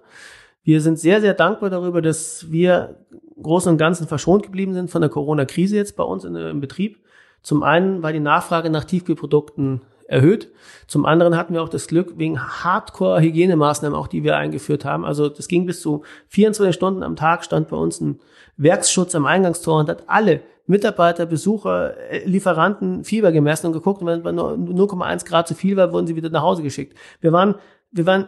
Wir 0.62 0.80
sind 0.80 0.98
sehr, 0.98 1.20
sehr 1.20 1.34
dankbar 1.34 1.70
darüber, 1.70 2.02
dass 2.02 2.50
wir 2.50 2.96
Großen 3.42 3.70
und 3.70 3.78
Ganzen 3.78 4.06
verschont 4.06 4.42
geblieben 4.42 4.74
sind 4.74 4.90
von 4.90 5.00
der 5.00 5.10
Corona-Krise 5.10 5.76
jetzt 5.76 5.96
bei 5.96 6.04
uns 6.04 6.24
in, 6.24 6.34
im 6.34 6.60
Betrieb. 6.60 7.02
Zum 7.42 7.62
einen 7.62 8.02
war 8.02 8.12
die 8.12 8.20
Nachfrage 8.20 8.70
nach 8.70 8.84
Tiefkühlprodukten 8.84 9.82
erhöht. 10.10 10.50
Zum 10.86 11.06
anderen 11.06 11.36
hatten 11.36 11.54
wir 11.54 11.62
auch 11.62 11.68
das 11.68 11.86
Glück 11.86 12.18
wegen 12.18 12.40
Hardcore-Hygienemaßnahmen, 12.40 13.96
auch 13.96 14.08
die 14.08 14.24
wir 14.24 14.36
eingeführt 14.36 14.84
haben. 14.84 15.04
Also 15.04 15.28
das 15.28 15.46
ging 15.46 15.66
bis 15.66 15.80
zu 15.80 16.02
24 16.28 16.74
Stunden 16.74 17.02
am 17.02 17.16
Tag, 17.16 17.44
stand 17.44 17.68
bei 17.68 17.76
uns 17.76 18.00
ein 18.00 18.20
Werksschutz 18.56 19.14
am 19.14 19.24
Eingangstor 19.24 19.78
und 19.78 19.88
hat 19.88 20.04
alle 20.08 20.40
Mitarbeiter, 20.66 21.26
Besucher, 21.26 21.96
äh, 22.10 22.24
Lieferanten 22.24 23.04
Fieber 23.04 23.32
gemessen 23.32 23.66
und 23.66 23.72
geguckt. 23.72 24.02
Und 24.02 24.24
wenn 24.24 24.38
es 24.38 24.44
0,1 24.44 25.24
Grad 25.24 25.48
zu 25.48 25.54
viel 25.54 25.76
war, 25.76 25.92
wurden 25.92 26.06
sie 26.06 26.16
wieder 26.16 26.30
nach 26.30 26.42
Hause 26.42 26.62
geschickt. 26.62 26.96
Wir 27.20 27.32
waren, 27.32 27.54
wir 27.92 28.06
waren 28.06 28.26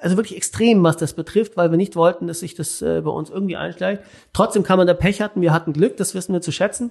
also 0.00 0.16
wirklich 0.16 0.36
extrem, 0.36 0.82
was 0.84 0.96
das 0.96 1.14
betrifft, 1.14 1.56
weil 1.56 1.70
wir 1.70 1.76
nicht 1.76 1.96
wollten, 1.96 2.26
dass 2.26 2.40
sich 2.40 2.54
das 2.54 2.82
äh, 2.82 3.00
bei 3.02 3.10
uns 3.10 3.30
irgendwie 3.30 3.56
einschleicht. 3.56 4.02
Trotzdem 4.32 4.62
kann 4.62 4.78
man 4.78 4.86
da 4.86 4.94
Pech 4.94 5.20
hatten. 5.20 5.40
Wir 5.40 5.52
hatten 5.52 5.72
Glück, 5.72 5.96
das 5.96 6.14
wissen 6.14 6.32
wir 6.32 6.40
zu 6.40 6.52
schätzen. 6.52 6.90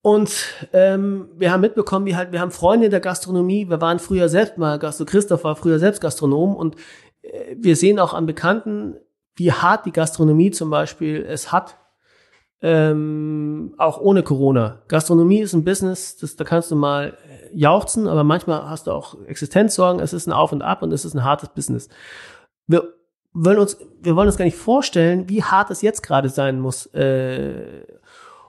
Und 0.00 0.54
ähm, 0.72 1.28
wir 1.36 1.52
haben 1.52 1.60
mitbekommen, 1.60 2.06
wie 2.06 2.16
halt, 2.16 2.32
wir 2.32 2.40
haben 2.40 2.52
Freunde 2.52 2.86
in 2.86 2.90
der 2.90 3.00
Gastronomie, 3.00 3.68
wir 3.68 3.80
waren 3.80 3.98
früher 3.98 4.28
selbst 4.28 4.56
mal 4.56 4.78
Gastro, 4.78 5.04
Christoph 5.04 5.44
war 5.44 5.56
früher 5.56 5.78
selbst 5.78 6.00
Gastronom 6.00 6.54
und 6.54 6.76
äh, 7.22 7.56
wir 7.58 7.74
sehen 7.74 7.98
auch 7.98 8.14
an 8.14 8.26
Bekannten, 8.26 8.96
wie 9.34 9.52
hart 9.52 9.86
die 9.86 9.92
Gastronomie 9.92 10.50
zum 10.50 10.70
Beispiel 10.70 11.24
es 11.28 11.50
hat, 11.50 11.76
ähm, 12.60 13.74
auch 13.76 14.00
ohne 14.00 14.22
Corona. 14.22 14.82
Gastronomie 14.88 15.40
ist 15.40 15.52
ein 15.52 15.64
Business, 15.64 16.16
das, 16.16 16.36
da 16.36 16.44
kannst 16.44 16.70
du 16.70 16.76
mal 16.76 17.16
jauchzen, 17.52 18.08
aber 18.08 18.24
manchmal 18.24 18.68
hast 18.68 18.86
du 18.86 18.92
auch 18.92 19.16
Existenzsorgen, 19.26 20.00
es 20.00 20.12
ist 20.12 20.26
ein 20.26 20.32
Auf 20.32 20.52
und 20.52 20.62
Ab 20.62 20.82
und 20.82 20.92
es 20.92 21.04
ist 21.04 21.14
ein 21.14 21.24
hartes 21.24 21.50
Business. 21.50 21.88
Wir 22.66 22.94
wollen 23.32 23.58
uns, 23.58 23.78
wir 24.00 24.16
wollen 24.16 24.28
uns 24.28 24.36
gar 24.36 24.44
nicht 24.44 24.56
vorstellen, 24.56 25.28
wie 25.28 25.42
hart 25.42 25.70
es 25.70 25.82
jetzt 25.82 26.02
gerade 26.02 26.28
sein 26.28 26.60
muss, 26.60 26.86
äh, 26.86 27.82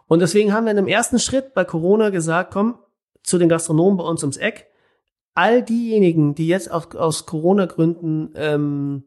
und 0.09 0.19
deswegen 0.19 0.51
haben 0.53 0.65
wir 0.65 0.71
in 0.71 0.77
dem 0.77 0.87
ersten 0.87 1.19
Schritt 1.19 1.53
bei 1.53 1.63
Corona 1.63 2.09
gesagt, 2.09 2.51
komm, 2.51 2.79
zu 3.23 3.37
den 3.37 3.47
Gastronomen 3.47 3.97
bei 3.97 4.03
uns 4.03 4.23
ums 4.23 4.37
Eck. 4.37 4.65
All 5.35 5.61
diejenigen, 5.61 6.33
die 6.33 6.47
jetzt 6.47 6.71
auf, 6.71 6.95
aus 6.95 7.27
Corona-Gründen 7.27 8.33
ähm, 8.35 9.03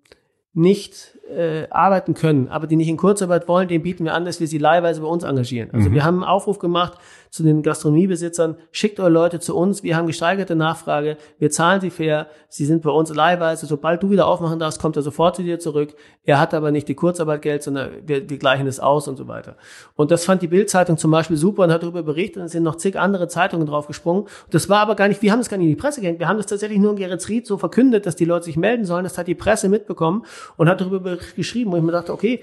nicht 0.53 1.18
äh, 1.33 1.66
arbeiten 1.70 2.14
können, 2.14 2.49
aber 2.49 2.66
die 2.66 2.76
nicht 2.76 2.89
in 2.89 2.97
Kurzarbeit 2.97 3.49
wollen, 3.49 3.68
denen 3.68 3.83
bieten 3.83 4.05
wir 4.05 4.14
an, 4.14 4.24
dass 4.24 4.41
wir 4.41 4.47
sie 4.47 4.59
leihweise 4.59 5.01
bei 5.01 5.07
uns 5.07 5.24
engagieren. 5.24 5.70
Also 5.72 5.89
mhm. 5.89 5.95
wir 5.95 6.05
haben 6.05 6.16
einen 6.16 6.30
Aufruf 6.30 6.59
gemacht 6.59 6.99
zu 7.33 7.43
den 7.43 7.62
Gastronomiebesitzern, 7.62 8.57
schickt 8.72 9.01
eure 9.01 9.09
Leute 9.09 9.41
zu 9.41 9.57
uns, 9.57 9.83
wir 9.83 9.97
haben 9.97 10.07
gesteigerte 10.07 10.55
Nachfrage, 10.55 11.16
wir 11.39 11.51
zahlen 11.51 11.80
sie 11.80 11.89
fair, 11.89 12.26
sie 12.49 12.66
sind 12.66 12.83
bei 12.83 12.91
uns 12.91 13.12
leihweise, 13.14 13.64
sobald 13.64 14.03
du 14.03 14.11
wieder 14.11 14.26
aufmachen 14.26 14.59
darfst, 14.59 14.80
kommt 14.83 14.97
er 14.97 15.03
sofort 15.03 15.37
zu 15.37 15.43
dir 15.43 15.59
zurück. 15.59 15.95
Er 16.24 16.39
hat 16.39 16.53
aber 16.53 16.70
nicht 16.70 16.89
die 16.89 16.95
Kurzarbeitgeld, 16.95 17.62
sondern 17.62 17.91
wir, 18.05 18.28
wir 18.28 18.37
gleichen 18.37 18.66
es 18.66 18.80
aus 18.80 19.09
und 19.09 19.16
so 19.16 19.28
weiter. 19.28 19.57
Und 19.97 20.11
das 20.11 20.26
fand 20.26 20.43
die 20.43 20.47
Bildzeitung 20.47 20.99
zum 20.99 21.11
Beispiel 21.11 21.39
super 21.39 21.64
und 21.64 21.72
hat 21.72 21.83
darüber 21.83 22.03
berichtet 22.03 22.37
und 22.37 22.45
es 22.45 22.53
sind 22.53 22.64
noch 22.64 22.76
zig 22.76 22.99
andere 22.99 23.28
Zeitungen 23.28 23.66
drauf 23.66 23.87
gesprungen. 23.87 24.26
Das 24.51 24.68
war 24.68 24.80
aber 24.80 24.95
gar 24.95 25.09
nicht, 25.09 25.22
wir 25.22 25.33
haben 25.33 25.41
das 25.41 25.49
gar 25.49 25.57
nicht 25.57 25.68
in 25.68 25.74
die 25.74 25.80
Presse 25.80 26.03
gehängt, 26.03 26.18
wir 26.18 26.28
haben 26.28 26.37
das 26.37 26.47
tatsächlich 26.47 26.78
nur 26.80 26.91
in 26.91 26.97
Gerets 26.97 27.30
Ried 27.30 27.47
so 27.47 27.57
verkündet, 27.57 28.05
dass 28.05 28.14
die 28.14 28.26
Leute 28.26 28.45
sich 28.45 28.59
melden 28.59 28.85
sollen, 28.85 29.05
das 29.05 29.16
hat 29.16 29.26
die 29.26 29.35
Presse 29.35 29.70
mitbekommen 29.70 30.26
und 30.59 30.68
hat 30.68 30.83
darüber 30.83 31.01
geschrieben, 31.35 31.73
wo 31.73 31.77
ich 31.77 31.83
mir 31.83 31.93
dachte, 31.93 32.12
okay, 32.12 32.43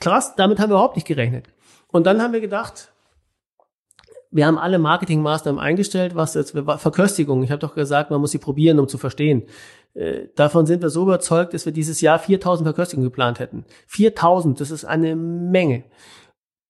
krass, 0.00 0.34
damit 0.36 0.58
haben 0.58 0.70
wir 0.70 0.76
überhaupt 0.76 0.96
nicht 0.96 1.06
gerechnet. 1.06 1.46
Und 1.88 2.06
dann 2.06 2.20
haben 2.20 2.32
wir 2.32 2.40
gedacht, 2.40 2.92
wir 4.30 4.46
haben 4.46 4.58
alle 4.58 4.78
Marketingmaßnahmen 4.78 5.60
eingestellt, 5.60 6.14
was 6.14 6.34
jetzt 6.34 6.52
Verköstigung. 6.52 7.42
Ich 7.42 7.50
habe 7.50 7.60
doch 7.60 7.74
gesagt, 7.74 8.10
man 8.10 8.20
muss 8.20 8.32
sie 8.32 8.38
probieren, 8.38 8.78
um 8.78 8.88
zu 8.88 8.98
verstehen. 8.98 9.44
Äh, 9.94 10.26
davon 10.34 10.66
sind 10.66 10.82
wir 10.82 10.90
so 10.90 11.02
überzeugt, 11.02 11.54
dass 11.54 11.64
wir 11.64 11.72
dieses 11.72 12.00
Jahr 12.00 12.18
4000 12.18 12.66
Verköstigungen 12.66 13.08
geplant 13.08 13.38
hätten. 13.38 13.64
4000, 13.86 14.60
das 14.60 14.70
ist 14.70 14.84
eine 14.84 15.16
Menge. 15.16 15.84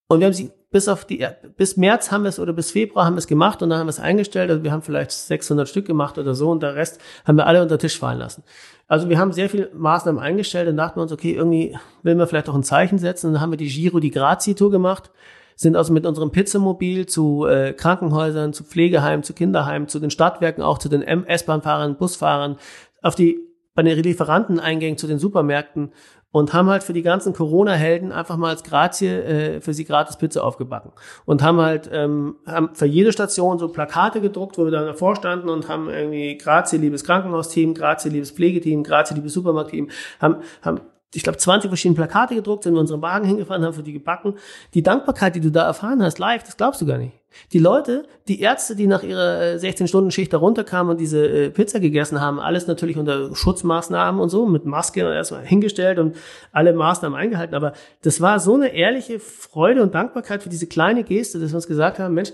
Und 0.09 0.21
wir 0.21 0.27
haben 0.27 0.35
sie 0.35 0.53
bis 0.71 0.89
auf 0.89 1.05
die, 1.05 1.27
bis 1.57 1.77
März 1.77 2.13
haben 2.13 2.25
wir 2.25 2.29
es 2.29 2.39
oder 2.39 2.53
bis 2.53 2.71
Februar 2.73 3.07
haben 3.07 3.15
wir 3.15 3.21
es 3.21 3.27
gemacht 3.27 3.63
und 3.63 3.71
dann 3.71 3.79
haben 3.79 3.87
wir 3.87 3.91
es 3.91 4.01
eingestellt. 4.01 4.51
Also 4.51 4.63
wir 4.63 4.73
haben 4.73 4.83
vielleicht 4.83 5.13
600 5.13 5.69
Stück 5.69 5.87
gemacht 5.87 6.19
oder 6.19 6.35
so 6.35 6.51
und 6.51 6.63
der 6.63 6.75
Rest 6.75 7.01
haben 7.25 7.37
wir 7.37 7.47
alle 7.47 7.63
unter 7.63 7.77
den 7.77 7.81
Tisch 7.81 7.99
fallen 7.99 8.19
lassen. 8.19 8.43
Also 8.87 9.09
wir 9.09 9.19
haben 9.19 9.33
sehr 9.33 9.49
viele 9.49 9.71
Maßnahmen 9.75 10.21
eingestellt 10.21 10.69
und 10.69 10.77
dachten 10.77 11.01
uns, 11.01 11.13
okay, 11.13 11.33
irgendwie 11.33 11.77
will 12.03 12.15
man 12.15 12.27
vielleicht 12.27 12.49
auch 12.49 12.55
ein 12.55 12.63
Zeichen 12.63 12.99
setzen. 12.99 13.29
Und 13.29 13.33
dann 13.35 13.43
haben 13.43 13.53
wir 13.53 13.59
die 13.59 13.69
Giro 13.69 13.99
di 13.99 14.11
Grazie 14.11 14.55
Tour 14.55 14.71
gemacht, 14.71 15.11
sind 15.57 15.75
also 15.75 15.93
mit 15.93 16.07
unserem 16.07 16.31
Pizzamobil 16.31 17.07
zu 17.07 17.47
äh, 17.47 17.73
Krankenhäusern, 17.73 18.53
zu 18.53 18.63
Pflegeheimen, 18.63 19.23
zu 19.23 19.33
Kinderheimen, 19.33 19.89
zu 19.89 19.99
den 20.01 20.11
Stadtwerken, 20.11 20.63
auch 20.63 20.79
zu 20.79 20.89
den 20.89 21.03
S-Bahn-Fahrern, 21.03 21.97
Busfahrern, 21.97 22.57
auf 23.03 23.15
die 23.15 23.39
bei 23.75 23.83
den 23.85 24.03
Lieferanteneingängen 24.03 24.99
zu 24.99 25.07
den 25.07 25.21
Supermärkten 25.21 25.93
und 26.31 26.53
haben 26.53 26.69
halt 26.69 26.83
für 26.83 26.93
die 26.93 27.03
ganzen 27.03 27.33
Corona-Helden 27.33 28.13
einfach 28.13 28.37
mal 28.37 28.51
als 28.51 28.63
Grazie 28.63 29.07
äh, 29.07 29.61
für 29.61 29.73
sie 29.73 29.85
gratis 29.85 30.17
Pizza 30.17 30.45
aufgebacken. 30.45 30.93
Und 31.25 31.43
haben 31.43 31.61
halt 31.61 31.89
ähm, 31.93 32.37
haben 32.47 32.75
für 32.75 32.87
jede 32.87 33.13
Station 33.13 33.59
so 33.59 33.69
Plakate 33.69 34.21
gedruckt, 34.21 34.59
wo 34.59 34.65
wir 34.65 34.71
dann 34.71 34.87
davor 34.87 35.17
standen 35.17 35.49
und 35.49 35.69
haben 35.69 35.89
irgendwie 35.89 36.37
Grazie 36.37 36.77
liebes 36.77 37.05
Krankenhausteam, 37.05 37.75
Grazie 37.75 38.11
liebes 38.11 38.31
Pflegeteam, 38.31 38.83
Grazie 38.83 39.15
liebes 39.15 39.33
Supermarktteam, 39.33 39.89
haben 40.21 40.37
haben 40.63 40.81
ich 41.15 41.23
glaube, 41.23 41.39
20 41.39 41.71
verschiedene 41.71 41.97
Plakate 41.97 42.35
gedruckt, 42.35 42.65
sind 42.65 42.75
wir 42.75 42.81
unseren 42.81 43.01
Wagen 43.01 43.27
hingefahren, 43.27 43.65
haben 43.65 43.73
für 43.73 43.83
die 43.83 43.95
gebacken. 43.95 44.35
Die 44.75 44.83
Dankbarkeit, 44.83 45.35
die 45.35 45.41
du 45.41 45.51
da 45.51 45.65
erfahren 45.65 46.03
hast, 46.03 46.19
live, 46.19 46.43
das 46.43 46.57
glaubst 46.57 46.83
du 46.83 46.87
gar 46.87 46.99
nicht. 46.99 47.15
Die 47.53 47.59
Leute, 47.59 48.07
die 48.27 48.41
Ärzte, 48.41 48.77
die 48.77 48.87
nach 48.87 49.03
ihrer 49.03 49.57
16-Stunden-Schicht 49.57 50.33
da 50.33 50.39
runterkamen 50.39 50.91
und 50.91 51.01
diese 51.01 51.27
äh, 51.27 51.51
Pizza 51.51 51.81
gegessen 51.81 52.21
haben, 52.21 52.41
alles 52.41 52.67
natürlich 52.67 52.99
unter 52.99 53.35
Schutzmaßnahmen 53.35 54.21
und 54.21 54.29
so, 54.29 54.47
mit 54.47 54.67
Maske 54.67 55.01
erstmal 55.01 55.47
hingestellt 55.47 55.99
und 55.99 56.17
alle 56.53 56.75
Maßnahmen 56.75 57.19
eingehalten. 57.19 57.55
Aber 57.55 57.73
das 58.03 58.21
war 58.21 58.39
so 58.39 58.55
eine 58.55 58.75
ehrliche 58.75 59.19
Freude 59.19 59.83
und 59.83 59.95
Dankbarkeit 59.95 60.43
für 60.43 60.49
diese 60.51 60.67
kleine 60.67 61.05
Geste, 61.05 61.39
dass 61.39 61.53
wir 61.53 61.57
uns 61.57 61.67
gesagt 61.67 61.99
haben, 61.99 62.15
Mensch, 62.15 62.33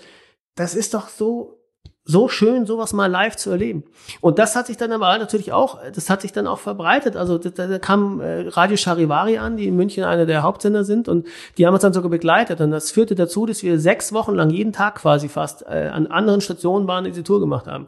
das 0.57 0.75
ist 0.75 0.95
doch 0.95 1.09
so 1.09 1.64
so 2.07 2.29
schön, 2.29 2.67
sowas 2.67 2.93
mal 2.93 3.07
live 3.11 3.37
zu 3.37 3.51
erleben. 3.51 3.85
Und 4.21 4.39
das 4.39 4.57
hat 4.57 4.67
sich 4.67 4.77
dann 4.77 4.93
aber 4.93 5.17
natürlich 5.17 5.53
auch, 5.53 5.79
das 5.95 6.11
hat 6.11 6.21
sich 6.21 6.33
dann 6.33 6.47
auch 6.47 6.59
verbreitet. 6.59 7.17
Also 7.17 7.39
da, 7.39 7.67
da 7.67 7.79
kam 7.79 8.21
äh, 8.21 8.49
Radio 8.49 8.77
Charivari 8.77 9.39
an, 9.39 9.57
die 9.57 9.67
in 9.67 9.77
München 9.77 10.05
einer 10.05 10.27
der 10.27 10.43
Hauptsender 10.43 10.85
sind 10.85 11.09
und 11.09 11.27
die 11.57 11.67
haben 11.67 11.73
uns 11.73 11.83
dann 11.83 11.95
sogar 11.95 12.11
begleitet. 12.11 12.61
Und 12.61 12.73
das 12.73 12.91
führte 12.91 13.15
dazu, 13.15 13.47
dass 13.47 13.63
wir 13.63 13.81
sechs 13.81 14.13
Wochen 14.13 14.35
lang 14.35 14.51
jeden 14.51 14.75
Tag 14.75 14.97
quasi 14.97 15.31
fast 15.31 15.63
äh, 15.63 15.91
an 15.93 16.07
anderen 16.07 16.43
Stationen 16.43 16.87
waren, 16.87 17.05
diese 17.05 17.25
Tour 17.25 17.41
gemacht 17.41 17.67
haben. 17.67 17.87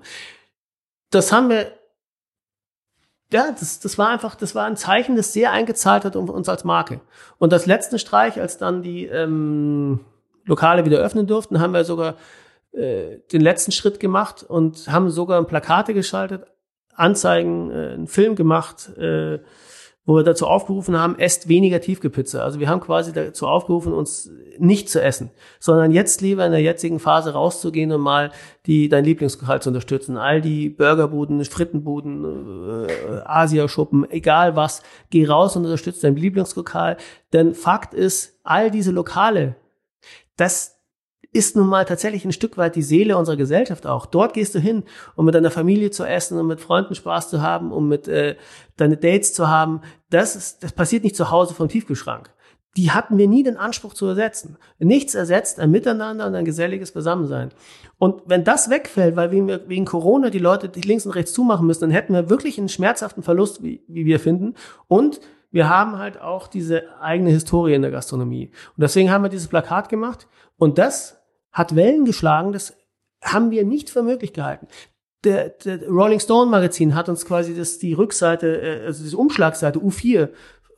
Das 1.10 1.30
haben 1.30 1.50
wir 1.50 1.72
ja, 3.32 3.50
das, 3.50 3.80
das 3.80 3.98
war 3.98 4.08
einfach, 4.08 4.36
das 4.36 4.54
war 4.54 4.66
ein 4.66 4.76
Zeichen, 4.76 5.16
das 5.16 5.32
sehr 5.32 5.50
eingezahlt 5.50 6.04
hat 6.04 6.14
um 6.14 6.30
uns 6.30 6.48
als 6.48 6.62
Marke. 6.64 7.00
Und 7.38 7.52
das 7.52 7.66
letzte 7.66 7.98
Streich, 7.98 8.40
als 8.40 8.56
dann 8.56 8.82
die 8.82 9.06
ähm, 9.06 10.00
Lokale 10.44 10.84
wieder 10.84 10.98
öffnen 10.98 11.26
durften, 11.26 11.60
haben 11.60 11.74
wir 11.74 11.84
sogar 11.84 12.14
äh, 12.76 13.18
den 13.32 13.40
letzten 13.40 13.72
Schritt 13.72 14.00
gemacht 14.00 14.42
und 14.42 14.90
haben 14.90 15.10
sogar 15.10 15.42
Plakate 15.44 15.94
geschaltet, 15.94 16.44
Anzeigen, 16.94 17.70
äh, 17.70 17.92
einen 17.94 18.06
Film 18.06 18.36
gemacht, 18.36 18.96
äh, 18.98 19.40
wo 20.04 20.14
wir 20.14 20.22
dazu 20.22 20.46
aufgerufen 20.46 20.96
haben, 20.96 21.18
esst 21.18 21.48
weniger 21.48 21.80
Tiefgepizza. 21.80 22.40
Also 22.40 22.60
wir 22.60 22.68
haben 22.68 22.80
quasi 22.80 23.12
dazu 23.12 23.48
aufgerufen, 23.48 23.92
uns 23.92 24.30
nicht 24.56 24.88
zu 24.88 25.02
essen, 25.02 25.30
sondern 25.58 25.90
jetzt 25.90 26.20
lieber 26.20 26.46
in 26.46 26.52
der 26.52 26.62
jetzigen 26.62 27.00
Phase 27.00 27.32
rauszugehen 27.32 27.90
und 27.90 28.00
mal 28.00 28.30
die 28.66 28.88
dein 28.88 29.04
Lieblingslokal 29.04 29.60
zu 29.60 29.70
unterstützen. 29.70 30.16
All 30.16 30.40
die 30.40 30.68
Burgerbuden, 30.68 31.44
Frittenbuden, 31.44 32.86
äh, 32.88 33.20
Asiaschuppen, 33.24 34.08
egal 34.10 34.54
was, 34.54 34.82
geh 35.10 35.26
raus 35.26 35.56
und 35.56 35.64
unterstütze 35.64 36.02
dein 36.02 36.16
Lieblingslokal. 36.16 36.98
Denn 37.32 37.54
Fakt 37.54 37.92
ist, 37.92 38.38
all 38.44 38.70
diese 38.70 38.92
Lokale, 38.92 39.56
das 40.36 40.75
ist 41.36 41.54
nun 41.54 41.68
mal 41.68 41.84
tatsächlich 41.84 42.24
ein 42.24 42.32
Stück 42.32 42.56
weit 42.56 42.74
die 42.76 42.82
Seele 42.82 43.16
unserer 43.16 43.36
Gesellschaft 43.36 43.86
auch. 43.86 44.06
Dort 44.06 44.32
gehst 44.32 44.54
du 44.54 44.58
hin, 44.58 44.84
um 45.14 45.26
mit 45.26 45.34
deiner 45.34 45.50
Familie 45.50 45.90
zu 45.90 46.04
essen, 46.04 46.38
um 46.38 46.46
mit 46.46 46.60
Freunden 46.60 46.94
Spaß 46.94 47.28
zu 47.28 47.42
haben, 47.42 47.72
um 47.72 47.88
mit 47.88 48.08
äh, 48.08 48.36
deine 48.76 48.96
Dates 48.96 49.34
zu 49.34 49.48
haben. 49.48 49.82
Das, 50.10 50.34
ist, 50.34 50.64
das 50.64 50.72
passiert 50.72 51.04
nicht 51.04 51.14
zu 51.14 51.30
Hause 51.30 51.54
vom 51.54 51.68
Tiefkühlschrank. 51.68 52.30
Die 52.76 52.90
hatten 52.90 53.16
wir 53.16 53.28
nie 53.28 53.42
den 53.42 53.56
Anspruch 53.56 53.94
zu 53.94 54.06
ersetzen. 54.06 54.56
Nichts 54.78 55.14
ersetzt 55.14 55.60
ein 55.60 55.70
Miteinander 55.70 56.26
und 56.26 56.34
ein 56.34 56.44
geselliges 56.44 56.92
Beisammensein. 56.92 57.50
Und 57.98 58.22
wenn 58.26 58.44
das 58.44 58.68
wegfällt, 58.68 59.16
weil 59.16 59.30
wir 59.30 59.68
wegen 59.68 59.84
Corona 59.84 60.30
die 60.30 60.38
Leute 60.38 60.70
links 60.80 61.06
und 61.06 61.12
rechts 61.12 61.32
zumachen 61.32 61.66
müssen, 61.66 61.82
dann 61.82 61.90
hätten 61.90 62.12
wir 62.12 62.28
wirklich 62.28 62.58
einen 62.58 62.68
schmerzhaften 62.68 63.22
Verlust, 63.22 63.62
wie, 63.62 63.82
wie 63.88 64.04
wir 64.04 64.20
finden. 64.20 64.54
Und 64.88 65.20
wir 65.50 65.68
haben 65.68 65.98
halt 65.98 66.20
auch 66.20 66.48
diese 66.48 66.82
eigene 67.00 67.30
Historie 67.30 67.74
in 67.74 67.82
der 67.82 67.90
Gastronomie. 67.90 68.50
Und 68.76 68.82
deswegen 68.82 69.10
haben 69.10 69.22
wir 69.22 69.30
dieses 69.30 69.48
Plakat 69.48 69.88
gemacht. 69.88 70.28
Und 70.58 70.76
das 70.76 71.22
hat 71.56 71.74
Wellen 71.74 72.04
geschlagen, 72.04 72.52
das 72.52 72.76
haben 73.24 73.50
wir 73.50 73.64
nicht 73.64 73.88
für 73.88 74.02
möglich 74.02 74.34
gehalten. 74.34 74.68
Der, 75.24 75.48
der 75.48 75.88
Rolling 75.88 76.20
Stone 76.20 76.50
Magazin 76.50 76.94
hat 76.94 77.08
uns 77.08 77.24
quasi 77.24 77.56
das, 77.56 77.78
die 77.78 77.94
Rückseite, 77.94 78.60
äh, 78.60 78.84
also 78.84 79.02
diese 79.02 79.16
Umschlagseite 79.16 79.78
U4 79.78 80.28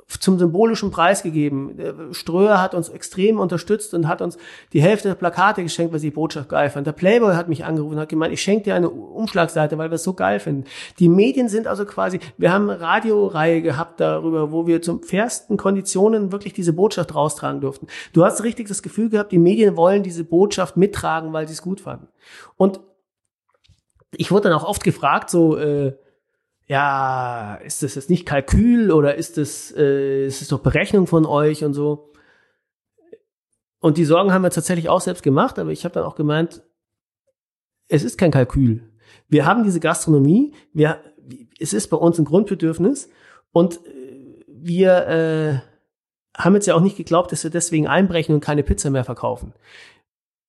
zum 0.09 0.38
symbolischen 0.38 0.90
Preis 0.90 1.22
gegeben. 1.22 1.76
Ströer 2.12 2.62
hat 2.62 2.74
uns 2.74 2.88
extrem 2.88 3.38
unterstützt 3.38 3.92
und 3.92 4.09
hat 4.09 4.22
uns 4.22 4.38
die 4.72 4.80
Hälfte 4.80 5.09
der 5.09 5.14
Plakate 5.14 5.62
geschenkt, 5.62 5.92
weil 5.92 6.00
sie 6.00 6.09
die 6.09 6.14
Botschaft 6.14 6.48
geil 6.48 6.70
fand. 6.70 6.86
Der 6.86 6.92
Playboy 6.92 7.34
hat 7.34 7.48
mich 7.48 7.66
angerufen 7.66 7.94
und 7.94 8.00
hat 8.00 8.09
gemeint, 8.09 8.32
ich 8.32 8.40
schenke 8.40 8.64
dir 8.64 8.74
eine 8.74 8.88
Umschlagseite, 8.88 9.76
weil 9.76 9.90
wir 9.90 9.96
es 9.96 10.04
so 10.04 10.14
geil 10.14 10.40
finden. 10.40 10.64
Die 10.98 11.11
Medien 11.11 11.50
sind 11.50 11.66
also 11.66 11.84
quasi, 11.84 12.20
wir 12.38 12.52
haben 12.52 12.70
eine 12.70 12.80
Radioreihe 12.80 13.61
gehabt 13.61 14.00
darüber, 14.00 14.50
wo 14.50 14.66
wir 14.66 14.80
zum 14.80 15.02
fairsten 15.02 15.59
Konditionen 15.59 16.32
wirklich 16.32 16.54
diese 16.54 16.72
Botschaft 16.72 17.14
raustragen 17.14 17.61
durften. 17.61 17.86
Du 18.14 18.24
hast 18.24 18.42
richtig 18.42 18.68
das 18.68 18.82
Gefühl 18.82 19.11
gehabt, 19.11 19.30
die 19.30 19.38
Medien 19.38 19.76
wollen 19.76 20.02
diese 20.02 20.24
Botschaft 20.24 20.78
mittragen, 20.78 21.34
weil 21.34 21.46
sie 21.46 21.52
es 21.52 21.62
gut 21.62 21.82
fanden. 21.82 22.09
Und 22.56 22.80
ich 24.16 24.30
wurde 24.30 24.48
dann 24.48 24.59
auch 24.59 24.64
oft 24.64 24.82
gefragt, 24.82 25.28
so, 25.28 25.56
äh, 25.59 25.92
ja, 26.69 27.55
ist 27.57 27.83
das 27.83 27.95
jetzt 27.95 28.11
nicht 28.11 28.27
Kalkül 28.27 28.93
oder 28.93 29.14
ist 29.14 29.39
das, 29.39 29.75
äh, 29.75 30.27
ist 30.27 30.43
das 30.43 30.49
doch 30.49 30.61
Berechnung 30.61 31.07
von 31.07 31.25
euch 31.25 31.64
und 31.64 31.73
so. 31.73 32.12
Und 33.81 33.97
die 33.97 34.05
Sorgen 34.05 34.33
haben 34.33 34.43
wir 34.43 34.51
tatsächlich 34.51 34.91
auch 34.91 35.01
selbst 35.01 35.23
gemacht, 35.23 35.59
aber 35.59 35.71
ich 35.71 35.85
habe 35.85 35.95
dann 35.95 36.05
auch 36.05 36.14
gemeint, 36.14 36.62
es 37.89 38.05
ist 38.05 38.19
kein 38.19 38.31
Kalkül. 38.31 38.93
Wir 39.29 39.47
haben 39.47 39.64
diese 39.64 39.81
Gastronomie, 39.81 40.55
wir, 40.75 41.01
es 41.59 41.73
ist 41.73 41.89
bei 41.89 41.97
uns 41.97 42.19
ein 42.19 42.27
Grundbedürfnis 42.27 43.09
und 43.51 43.77
äh, 43.87 44.45
wir 44.47 45.07
äh, 45.07 45.61
haben 46.37 46.55
jetzt 46.55 46.66
ja 46.66 46.75
auch 46.75 46.83
nicht 46.83 46.99
geglaubt, 46.99 47.33
dass 47.33 47.45
wir 47.45 47.51
deswegen 47.51 47.87
einbrechen 47.87 48.35
und 48.35 48.41
keine 48.45 48.62
Pizza 48.62 48.91
mehr 48.91 49.05
verkaufen. 49.05 49.55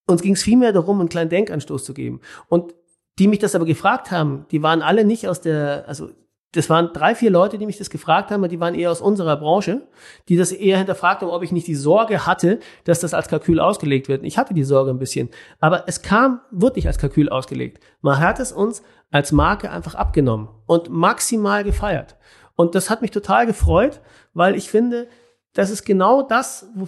Uns 0.06 0.22
ging 0.22 0.34
es 0.34 0.44
vielmehr 0.44 0.74
darum, 0.74 1.00
einen 1.00 1.08
kleinen 1.08 1.30
Denkanstoß 1.30 1.86
zu 1.86 1.94
geben. 1.94 2.20
Und 2.50 2.74
die 3.20 3.28
mich 3.28 3.40
das 3.40 3.56
aber 3.56 3.66
gefragt 3.66 4.12
haben, 4.12 4.46
die 4.52 4.64
waren 4.64 4.82
alle 4.82 5.04
nicht 5.04 5.28
aus 5.28 5.42
der, 5.42 5.84
also 5.88 6.10
das 6.54 6.70
waren 6.70 6.92
drei, 6.94 7.14
vier 7.14 7.30
Leute, 7.30 7.60
die 7.60 7.68
mich 7.68 7.78
das 7.78 7.92
gefragt 7.92 8.32
haben, 8.32 8.48
die 8.50 8.60
waren 8.60 8.74
eher 8.74 8.90
aus 8.90 9.02
unserer 9.02 9.38
Branche, 9.38 9.88
die 10.30 10.38
das 10.38 10.52
eher 10.52 10.80
hinterfragt 10.80 11.22
haben, 11.22 11.30
ob 11.30 11.44
ich 11.44 11.52
nicht 11.52 11.68
die 11.68 11.76
Sorge 11.76 12.26
hatte, 12.26 12.60
dass 12.86 13.02
das 13.02 13.14
als 13.14 13.28
Kalkül 13.28 13.60
ausgelegt 13.60 14.08
wird. 14.08 14.24
Ich 14.24 14.38
hatte 14.40 14.56
die 14.56 14.64
Sorge 14.64 14.90
ein 14.90 14.98
bisschen. 14.98 15.30
Aber 15.60 15.84
es 15.88 16.02
kam 16.02 16.42
wirklich 16.50 16.88
als 16.88 16.98
Kalkül 16.98 17.30
ausgelegt. 17.30 17.84
Man 18.02 18.20
hat 18.20 18.40
es 18.40 18.52
uns 18.52 18.82
als 19.12 19.32
Marke 19.32 19.70
einfach 19.70 19.94
abgenommen 19.94 20.50
und 20.66 20.90
maximal 20.90 21.64
gefeiert. 21.64 22.16
Und 22.56 22.74
das 22.74 22.90
hat 22.90 23.04
mich 23.04 23.12
total 23.12 23.46
gefreut, 23.46 24.02
weil 24.34 24.56
ich 24.56 24.72
finde, 24.72 25.08
das 25.54 25.70
ist 25.70 25.86
genau 25.86 26.24
das, 26.24 26.68
wo, 26.74 26.88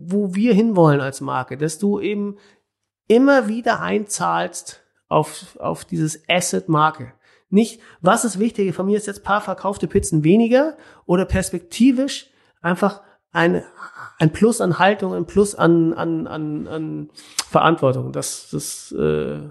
wo 0.00 0.34
wir 0.34 0.54
hinwollen 0.54 1.00
als 1.00 1.20
Marke, 1.20 1.56
dass 1.56 1.78
du 1.78 1.98
eben 1.98 2.36
immer 3.08 3.48
wieder 3.48 3.80
einzahlst 3.80 4.84
auf, 5.08 5.56
auf 5.58 5.84
dieses 5.84 6.22
Asset-Marke. 6.28 7.12
Nicht, 7.50 7.80
was 8.00 8.24
ist 8.24 8.38
wichtiger? 8.38 8.72
Von 8.72 8.86
mir 8.86 8.98
ist 8.98 9.06
jetzt 9.06 9.24
paar 9.24 9.40
verkaufte 9.40 9.86
Pizzen 9.86 10.22
weniger 10.22 10.76
oder 11.06 11.24
perspektivisch 11.24 12.30
einfach 12.60 13.00
ein, 13.32 13.62
ein 14.18 14.32
Plus 14.32 14.60
an 14.60 14.78
Haltung, 14.78 15.14
ein 15.14 15.26
Plus 15.26 15.54
an, 15.54 15.92
an, 15.94 16.26
an, 16.26 16.66
an 16.66 17.10
Verantwortung. 17.48 18.12
Das, 18.12 18.50
das 18.50 18.92
äh, 18.92 19.48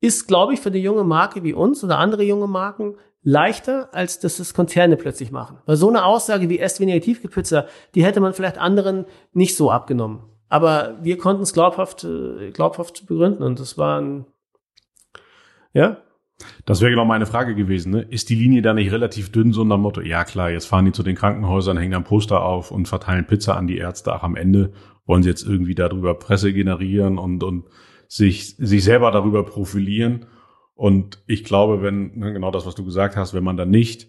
ist, 0.00 0.26
glaube 0.26 0.54
ich, 0.54 0.60
für 0.60 0.70
eine 0.70 0.78
junge 0.78 1.04
Marke 1.04 1.42
wie 1.42 1.52
uns 1.52 1.84
oder 1.84 1.98
andere 1.98 2.24
junge 2.24 2.48
Marken 2.48 2.96
leichter, 3.22 3.90
als 3.92 4.18
dass 4.18 4.38
es 4.38 4.54
Konzerne 4.54 4.96
plötzlich 4.96 5.30
machen. 5.30 5.58
Weil 5.66 5.76
so 5.76 5.88
eine 5.88 6.04
Aussage 6.04 6.48
wie 6.48 6.56
erst 6.56 6.80
weniger 6.80 7.00
Tiefgepizza, 7.00 7.66
die 7.94 8.04
hätte 8.04 8.20
man 8.20 8.32
vielleicht 8.32 8.58
anderen 8.58 9.04
nicht 9.32 9.56
so 9.56 9.70
abgenommen. 9.70 10.24
Aber 10.50 10.98
wir 11.00 11.16
konnten 11.16 11.42
es 11.42 11.54
glaubhaft, 11.54 12.04
äh, 12.04 12.50
glaubhaft 12.50 13.06
begründen 13.06 13.42
und 13.42 13.58
das 13.58 13.78
war 13.78 14.00
ein, 14.00 14.26
ja. 15.72 15.98
Das 16.64 16.80
wäre 16.80 16.90
genau 16.90 17.04
meine 17.04 17.26
Frage 17.26 17.54
gewesen. 17.54 17.92
Ne? 17.92 18.02
Ist 18.02 18.30
die 18.30 18.34
Linie 18.34 18.62
da 18.62 18.72
nicht 18.72 18.90
relativ 18.92 19.30
dünn, 19.30 19.52
so 19.52 19.62
nach 19.62 19.76
Motto, 19.76 20.00
ja 20.00 20.24
klar, 20.24 20.50
jetzt 20.50 20.66
fahren 20.66 20.86
die 20.86 20.92
zu 20.92 21.02
den 21.02 21.14
Krankenhäusern, 21.14 21.76
hängen 21.76 21.92
dann 21.92 22.04
Poster 22.04 22.42
auf 22.42 22.70
und 22.70 22.88
verteilen 22.88 23.26
Pizza 23.26 23.56
an 23.56 23.66
die 23.66 23.76
Ärzte. 23.76 24.12
Ach, 24.12 24.22
am 24.22 24.36
Ende 24.36 24.72
wollen 25.04 25.22
sie 25.22 25.28
jetzt 25.28 25.46
irgendwie 25.46 25.74
darüber 25.74 26.14
Presse 26.14 26.52
generieren 26.52 27.18
und, 27.18 27.44
und 27.44 27.66
sich, 28.08 28.56
sich 28.56 28.82
selber 28.82 29.10
darüber 29.10 29.44
profilieren. 29.44 30.26
Und 30.74 31.22
ich 31.26 31.44
glaube, 31.44 31.82
wenn, 31.82 32.18
ne, 32.18 32.32
genau 32.32 32.50
das, 32.50 32.64
was 32.64 32.74
du 32.74 32.84
gesagt 32.86 33.16
hast, 33.16 33.34
wenn 33.34 33.44
man 33.44 33.58
dann 33.58 33.70
nicht 33.70 34.08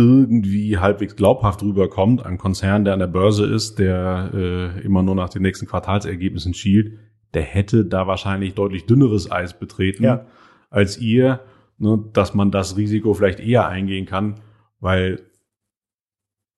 irgendwie 0.00 0.78
halbwegs 0.78 1.14
glaubhaft 1.14 1.62
rüberkommt, 1.62 2.24
ein 2.24 2.38
Konzern, 2.38 2.84
der 2.84 2.94
an 2.94 3.00
der 3.00 3.06
Börse 3.06 3.44
ist, 3.46 3.78
der 3.78 4.30
äh, 4.34 4.80
immer 4.80 5.02
nur 5.02 5.14
nach 5.14 5.28
den 5.28 5.42
nächsten 5.42 5.66
Quartalsergebnissen 5.66 6.54
schielt, 6.54 6.98
der 7.34 7.42
hätte 7.42 7.84
da 7.84 8.06
wahrscheinlich 8.06 8.54
deutlich 8.54 8.86
dünneres 8.86 9.30
Eis 9.30 9.58
betreten 9.58 10.02
ja. 10.02 10.26
als 10.70 10.98
ihr, 10.98 11.40
ne, 11.78 12.02
dass 12.12 12.34
man 12.34 12.50
das 12.50 12.76
Risiko 12.76 13.14
vielleicht 13.14 13.40
eher 13.40 13.68
eingehen 13.68 14.06
kann, 14.06 14.40
weil 14.80 15.20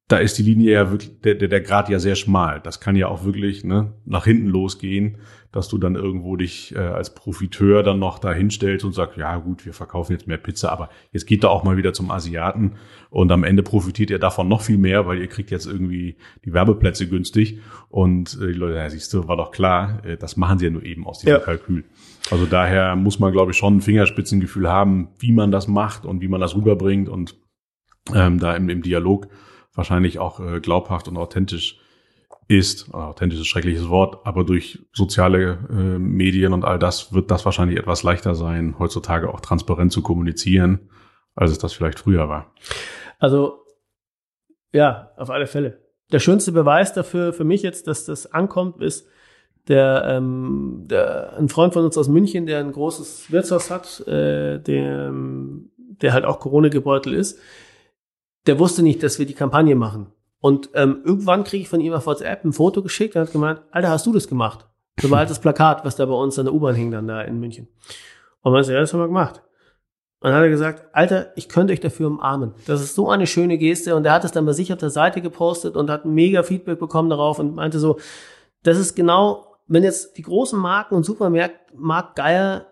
da 0.09 0.19
ist 0.19 0.37
die 0.37 0.43
Linie 0.43 0.73
ja 0.73 0.91
wirklich, 0.91 1.21
der, 1.23 1.35
der, 1.37 1.49
der 1.49 1.63
Grad 1.63 1.89
ja 1.89 1.99
sehr 1.99 2.17
schmal. 2.17 2.61
Das 2.61 2.81
kann 2.81 2.97
ja 2.97 3.09
auch 3.09 3.25
wirklich 3.25 3.65
ne, 3.65 3.95
nach 4.05 4.25
hinten 4.25 4.49
losgehen, 4.49 5.19
dass 5.53 5.69
du 5.69 5.79
dann 5.79 5.95
irgendwo 5.95 6.37
dich 6.37 6.75
äh, 6.75 6.79
als 6.79 7.15
Profiteur 7.15 7.83
dann 7.83 7.99
noch 7.99 8.19
da 8.19 8.33
hinstellst 8.33 8.85
und 8.85 8.93
sagst, 8.93 9.17
ja 9.17 9.37
gut, 9.39 9.65
wir 9.65 9.73
verkaufen 9.73 10.13
jetzt 10.13 10.27
mehr 10.27 10.37
Pizza, 10.37 10.71
aber 10.71 10.91
jetzt 11.13 11.27
geht 11.27 11.45
da 11.45 11.49
auch 11.49 11.65
mal 11.65 11.79
wieder 11.79 11.95
zum 11.95 12.11
Asiaten 12.11 12.73
und 13.13 13.31
am 13.31 13.45
Ende 13.45 13.63
profitiert 13.63 14.09
ihr 14.09 14.19
davon 14.19 14.49
noch 14.49 14.63
viel 14.63 14.79
mehr, 14.79 15.07
weil 15.07 15.19
ihr 15.19 15.27
kriegt 15.27 15.51
jetzt 15.51 15.67
irgendwie 15.67 16.17
die 16.47 16.55
Werbeplätze 16.55 17.07
günstig 17.07 17.59
und 17.91 18.39
äh, 18.41 18.47
die 18.47 18.59
Leute, 18.59 18.77
ja 18.77 18.89
siehst 18.89 19.13
du, 19.13 19.29
war 19.29 19.37
doch 19.37 19.51
klar, 19.51 20.03
äh, 20.07 20.17
das 20.17 20.39
machen 20.39 20.59
sie 20.59 20.65
ja 20.65 20.71
nur 20.71 20.83
eben 20.83 21.07
aus 21.07 21.19
diesem 21.19 21.35
ja. 21.35 21.39
Kalkül. 21.39 21.85
Also 22.31 22.47
daher 22.47 22.97
muss 22.97 23.19
man, 23.19 23.31
glaube 23.31 23.51
ich, 23.51 23.59
schon 23.59 23.77
ein 23.77 23.81
Fingerspitzengefühl 23.83 24.67
haben, 24.67 25.09
wie 25.19 25.33
man 25.33 25.53
das 25.53 25.69
macht 25.69 26.07
und 26.07 26.23
wie 26.23 26.29
man 26.29 26.41
das 26.41 26.57
rüberbringt 26.57 27.11
und 27.11 27.37
ähm, 28.15 28.39
da 28.39 28.57
im, 28.57 28.71
im 28.71 28.81
Dialog 28.81 29.29
wahrscheinlich 29.75 30.19
auch 30.19 30.41
äh, 30.41 30.61
glaubhaft 30.61 31.07
und 31.07 31.19
authentisch 31.19 31.79
ist, 32.49 32.95
authentisch 32.95 33.41
ist 33.41 33.45
ein 33.45 33.49
schreckliches 33.49 33.91
Wort, 33.91 34.27
aber 34.27 34.45
durch 34.45 34.87
soziale 34.95 35.59
äh, 35.69 35.99
Medien 35.99 36.55
und 36.55 36.65
all 36.65 36.79
das 36.79 37.13
wird 37.13 37.31
das 37.31 37.45
wahrscheinlich 37.45 37.79
etwas 37.79 38.05
leichter 38.05 38.35
sein, 38.35 38.77
heutzutage 38.79 39.29
auch 39.29 39.41
transparent 39.41 39.93
zu 39.93 40.01
kommunizieren, 40.01 40.89
als 41.35 41.51
es 41.51 41.59
das 41.59 41.75
vielleicht 41.75 41.99
früher 41.99 42.31
war. 42.31 42.55
Also, 43.23 43.61
ja, 44.73 45.13
auf 45.17 45.31
alle 45.31 45.47
Fälle. 45.47 45.79
Der 46.11 46.19
schönste 46.19 46.51
Beweis 46.51 46.93
dafür, 46.93 47.33
für 47.33 47.45
mich 47.45 47.63
jetzt, 47.63 47.87
dass 47.87 48.05
das 48.05 48.33
ankommt, 48.33 48.83
ist, 48.83 49.07
der, 49.69 50.03
ähm, 50.09 50.87
der 50.91 51.35
ein 51.39 51.49
Freund 51.49 51.73
von 51.73 51.85
uns 51.85 51.97
aus 51.97 52.09
München, 52.09 52.47
der 52.47 52.59
ein 52.59 52.73
großes 52.73 53.31
Wirtshaus 53.31 53.71
hat, 53.71 54.01
äh, 54.09 54.59
der, 54.59 55.13
der 55.15 56.13
halt 56.13 56.25
auch 56.25 56.41
Corona 56.41 56.69
gebeutelt 56.69 57.15
ist, 57.15 57.39
der 58.49 58.59
wusste 58.59 58.83
nicht, 58.83 59.05
dass 59.05 59.21
wir 59.21 59.27
die 59.27 59.35
Kampagne 59.35 59.77
machen. 59.77 60.09
Und 60.41 60.71
ähm, 60.75 61.03
irgendwann 61.05 61.45
kriege 61.45 61.63
ich 61.63 61.69
von 61.69 61.81
ihm 61.81 61.93
auf 61.93 62.07
WhatsApp 62.07 62.45
ein 62.45 62.53
Foto 62.53 62.83
geschickt 62.83 63.15
und 63.15 63.23
hat 63.23 63.31
gemeint, 63.31 63.63
Alter, 63.71 63.91
hast 63.91 64.05
du 64.05 64.13
das 64.13 64.27
gemacht? 64.27 64.67
So 65.01 65.13
war 65.13 65.21
halt 65.21 65.31
das 65.31 65.39
Plakat, 65.39 65.85
was 65.85 65.95
da 65.95 66.07
bei 66.07 66.15
uns 66.15 66.41
an 66.41 66.47
der 66.47 66.55
U-Bahn 66.55 66.75
hing 66.75 66.91
dann 66.91 67.07
da 67.07 67.23
in 67.23 67.39
München. 67.39 67.69
Und 68.41 68.53
man 68.53 68.65
sagt, 68.65 68.75
ja, 68.75 68.81
das 68.81 68.93
haben 68.93 68.99
wir 68.99 69.07
gemacht. 69.07 69.43
Und 70.23 70.31
dann 70.31 70.35
hat 70.35 70.43
er 70.43 70.51
gesagt, 70.51 70.85
Alter, 70.93 71.33
ich 71.35 71.49
könnte 71.49 71.73
euch 71.73 71.81
dafür 71.81 72.07
umarmen. 72.07 72.55
Das 72.67 72.81
ist 72.81 72.95
so 72.95 73.11
eine 73.11 73.27
schöne 73.27 73.59
Geste. 73.59 73.97
Und 73.97 74.07
er 74.07 74.13
hat 74.13 74.25
es 74.25 74.31
dann 74.31 74.47
bei 74.47 74.53
sich 74.53 74.73
auf 74.73 74.79
der 74.79 74.91
Seite 74.91 75.21
gepostet 75.21 75.75
und 75.75 75.91
hat 75.91 76.05
mega 76.05 76.45
Feedback 76.45 76.79
bekommen 76.79 77.11
darauf 77.11 77.41
und 77.41 77.57
meinte 77.57 77.81
so, 77.81 77.99
das 78.63 78.79
ist 78.79 78.95
genau, 78.95 79.57
wenn 79.67 79.83
jetzt 79.83 80.17
die 80.17 80.23
großen 80.23 80.59
Marken 80.59 80.95
und 80.95 81.05
Supermärkte, 81.05 81.59
Mark 81.75 82.15
Geier 82.15 82.67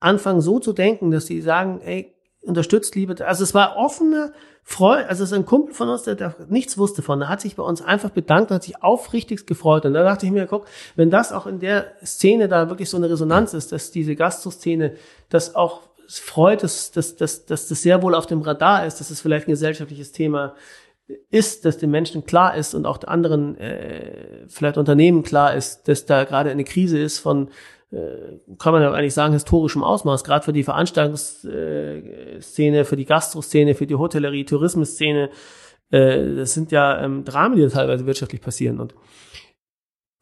anfangen 0.00 0.42
so 0.42 0.58
zu 0.58 0.74
denken, 0.74 1.10
dass 1.10 1.26
sie 1.26 1.40
sagen, 1.40 1.80
ey, 1.80 2.14
unterstützt 2.42 2.94
liebe, 2.94 3.26
also 3.26 3.42
es 3.42 3.54
war 3.54 3.76
offene 3.76 4.32
Freude, 4.64 5.08
also 5.08 5.24
es 5.24 5.30
ist 5.30 5.38
ein 5.38 5.46
Kumpel 5.46 5.74
von 5.74 5.88
uns, 5.88 6.02
der, 6.02 6.14
der 6.14 6.34
nichts 6.48 6.76
wusste 6.76 7.00
von, 7.00 7.20
der 7.20 7.28
hat 7.28 7.40
sich 7.40 7.56
bei 7.56 7.62
uns 7.62 7.80
einfach 7.82 8.10
bedankt 8.10 8.50
und 8.50 8.56
hat 8.56 8.64
sich 8.64 8.82
aufrichtigst 8.82 9.46
gefreut. 9.46 9.86
Und 9.86 9.94
da 9.94 10.02
dachte 10.02 10.26
ich 10.26 10.32
mir, 10.32 10.46
guck, 10.46 10.66
wenn 10.94 11.10
das 11.10 11.32
auch 11.32 11.46
in 11.46 11.58
der 11.58 11.86
Szene 12.04 12.48
da 12.48 12.68
wirklich 12.68 12.90
so 12.90 12.96
eine 12.96 13.08
Resonanz 13.08 13.54
ist, 13.54 13.72
dass 13.72 13.90
diese 13.90 14.14
Gastro-Szene 14.14 14.94
das 15.30 15.54
auch 15.54 15.80
freut, 16.18 16.62
dass, 16.62 16.90
dass, 16.90 17.16
dass, 17.16 17.46
dass 17.46 17.68
das 17.68 17.82
sehr 17.82 18.02
wohl 18.02 18.14
auf 18.14 18.26
dem 18.26 18.42
Radar 18.42 18.86
ist, 18.86 19.00
dass 19.00 19.10
es 19.10 19.20
vielleicht 19.20 19.48
ein 19.48 19.52
gesellschaftliches 19.52 20.12
Thema 20.12 20.54
ist, 21.30 21.64
dass 21.64 21.78
den 21.78 21.90
Menschen 21.90 22.24
klar 22.24 22.56
ist 22.56 22.74
und 22.74 22.86
auch 22.86 22.98
der 22.98 23.10
anderen 23.10 23.58
äh, 23.58 24.46
vielleicht 24.48 24.78
Unternehmen 24.78 25.22
klar 25.22 25.54
ist, 25.54 25.88
dass 25.88 26.06
da 26.06 26.24
gerade 26.24 26.50
eine 26.50 26.64
Krise 26.64 26.98
ist 26.98 27.18
von 27.18 27.50
äh, 27.92 28.38
kann 28.58 28.72
man 28.72 28.82
ja 28.82 28.90
eigentlich 28.92 29.14
sagen, 29.14 29.34
historischem 29.34 29.84
Ausmaß, 29.84 30.24
gerade 30.24 30.44
für 30.44 30.54
die 30.54 30.64
Veranstaltungsszene, 30.64 32.84
für 32.84 32.96
die 32.96 33.04
Gastroszene, 33.04 33.74
für 33.74 33.86
die 33.86 33.96
Hotellerie, 33.96 34.46
Tourismusszene. 34.46 35.28
Äh, 35.90 36.36
das 36.36 36.54
sind 36.54 36.72
ja 36.72 37.02
ähm, 37.02 37.24
Dramen, 37.24 37.56
die 37.56 37.68
teilweise 37.68 38.06
wirtschaftlich 38.06 38.40
passieren. 38.40 38.80
Und 38.80 38.94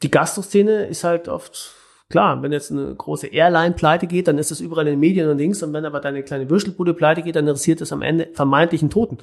die 0.03 0.11
Gastroszene 0.11 0.87
ist 0.87 1.05
halt 1.05 1.29
oft 1.29 1.77
klar, 2.11 2.43
wenn 2.43 2.53
jetzt 2.53 2.71
eine 2.71 2.95
große 2.95 3.29
Airline 3.29 3.75
pleite 3.75 4.07
geht, 4.07 4.29
dann 4.29 4.37
ist 4.37 4.51
das 4.51 4.61
überall 4.61 4.87
in 4.87 4.95
den 4.95 5.01
Medien 5.01 5.29
und 5.31 5.39
links. 5.39 5.63
Und 5.63 5.73
wenn 5.73 5.87
aber 5.87 6.01
deine 6.01 6.23
kleine 6.23 6.51
Würstelbude 6.51 6.93
pleite 6.93 7.23
geht, 7.23 7.37
dann 7.37 7.47
interessiert 7.47 7.81
das 7.81 7.93
am 7.93 8.03
Ende 8.03 8.29
vermeintlichen 8.35 8.91
Toten. 8.91 9.19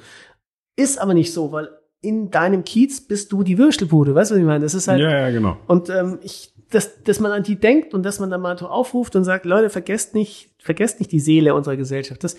Ist 0.74 1.00
aber 1.00 1.14
nicht 1.14 1.32
so, 1.32 1.52
weil 1.52 1.68
in 2.00 2.30
deinem 2.30 2.64
Kiez 2.64 3.06
bist 3.06 3.30
du 3.30 3.44
die 3.44 3.58
Würstelbude. 3.58 4.14
Weißt 4.14 4.30
du, 4.30 4.34
was 4.34 4.40
ich 4.40 4.46
meine? 4.46 4.64
Das 4.64 4.74
ist 4.74 4.88
halt. 4.88 5.00
Ja, 5.00 5.10
ja, 5.10 5.30
genau. 5.30 5.56
Und 5.66 5.90
ähm, 5.90 6.18
ich 6.22 6.54
dass, 6.70 7.02
dass 7.02 7.20
man 7.20 7.32
an 7.32 7.42
die 7.42 7.56
denkt 7.56 7.94
und 7.94 8.02
dass 8.02 8.20
man 8.20 8.30
dann 8.30 8.40
mal 8.40 8.58
so 8.58 8.68
aufruft 8.68 9.16
und 9.16 9.24
sagt, 9.24 9.46
Leute, 9.46 9.70
vergesst 9.70 10.14
nicht, 10.14 10.50
vergesst 10.58 11.00
nicht 11.00 11.12
die 11.12 11.20
Seele 11.20 11.54
unserer 11.54 11.76
Gesellschaft. 11.76 12.22
Das, 12.22 12.36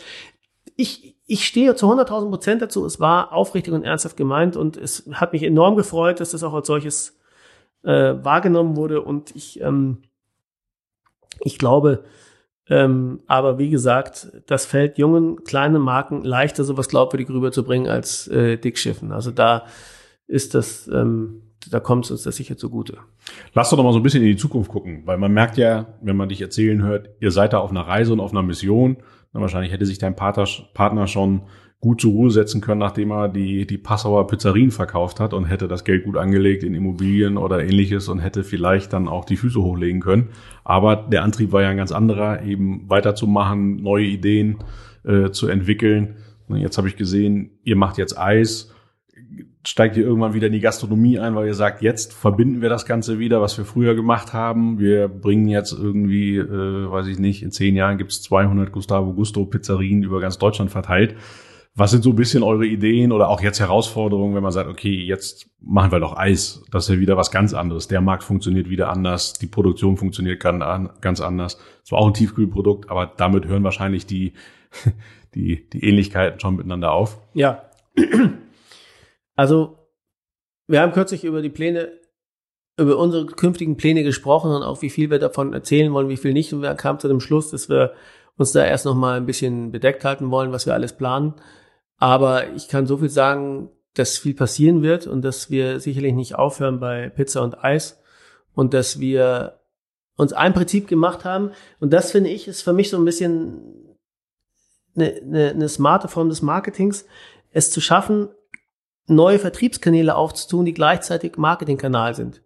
ich, 0.75 1.15
ich 1.25 1.45
stehe 1.45 1.75
zu 1.75 1.87
100.000 1.87 2.29
Prozent 2.29 2.61
dazu. 2.61 2.85
Es 2.85 2.99
war 2.99 3.33
aufrichtig 3.33 3.73
und 3.73 3.83
ernsthaft 3.83 4.17
gemeint 4.17 4.55
und 4.55 4.77
es 4.77 5.09
hat 5.13 5.33
mich 5.33 5.43
enorm 5.43 5.75
gefreut, 5.75 6.19
dass 6.19 6.31
das 6.31 6.43
auch 6.43 6.53
als 6.53 6.67
solches 6.67 7.17
äh, 7.83 8.15
wahrgenommen 8.23 8.75
wurde 8.75 9.01
und 9.01 9.35
ich, 9.35 9.61
ähm, 9.61 10.03
ich 11.41 11.57
glaube, 11.57 12.03
ähm, 12.69 13.21
aber 13.27 13.57
wie 13.57 13.69
gesagt, 13.69 14.31
das 14.45 14.65
fällt 14.65 14.97
jungen, 14.97 15.43
kleinen 15.43 15.81
Marken 15.81 16.23
leichter, 16.23 16.63
sowas 16.63 16.87
glaubwürdig 16.87 17.29
rüberzubringen 17.29 17.89
als 17.89 18.27
äh, 18.27 18.57
Dickschiffen. 18.57 19.11
Also 19.11 19.31
da 19.31 19.65
ist 20.27 20.53
das, 20.53 20.87
ähm, 20.87 21.41
da 21.69 21.79
kommt 21.79 22.05
es 22.05 22.11
uns 22.11 22.23
das 22.23 22.35
sicher 22.35 22.57
zugute. 22.57 22.99
Lass 23.53 23.71
doch 23.71 23.77
noch 23.77 23.83
mal 23.83 23.91
so 23.91 23.99
ein 23.99 24.03
bisschen 24.03 24.21
in 24.21 24.29
die 24.29 24.37
Zukunft 24.37 24.69
gucken, 24.69 25.01
weil 25.05 25.17
man 25.17 25.31
merkt 25.31 25.57
ja, 25.57 25.87
wenn 26.01 26.15
man 26.15 26.29
dich 26.29 26.41
erzählen 26.41 26.83
hört, 26.83 27.09
ihr 27.19 27.31
seid 27.31 27.53
da 27.53 27.59
auf 27.59 27.71
einer 27.71 27.87
Reise 27.87 28.13
und 28.13 28.19
auf 28.19 28.31
einer 28.31 28.43
Mission. 28.43 28.97
Na, 29.33 29.41
wahrscheinlich 29.41 29.71
hätte 29.71 29.85
sich 29.85 29.97
dein 29.97 30.15
Partner 30.15 31.07
schon 31.07 31.41
gut 31.81 32.01
zur 32.01 32.11
Ruhe 32.11 32.29
setzen 32.29 32.59
können, 32.59 32.79
nachdem 32.79 33.11
er 33.11 33.29
die, 33.29 33.65
die 33.65 33.77
Passauer 33.77 34.27
Pizzerien 34.27 34.71
verkauft 34.71 35.19
hat 35.19 35.33
und 35.33 35.45
hätte 35.45 35.67
das 35.67 35.85
Geld 35.85 36.03
gut 36.03 36.17
angelegt 36.17 36.63
in 36.63 36.73
Immobilien 36.73 37.37
oder 37.37 37.63
ähnliches 37.63 38.09
und 38.09 38.19
hätte 38.19 38.43
vielleicht 38.43 38.91
dann 38.91 39.07
auch 39.07 39.23
die 39.23 39.37
Füße 39.37 39.61
hochlegen 39.61 40.01
können. 40.01 40.29
Aber 40.65 40.97
der 40.97 41.23
Antrieb 41.23 41.53
war 41.53 41.61
ja 41.61 41.69
ein 41.69 41.77
ganz 41.77 41.93
anderer, 41.93 42.43
eben 42.43 42.89
weiterzumachen, 42.89 43.77
neue 43.77 44.05
Ideen 44.05 44.57
äh, 45.05 45.31
zu 45.31 45.47
entwickeln. 45.47 46.17
Jetzt 46.49 46.77
habe 46.77 46.89
ich 46.89 46.97
gesehen, 46.97 47.51
ihr 47.63 47.75
macht 47.75 47.97
jetzt 47.97 48.17
Eis 48.17 48.73
steigt 49.65 49.97
ihr 49.97 50.03
irgendwann 50.03 50.33
wieder 50.33 50.47
in 50.47 50.53
die 50.53 50.61
Gastronomie 50.61 51.19
ein, 51.19 51.35
weil 51.35 51.47
ihr 51.47 51.53
sagt, 51.53 51.81
jetzt 51.81 52.13
verbinden 52.13 52.61
wir 52.61 52.69
das 52.69 52.85
Ganze 52.85 53.19
wieder, 53.19 53.41
was 53.41 53.57
wir 53.57 53.65
früher 53.65 53.93
gemacht 53.93 54.33
haben. 54.33 54.79
Wir 54.79 55.07
bringen 55.07 55.47
jetzt 55.47 55.73
irgendwie, 55.73 56.37
äh, 56.37 56.91
weiß 56.91 57.07
ich 57.07 57.19
nicht, 57.19 57.43
in 57.43 57.51
zehn 57.51 57.75
Jahren 57.75 57.97
gibt 57.97 58.11
es 58.11 58.21
200 58.23 58.71
Gustavo 58.71 59.13
Gusto 59.13 59.45
Pizzerien 59.45 60.03
über 60.03 60.21
ganz 60.21 60.37
Deutschland 60.37 60.71
verteilt. 60.71 61.15
Was 61.79 61.91
sind 61.91 62.03
so 62.03 62.09
ein 62.09 62.17
bisschen 62.17 62.43
eure 62.43 62.65
Ideen 62.65 63.13
oder 63.13 63.29
auch 63.29 63.39
jetzt 63.39 63.61
Herausforderungen, 63.61 64.35
wenn 64.35 64.43
man 64.43 64.51
sagt, 64.51 64.69
okay, 64.69 64.93
jetzt 64.93 65.49
machen 65.61 65.93
wir 65.93 66.01
doch 66.01 66.17
Eis. 66.17 66.61
Das 66.71 66.83
ist 66.83 66.93
ja 66.93 66.99
wieder 66.99 67.15
was 67.15 67.31
ganz 67.31 67.53
anderes. 67.53 67.87
Der 67.87 68.01
Markt 68.01 68.23
funktioniert 68.23 68.69
wieder 68.69 68.89
anders. 68.89 69.31
Die 69.31 69.47
Produktion 69.47 69.95
funktioniert 69.95 70.41
ganz 70.41 71.21
anders. 71.21 71.57
Es 71.85 71.91
war 71.93 71.99
auch 71.99 72.07
ein 72.07 72.13
Tiefkühlprodukt, 72.13 72.89
aber 72.91 73.05
damit 73.05 73.45
hören 73.45 73.63
wahrscheinlich 73.63 74.05
die, 74.05 74.33
die, 75.35 75.69
die 75.69 75.85
Ähnlichkeiten 75.85 76.41
schon 76.41 76.57
miteinander 76.57 76.91
auf. 76.91 77.17
Ja. 77.33 77.69
Also, 79.37 79.77
wir 80.67 80.81
haben 80.81 80.91
kürzlich 80.91 81.23
über 81.23 81.41
die 81.41 81.47
Pläne, 81.49 81.93
über 82.77 82.97
unsere 82.97 83.25
künftigen 83.25 83.77
Pläne 83.77 84.03
gesprochen 84.03 84.51
und 84.51 84.63
auch 84.63 84.81
wie 84.81 84.89
viel 84.89 85.09
wir 85.09 85.19
davon 85.19 85.53
erzählen 85.53 85.93
wollen, 85.93 86.09
wie 86.09 86.17
viel 86.17 86.33
nicht. 86.33 86.51
Und 86.51 86.61
wir 86.61 86.75
kamen 86.75 86.99
zu 86.99 87.07
dem 87.07 87.21
Schluss, 87.21 87.51
dass 87.51 87.69
wir 87.69 87.93
uns 88.35 88.51
da 88.51 88.65
erst 88.65 88.83
noch 88.83 88.95
mal 88.95 89.15
ein 89.15 89.25
bisschen 89.25 89.71
bedeckt 89.71 90.03
halten 90.03 90.29
wollen, 90.29 90.51
was 90.51 90.65
wir 90.65 90.73
alles 90.73 90.91
planen. 90.91 91.35
Aber 91.99 92.53
ich 92.53 92.67
kann 92.67 92.87
so 92.87 92.97
viel 92.97 93.09
sagen, 93.09 93.69
dass 93.93 94.17
viel 94.17 94.33
passieren 94.33 94.81
wird 94.81 95.07
und 95.07 95.21
dass 95.21 95.51
wir 95.51 95.79
sicherlich 95.79 96.13
nicht 96.13 96.35
aufhören 96.35 96.79
bei 96.79 97.09
Pizza 97.09 97.43
und 97.43 97.63
Eis 97.63 98.01
und 98.55 98.73
dass 98.73 98.99
wir 98.99 99.59
uns 100.15 100.33
ein 100.33 100.53
Prinzip 100.53 100.87
gemacht 100.87 101.25
haben. 101.25 101.51
Und 101.79 101.91
das 101.91 102.11
finde 102.11 102.29
ich 102.29 102.47
ist 102.47 102.61
für 102.61 102.73
mich 102.73 102.89
so 102.89 102.97
ein 102.97 103.05
bisschen 103.05 103.97
eine, 104.95 105.21
eine, 105.21 105.49
eine 105.49 105.69
smarte 105.69 106.07
Form 106.07 106.29
des 106.29 106.41
Marketings, 106.41 107.05
es 107.51 107.71
zu 107.71 107.81
schaffen, 107.81 108.29
neue 109.07 109.39
Vertriebskanäle 109.39 110.15
aufzutun, 110.15 110.65
die 110.65 110.73
gleichzeitig 110.73 111.37
Marketingkanal 111.37 112.15
sind. 112.15 112.41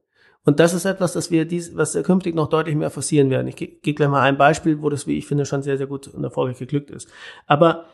Und 0.46 0.60
das 0.60 0.74
ist 0.74 0.86
etwas, 0.86 1.14
das 1.14 1.32
wir 1.32 1.46
dies, 1.46 1.76
was 1.76 1.94
künftig 2.04 2.36
noch 2.36 2.50
deutlich 2.50 2.76
mehr 2.76 2.90
forcieren 2.90 3.30
werden. 3.30 3.48
Ich 3.48 3.56
gebe 3.56 3.94
gleich 3.94 4.10
mal 4.10 4.22
ein 4.22 4.38
Beispiel, 4.38 4.82
wo 4.82 4.90
das, 4.90 5.08
wie 5.08 5.18
ich 5.18 5.26
finde, 5.26 5.46
schon 5.46 5.64
sehr, 5.64 5.78
sehr 5.78 5.88
gut 5.88 6.08
und 6.08 6.24
erfolgreich 6.24 6.60
geglückt 6.60 6.92
ist. 6.92 7.10
Aber 7.48 7.86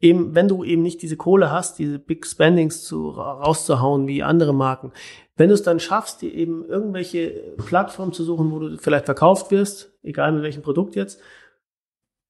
eben, 0.00 0.34
wenn 0.34 0.48
du 0.48 0.64
eben 0.64 0.82
nicht 0.82 1.02
diese 1.02 1.16
Kohle 1.16 1.50
hast, 1.50 1.78
diese 1.78 1.98
Big 1.98 2.26
Spendings 2.26 2.84
zu, 2.84 3.10
rauszuhauen 3.10 4.06
wie 4.06 4.22
andere 4.22 4.54
Marken, 4.54 4.92
wenn 5.36 5.48
du 5.48 5.54
es 5.54 5.62
dann 5.62 5.80
schaffst, 5.80 6.22
dir 6.22 6.32
eben 6.32 6.64
irgendwelche 6.64 7.54
Plattformen 7.66 8.12
zu 8.12 8.24
suchen, 8.24 8.50
wo 8.50 8.58
du 8.58 8.78
vielleicht 8.78 9.04
verkauft 9.04 9.50
wirst, 9.50 9.92
egal 10.02 10.32
mit 10.32 10.42
welchem 10.42 10.62
Produkt 10.62 10.96
jetzt, 10.96 11.20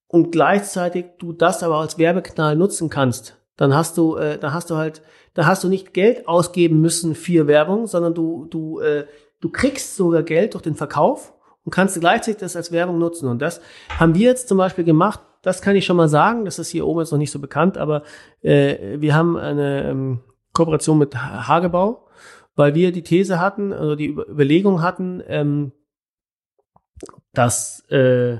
und 0.07 0.31
gleichzeitig 0.31 1.05
du 1.19 1.33
das 1.33 1.63
aber 1.63 1.77
als 1.77 1.97
Werbekanal 1.97 2.55
nutzen 2.55 2.89
kannst, 2.89 3.37
dann 3.57 3.73
hast 3.73 3.97
du, 3.97 4.15
äh, 4.15 4.37
dann 4.37 4.53
hast 4.53 4.69
du 4.69 4.75
halt 4.75 5.01
da 5.37 5.45
hast 5.45 5.63
du 5.63 5.69
nicht 5.69 5.93
Geld 5.93 6.27
ausgeben 6.27 6.81
müssen 6.81 7.13
für 7.13 7.45
Werbung, 7.45 7.85
sondern 7.85 8.15
du, 8.15 8.45
du, 8.45 8.79
äh, 8.79 9.05
du 9.39 9.51
kriegst 9.51 9.95
sogar 9.95 10.23
Geld 10.23 10.55
durch 10.55 10.63
den 10.63 10.73
Verkauf 10.73 11.31
und 11.63 11.71
kannst 11.71 11.99
gleichzeitig 11.99 12.39
das 12.39 12.55
als 12.55 12.71
Werbung 12.71 12.97
nutzen. 12.97 13.29
Und 13.29 13.39
das 13.39 13.61
haben 13.99 14.15
wir 14.15 14.29
jetzt 14.29 14.47
zum 14.47 14.57
Beispiel 14.57 14.83
gemacht. 14.83 15.19
Das 15.41 15.61
kann 15.61 15.75
ich 15.75 15.85
schon 15.85 15.97
mal 15.97 16.09
sagen. 16.09 16.45
Das 16.45 16.59
ist 16.59 16.69
hier 16.69 16.85
oben 16.85 16.99
jetzt 16.99 17.11
noch 17.11 17.17
nicht 17.17 17.31
so 17.31 17.39
bekannt, 17.39 17.77
aber 17.77 18.03
äh, 18.41 18.99
wir 18.99 19.15
haben 19.15 19.37
eine 19.37 19.83
ähm, 19.85 20.19
Kooperation 20.53 20.97
mit 20.97 21.15
Hagebau, 21.15 22.07
weil 22.55 22.75
wir 22.75 22.91
die 22.91 23.03
These 23.03 23.39
hatten, 23.39 23.73
also 23.73 23.95
die 23.95 24.09
Überlegung 24.09 24.81
hatten, 24.81 25.21
ähm, 25.27 25.71
dass 27.33 27.81
äh, 27.89 28.39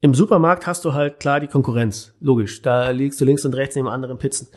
im 0.00 0.14
Supermarkt 0.14 0.66
hast 0.66 0.84
du 0.84 0.94
halt 0.94 1.20
klar 1.20 1.40
die 1.40 1.46
Konkurrenz. 1.46 2.14
Logisch. 2.20 2.62
Da 2.62 2.90
liegst 2.90 3.20
du 3.20 3.24
links 3.24 3.44
und 3.44 3.54
rechts 3.54 3.76
neben 3.76 3.88
anderen 3.88 4.18
Pizzen. 4.18 4.48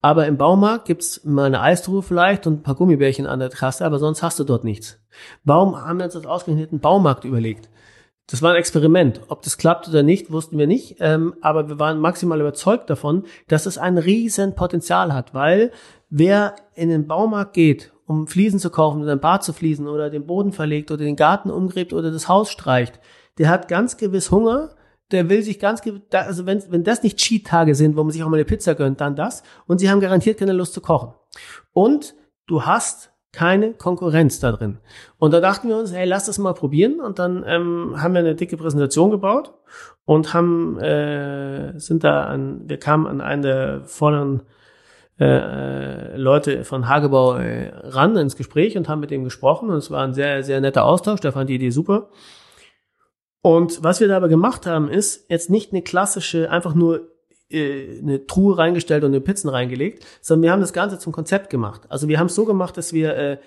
Aber 0.00 0.26
im 0.26 0.36
Baumarkt 0.36 0.84
gibt's 0.84 1.24
mal 1.24 1.46
eine 1.46 1.60
Eistruhe 1.62 2.02
vielleicht 2.02 2.46
und 2.46 2.60
ein 2.60 2.62
paar 2.62 2.74
Gummibärchen 2.74 3.26
an 3.26 3.38
der 3.38 3.48
Trasse, 3.48 3.86
aber 3.86 3.98
sonst 3.98 4.22
hast 4.22 4.38
du 4.38 4.44
dort 4.44 4.64
nichts. 4.64 4.98
Warum 5.44 5.80
haben 5.80 5.98
wir 5.98 6.04
uns 6.04 6.12
das 6.12 6.26
ausgerechnet 6.26 6.72
einen 6.72 6.80
Baumarkt 6.80 7.24
überlegt? 7.24 7.70
Das 8.26 8.40
war 8.40 8.52
ein 8.52 8.56
Experiment. 8.56 9.20
Ob 9.28 9.42
das 9.42 9.58
klappt 9.58 9.88
oder 9.88 10.02
nicht, 10.02 10.30
wussten 10.32 10.56
wir 10.56 10.66
nicht. 10.66 10.96
Ähm, 11.00 11.34
aber 11.42 11.68
wir 11.68 11.78
waren 11.78 11.98
maximal 11.98 12.40
überzeugt 12.40 12.88
davon, 12.88 13.24
dass 13.48 13.66
es 13.66 13.76
ein 13.76 13.98
riesen 13.98 14.54
Potenzial 14.54 15.12
hat, 15.12 15.34
weil 15.34 15.72
wer 16.08 16.56
in 16.74 16.88
den 16.88 17.06
Baumarkt 17.06 17.52
geht, 17.52 17.92
um 18.06 18.26
Fliesen 18.26 18.58
zu 18.58 18.70
kaufen 18.70 19.02
oder 19.02 19.12
ein 19.12 19.20
Bad 19.20 19.44
zu 19.44 19.52
fließen 19.52 19.86
oder 19.86 20.10
den 20.10 20.26
Boden 20.26 20.52
verlegt 20.52 20.90
oder 20.90 21.04
den 21.04 21.16
Garten 21.16 21.50
umgräbt 21.50 21.92
oder 21.92 22.10
das 22.10 22.28
Haus 22.28 22.50
streicht, 22.50 22.98
der 23.38 23.48
hat 23.48 23.68
ganz 23.68 23.96
gewiss 23.96 24.30
Hunger. 24.30 24.70
Der 25.10 25.28
will 25.28 25.42
sich 25.42 25.58
ganz, 25.58 25.82
also 26.12 26.46
wenn, 26.46 26.62
wenn 26.70 26.82
das 26.82 27.02
nicht 27.02 27.18
Cheat-Tage 27.18 27.74
sind, 27.74 27.94
wo 27.94 28.02
man 28.02 28.10
sich 28.10 28.22
auch 28.22 28.28
mal 28.28 28.36
eine 28.36 28.46
Pizza 28.46 28.74
gönnt, 28.74 29.02
dann 29.02 29.16
das. 29.16 29.42
Und 29.66 29.78
sie 29.78 29.90
haben 29.90 30.00
garantiert 30.00 30.38
keine 30.38 30.54
Lust 30.54 30.72
zu 30.72 30.80
kochen. 30.80 31.12
Und 31.72 32.14
du 32.46 32.64
hast 32.64 33.13
keine 33.34 33.72
Konkurrenz 33.72 34.40
da 34.40 34.52
drin. 34.52 34.78
Und 35.18 35.32
da 35.32 35.40
dachten 35.40 35.68
wir 35.68 35.76
uns, 35.76 35.92
hey, 35.92 36.06
lass 36.06 36.26
das 36.26 36.38
mal 36.38 36.54
probieren. 36.54 37.00
Und 37.00 37.18
dann 37.18 37.44
ähm, 37.46 37.94
haben 38.00 38.14
wir 38.14 38.20
eine 38.20 38.34
dicke 38.34 38.56
Präsentation 38.56 39.10
gebaut 39.10 39.52
und 40.04 40.32
haben 40.32 40.78
äh, 40.78 41.78
sind 41.78 42.04
da 42.04 42.24
an, 42.24 42.62
wir 42.68 42.78
kamen 42.78 43.06
an 43.06 43.20
einen 43.20 43.42
der 43.42 43.82
vorderen 43.84 44.42
äh, 45.18 46.16
Leute 46.16 46.64
von 46.64 46.88
Hagebau 46.88 47.36
äh, 47.36 47.72
ran 47.82 48.16
ins 48.16 48.36
Gespräch 48.36 48.76
und 48.76 48.88
haben 48.88 49.00
mit 49.00 49.10
dem 49.10 49.24
gesprochen. 49.24 49.70
Und 49.70 49.76
es 49.76 49.90
war 49.90 50.04
ein 50.04 50.14
sehr, 50.14 50.42
sehr 50.42 50.60
netter 50.60 50.84
Austausch. 50.84 51.20
Der 51.20 51.32
fand 51.32 51.50
die 51.50 51.56
Idee 51.56 51.70
super. 51.70 52.08
Und 53.42 53.84
was 53.84 54.00
wir 54.00 54.08
da 54.08 54.16
aber 54.16 54.28
gemacht 54.28 54.64
haben, 54.66 54.88
ist 54.88 55.30
jetzt 55.30 55.50
nicht 55.50 55.72
eine 55.72 55.82
klassische, 55.82 56.50
einfach 56.50 56.74
nur 56.74 57.13
eine 57.52 58.26
Truhe 58.26 58.58
reingestellt 58.58 59.04
und 59.04 59.10
eine 59.10 59.20
Pizzen 59.20 59.48
reingelegt, 59.48 60.04
sondern 60.20 60.42
wir 60.42 60.52
haben 60.52 60.60
das 60.60 60.72
Ganze 60.72 60.98
zum 60.98 61.12
Konzept 61.12 61.50
gemacht. 61.50 61.82
Also 61.88 62.08
wir 62.08 62.18
haben 62.18 62.26
es 62.26 62.34
so 62.34 62.44
gemacht, 62.44 62.76
dass 62.76 62.92
wir 62.92 63.16
äh, 63.16 63.38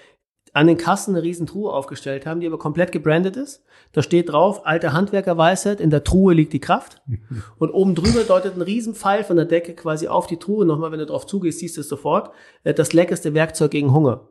an 0.54 0.68
den 0.68 0.78
Kassen 0.78 1.16
eine 1.16 1.24
riesen 1.24 1.46
Truhe 1.46 1.72
aufgestellt 1.72 2.26
haben, 2.26 2.40
die 2.40 2.48
aber 2.48 2.58
komplett 2.58 2.92
gebrandet 2.92 3.38
ist. 3.38 3.64
Da 3.92 4.02
steht 4.02 4.30
drauf, 4.30 4.66
alte 4.66 4.94
Handwerkerweisheit, 4.94 5.80
in 5.80 5.90
der 5.90 6.04
Truhe 6.04 6.34
liegt 6.34 6.54
die 6.54 6.60
Kraft. 6.60 7.02
Und 7.58 7.72
oben 7.72 7.96
drüber 7.96 8.24
deutet 8.24 8.56
ein 8.56 8.62
riesen 8.62 8.96
Pfeil 8.96 9.24
von 9.24 9.36
der 9.36 9.46
Decke 9.46 9.74
quasi 9.76 10.08
auf 10.08 10.26
die 10.26 10.38
Truhe. 10.38 10.66
Nochmal, 10.66 10.92
wenn 10.92 11.00
du 11.00 11.06
drauf 11.06 11.28
zugehst, 11.28 11.60
siehst 11.60 11.78
du 11.78 11.82
es 11.82 11.90
sofort. 11.90 12.32
Äh, 12.64 12.74
das 12.74 12.94
leckerste 12.94 13.34
Werkzeug 13.34 13.72
gegen 13.72 13.94
Hunger. 13.94 14.30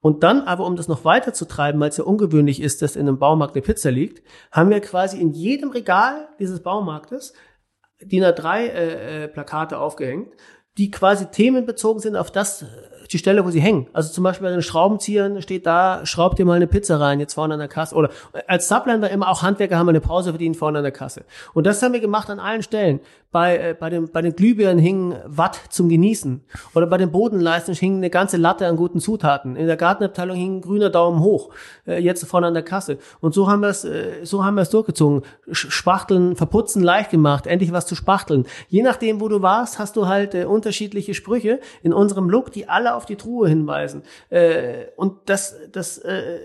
Und 0.00 0.22
dann 0.22 0.42
aber, 0.42 0.66
um 0.66 0.76
das 0.76 0.88
noch 0.88 1.04
weiter 1.04 1.32
zu 1.32 1.46
treiben, 1.46 1.80
weil 1.80 1.90
es 1.90 1.96
ja 1.96 2.04
ungewöhnlich 2.04 2.62
ist, 2.62 2.80
dass 2.80 2.96
in 2.96 3.08
einem 3.08 3.18
Baumarkt 3.18 3.54
eine 3.54 3.62
Pizza 3.62 3.90
liegt, 3.90 4.22
haben 4.52 4.70
wir 4.70 4.80
quasi 4.80 5.20
in 5.20 5.32
jedem 5.32 5.70
Regal 5.70 6.28
dieses 6.38 6.60
Baumarktes 6.60 7.34
DIN 8.02 8.24
A3 8.24 8.58
äh, 8.58 9.24
äh, 9.24 9.28
Plakate 9.28 9.78
aufgehängt, 9.78 10.34
die 10.78 10.90
quasi 10.90 11.26
themenbezogen 11.26 12.00
sind 12.00 12.16
auf 12.16 12.30
das 12.30 12.64
die 13.12 13.18
Stelle, 13.18 13.44
wo 13.44 13.50
sie 13.50 13.60
hängen. 13.60 13.86
Also 13.92 14.12
zum 14.12 14.24
Beispiel 14.24 14.46
bei 14.46 14.52
den 14.52 14.62
Schraubenziehern 14.62 15.42
steht 15.42 15.66
da, 15.66 16.04
schraubt 16.04 16.38
ihr 16.38 16.44
mal 16.44 16.54
eine 16.54 16.66
Pizza 16.66 17.00
rein, 17.00 17.20
jetzt 17.20 17.34
vorne 17.34 17.54
an 17.54 17.60
der 17.60 17.68
Kasse. 17.68 17.94
Oder 17.94 18.10
als 18.46 18.68
Subline 18.68 19.06
immer 19.08 19.28
auch 19.28 19.42
Handwerker 19.42 19.78
haben 19.78 19.88
eine 19.88 20.00
Pause 20.00 20.30
verdient 20.30 20.56
vorne 20.56 20.78
an 20.78 20.84
der 20.84 20.92
Kasse. 20.92 21.24
Und 21.54 21.66
das 21.66 21.82
haben 21.82 21.92
wir 21.92 22.00
gemacht 22.00 22.30
an 22.30 22.40
allen 22.40 22.62
Stellen. 22.62 23.00
Bei, 23.32 23.58
äh, 23.58 23.76
bei, 23.78 23.90
den, 23.90 24.10
bei 24.10 24.22
den 24.22 24.34
Glühbirnen 24.34 24.78
hingen 24.78 25.14
Watt 25.26 25.60
zum 25.68 25.88
Genießen. 25.88 26.42
Oder 26.74 26.86
bei 26.86 26.96
den 26.96 27.10
Bodenleisten 27.10 27.74
hing 27.74 27.96
eine 27.96 28.08
ganze 28.08 28.38
Latte 28.38 28.66
an 28.66 28.76
guten 28.76 28.98
Zutaten. 29.00 29.56
In 29.56 29.66
der 29.66 29.76
Gartenabteilung 29.76 30.36
hing 30.36 30.56
ein 30.56 30.60
grüner 30.62 30.90
Daumen 30.90 31.20
hoch, 31.20 31.50
äh, 31.86 31.98
jetzt 31.98 32.24
vorne 32.24 32.46
an 32.46 32.54
der 32.54 32.62
Kasse. 32.62 32.98
Und 33.20 33.34
so 33.34 33.48
haben 33.48 33.60
wir 33.60 33.68
es, 33.68 33.84
äh, 33.84 34.24
so 34.24 34.44
haben 34.44 34.54
wir 34.54 34.62
es 34.62 34.70
durchgezogen. 34.70 35.22
Spachteln, 35.50 36.36
verputzen 36.36 36.82
leicht 36.82 37.10
gemacht, 37.10 37.46
endlich 37.46 37.72
was 37.72 37.86
zu 37.86 37.94
spachteln. 37.94 38.46
Je 38.68 38.82
nachdem, 38.82 39.20
wo 39.20 39.28
du 39.28 39.42
warst, 39.42 39.78
hast 39.78 39.96
du 39.96 40.06
halt 40.06 40.34
äh, 40.34 40.44
unterschiedliche 40.66 41.14
Sprüche 41.14 41.60
in 41.84 41.92
unserem 41.92 42.28
Look, 42.28 42.50
die 42.50 42.68
alle 42.68 42.96
auf 42.96 43.06
die 43.06 43.14
Truhe 43.14 43.48
hinweisen. 43.48 44.02
Äh, 44.30 44.86
und 44.96 45.14
das, 45.26 45.54
das, 45.70 45.98
äh, 45.98 46.40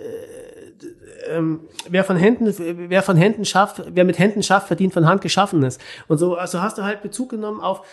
ähm, 1.28 1.62
wer 1.90 2.04
von 2.04 2.18
Händen, 2.18 2.54
wer 2.90 3.02
von 3.02 3.18
Händen 3.18 3.46
schafft, 3.46 3.82
wer 3.88 4.06
mit 4.06 4.20
Händen 4.20 4.44
schafft, 4.44 4.68
verdient 4.68 4.94
von 4.94 5.08
Hand 5.08 5.22
Geschaffenes. 5.22 5.80
Und 6.08 6.20
so, 6.20 6.36
also 6.36 6.62
hast 6.62 6.78
du 6.78 6.84
halt 6.84 7.02
Bezug 7.02 7.30
genommen 7.30 7.62
auf, 7.62 7.84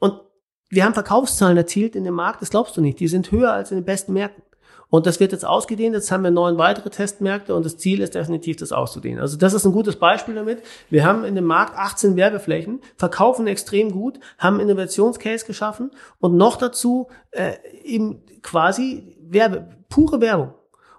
und 0.00 0.20
wir 0.68 0.84
haben 0.84 0.94
Verkaufszahlen 0.94 1.56
erzielt 1.56 1.94
in 1.94 2.02
dem 2.02 2.14
Markt, 2.14 2.42
das 2.42 2.50
glaubst 2.50 2.76
du 2.76 2.80
nicht. 2.80 2.98
Die 2.98 3.06
sind 3.06 3.30
höher 3.30 3.52
als 3.52 3.70
in 3.70 3.78
den 3.78 3.84
besten 3.84 4.12
Märkten. 4.12 4.42
Und 4.88 5.06
das 5.06 5.18
wird 5.18 5.32
jetzt 5.32 5.44
ausgedehnt. 5.44 5.94
Jetzt 5.94 6.12
haben 6.12 6.22
wir 6.22 6.30
neun 6.30 6.58
weitere 6.58 6.90
Testmärkte 6.90 7.54
und 7.54 7.66
das 7.66 7.76
Ziel 7.76 8.00
ist 8.00 8.14
definitiv, 8.14 8.56
das 8.56 8.72
auszudehnen. 8.72 9.20
Also 9.20 9.36
das 9.36 9.52
ist 9.52 9.64
ein 9.64 9.72
gutes 9.72 9.96
Beispiel 9.96 10.34
damit. 10.34 10.62
Wir 10.90 11.04
haben 11.04 11.24
in 11.24 11.34
dem 11.34 11.44
Markt 11.44 11.76
18 11.76 12.16
Werbeflächen, 12.16 12.80
verkaufen 12.96 13.46
extrem 13.46 13.90
gut, 13.90 14.20
haben 14.38 14.60
Innovationscase 14.60 15.44
geschaffen 15.44 15.90
und 16.20 16.36
noch 16.36 16.56
dazu 16.56 17.08
äh, 17.32 17.54
eben 17.82 18.22
quasi 18.42 19.16
Werbe, 19.20 19.68
pure 19.88 20.20
Werbung. 20.20 20.54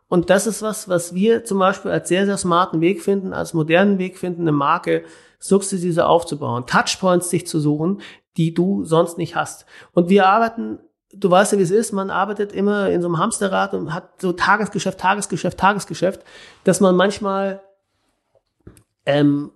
Und 0.10 0.30
das 0.30 0.48
ist 0.48 0.62
was, 0.62 0.88
was 0.88 1.14
wir 1.14 1.44
zum 1.44 1.60
Beispiel 1.60 1.92
als 1.92 2.08
sehr, 2.08 2.26
sehr 2.26 2.38
smarten 2.38 2.82
Weg 2.82 3.02
finden, 3.02 3.34
als 3.34 3.54
modernen 3.54 4.00
Weg 4.00 4.18
finden, 4.18 4.42
eine 4.42 4.54
Marke 4.54 5.04
sukzessive 5.40 6.08
aufzubauen, 6.08 6.66
Touchpoints 6.66 7.30
sich 7.30 7.46
zu 7.46 7.60
suchen, 7.60 8.02
die 8.38 8.54
du 8.54 8.84
sonst 8.86 9.18
nicht 9.18 9.36
hast. 9.36 9.66
Und 9.94 10.10
wir 10.10 10.28
arbeiten 10.28 10.80
du 11.20 11.30
weißt 11.30 11.54
ja, 11.54 11.58
wie 11.58 11.64
es 11.64 11.72
ist, 11.72 11.92
man 11.92 12.10
arbeitet 12.10 12.52
immer 12.52 12.90
in 12.90 13.02
so 13.02 13.08
einem 13.08 13.18
Hamsterrad 13.18 13.74
und 13.74 13.94
hat 13.94 14.22
so 14.22 14.34
Tagesgeschäft, 14.34 15.00
Tagesgeschäft, 15.00 15.58
Tagesgeschäft, 15.58 16.22
dass 16.64 16.80
man 16.80 16.96
manchmal 16.96 17.62
ähm, 19.06 19.52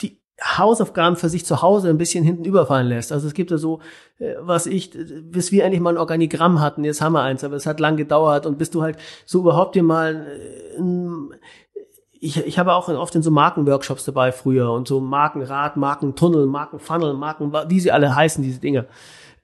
die 0.00 0.20
Hausaufgaben 0.42 1.16
für 1.16 1.28
sich 1.28 1.44
zu 1.44 1.62
Hause 1.62 1.90
ein 1.90 1.98
bisschen 1.98 2.24
hinten 2.24 2.44
überfallen 2.44 2.86
lässt. 2.86 3.12
Also 3.12 3.26
es 3.26 3.34
gibt 3.34 3.50
ja 3.50 3.58
so, 3.58 3.80
äh, 4.18 4.34
was 4.40 4.66
ich, 4.66 4.90
bis 5.22 5.52
wir 5.52 5.64
endlich 5.64 5.80
mal 5.80 5.94
ein 5.94 5.98
Organigramm 5.98 6.60
hatten, 6.60 6.84
jetzt 6.84 7.00
haben 7.00 7.12
wir 7.12 7.22
eins, 7.22 7.44
aber 7.44 7.56
es 7.56 7.66
hat 7.66 7.80
lang 7.80 7.96
gedauert 7.96 8.46
und 8.46 8.58
bis 8.58 8.70
du 8.70 8.82
halt 8.82 8.96
so 9.26 9.40
überhaupt 9.40 9.74
dir 9.74 9.82
mal 9.82 10.26
äh, 10.26 10.82
ich, 12.20 12.38
ich 12.38 12.58
habe 12.58 12.72
auch 12.72 12.88
oft 12.88 13.14
in 13.14 13.22
so 13.22 13.30
Markenworkshops 13.30 14.06
dabei 14.06 14.32
früher 14.32 14.72
und 14.72 14.88
so 14.88 14.98
Markenrad, 14.98 15.76
Markentunnel, 15.76 16.46
Markenfunnel, 16.46 17.12
Marken, 17.12 17.52
wie 17.68 17.80
sie 17.80 17.92
alle 17.92 18.16
heißen, 18.16 18.42
diese 18.42 18.60
Dinge 18.60 18.86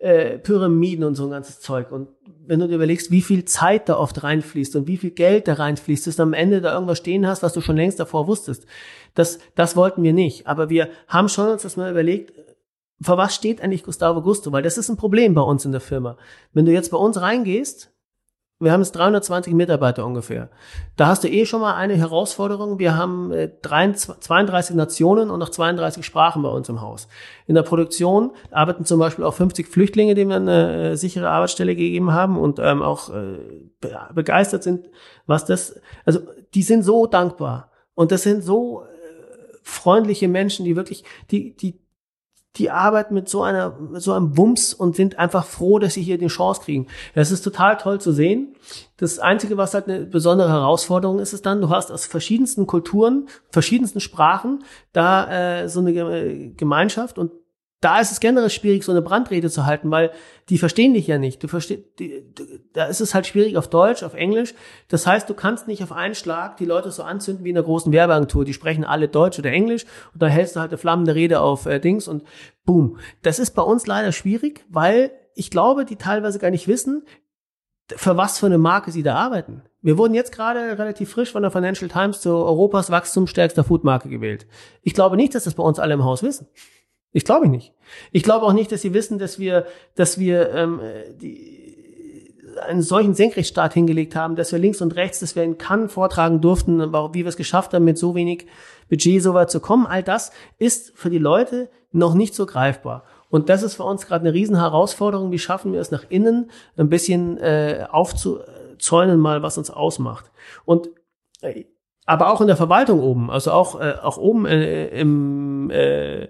äh, 0.00 0.38
Pyramiden 0.38 1.04
und 1.04 1.14
so 1.14 1.24
ein 1.24 1.30
ganzes 1.30 1.60
Zeug. 1.60 1.92
Und 1.92 2.08
wenn 2.46 2.58
du 2.58 2.66
dir 2.66 2.74
überlegst, 2.74 3.10
wie 3.10 3.20
viel 3.20 3.44
Zeit 3.44 3.88
da 3.88 3.96
oft 3.96 4.22
reinfließt 4.22 4.74
und 4.76 4.88
wie 4.88 4.96
viel 4.96 5.10
Geld 5.10 5.46
da 5.46 5.54
reinfließt, 5.54 6.06
dass 6.06 6.16
du 6.16 6.22
am 6.22 6.32
Ende 6.32 6.60
da 6.60 6.72
irgendwas 6.72 6.98
stehen 6.98 7.26
hast, 7.26 7.42
was 7.42 7.52
du 7.52 7.60
schon 7.60 7.76
längst 7.76 8.00
davor 8.00 8.26
wusstest. 8.26 8.66
Das, 9.14 9.38
das 9.54 9.76
wollten 9.76 10.02
wir 10.02 10.12
nicht. 10.12 10.46
Aber 10.46 10.70
wir 10.70 10.88
haben 11.06 11.28
schon 11.28 11.48
uns 11.48 11.62
das 11.62 11.76
mal 11.76 11.90
überlegt, 11.90 12.32
für 13.02 13.16
was 13.16 13.34
steht 13.34 13.60
eigentlich 13.60 13.84
Gustavo 13.84 14.22
Gusto? 14.22 14.52
Weil 14.52 14.62
das 14.62 14.78
ist 14.78 14.88
ein 14.88 14.96
Problem 14.96 15.34
bei 15.34 15.42
uns 15.42 15.64
in 15.64 15.72
der 15.72 15.80
Firma. 15.80 16.16
Wenn 16.52 16.66
du 16.66 16.72
jetzt 16.72 16.90
bei 16.90 16.98
uns 16.98 17.20
reingehst, 17.20 17.92
wir 18.60 18.72
haben 18.72 18.82
jetzt 18.82 18.92
320 18.92 19.54
Mitarbeiter 19.54 20.04
ungefähr. 20.04 20.50
Da 20.96 21.06
hast 21.06 21.24
du 21.24 21.28
eh 21.28 21.46
schon 21.46 21.62
mal 21.62 21.76
eine 21.76 21.94
Herausforderung. 21.94 22.78
Wir 22.78 22.94
haben 22.94 23.32
32 23.62 24.74
äh, 24.74 24.76
Nationen 24.76 25.30
und 25.30 25.38
noch 25.38 25.48
32 25.48 26.04
Sprachen 26.04 26.42
bei 26.42 26.50
uns 26.50 26.68
im 26.68 26.82
Haus. 26.82 27.08
In 27.46 27.54
der 27.54 27.62
Produktion 27.62 28.32
arbeiten 28.50 28.84
zum 28.84 28.98
Beispiel 28.98 29.24
auch 29.24 29.32
50 29.32 29.66
Flüchtlinge, 29.66 30.14
denen 30.14 30.30
wir 30.30 30.36
eine 30.36 30.90
äh, 30.90 30.96
sichere 30.96 31.30
Arbeitsstelle 31.30 31.74
gegeben 31.74 32.12
haben 32.12 32.38
und 32.38 32.58
ähm, 32.58 32.82
auch 32.82 33.08
äh, 33.08 33.38
begeistert 34.12 34.62
sind, 34.62 34.90
was 35.26 35.46
das, 35.46 35.80
also 36.04 36.20
die 36.52 36.62
sind 36.62 36.82
so 36.82 37.06
dankbar. 37.06 37.70
Und 37.94 38.12
das 38.12 38.22
sind 38.22 38.44
so 38.44 38.84
freundliche 39.62 40.28
Menschen, 40.28 40.64
die 40.64 40.76
wirklich, 40.76 41.04
die, 41.30 41.56
die, 41.56 41.80
die 42.56 42.70
arbeiten 42.70 43.14
mit 43.14 43.28
so 43.28 43.42
einer, 43.42 43.78
mit 43.78 44.02
so 44.02 44.12
einem 44.12 44.36
Wumms 44.36 44.74
und 44.74 44.96
sind 44.96 45.18
einfach 45.18 45.44
froh, 45.44 45.78
dass 45.78 45.94
sie 45.94 46.02
hier 46.02 46.18
die 46.18 46.26
Chance 46.26 46.62
kriegen. 46.62 46.88
Das 47.14 47.30
ist 47.30 47.42
total 47.42 47.76
toll 47.76 48.00
zu 48.00 48.12
sehen. 48.12 48.56
Das 48.96 49.20
Einzige, 49.20 49.56
was 49.56 49.72
halt 49.72 49.88
eine 49.88 50.04
besondere 50.04 50.50
Herausforderung 50.50 51.20
ist, 51.20 51.32
ist 51.32 51.46
dann, 51.46 51.60
du 51.60 51.70
hast 51.70 51.92
aus 51.92 52.06
verschiedensten 52.06 52.66
Kulturen, 52.66 53.28
verschiedensten 53.50 54.00
Sprachen 54.00 54.64
da 54.92 55.62
äh, 55.62 55.68
so 55.68 55.80
eine 55.80 56.52
Gemeinschaft 56.56 57.18
und 57.18 57.30
da 57.80 57.98
ist 57.98 58.12
es 58.12 58.20
generell 58.20 58.50
schwierig, 58.50 58.84
so 58.84 58.92
eine 58.92 59.00
Brandrede 59.00 59.48
zu 59.48 59.64
halten, 59.64 59.90
weil 59.90 60.10
die 60.50 60.58
verstehen 60.58 60.92
dich 60.92 61.06
ja 61.06 61.16
nicht. 61.16 61.42
Du 61.42 61.48
verstehst, 61.48 61.84
da 62.74 62.84
ist 62.84 63.00
es 63.00 63.14
halt 63.14 63.26
schwierig 63.26 63.56
auf 63.56 63.68
Deutsch, 63.68 64.02
auf 64.02 64.12
Englisch. 64.12 64.54
Das 64.88 65.06
heißt, 65.06 65.30
du 65.30 65.34
kannst 65.34 65.66
nicht 65.66 65.82
auf 65.82 65.92
einen 65.92 66.14
Schlag 66.14 66.58
die 66.58 66.66
Leute 66.66 66.90
so 66.90 67.02
anzünden 67.02 67.44
wie 67.44 67.50
in 67.50 67.56
einer 67.56 67.64
großen 67.64 67.90
Werbeagentur. 67.90 68.44
Die 68.44 68.52
sprechen 68.52 68.84
alle 68.84 69.08
Deutsch 69.08 69.38
oder 69.38 69.50
Englisch 69.50 69.86
und 70.12 70.20
da 70.20 70.26
hältst 70.26 70.56
du 70.56 70.60
halt 70.60 70.70
eine 70.70 70.78
flammende 70.78 71.14
Rede 71.14 71.40
auf 71.40 71.64
äh, 71.64 71.78
Dings 71.78 72.06
und 72.06 72.24
boom. 72.66 72.98
Das 73.22 73.38
ist 73.38 73.52
bei 73.52 73.62
uns 73.62 73.86
leider 73.86 74.12
schwierig, 74.12 74.64
weil 74.68 75.10
ich 75.34 75.50
glaube, 75.50 75.86
die 75.86 75.96
teilweise 75.96 76.38
gar 76.38 76.50
nicht 76.50 76.68
wissen, 76.68 77.04
für 77.96 78.16
was 78.16 78.38
für 78.38 78.46
eine 78.46 78.58
Marke 78.58 78.92
sie 78.92 79.02
da 79.02 79.16
arbeiten. 79.16 79.62
Wir 79.82 79.96
wurden 79.96 80.14
jetzt 80.14 80.32
gerade 80.32 80.78
relativ 80.78 81.10
frisch 81.10 81.32
von 81.32 81.42
der 81.42 81.50
Financial 81.50 81.88
Times 81.88 82.20
zu 82.20 82.30
Europas 82.30 82.90
wachstumsstärkster 82.90 83.64
Foodmarke 83.64 84.10
gewählt. 84.10 84.46
Ich 84.82 84.92
glaube 84.92 85.16
nicht, 85.16 85.34
dass 85.34 85.44
das 85.44 85.54
bei 85.54 85.62
uns 85.62 85.78
alle 85.78 85.94
im 85.94 86.04
Haus 86.04 86.22
wissen. 86.22 86.46
Ich 87.12 87.24
glaube 87.24 87.48
nicht. 87.48 87.72
Ich 88.12 88.22
glaube 88.22 88.46
auch 88.46 88.52
nicht, 88.52 88.70
dass 88.70 88.82
sie 88.82 88.94
wissen, 88.94 89.18
dass 89.18 89.38
wir, 89.38 89.66
dass 89.94 90.18
wir 90.18 90.50
ähm, 90.54 90.80
die, 91.20 91.60
einen 92.66 92.82
solchen 92.82 93.14
Senkrechtstart 93.14 93.74
hingelegt 93.74 94.14
haben, 94.14 94.36
dass 94.36 94.52
wir 94.52 94.58
links 94.58 94.80
und 94.80 94.94
rechts, 94.96 95.20
dass 95.20 95.36
wir 95.36 95.42
in 95.42 95.58
Cannes 95.58 95.92
vortragen 95.92 96.40
durften, 96.40 96.80
wie 96.92 97.24
wir 97.24 97.28
es 97.28 97.36
geschafft 97.36 97.74
haben, 97.74 97.84
mit 97.84 97.98
so 97.98 98.14
wenig 98.14 98.46
Budget 98.88 99.22
so 99.22 99.34
weit 99.34 99.50
zu 99.50 99.60
kommen. 99.60 99.86
All 99.86 100.02
das 100.02 100.32
ist 100.58 100.92
für 100.96 101.10
die 101.10 101.18
Leute 101.18 101.68
noch 101.92 102.14
nicht 102.14 102.34
so 102.34 102.46
greifbar. 102.46 103.04
Und 103.28 103.48
das 103.48 103.62
ist 103.62 103.76
für 103.76 103.84
uns 103.84 104.06
gerade 104.06 104.26
eine 104.26 104.34
riesen 104.34 104.56
Herausforderung. 104.56 105.30
Wie 105.30 105.38
schaffen 105.38 105.72
wir 105.72 105.80
es 105.80 105.90
nach 105.90 106.04
innen 106.08 106.50
ein 106.76 106.88
bisschen 106.88 107.38
äh, 107.38 107.86
aufzuzäunen, 107.88 109.20
mal 109.20 109.42
was 109.42 109.56
uns 109.56 109.70
ausmacht? 109.70 110.30
Und 110.64 110.90
äh, 111.40 111.64
aber 112.06 112.32
auch 112.32 112.40
in 112.40 112.48
der 112.48 112.56
Verwaltung 112.56 113.00
oben, 113.00 113.30
also 113.30 113.52
auch, 113.52 113.80
äh, 113.80 113.94
auch 114.02 114.16
oben 114.16 114.44
äh, 114.44 114.88
im, 114.88 115.70
äh, 115.70 116.28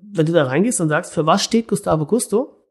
wenn 0.00 0.26
du 0.26 0.32
da 0.32 0.44
reingehst 0.44 0.80
und 0.80 0.88
sagst, 0.88 1.12
für 1.12 1.26
was 1.26 1.42
steht 1.42 1.68
Gustavo 1.68 2.06
Gusto? 2.06 2.64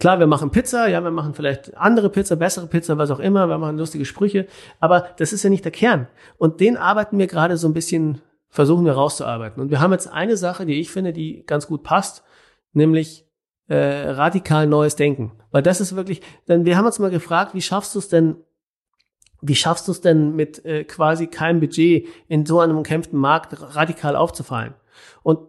Klar, 0.00 0.18
wir 0.18 0.26
machen 0.26 0.50
Pizza, 0.50 0.88
ja, 0.88 1.04
wir 1.04 1.10
machen 1.10 1.34
vielleicht 1.34 1.76
andere 1.76 2.08
Pizza, 2.08 2.34
bessere 2.34 2.66
Pizza, 2.66 2.96
was 2.96 3.10
auch 3.10 3.18
immer, 3.18 3.48
wir 3.48 3.58
machen 3.58 3.76
lustige 3.76 4.06
Sprüche, 4.06 4.46
aber 4.80 5.08
das 5.18 5.34
ist 5.34 5.42
ja 5.42 5.50
nicht 5.50 5.64
der 5.64 5.72
Kern. 5.72 6.08
Und 6.38 6.60
den 6.60 6.78
arbeiten 6.78 7.18
wir 7.18 7.26
gerade 7.26 7.58
so 7.58 7.68
ein 7.68 7.74
bisschen, 7.74 8.22
versuchen 8.48 8.86
wir 8.86 8.94
rauszuarbeiten. 8.94 9.62
Und 9.62 9.70
wir 9.70 9.80
haben 9.80 9.92
jetzt 9.92 10.10
eine 10.10 10.38
Sache, 10.38 10.64
die 10.64 10.80
ich 10.80 10.90
finde, 10.90 11.12
die 11.12 11.44
ganz 11.44 11.66
gut 11.66 11.82
passt, 11.82 12.24
nämlich 12.72 13.26
äh, 13.68 14.10
radikal 14.10 14.66
neues 14.66 14.96
Denken. 14.96 15.32
Weil 15.50 15.62
das 15.62 15.82
ist 15.82 15.94
wirklich, 15.94 16.22
denn 16.48 16.64
wir 16.64 16.78
haben 16.78 16.86
uns 16.86 16.98
mal 16.98 17.10
gefragt, 17.10 17.54
wie 17.54 17.62
schaffst 17.62 17.94
du 17.94 17.98
es 17.98 18.08
denn, 18.08 18.36
wie 19.42 19.54
schaffst 19.54 19.86
du 19.86 19.92
es 19.92 20.00
denn 20.00 20.34
mit 20.34 20.64
äh, 20.64 20.84
quasi 20.84 21.26
keinem 21.26 21.60
Budget 21.60 22.06
in 22.26 22.46
so 22.46 22.60
einem 22.60 22.78
umkämpften 22.78 23.18
Markt 23.18 23.54
radikal 23.76 24.16
aufzufallen? 24.16 24.72
Und 25.22 25.40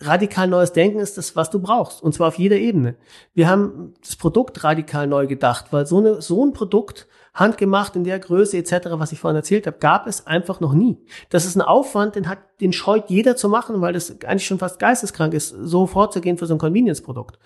radikal 0.00 0.46
neues 0.48 0.72
Denken 0.72 0.98
ist 0.98 1.16
das, 1.16 1.36
was 1.36 1.50
du 1.50 1.60
brauchst. 1.60 2.02
Und 2.02 2.14
zwar 2.14 2.28
auf 2.28 2.38
jeder 2.38 2.56
Ebene. 2.56 2.96
Wir 3.34 3.48
haben 3.48 3.94
das 4.00 4.16
Produkt 4.16 4.62
radikal 4.62 5.06
neu 5.06 5.26
gedacht, 5.26 5.66
weil 5.72 5.86
so, 5.86 5.98
eine, 5.98 6.20
so 6.20 6.44
ein 6.44 6.52
Produkt, 6.52 7.06
handgemacht 7.36 7.96
in 7.96 8.04
der 8.04 8.18
Größe 8.18 8.56
etc., 8.56 8.88
was 8.92 9.12
ich 9.12 9.20
vorhin 9.20 9.36
erzählt 9.36 9.66
habe, 9.66 9.76
gab 9.78 10.06
es 10.06 10.26
einfach 10.26 10.60
noch 10.60 10.72
nie. 10.72 10.98
Das 11.28 11.44
ist 11.44 11.54
ein 11.54 11.60
Aufwand, 11.60 12.16
den 12.16 12.28
hat, 12.28 12.38
den 12.60 12.72
scheut 12.72 13.10
jeder 13.10 13.36
zu 13.36 13.50
machen, 13.50 13.82
weil 13.82 13.92
das 13.92 14.22
eigentlich 14.22 14.46
schon 14.46 14.58
fast 14.58 14.78
geisteskrank 14.78 15.34
ist, 15.34 15.50
so 15.50 15.86
vorzugehen 15.86 16.38
für 16.38 16.46
so 16.46 16.54
ein 16.54 16.58
Convenience-Produkt. 16.58 17.38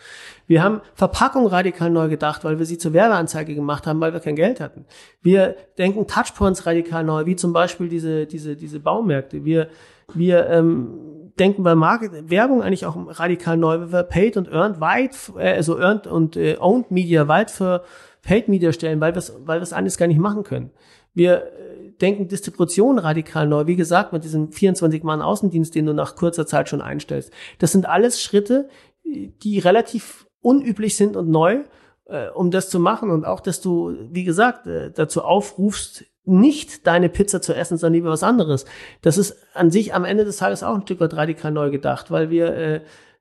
Wir 0.47 0.63
haben 0.63 0.81
Verpackung 0.95 1.47
radikal 1.49 1.91
neu 1.91 2.09
gedacht, 2.09 2.45
weil 2.45 2.59
wir 2.61 2.67
sie 2.67 2.79
zur 2.79 2.93
Werbeanzeige 2.93 3.55
gemacht 3.55 3.87
haben, 3.87 4.01
weil 4.01 4.13
wir 4.13 4.21
kein 4.21 4.37
Geld 4.37 4.61
hatten. 4.61 4.87
Wir 5.23 5.57
denken 5.77 6.07
Touchpoints 6.07 6.67
radikal 6.67 7.03
neu, 7.03 7.27
wie 7.27 7.35
zum 7.35 7.53
Beispiel 7.53 7.89
diese, 7.89 8.27
diese, 8.27 8.55
diese 8.55 8.79
Baumärkte. 8.79 9.45
Wir, 9.45 9.71
wir, 10.15 10.47
ähm, 10.49 11.10
denken 11.41 11.63
bei 11.63 11.75
Market 11.75 12.31
Werbung 12.31 12.63
eigentlich 12.63 12.87
auch 12.87 12.97
radikal 13.19 13.57
neu, 13.57 13.81
weil 13.81 13.93
wir 13.93 14.03
Paid 14.05 14.37
und 14.37 14.49
Earned 14.49 14.81
weit, 14.81 15.17
äh, 15.37 15.55
also 15.55 15.79
Earned 15.79 16.07
und 16.07 16.37
äh, 16.37 16.57
Owned 16.61 16.91
Media 16.91 17.27
weit 17.27 17.51
für 17.51 17.83
Paid 18.23 18.49
Media 18.49 18.73
stellen, 18.73 19.01
weil 19.01 19.15
wir 19.15 19.19
es 19.19 19.35
weil 19.45 19.61
wir's 19.61 19.73
anders 19.73 19.97
gar 19.97 20.07
nicht 20.07 20.21
machen 20.21 20.45
können. 20.45 20.71
Wir 21.15 21.43
äh, 21.43 21.91
denken 22.01 22.29
Distribution 22.29 22.99
radikal 22.99 23.47
neu, 23.49 23.67
wie 23.67 23.77
gesagt, 23.77 24.13
mit 24.13 24.25
diesem 24.25 24.51
24-Mann-Außendienst, 24.51 25.75
den 25.75 25.87
du 25.87 25.95
nach 25.95 26.15
kurzer 26.17 26.47
Zeit 26.47 26.69
schon 26.69 26.83
einstellst. 26.83 27.33
Das 27.59 27.73
sind 27.73 27.87
alles 27.87 28.23
Schritte, 28.23 28.69
die 29.05 29.59
relativ 29.59 30.27
unüblich 30.41 30.97
sind 30.97 31.17
und 31.17 31.29
neu, 31.29 31.65
äh, 32.07 32.29
um 32.29 32.51
das 32.51 32.71
zu 32.71 32.79
machen 32.79 33.11
und 33.11 33.25
auch, 33.25 33.41
dass 33.41 33.61
du, 33.61 33.97
wie 34.11 34.25
gesagt, 34.25 34.67
äh, 34.67 34.91
dazu 34.91 35.23
aufrufst, 35.23 36.05
nicht 36.25 36.87
deine 36.87 37.09
Pizza 37.09 37.41
zu 37.43 37.55
essen, 37.55 37.79
sondern 37.79 37.95
lieber 37.95 38.11
was 38.11 38.23
anderes. 38.23 38.65
Das 39.03 39.19
ist 39.19 39.37
an 39.55 39.71
sich 39.71 39.95
am 39.95 40.05
Ende 40.05 40.25
des 40.25 40.37
Tages 40.37 40.63
auch 40.63 40.75
ein 40.75 40.83
Stück 40.83 41.01
weit 41.01 41.15
radikal 41.15 41.51
neu 41.51 41.71
gedacht, 41.71 42.11
weil 42.11 42.31
wir 42.31 42.55
äh, 42.55 42.77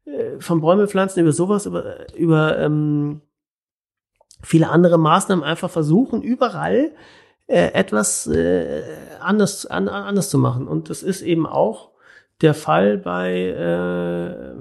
äh 0.05 0.39
von 0.39 0.61
Bäume 0.61 0.87
pflanzen 0.87 1.21
über 1.21 1.31
sowas, 1.31 1.65
über, 1.65 2.13
über 2.15 2.59
ähm, 2.59 3.21
viele 4.41 4.69
andere 4.69 4.97
Maßnahmen 4.97 5.43
einfach 5.43 5.69
versuchen, 5.69 6.21
überall 6.21 6.91
äh, 7.47 7.73
etwas 7.73 8.27
äh, 8.27 8.83
anders, 9.19 9.65
an, 9.65 9.87
anders 9.87 10.29
zu 10.29 10.37
machen. 10.37 10.67
Und 10.67 10.89
das 10.89 11.03
ist 11.03 11.21
eben 11.21 11.45
auch 11.45 11.91
der 12.41 12.53
Fall 12.53 12.97
bei, 12.97 13.33
äh, 13.47 14.55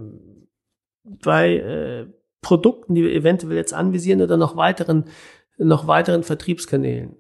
bei 1.22 1.56
äh, 1.56 2.06
Produkten, 2.40 2.94
die 2.94 3.02
wir 3.02 3.12
eventuell 3.12 3.56
jetzt 3.56 3.74
anvisieren 3.74 4.22
oder 4.22 4.36
noch 4.36 4.56
weiteren, 4.56 5.04
noch 5.58 5.86
weiteren 5.86 6.22
Vertriebskanälen. 6.22 7.16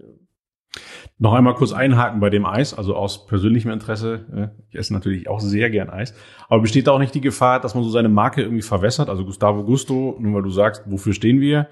Noch 1.18 1.34
einmal 1.34 1.54
kurz 1.54 1.72
einhaken 1.72 2.20
bei 2.20 2.30
dem 2.30 2.46
Eis, 2.46 2.74
also 2.74 2.94
aus 2.94 3.26
persönlichem 3.26 3.70
Interesse. 3.70 4.26
Äh, 4.34 4.60
ich 4.70 4.76
esse 4.76 4.92
natürlich 4.92 5.28
auch 5.28 5.40
sehr 5.40 5.70
gern 5.70 5.90
Eis. 5.90 6.14
Aber 6.48 6.62
besteht 6.62 6.86
da 6.86 6.92
auch 6.92 6.98
nicht 6.98 7.14
die 7.14 7.20
Gefahr, 7.20 7.60
dass 7.60 7.74
man 7.74 7.84
so 7.84 7.90
seine 7.90 8.08
Marke 8.08 8.42
irgendwie 8.42 8.62
verwässert? 8.62 9.08
Also 9.08 9.24
Gustavo 9.24 9.64
Gusto, 9.64 10.16
nur 10.18 10.34
weil 10.34 10.42
du 10.42 10.50
sagst, 10.50 10.82
wofür 10.86 11.12
stehen 11.12 11.40
wir? 11.40 11.68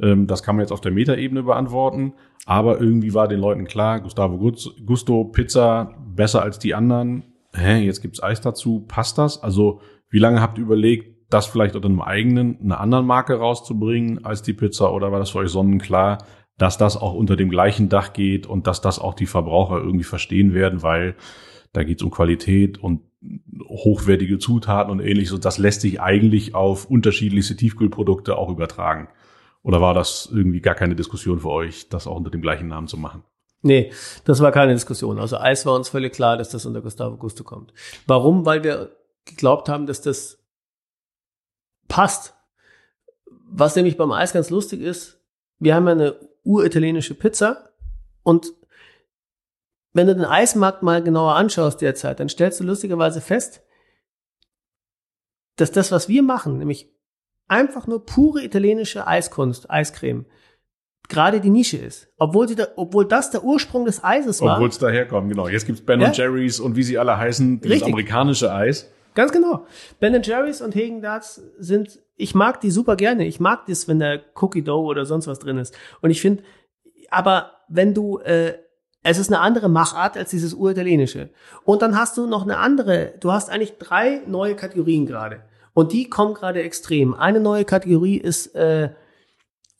Ähm, 0.00 0.26
das 0.26 0.42
kann 0.42 0.56
man 0.56 0.62
jetzt 0.62 0.72
auf 0.72 0.80
der 0.80 0.92
Metaebene 0.92 1.42
beantworten. 1.42 2.14
Aber 2.46 2.80
irgendwie 2.80 3.14
war 3.14 3.28
den 3.28 3.40
Leuten 3.40 3.64
klar, 3.64 4.00
Gustavo 4.00 4.38
Gusto, 4.86 5.24
Pizza 5.24 5.94
besser 6.14 6.42
als 6.42 6.58
die 6.58 6.74
anderen. 6.74 7.24
Hä, 7.54 7.80
jetzt 7.84 8.00
gibt's 8.00 8.22
Eis 8.22 8.40
dazu. 8.40 8.84
Passt 8.88 9.18
das? 9.18 9.42
Also 9.42 9.80
wie 10.10 10.18
lange 10.18 10.40
habt 10.40 10.58
ihr 10.58 10.64
überlegt, 10.64 11.18
das 11.30 11.46
vielleicht 11.46 11.76
unter 11.76 11.88
einem 11.88 12.00
eigenen, 12.00 12.58
einer 12.62 12.80
anderen 12.80 13.06
Marke 13.06 13.34
rauszubringen 13.34 14.24
als 14.24 14.42
die 14.42 14.54
Pizza? 14.54 14.92
Oder 14.92 15.12
war 15.12 15.18
das 15.18 15.30
für 15.30 15.38
euch 15.38 15.50
sonnenklar, 15.50 16.24
dass 16.58 16.76
das 16.76 16.96
auch 16.96 17.14
unter 17.14 17.36
dem 17.36 17.48
gleichen 17.48 17.88
Dach 17.88 18.12
geht 18.12 18.46
und 18.46 18.66
dass 18.66 18.80
das 18.80 18.98
auch 18.98 19.14
die 19.14 19.26
Verbraucher 19.26 19.78
irgendwie 19.78 20.04
verstehen 20.04 20.52
werden, 20.52 20.82
weil 20.82 21.14
da 21.72 21.84
geht's 21.84 22.02
um 22.02 22.10
Qualität 22.10 22.78
und 22.78 23.02
hochwertige 23.68 24.38
Zutaten 24.38 24.92
und 24.92 25.00
ähnliches. 25.00 25.32
Und 25.32 25.44
das 25.44 25.58
lässt 25.58 25.80
sich 25.80 26.00
eigentlich 26.00 26.54
auf 26.54 26.86
unterschiedlichste 26.86 27.56
Tiefkühlprodukte 27.56 28.36
auch 28.36 28.50
übertragen. 28.50 29.08
Oder 29.62 29.80
war 29.80 29.94
das 29.94 30.28
irgendwie 30.32 30.60
gar 30.60 30.74
keine 30.74 30.94
Diskussion 30.94 31.40
für 31.40 31.50
euch, 31.50 31.88
das 31.88 32.06
auch 32.06 32.16
unter 32.16 32.30
dem 32.30 32.42
gleichen 32.42 32.68
Namen 32.68 32.86
zu 32.86 32.96
machen? 32.96 33.22
Nee, 33.62 33.92
das 34.24 34.40
war 34.40 34.52
keine 34.52 34.72
Diskussion. 34.72 35.18
Also 35.18 35.36
Eis 35.36 35.66
war 35.66 35.74
uns 35.74 35.88
völlig 35.88 36.12
klar, 36.12 36.36
dass 36.36 36.50
das 36.50 36.64
unter 36.64 36.80
Gustavo 36.80 37.16
Gusto 37.16 37.42
kommt. 37.42 37.72
Warum? 38.06 38.46
Weil 38.46 38.62
wir 38.62 38.96
geglaubt 39.24 39.68
haben, 39.68 39.86
dass 39.86 40.00
das 40.00 40.38
passt. 41.88 42.34
Was 43.50 43.74
nämlich 43.74 43.96
beim 43.96 44.12
Eis 44.12 44.32
ganz 44.32 44.50
lustig 44.50 44.80
ist, 44.80 45.20
wir 45.58 45.74
haben 45.74 45.88
eine 45.88 46.16
uritalienische 46.48 47.14
Pizza 47.14 47.70
und 48.22 48.52
wenn 49.92 50.06
du 50.06 50.14
den 50.14 50.24
Eismarkt 50.24 50.82
mal 50.82 51.02
genauer 51.02 51.34
anschaust 51.34 51.80
derzeit, 51.80 52.20
dann 52.20 52.28
stellst 52.28 52.60
du 52.60 52.64
lustigerweise 52.64 53.20
fest, 53.20 53.62
dass 55.56 55.72
das, 55.72 55.90
was 55.90 56.08
wir 56.08 56.22
machen, 56.22 56.58
nämlich 56.58 56.94
einfach 57.48 57.86
nur 57.86 58.04
pure 58.04 58.44
italienische 58.44 59.06
Eiskunst, 59.06 59.70
Eiscreme, 59.70 60.26
gerade 61.08 61.40
die 61.40 61.50
Nische 61.50 61.78
ist. 61.78 62.08
Obwohl, 62.18 62.48
sie 62.48 62.54
da, 62.54 62.68
obwohl 62.76 63.06
das 63.06 63.30
der 63.30 63.42
Ursprung 63.42 63.84
des 63.84 64.04
Eises 64.04 64.40
war. 64.40 64.56
Obwohl 64.56 64.68
es 64.68 64.78
daherkommt, 64.78 65.30
genau. 65.30 65.48
Jetzt 65.48 65.66
gibt's 65.66 65.84
Ben 65.84 66.00
ja? 66.00 66.12
Jerry's 66.12 66.60
und 66.60 66.76
wie 66.76 66.82
sie 66.82 66.98
alle 66.98 67.16
heißen, 67.16 67.60
dieses 67.60 67.76
Richtig. 67.76 67.92
amerikanische 67.92 68.52
Eis. 68.52 68.90
Ganz 69.14 69.32
genau. 69.32 69.66
Ben 69.98 70.22
Jerry's 70.22 70.60
und 70.60 70.76
Hagen 70.76 71.02
Darts 71.02 71.42
sind, 71.58 71.98
ich 72.18 72.34
mag 72.34 72.60
die 72.60 72.70
super 72.70 72.96
gerne. 72.96 73.26
Ich 73.26 73.40
mag 73.40 73.64
das, 73.66 73.88
wenn 73.88 74.00
da 74.00 74.18
Cookie 74.34 74.62
Dough 74.62 74.86
oder 74.86 75.06
sonst 75.06 75.28
was 75.28 75.38
drin 75.38 75.56
ist. 75.56 75.74
Und 76.02 76.10
ich 76.10 76.20
finde, 76.20 76.42
aber 77.10 77.52
wenn 77.68 77.94
du, 77.94 78.18
äh, 78.18 78.54
es 79.04 79.18
ist 79.18 79.32
eine 79.32 79.40
andere 79.40 79.68
Machart 79.68 80.16
als 80.16 80.30
dieses 80.30 80.52
uritalienische. 80.52 81.30
Und 81.64 81.80
dann 81.80 81.96
hast 81.96 82.18
du 82.18 82.26
noch 82.26 82.42
eine 82.42 82.58
andere, 82.58 83.14
du 83.20 83.32
hast 83.32 83.48
eigentlich 83.48 83.78
drei 83.78 84.20
neue 84.26 84.56
Kategorien 84.56 85.06
gerade. 85.06 85.44
Und 85.72 85.92
die 85.92 86.10
kommen 86.10 86.34
gerade 86.34 86.62
extrem. 86.62 87.14
Eine 87.14 87.38
neue 87.38 87.64
Kategorie 87.64 88.18
ist 88.18 88.54
äh, 88.56 88.90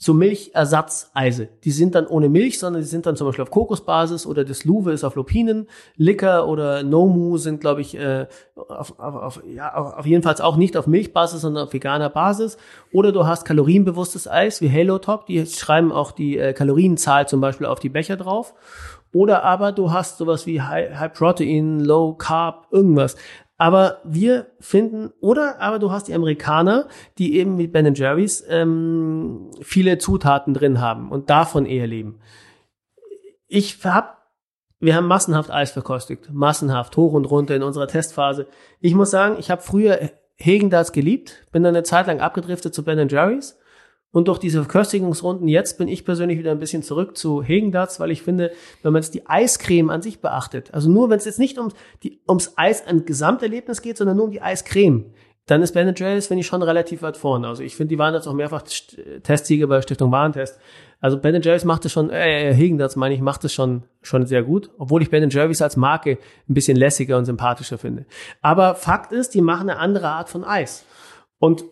so 0.01 0.15
Milchersatzeise. 0.15 1.49
Die 1.65 1.73
sind 1.73 1.97
dann 1.97 2.07
ohne 2.07 2.29
Milch, 2.29 2.61
sondern 2.61 2.83
die 2.83 2.89
sind 2.89 3.05
dann 3.05 3.16
zum 3.16 3.27
Beispiel 3.27 3.43
auf 3.43 3.51
Kokosbasis 3.51 4.27
oder 4.27 4.45
das 4.45 4.65
Luve 4.65 4.93
ist 4.93 5.03
auf 5.03 5.16
Lupinen. 5.16 5.66
Licker 5.97 6.47
oder 6.47 6.85
Nomu 6.85 7.37
sind, 7.37 7.61
glaube 7.61 7.81
ich, 7.81 7.99
äh, 7.99 8.27
auf, 8.55 8.97
auf, 9.01 9.15
auf, 9.16 9.43
ja, 9.45 9.75
auf 9.75 10.07
jeden 10.07 10.23
Fall 10.23 10.37
auch 10.41 10.57
nicht 10.57 10.77
auf 10.77 10.87
Milchbasis, 10.87 11.41
sondern 11.41 11.65
auf 11.66 11.73
veganer 11.73 12.11
Basis. 12.11 12.59
Oder 12.93 13.11
du 13.11 13.27
hast 13.27 13.45
kalorienbewusstes 13.45 14.29
Eis 14.29 14.61
wie 14.61 14.70
Halo 14.70 15.01
Top. 15.01 15.27
Die 15.27 15.45
schreiben 15.47 15.91
auch 15.91 16.12
die 16.12 16.39
äh, 16.39 16.53
Kalorienzahl 16.53 17.27
zum 17.27 17.41
Beispiel 17.41 17.66
auf 17.66 17.81
die 17.81 17.89
Becher 17.89 18.16
drauf. 18.16 18.55
Oder 19.12 19.43
aber 19.43 19.73
du 19.73 19.91
hast 19.91 20.19
sowas 20.19 20.47
wie 20.47 20.62
High, 20.62 20.97
High 20.97 21.12
Protein, 21.12 21.81
Low 21.81 22.15
Carb, 22.15 22.69
irgendwas. 22.70 23.16
Aber 23.61 23.99
wir 24.05 24.47
finden, 24.61 25.13
oder 25.21 25.61
aber 25.61 25.81
du 25.81 25.91
hast 25.91 26.07
die 26.07 26.15
Amerikaner, 26.15 26.87
die 27.19 27.37
eben 27.37 27.57
mit 27.57 27.73
Ben 27.73 27.93
Jerry's 27.93 28.45
ähm, 28.49 29.51
viele 29.61 29.99
Zutaten 29.99 30.55
drin 30.55 30.81
haben 30.81 31.11
und 31.11 31.29
davon 31.29 31.67
eher 31.67 31.89
leben. 31.89 32.21
Ich 33.49 33.85
hab, 33.85 34.29
wir 34.79 34.95
haben 34.95 35.09
massenhaft 35.09 35.51
Eis 35.51 35.73
verkostet, 35.73 36.33
massenhaft 36.33 36.97
hoch 36.97 37.13
und 37.13 37.25
runter 37.25 37.57
in 37.57 37.65
unserer 37.65 37.89
Testphase. 37.89 38.47
Ich 38.81 38.95
muss 38.95 39.11
sagen, 39.11 39.37
ich 39.41 39.51
habe 39.51 39.61
früher 39.61 39.99
Hegendarts 40.37 40.93
geliebt, 40.93 41.45
bin 41.51 41.65
dann 41.65 41.75
eine 41.75 41.83
Zeit 41.83 42.07
lang 42.07 42.21
abgedriftet 42.21 42.73
zu 42.73 42.85
Ben 42.85 43.09
Jerry's 43.09 43.58
und 44.11 44.29
durch 44.29 44.39
diese 44.39 44.63
Verköstigungsrunden 44.63 45.49
jetzt 45.49 45.77
bin 45.77 45.87
ich 45.87 46.05
persönlich 46.05 46.39
wieder 46.39 46.51
ein 46.51 46.59
bisschen 46.59 46.83
zurück 46.83 47.17
zu 47.17 47.43
Hegendarts, 47.43 48.01
weil 48.01 48.11
ich 48.11 48.23
finde, 48.23 48.53
wenn 48.83 48.93
man 48.93 49.03
jetzt 49.03 49.15
die 49.15 49.27
Eiscreme 49.27 49.91
an 49.91 50.01
sich 50.01 50.21
beachtet, 50.21 50.73
also 50.73 50.91
nur 50.91 51.11
wenn 51.11 51.19
es 51.19 51.27
jetzt 51.27 51.39
nicht 51.39 51.59
um 51.59 51.69
die, 52.03 52.21
ums 52.27 52.55
Eis 52.57 52.87
ein 52.87 53.05
Gesamterlebnis 53.05 53.83
geht, 53.83 53.99
sondern 53.99 54.17
nur 54.17 54.27
um 54.27 54.33
die 54.33 54.41
Eiscreme, 54.41 55.13
dann 55.49 55.63
ist 55.63 55.73
Ben 55.73 55.93
Jerry's, 55.97 56.27
finde 56.27 56.43
ich, 56.43 56.47
schon 56.47 56.63
relativ 56.63 57.01
weit 57.01 57.17
vorne. 57.17 57.49
Also 57.49 57.63
ich 57.63 57.75
finde, 57.75 57.89
die 57.89 57.99
waren 57.99 58.13
jetzt 58.13 58.27
auch 58.27 58.35
mehrfach 58.35 58.63
Testsieger 59.23 59.67
bei 59.67 59.81
Stiftung 59.81 60.13
Warentest. 60.13 60.59
Also 61.01 61.19
Ben 61.19 61.41
Jerry's 61.41 61.65
macht 61.65 61.87
es 61.87 61.93
schon, 61.93 62.11
äh, 62.11 62.53
Hegendarts 62.53 62.97
meine 62.97 63.15
ich, 63.15 63.23
macht 63.23 63.45
es 63.45 63.55
schon, 63.55 63.85
schon 64.03 64.27
sehr 64.27 64.43
gut. 64.43 64.71
Obwohl 64.77 65.01
ich 65.01 65.09
Ben 65.09 65.29
Jerry's 65.31 65.63
als 65.63 65.77
Marke 65.77 66.19
ein 66.49 66.55
bisschen 66.55 66.77
lässiger 66.77 67.17
und 67.17 67.25
sympathischer 67.25 67.79
finde. 67.79 68.05
Aber 68.43 68.75
Fakt 68.75 69.13
ist, 69.13 69.35
die 69.35 69.41
machen 69.41 69.71
eine 69.71 69.79
andere 69.79 70.09
Art 70.09 70.29
von 70.29 70.45
Eis. 70.45 70.85
Und 71.39 71.65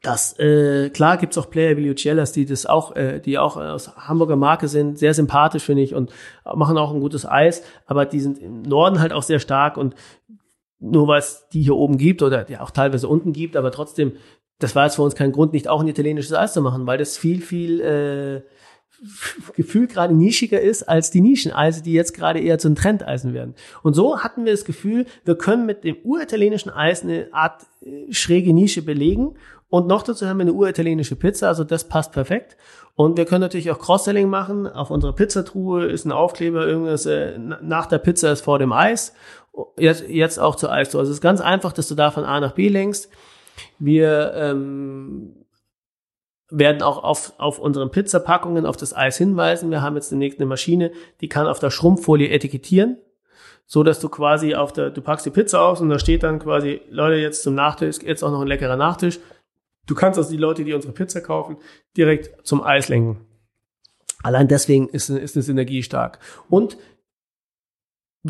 das 0.00 0.38
äh, 0.38 0.88
klar 0.90 1.18
gibt's 1.18 1.36
auch 1.36 1.50
Player 1.50 1.76
wie 1.76 1.88
Lucellas, 1.88 2.32
die 2.32 2.46
das 2.46 2.64
auch, 2.64 2.96
äh, 2.96 3.20
die 3.20 3.38
auch 3.38 3.56
aus 3.56 3.94
Hamburger 3.96 4.36
Marke 4.36 4.66
sind, 4.66 4.98
sehr 4.98 5.12
sympathisch 5.12 5.64
finde 5.64 5.82
ich 5.82 5.94
und 5.94 6.10
machen 6.54 6.78
auch 6.78 6.92
ein 6.92 7.00
gutes 7.00 7.26
Eis, 7.26 7.62
aber 7.86 8.06
die 8.06 8.20
sind 8.20 8.38
im 8.38 8.62
Norden 8.62 9.00
halt 9.00 9.12
auch 9.12 9.22
sehr 9.22 9.40
stark 9.40 9.76
und 9.76 9.94
nur 10.80 11.06
weil 11.06 11.18
es 11.18 11.48
die 11.52 11.62
hier 11.62 11.76
oben 11.76 11.98
gibt 11.98 12.22
oder 12.22 12.50
ja 12.50 12.62
auch 12.62 12.70
teilweise 12.70 13.08
unten 13.08 13.32
gibt, 13.32 13.56
aber 13.56 13.70
trotzdem, 13.70 14.12
das 14.58 14.74
war 14.74 14.84
jetzt 14.84 14.96
für 14.96 15.02
uns 15.02 15.14
kein 15.14 15.32
Grund, 15.32 15.52
nicht 15.52 15.68
auch 15.68 15.82
ein 15.82 15.88
italienisches 15.88 16.32
Eis 16.32 16.54
zu 16.54 16.62
machen, 16.62 16.86
weil 16.86 16.96
das 16.96 17.18
viel 17.18 17.42
viel 17.42 17.80
äh, 17.80 18.42
Gefühl 19.54 19.86
gerade 19.86 20.14
nischiger 20.14 20.60
ist 20.60 20.84
als 20.84 21.10
die 21.10 21.20
Nischeneise, 21.20 21.82
die 21.82 21.92
jetzt 21.92 22.14
gerade 22.14 22.40
eher 22.40 22.58
zu 22.58 22.68
den 22.68 22.76
Trendeisen 22.76 23.34
werden. 23.34 23.54
Und 23.82 23.94
so 23.94 24.20
hatten 24.20 24.44
wir 24.44 24.52
das 24.52 24.64
Gefühl, 24.64 25.04
wir 25.24 25.36
können 25.36 25.66
mit 25.66 25.84
dem 25.84 25.96
uritalienischen 26.04 26.70
Eis 26.70 27.02
eine 27.02 27.28
Art 27.32 27.66
äh, 27.82 28.12
schräge 28.12 28.54
Nische 28.54 28.82
belegen 28.82 29.36
und 29.74 29.88
noch 29.88 30.04
dazu 30.04 30.28
haben 30.28 30.36
wir 30.36 30.42
eine 30.42 30.52
uritalienische 30.52 31.16
Pizza, 31.16 31.48
also 31.48 31.64
das 31.64 31.88
passt 31.88 32.12
perfekt. 32.12 32.56
Und 32.94 33.18
wir 33.18 33.24
können 33.24 33.40
natürlich 33.40 33.72
auch 33.72 33.78
Cross-Selling 33.80 34.28
machen. 34.28 34.68
Auf 34.68 34.92
unserer 34.92 35.12
Pizzatruhe 35.12 35.86
ist 35.86 36.04
ein 36.04 36.12
Aufkleber, 36.12 36.64
irgendwas 36.64 37.06
äh, 37.06 37.36
nach 37.38 37.86
der 37.86 37.98
Pizza 37.98 38.30
ist 38.30 38.42
vor 38.42 38.60
dem 38.60 38.70
Eis. 38.70 39.14
Jetzt, 39.76 40.08
jetzt 40.08 40.38
auch 40.38 40.54
zur 40.54 40.70
Eis. 40.70 40.94
Also 40.94 41.10
es 41.10 41.16
ist 41.16 41.20
ganz 41.20 41.40
einfach, 41.40 41.72
dass 41.72 41.88
du 41.88 41.96
da 41.96 42.12
von 42.12 42.22
A 42.22 42.38
nach 42.38 42.52
B 42.52 42.68
lenkst. 42.68 43.10
Wir 43.80 44.32
ähm, 44.36 45.44
werden 46.50 46.80
auch 46.80 47.02
auf, 47.02 47.32
auf 47.38 47.58
unseren 47.58 47.90
Pizzapackungen 47.90 48.66
auf 48.66 48.76
das 48.76 48.94
Eis 48.94 49.18
hinweisen. 49.18 49.72
Wir 49.72 49.82
haben 49.82 49.96
jetzt 49.96 50.12
demnächst 50.12 50.38
eine 50.38 50.46
Maschine, 50.46 50.92
die 51.20 51.28
kann 51.28 51.48
auf 51.48 51.58
der 51.58 51.70
Schrumpffolie 51.70 52.28
etikettieren, 52.28 52.98
so 53.66 53.82
dass 53.82 53.98
du 53.98 54.08
quasi 54.08 54.54
auf 54.54 54.72
der, 54.72 54.90
du 54.90 55.00
packst 55.00 55.26
die 55.26 55.30
Pizza 55.30 55.62
aus 55.62 55.80
und 55.80 55.88
da 55.88 55.98
steht 55.98 56.22
dann 56.22 56.38
quasi, 56.38 56.80
Leute, 56.90 57.16
jetzt 57.16 57.42
zum 57.42 57.56
Nachtisch, 57.56 57.96
jetzt 58.04 58.22
auch 58.22 58.30
noch 58.30 58.42
ein 58.42 58.46
leckerer 58.46 58.76
Nachtisch. 58.76 59.18
Du 59.86 59.94
kannst 59.94 60.18
also 60.18 60.30
die 60.30 60.36
Leute, 60.36 60.64
die 60.64 60.72
unsere 60.72 60.92
Pizza 60.92 61.20
kaufen, 61.20 61.56
direkt 61.96 62.46
zum 62.46 62.62
Eis 62.62 62.88
lenken. 62.88 63.20
Allein 64.22 64.48
deswegen 64.48 64.88
ist, 64.88 65.10
ist 65.10 65.36
eine 65.36 65.42
Synergie 65.42 65.82
stark. 65.82 66.18
Und 66.48 66.78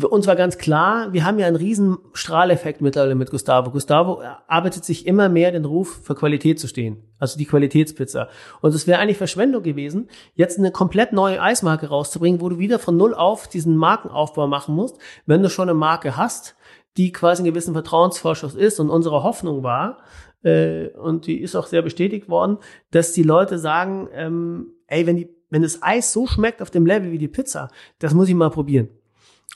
uns 0.03 0.27
war 0.27 0.35
ganz 0.35 0.57
klar, 0.57 1.13
wir 1.13 1.23
haben 1.23 1.39
ja 1.39 1.47
einen 1.47 1.55
riesen 1.55 1.97
Strahleffekt 2.11 2.81
mittlerweile 2.81 3.15
mit 3.15 3.31
Gustavo. 3.31 3.71
Gustavo 3.71 4.21
arbeitet 4.45 4.83
sich 4.83 5.07
immer 5.07 5.29
mehr 5.29 5.53
den 5.53 5.63
Ruf 5.63 6.01
für 6.03 6.15
Qualität 6.15 6.59
zu 6.59 6.67
stehen. 6.67 7.01
Also 7.17 7.37
die 7.37 7.45
Qualitätspizza. 7.45 8.27
Und 8.59 8.75
es 8.75 8.87
wäre 8.87 8.99
eigentlich 8.99 9.17
Verschwendung 9.17 9.63
gewesen, 9.63 10.09
jetzt 10.33 10.59
eine 10.59 10.71
komplett 10.71 11.13
neue 11.13 11.41
Eismarke 11.41 11.87
rauszubringen, 11.87 12.41
wo 12.41 12.49
du 12.49 12.59
wieder 12.59 12.77
von 12.77 12.97
Null 12.97 13.13
auf 13.13 13.47
diesen 13.47 13.77
Markenaufbau 13.77 14.47
machen 14.47 14.75
musst, 14.75 14.97
wenn 15.25 15.41
du 15.41 15.49
schon 15.49 15.69
eine 15.69 15.77
Marke 15.77 16.17
hast, 16.17 16.55
die 16.97 17.13
quasi 17.13 17.41
einen 17.41 17.53
gewissen 17.53 17.73
Vertrauensvorschuss 17.73 18.53
ist. 18.53 18.81
Und 18.81 18.89
unsere 18.89 19.23
Hoffnung 19.23 19.63
war, 19.63 19.99
äh, 20.45 20.89
und 20.89 21.25
die 21.25 21.41
ist 21.41 21.55
auch 21.55 21.65
sehr 21.65 21.81
bestätigt 21.81 22.29
worden, 22.29 22.57
dass 22.91 23.13
die 23.13 23.23
Leute 23.23 23.57
sagen, 23.57 24.07
ähm, 24.13 24.67
ey, 24.87 25.07
wenn 25.07 25.17
die, 25.17 25.29
wenn 25.49 25.63
das 25.63 25.81
Eis 25.81 26.13
so 26.13 26.27
schmeckt 26.27 26.61
auf 26.61 26.69
dem 26.69 26.85
Level 26.85 27.11
wie 27.11 27.17
die 27.17 27.27
Pizza, 27.27 27.69
das 27.99 28.13
muss 28.13 28.29
ich 28.29 28.35
mal 28.35 28.51
probieren. 28.51 28.89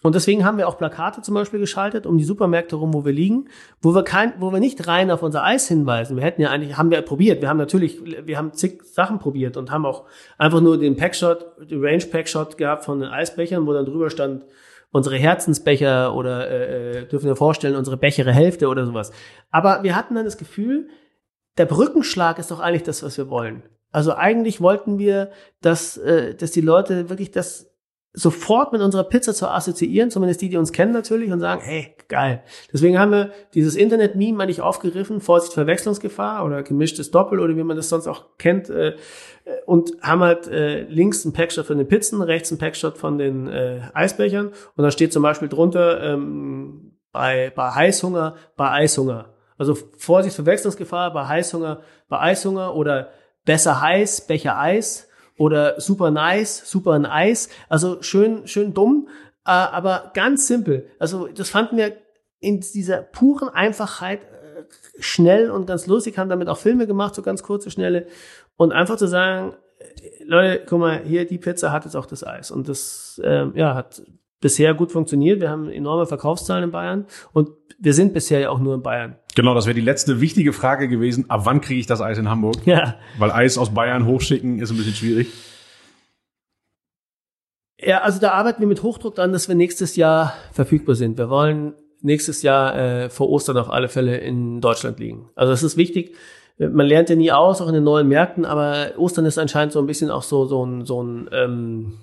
Und 0.02 0.16
deswegen 0.16 0.45
haben 0.45 0.57
wir 0.57 0.68
auch 0.68 0.78
Plakate 0.78 1.22
zum 1.22 1.36
Beispiel 1.36 1.60
geschaltet 1.60 2.06
um 2.06 2.18
die 2.18 2.24
Supermärkte 2.24 2.78
rum, 2.78 2.94
wo 2.94 3.03
wir 3.03 3.11
liegen, 3.11 3.49
wo 3.82 3.94
wir 3.94 4.03
kein, 4.03 4.34
wo 4.40 4.52
wir 4.52 4.61
nicht 4.61 4.88
rein 4.88 5.11
auf 5.11 5.22
unser 5.22 5.44
Eis 5.44 5.68
hinweisen. 5.68 6.16
Wir 6.16 6.24
hätten 6.24 6.41
ja 6.41 6.49
eigentlich, 6.49 6.78
haben 6.78 6.90
wir 6.90 7.02
probiert. 7.02 7.41
Wir 7.41 7.49
haben 7.49 7.57
natürlich, 7.57 7.99
wir 8.26 8.38
haben 8.38 8.53
zig 8.53 8.82
Sachen 8.84 9.20
probiert 9.20 9.57
und 9.57 9.72
haben 9.72 9.86
auch 9.86 10.06
einfach 10.38 10.61
nur 10.61 10.80
den 10.80 10.95
Packshot, 10.95 11.70
den 11.70 11.84
Range 11.84 12.06
Packshot 12.06 12.57
gehabt 12.57 12.86
von 12.86 13.02
den 13.02 13.10
Eisbechern, 13.10 13.68
wo 13.68 13.74
dann 13.74 13.86
drüber 13.86 14.10
stand, 14.10 14.45
unsere 14.91 15.18
Herzensbecher 15.18 16.16
oder 16.16 16.49
äh, 16.49 16.99
äh, 16.99 17.06
dürfen 17.07 17.28
wir 17.28 17.36
vorstellen, 17.36 17.76
unsere 17.76 17.98
Bechere 17.98 18.34
Hälfte 18.34 18.68
oder 18.68 18.86
sowas. 18.86 19.11
Aber 19.52 19.84
wir 19.84 19.95
hatten 19.95 20.16
dann 20.16 20.26
das 20.26 20.38
Gefühl, 20.38 20.90
der 21.57 21.66
Brückenschlag 21.66 22.40
ist 22.40 22.52
doch 22.52 22.60
eigentlich 22.60 22.84
das, 22.84 23.03
was 23.03 23.18
wir 23.18 23.30
wollen. 23.30 23.64
Also 23.91 24.14
eigentlich 24.14 24.61
wollten 24.61 24.99
wir, 24.99 25.32
dass, 25.61 25.98
äh, 25.98 26.36
dass 26.36 26.52
die 26.52 26.61
Leute 26.61 27.10
wirklich 27.10 27.32
das 27.32 27.72
sofort 28.14 28.73
mit 28.73 28.81
unserer 28.81 29.03
Pizza 29.03 29.34
zu 29.34 29.48
assoziieren, 29.48 30.10
zumindest 30.10 30.41
die, 30.41 30.49
die 30.49 30.57
uns 30.57 30.72
kennen 30.72 30.94
natürlich 30.94 31.31
und 31.31 31.40
sagen, 31.40 31.61
hey, 31.64 31.95
geil. 32.07 32.44
Deswegen 32.73 32.98
haben 32.98 33.11
wir 33.11 33.31
dieses 33.53 33.76
Internet-Meme 33.76 34.41
eigentlich 34.41 34.61
aufgegriffen, 34.61 35.22
Vorsicht 35.22 35.53
Verwechslungsgefahr 35.53 36.44
oder 36.44 36.64
gemischtes 36.64 37.11
Doppel 37.11 37.40
oder 37.40 37.56
wie 37.56 37.64
man 37.64 37.77
das 37.77 37.90
sonst 37.90 38.07
auch 38.07 38.38
kennt 38.40 38.69
äh, 38.69 38.95
und 39.68 39.91
haben 40.02 40.22
halt 40.22 40.48
äh, 40.48 40.81
links 40.84 41.23
ein 41.23 41.34
Packshot 41.34 41.68
von 41.68 41.77
den 41.77 41.88
Pizzen, 41.88 42.22
rechts 42.22 42.49
ein 42.52 42.57
Packshot 42.57 42.98
von 42.98 43.19
den 43.19 43.48
äh, 43.48 43.81
Eisbechern 43.94 44.48
und 44.76 44.84
da 44.84 44.90
steht 44.90 45.14
zum 45.14 45.22
Beispiel 45.22 45.48
drunter 45.48 46.02
ähm, 46.02 46.98
bei, 47.11 47.52
bei 47.56 47.69
Heißhunger, 47.69 48.36
bei 48.56 48.72
Eishunger. 48.72 49.34
Also 49.60 49.76
Vorsicht 49.98 50.36
Verwechslungsgefahr 50.36 51.14
bei 51.14 51.27
Heißhunger, 51.27 51.81
bei 52.07 52.19
Eishunger 52.19 52.76
oder 52.76 53.10
besser 53.45 53.81
heiß, 53.81 54.26
Becher 54.26 54.57
Eis 54.57 55.09
oder 55.40 55.80
super 55.80 56.11
nice, 56.11 56.70
super 56.70 56.99
nice. 56.99 57.49
Also 57.70 58.03
schön, 58.03 58.45
schön 58.45 58.74
dumm, 58.74 59.07
äh, 59.45 59.52
aber 59.52 60.11
ganz 60.14 60.45
simpel. 60.48 60.88
Also 60.99 61.28
das 61.28 61.49
fanden 61.49 61.78
wir 61.78 61.94
in 62.40 62.60
dieser 62.60 63.02
puren 63.02 63.49
Einfachheit 63.49 64.22
äh, 64.22 64.64
schnell 64.99 65.49
und 65.49 65.66
ganz 65.66 65.88
lustig, 65.88 66.18
haben 66.18 66.30
damit 66.30 66.49
auch 66.49 66.57
Filme 66.57 66.86
gemacht, 66.86 67.16
so 67.16 67.22
ganz 67.22 67.41
kurze, 67.41 67.72
schnelle. 67.72 68.07
Und 68.57 68.74
einfach 68.74 68.98
zu 68.98 69.07
sagen, 69.07 69.56
äh, 69.80 70.24
Leute, 70.26 70.66
guck 70.68 70.80
mal, 70.80 71.02
hier, 71.03 71.26
die 71.26 71.38
Pizza 71.38 71.72
hat 71.72 71.86
jetzt 71.86 71.95
auch 71.95 72.06
das 72.06 72.26
Eis. 72.26 72.52
Und 72.52 72.68
das 72.68 73.20
ähm, 73.24 73.53
ja, 73.56 73.76
hat 73.76 74.02
bisher 74.41 74.74
gut 74.74 74.91
funktioniert. 74.91 75.40
Wir 75.40 75.49
haben 75.49 75.70
enorme 75.70 76.06
Verkaufszahlen 76.06 76.66
in 76.66 76.72
Bayern 76.72 77.07
und 77.32 77.49
wir 77.80 77.94
sind 77.94 78.14
bisher 78.14 78.40
ja 78.40 78.50
auch 78.50 78.60
nur 78.60 78.76
in 78.76 78.82
Bayern. 78.82 79.16
Genau, 79.36 79.56
das 79.56 79.66
wäre 79.66 79.76
die 79.76 79.82
letzte 79.82 80.22
wichtige 80.22 80.54
Frage 80.54 80.88
gewesen. 80.88 81.30
Ab 81.30 81.42
wann 81.46 81.62
kriege 81.62 81.80
ich 81.80 81.86
das 81.86 82.02
Eis 82.02 82.18
in 82.18 82.30
Hamburg? 82.30 82.56
Ja. 82.66 82.96
Weil 83.18 83.32
Eis 83.32 83.58
aus 83.58 83.74
Bayern 83.74 84.06
hochschicken 84.06 84.60
ist 84.60 84.72
ein 84.72 84.78
bisschen 84.78 84.96
schwierig. 84.96 85.28
Ja, 87.82 88.02
also 88.02 88.20
da 88.20 88.32
arbeiten 88.32 88.60
wir 88.60 88.68
mit 88.68 88.84
Hochdruck 88.84 89.16
dran, 89.16 89.32
dass 89.32 89.48
wir 89.48 89.56
nächstes 89.56 89.96
Jahr 89.96 90.34
verfügbar 90.52 90.96
sind. 90.96 91.18
Wir 91.18 91.30
wollen 91.30 91.74
nächstes 92.02 92.42
Jahr 92.42 92.76
äh, 92.78 93.10
vor 93.10 93.30
Ostern 93.30 93.58
auf 93.58 93.70
alle 93.70 93.88
Fälle 93.88 94.18
in 94.18 94.60
Deutschland 94.60 95.00
liegen. 95.00 95.30
Also 95.36 95.52
das 95.52 95.64
ist 95.64 95.78
wichtig. 95.78 96.16
Man 96.58 96.88
lernt 96.88 97.10
ja 97.10 97.16
nie 97.16 97.32
aus, 97.32 97.62
auch 97.62 97.70
in 97.70 97.74
den 97.74 97.86
neuen 97.86 98.10
Märkten, 98.10 98.44
aber 98.44 98.92
Ostern 98.98 99.26
ist 99.26 99.38
anscheinend 99.38 99.72
so 99.72 99.80
ein 99.80 99.86
bisschen 99.86 100.12
auch 100.12 100.24
so, 100.24 100.46
so 100.46 100.66
ein, 100.66 100.86
so 100.86 101.02
ein 101.02 101.30
ähm, 101.32 101.94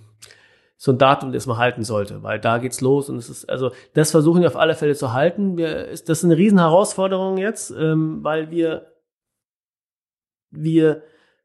so 0.77 0.93
ein 0.93 0.99
Datum, 0.99 1.33
das 1.33 1.47
man 1.47 1.57
halten 1.57 1.85
sollte, 1.85 2.23
weil 2.23 2.39
da 2.39 2.59
geht's 2.59 2.81
los 2.81 3.09
und 3.09 3.17
es 3.17 3.31
ist, 3.31 3.49
also 3.49 3.71
das 3.95 4.11
versuchen 4.11 4.43
wir 4.43 4.49
auf 4.49 4.57
alle 4.57 4.75
Fälle 4.75 4.95
zu 4.95 5.13
halten. 5.13 5.57
Wir, 5.57 5.87
das 5.87 6.19
ist 6.19 6.25
eine 6.25 6.37
riesen 6.37 6.59
Herausforderung 6.59 7.39
jetzt, 7.39 7.71
ähm, 7.71 8.23
weil 8.23 8.51
wir, 8.51 8.93
wir 10.51 11.03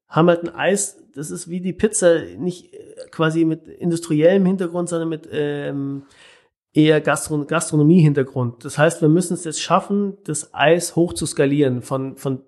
haben 0.08 0.28
halt 0.28 0.44
ein 0.44 0.54
Eis, 0.54 1.02
das 1.16 1.32
ist 1.32 1.50
wie 1.50 1.62
die 1.62 1.72
Pizza, 1.72 2.20
nicht 2.38 2.74
äh, 2.74 3.08
quasi 3.10 3.46
mit 3.46 3.68
industriellem 3.68 4.46
Hintergrund, 4.46 4.90
sondern 4.90 5.08
mit 5.08 5.30
ähm, 5.32 6.04
eher 6.74 7.00
Gastron 7.00 7.48
Gastronomie-Hintergrund. 7.48 8.66
Das 8.66 8.78
heißt, 8.78 9.02
wir 9.02 9.10
müssen 9.10 9.34
es 9.34 9.46
jetzt 9.46 9.62
schaffen, 9.62 10.18
das 10.26 10.54
Eis 10.54 10.98
hoch 10.98 11.14
zu 11.14 11.26
skalieren 11.26 11.82
von, 11.82 12.18
von 12.18 12.44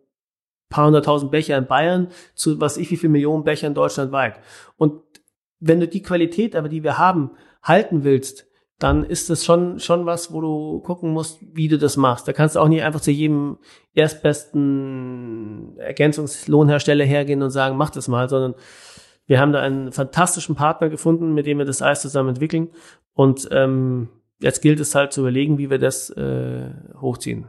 paar 0.69 0.87
hunderttausend 0.87 1.31
Becher 1.31 1.57
in 1.57 1.67
Bayern 1.67 2.07
zu 2.33 2.59
was 2.59 2.77
ich 2.77 2.89
wie 2.91 2.97
viel 2.97 3.09
Millionen 3.09 3.43
Becher 3.43 3.67
in 3.67 3.73
Deutschland 3.73 4.11
weit. 4.11 4.39
Und 4.75 5.01
wenn 5.65 5.79
du 5.79 5.87
die 5.87 6.01
Qualität 6.01 6.55
aber, 6.55 6.69
die 6.69 6.83
wir 6.83 6.97
haben, 6.97 7.31
halten 7.61 8.03
willst, 8.03 8.47
dann 8.79 9.03
ist 9.03 9.29
das 9.29 9.45
schon, 9.45 9.79
schon 9.79 10.05
was, 10.05 10.33
wo 10.33 10.41
du 10.41 10.79
gucken 10.81 11.11
musst, 11.11 11.39
wie 11.53 11.69
du 11.69 11.77
das 11.77 11.95
machst. 11.95 12.27
Da 12.27 12.33
kannst 12.33 12.55
du 12.55 12.59
auch 12.59 12.67
nicht 12.67 12.83
einfach 12.83 12.99
zu 12.99 13.11
jedem 13.11 13.57
erstbesten 13.93 15.77
Ergänzungslohnhersteller 15.77 17.05
hergehen 17.05 17.41
und 17.41 17.51
sagen, 17.51 17.77
mach 17.77 17.91
das 17.91 18.09
mal, 18.09 18.27
sondern 18.27 18.55
wir 19.25 19.39
haben 19.39 19.53
da 19.53 19.61
einen 19.61 19.93
fantastischen 19.93 20.55
Partner 20.55 20.89
gefunden, 20.89 21.33
mit 21.33 21.45
dem 21.45 21.59
wir 21.59 21.65
das 21.65 21.81
Eis 21.81 22.01
zusammen 22.01 22.29
entwickeln. 22.29 22.69
Und 23.13 23.47
ähm, 23.51 24.09
jetzt 24.41 24.61
gilt 24.61 24.81
es 24.81 24.95
halt 24.95 25.13
zu 25.13 25.21
überlegen, 25.21 25.57
wie 25.57 25.69
wir 25.69 25.79
das 25.79 26.09
äh, 26.09 26.71
hochziehen. 26.99 27.45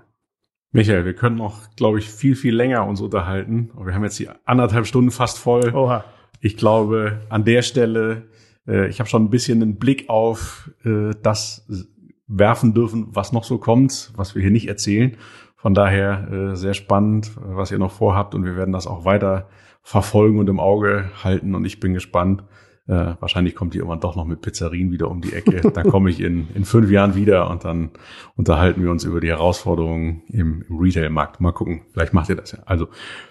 Michael, 0.71 1.05
wir 1.05 1.15
können 1.15 1.37
noch, 1.37 1.75
glaube 1.75 1.99
ich, 1.99 2.11
viel, 2.11 2.37
viel 2.37 2.55
länger 2.55 2.87
uns 2.87 3.01
unterhalten. 3.01 3.71
Wir 3.77 3.95
haben 3.95 4.05
jetzt 4.05 4.19
die 4.19 4.29
anderthalb 4.45 4.87
Stunden 4.87 5.11
fast 5.11 5.39
voll. 5.39 5.75
Oha. 5.75 6.05
Ich 6.45 6.59
glaube, 6.59 7.23
an 7.31 7.47
der 7.47 7.63
Stelle, 7.63 8.25
äh, 8.69 8.87
ich 8.89 9.01
habe 9.01 9.09
schon 9.09 9.25
ein 9.25 9.31
bisschen 9.31 9.63
einen 9.63 9.79
Blick 9.79 10.11
auf 10.11 10.71
äh, 10.85 11.13
das 11.23 11.67
werfen 12.27 12.75
dürfen, 12.75 13.07
was 13.13 13.33
noch 13.33 13.45
so 13.45 13.57
kommt, 13.57 14.13
was 14.15 14.35
wir 14.35 14.43
hier 14.43 14.51
nicht 14.51 14.69
erzählen. 14.69 15.17
Von 15.57 15.73
daher 15.73 16.31
äh, 16.31 16.55
sehr 16.55 16.75
spannend, 16.75 17.31
was 17.37 17.71
ihr 17.71 17.79
noch 17.79 17.93
vorhabt 17.93 18.35
und 18.35 18.45
wir 18.45 18.57
werden 18.57 18.73
das 18.73 18.87
auch 18.87 19.07
weiter 19.07 19.49
verfolgen 19.81 20.39
und 20.39 20.51
im 20.51 20.61
Auge 20.61 21.11
halten 21.23 21.55
und 21.55 21.65
ich 21.65 21.81
bin 21.81 21.95
gespannt. 21.95 22.45
Äh, 22.89 23.15
wahrscheinlich 23.21 23.55
kommt 23.55 23.75
ihr 23.75 23.79
irgendwann 23.79 24.01
doch 24.01 24.15
noch 24.15 24.27
mit 24.27 24.43
Pizzerien 24.43 24.93
wieder 24.93 25.11
um 25.11 25.23
die 25.23 25.33
Ecke. 25.33 25.63
Dann 25.75 25.89
komme 25.89 26.11
ich 26.11 26.21
in, 26.21 26.49
in 26.55 26.67
fünf 26.67 26.91
Jahren 26.91 27.15
wieder 27.15 27.49
und 27.49 27.65
dann 27.65 27.93
unterhalten 28.37 28.83
wir 28.83 28.91
uns 28.91 29.05
über 29.05 29.23
die 29.23 29.29
Herausforderungen 29.29 30.25
im, 30.29 30.63
im 30.69 30.77
Retail-Markt. 30.77 31.41
Mal 31.41 31.53
gucken, 31.53 31.87
vielleicht 31.95 32.13
macht 32.13 32.29
ihr 32.29 32.37
das 32.37 32.53
ja. 32.53 32.59
Also 32.67 32.89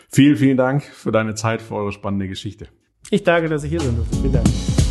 vielen, 0.10 0.36
vielen 0.36 0.58
Dank 0.58 0.82
für 0.82 1.12
deine 1.12 1.36
Zeit, 1.36 1.62
für 1.62 1.76
eure 1.76 1.92
spannende 1.92 2.28
Geschichte. 2.28 2.70
Ich 3.10 3.24
danke, 3.24 3.50
dass 3.50 3.64
ich 3.64 3.70
hier 3.70 3.80
bin. 3.80 4.06
Vielen 4.22 4.34
Dank. 4.34 4.83